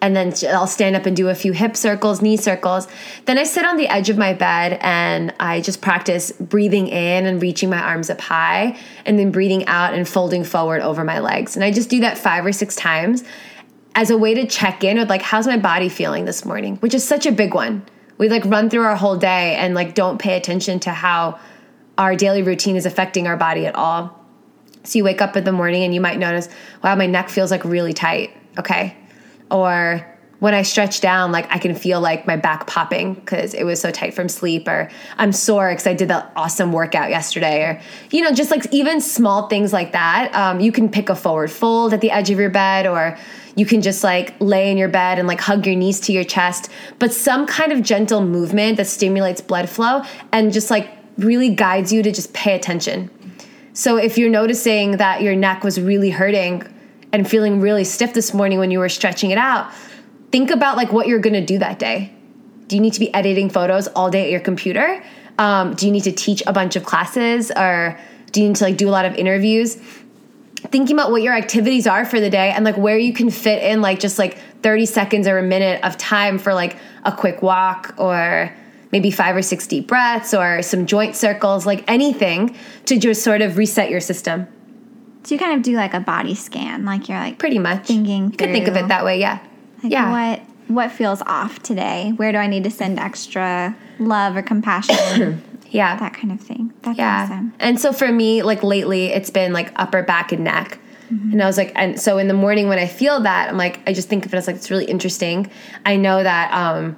and 0.02 0.16
then 0.16 0.34
I'll 0.50 0.66
stand 0.66 0.96
up 0.96 1.06
and 1.06 1.14
do 1.16 1.28
a 1.28 1.36
few 1.36 1.52
hip 1.52 1.76
circles, 1.76 2.22
knee 2.22 2.38
circles. 2.38 2.88
Then 3.26 3.38
I 3.38 3.44
sit 3.44 3.66
on 3.66 3.76
the 3.76 3.90
edge 3.90 4.10
of 4.10 4.18
my 4.18 4.34
bed 4.34 4.80
and 4.82 5.34
I 5.42 5.60
just 5.60 5.82
practice 5.82 6.32
breathing 6.32 6.88
in 6.88 7.26
and 7.26 7.42
reaching 7.42 7.70
my 7.70 7.82
arms 7.82 8.10
up 8.10 8.22
high 8.22 8.78
and 9.06 9.20
then 9.20 9.30
breathing 9.30 9.66
out 9.66 9.94
and 9.94 10.08
folding 10.08 10.46
forward 10.46 10.82
over 10.82 11.04
my 11.04 11.20
legs. 11.20 11.58
And 11.58 11.66
I 11.66 11.72
just 11.72 11.90
do 11.90 12.00
that 12.00 12.18
5 12.18 12.46
or 12.46 12.54
6 12.54 12.76
times 12.78 13.26
as 13.94 14.10
a 14.10 14.18
way 14.18 14.34
to 14.36 14.48
check 14.48 14.86
in 14.86 14.98
with 14.98 15.10
like 15.10 15.22
how's 15.22 15.48
my 15.48 15.58
body 15.58 15.90
feeling 15.90 16.24
this 16.24 16.46
morning, 16.46 16.78
which 16.78 16.94
is 16.94 17.06
such 17.06 17.26
a 17.26 17.32
big 17.32 17.54
one. 17.54 17.86
We 18.18 18.30
like 18.30 18.46
run 18.46 18.70
through 18.70 18.84
our 18.84 18.96
whole 18.96 19.18
day 19.18 19.56
and 19.56 19.74
like 19.76 19.96
don't 19.96 20.18
pay 20.18 20.38
attention 20.38 20.80
to 20.82 20.92
how 20.92 21.40
our 21.98 22.16
daily 22.16 22.42
routine 22.42 22.78
is 22.78 22.86
affecting 22.86 23.28
our 23.28 23.36
body 23.36 23.66
at 23.66 23.76
all. 23.76 24.19
So 24.84 24.98
you 24.98 25.04
wake 25.04 25.22
up 25.22 25.36
in 25.36 25.44
the 25.44 25.52
morning 25.52 25.84
and 25.84 25.94
you 25.94 26.02
might 26.02 26.18
notice, 26.18 26.50
wow, 26.84 26.96
my 26.96 27.06
neck 27.06 27.30
feels 27.30 27.52
like 27.52 27.66
really 27.66 27.94
tight. 27.94 28.32
Okay. 28.58 28.96
Or 29.52 30.06
when 30.40 30.54
I 30.54 30.62
stretch 30.62 31.02
down, 31.02 31.32
like 31.32 31.54
I 31.54 31.58
can 31.58 31.76
feel 31.76 32.00
like 32.00 32.26
my 32.26 32.38
back 32.38 32.66
popping 32.66 33.14
because 33.14 33.54
it 33.54 33.64
was 33.64 33.82
so 33.82 33.92
tight 33.92 34.14
from 34.14 34.30
sleep, 34.30 34.68
or 34.68 34.90
I'm 35.18 35.32
sore 35.32 35.70
because 35.70 35.86
I 35.86 35.94
did 35.94 36.08
that 36.08 36.32
awesome 36.36 36.72
workout 36.72 37.10
yesterday, 37.10 37.62
or 37.64 37.82
you 38.10 38.22
know, 38.22 38.32
just 38.32 38.50
like 38.50 38.72
even 38.74 39.02
small 39.02 39.50
things 39.50 39.74
like 39.74 39.92
that. 39.92 40.34
Um, 40.34 40.62
you 40.62 40.72
can 40.72 40.90
pick 40.90 41.10
a 41.10 41.16
forward 41.16 41.52
fold 41.52 41.94
at 41.94 42.02
the 42.02 42.12
edge 42.12 42.30
of 42.30 42.40
your 42.40 42.50
bed, 42.50 42.88
or 42.88 43.18
you 43.56 43.66
can 43.66 43.82
just 43.82 44.04
like 44.04 44.34
lay 44.40 44.72
in 44.72 44.78
your 44.78 44.88
bed 44.88 45.20
and 45.20 45.28
like 45.28 45.42
hug 45.42 45.66
your 45.66 45.76
knees 45.76 46.00
to 46.02 46.14
your 46.14 46.24
chest, 46.24 46.70
but 47.00 47.14
some 47.14 47.46
kind 47.46 47.74
of 47.74 47.82
gentle 47.82 48.22
movement 48.22 48.78
that 48.78 48.88
stimulates 48.88 49.42
blood 49.42 49.70
flow 49.70 50.04
and 50.32 50.54
just 50.54 50.72
like 50.72 50.90
really 51.18 51.54
guides 51.54 51.92
you 51.92 52.02
to 52.02 52.14
just 52.14 52.32
pay 52.32 52.56
attention 52.56 53.12
so 53.74 53.98
if 53.98 54.18
you're 54.18 54.30
noticing 54.30 54.98
that 54.98 55.22
your 55.22 55.36
neck 55.36 55.64
was 55.64 55.80
really 55.80 56.10
hurting 56.10 56.64
and 57.12 57.30
feeling 57.30 57.60
really 57.60 57.84
stiff 57.84 58.14
this 58.14 58.34
morning 58.34 58.60
when 58.60 58.72
you 58.72 58.80
were 58.80 58.90
stretching 58.90 59.32
it 59.32 59.38
out, 59.38 59.72
think 60.32 60.52
about 60.52 60.78
like 60.78 60.92
what 60.92 61.08
you're 61.08 61.20
going 61.20 61.34
to 61.34 61.46
do 61.46 61.60
that 61.60 61.80
day. 61.80 62.14
Do 62.68 62.76
you 62.76 62.82
need 62.82 62.94
to 62.94 63.00
be 63.00 63.14
editing 63.14 63.50
photos 63.50 63.88
all 63.88 64.12
day 64.12 64.26
at 64.26 64.32
your 64.32 64.40
computer? 64.40 65.04
Um, 65.38 65.74
do 65.74 65.86
you 65.86 65.92
need 65.92 66.04
to 66.04 66.12
teach 66.12 66.44
a 66.46 66.54
bunch 66.54 66.76
of 66.76 66.84
classes 66.84 67.52
or 67.56 67.98
do 68.32 68.42
you 68.42 68.50
need 68.50 68.58
to 68.58 68.64
like 68.64 68.78
do 68.78 68.88
a 68.88 68.92
lot 68.92 69.06
of 69.06 69.16
interviews? 69.16 69.76
Thinking 70.58 70.96
about 70.96 71.12
what 71.12 71.22
your 71.22 71.34
activities 71.34 71.88
are 71.88 72.06
for 72.06 72.20
the 72.20 72.30
day 72.30 72.52
and 72.52 72.66
like 72.66 72.78
where 72.78 72.98
you 72.98 73.14
can 73.14 73.30
fit 73.30 73.64
in 73.64 73.82
like 73.82 74.00
just 74.00 74.20
like 74.20 74.38
30 74.62 74.86
seconds 74.86 75.28
or 75.28 75.38
a 75.38 75.44
minute 75.44 75.84
of 75.84 75.98
time 75.98 76.38
for 76.38 76.54
like 76.54 76.76
a 77.06 77.12
quick 77.12 77.42
walk 77.42 77.96
or 77.98 78.54
maybe 78.92 79.12
five 79.12 79.36
or 79.36 79.42
six 79.42 79.68
deep 79.68 79.88
breaths 79.88 80.34
or 80.34 80.62
some 80.62 80.86
joint 80.86 81.16
circles, 81.16 81.66
like 81.66 81.84
anything 81.88 82.56
to 82.86 82.98
just 82.98 83.24
sort 83.24 83.42
of 83.42 83.58
reset 83.58 83.90
your 83.90 84.00
system. 84.02 84.48
So 85.24 85.36
you 85.36 85.40
kind 85.40 85.54
of 85.56 85.62
do 85.62 85.76
like 85.76 85.94
a 85.94 86.00
body 86.00 86.34
scan, 86.36 86.86
like 86.86 87.08
you're 87.10 87.20
like 87.20 87.38
Pretty 87.38 87.60
much. 87.60 87.88
thinking. 87.88 88.32
You 88.32 88.38
could 88.38 88.52
think 88.52 88.68
of 88.68 88.76
it 88.76 88.88
that 88.88 89.04
way, 89.06 89.20
yeah. 89.20 89.40
Like 89.84 89.92
yeah. 89.92 90.12
what 90.30 90.42
what 90.68 90.92
feels 90.92 91.22
off 91.24 91.60
today? 91.64 92.14
Where 92.16 92.32
do 92.32 92.38
I 92.38 92.46
need 92.48 92.64
to 92.64 92.70
send 92.72 93.00
extra 93.00 93.76
love 94.00 94.36
or 94.36 94.42
compassion? 94.42 95.44
Yeah. 95.72 95.98
that 95.98 96.16
kind 96.16 96.32
of 96.32 96.42
thing. 96.42 96.74
That's 96.82 96.98
Yeah. 96.98 97.26
awesome. 97.26 97.54
And 97.60 97.80
so 97.80 97.94
for 97.94 98.12
me, 98.12 98.42
like 98.42 98.64
lately, 98.64 99.08
it's 99.14 99.30
been 99.30 99.54
like 99.54 99.72
upper 99.76 100.02
back 100.02 100.32
and 100.32 100.44
neck. 100.44 100.80
Mm-hmm. 101.14 101.34
And 101.34 101.44
I 101.44 101.46
was 101.46 101.58
like, 101.58 101.72
and 101.76 102.02
so 102.02 102.18
in 102.18 102.28
the 102.28 102.34
morning 102.34 102.70
when 102.70 102.80
I 102.80 102.88
feel 102.88 103.20
that, 103.22 103.50
I'm 103.50 103.58
like, 103.58 103.80
I 103.88 103.94
just 103.94 104.10
think 104.10 104.26
of 104.26 104.34
it 104.34 104.38
as 104.38 104.48
like, 104.48 104.56
it's 104.56 104.72
really 104.72 104.86
interesting. 104.86 105.48
I 105.86 105.96
know 105.96 106.24
that 106.24 106.52
um, 106.54 106.96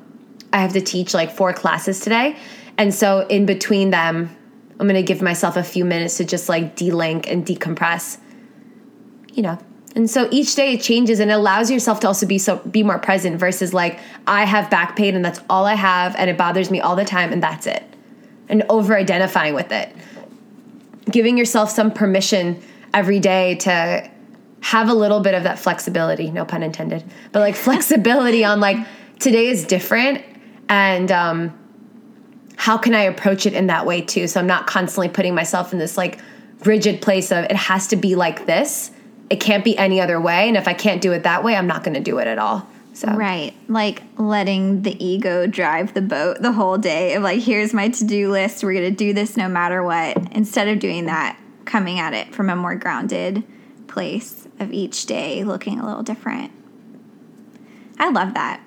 I 0.54 0.60
have 0.60 0.74
to 0.74 0.82
teach 0.82 1.14
like 1.14 1.32
four 1.32 1.54
classes 1.54 2.00
today. 2.00 2.38
And 2.78 2.94
so 2.94 3.28
in 3.28 3.46
between 3.46 3.90
them, 3.92 4.36
I'm 4.80 4.88
going 4.88 4.96
to 4.96 5.04
give 5.04 5.22
myself 5.22 5.58
a 5.58 5.64
few 5.64 5.86
minutes 5.86 6.18
to 6.18 6.26
just 6.26 6.50
like 6.50 6.76
de-link 6.76 7.30
and 7.30 7.46
decompress, 7.46 8.18
you 9.34 9.44
know. 9.44 9.60
And 9.96 10.10
so 10.10 10.28
each 10.32 10.56
day 10.56 10.74
it 10.74 10.82
changes 10.82 11.20
and 11.20 11.30
it 11.30 11.34
allows 11.34 11.70
yourself 11.70 12.00
to 12.02 12.08
also 12.08 12.26
be 12.26 12.38
so 12.38 12.58
be 12.60 12.82
more 12.82 12.98
present 12.98 13.38
versus 13.38 13.74
like 13.74 14.00
I 14.26 14.46
have 14.46 14.70
back 14.70 14.96
pain 14.96 15.16
and 15.16 15.24
that's 15.24 15.42
all 15.50 15.66
I 15.66 15.76
have 15.76 16.16
and 16.16 16.30
it 16.30 16.38
bothers 16.38 16.72
me 16.72 16.80
all 16.80 16.96
the 16.96 17.04
time 17.04 17.34
and 17.34 17.44
that's 17.44 17.68
it. 17.68 17.84
And 18.48 18.64
over 18.70 18.96
identifying 18.96 19.54
with 19.54 19.72
it 19.72 19.94
giving 21.10 21.38
yourself 21.38 21.70
some 21.70 21.92
permission 21.92 22.62
every 22.94 23.20
day 23.20 23.56
to 23.56 24.10
have 24.62 24.90
a 24.90 24.94
little 24.94 25.20
bit 25.20 25.34
of 25.34 25.44
that 25.44 25.58
flexibility 25.58 26.30
no 26.32 26.46
pun 26.46 26.64
intended 26.64 27.04
but 27.32 27.40
like 27.40 27.56
flexibility 27.68 28.44
on 28.44 28.60
like 28.60 28.78
today 29.20 29.48
is 29.48 29.66
different 29.66 30.24
and 30.72 31.12
um 31.12 31.54
how 32.56 32.78
can 32.78 32.96
i 32.96 33.04
approach 33.04 33.46
it 33.46 33.54
in 33.54 33.68
that 33.68 33.86
way 33.86 34.02
too 34.02 34.26
so 34.26 34.40
i'm 34.40 34.48
not 34.48 34.66
constantly 34.66 35.10
putting 35.10 35.36
myself 35.36 35.72
in 35.72 35.78
this 35.78 35.98
like 35.98 36.18
rigid 36.66 37.02
place 37.02 37.32
of 37.32 37.44
it 37.46 37.56
has 37.56 37.88
to 37.88 37.96
be 37.96 38.16
like 38.16 38.48
this 38.48 38.90
it 39.30 39.40
can't 39.40 39.64
be 39.64 39.78
any 39.78 40.02
other 40.02 40.20
way 40.20 40.48
and 40.48 40.58
if 40.58 40.68
i 40.68 40.74
can't 40.74 41.02
do 41.02 41.12
it 41.12 41.24
that 41.24 41.44
way 41.44 41.56
i'm 41.56 41.68
not 41.68 41.84
going 41.84 41.94
to 41.94 42.02
do 42.02 42.18
it 42.18 42.26
at 42.26 42.40
all 42.40 42.68
so 42.94 43.08
Right. 43.08 43.54
Like 43.70 44.04
letting 44.18 44.82
the 44.82 45.04
ego 45.04 45.48
drive 45.48 45.94
the 45.94 46.02
boat 46.02 46.42
the 46.42 46.52
whole 46.52 46.78
day 46.78 47.14
of 47.14 47.24
like, 47.24 47.42
here's 47.42 47.74
my 47.74 47.88
to 47.88 48.04
do 48.04 48.30
list. 48.30 48.64
We're 48.64 48.74
going 48.74 48.92
to 48.92 48.96
do 48.96 49.14
this 49.14 49.38
no 49.38 49.48
matter 49.48 49.82
what. 49.82 50.18
Instead 50.34 50.68
of 50.68 50.80
doing 50.80 51.06
that, 51.06 51.40
coming 51.66 52.00
at 52.00 52.14
it 52.14 52.36
from 52.36 52.50
a 52.50 52.56
more 52.56 52.76
grounded 52.76 53.44
place 53.88 54.48
of 54.60 54.74
each 54.74 55.06
day 55.06 55.44
looking 55.44 55.80
a 55.80 55.86
little 55.86 56.04
different. 56.04 56.52
I 57.98 58.10
love 58.10 58.34
that. 58.34 58.62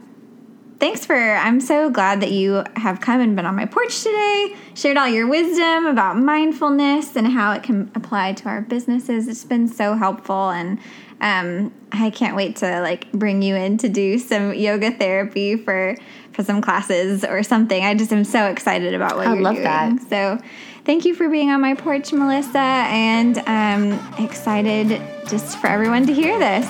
Thanks 0.78 1.06
for, 1.06 1.14
I'm 1.14 1.60
so 1.60 1.88
glad 1.88 2.20
that 2.20 2.32
you 2.32 2.64
have 2.76 3.00
come 3.00 3.20
and 3.20 3.36
been 3.36 3.46
on 3.46 3.54
my 3.54 3.64
porch 3.64 4.02
today, 4.02 4.56
shared 4.74 4.96
all 4.96 5.08
your 5.08 5.26
wisdom 5.26 5.86
about 5.86 6.18
mindfulness 6.18 7.16
and 7.16 7.28
how 7.28 7.52
it 7.52 7.62
can 7.62 7.90
apply 7.94 8.32
to 8.34 8.48
our 8.48 8.60
businesses. 8.60 9.28
It's 9.28 9.44
been 9.44 9.68
so 9.68 9.94
helpful. 9.94 10.50
And 10.50 10.78
um, 11.20 11.72
I 11.92 12.10
can't 12.10 12.34
wait 12.36 12.56
to 12.56 12.80
like 12.80 13.10
bring 13.12 13.40
you 13.40 13.54
in 13.54 13.78
to 13.78 13.88
do 13.88 14.18
some 14.18 14.52
yoga 14.54 14.90
therapy 14.90 15.56
for 15.56 15.96
for 16.32 16.42
some 16.42 16.60
classes 16.60 17.24
or 17.24 17.44
something. 17.44 17.84
I 17.84 17.94
just 17.94 18.12
am 18.12 18.24
so 18.24 18.46
excited 18.46 18.92
about 18.92 19.16
what 19.16 19.28
I 19.28 19.34
you're 19.34 19.42
doing. 19.54 19.66
I 19.66 19.84
love 19.86 19.98
doing. 20.00 20.08
that. 20.08 20.40
So, 20.40 20.44
thank 20.84 21.04
you 21.04 21.14
for 21.14 21.28
being 21.28 21.50
on 21.50 21.60
my 21.60 21.74
porch, 21.74 22.12
Melissa, 22.12 22.58
and 22.58 23.38
um, 23.46 24.14
excited 24.18 25.00
just 25.28 25.58
for 25.58 25.68
everyone 25.68 26.06
to 26.08 26.12
hear 26.12 26.36
this. 26.40 26.66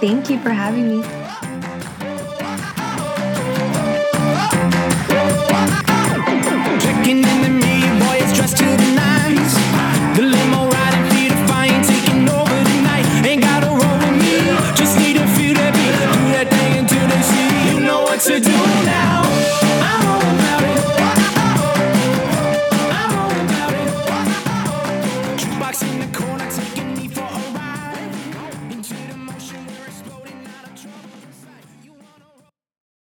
thank 0.00 0.30
you 0.30 0.38
for 0.38 0.50
having 0.50 1.00
me 1.00 1.02
Checking 7.02 7.24
in 7.24 7.58
the 7.58 7.61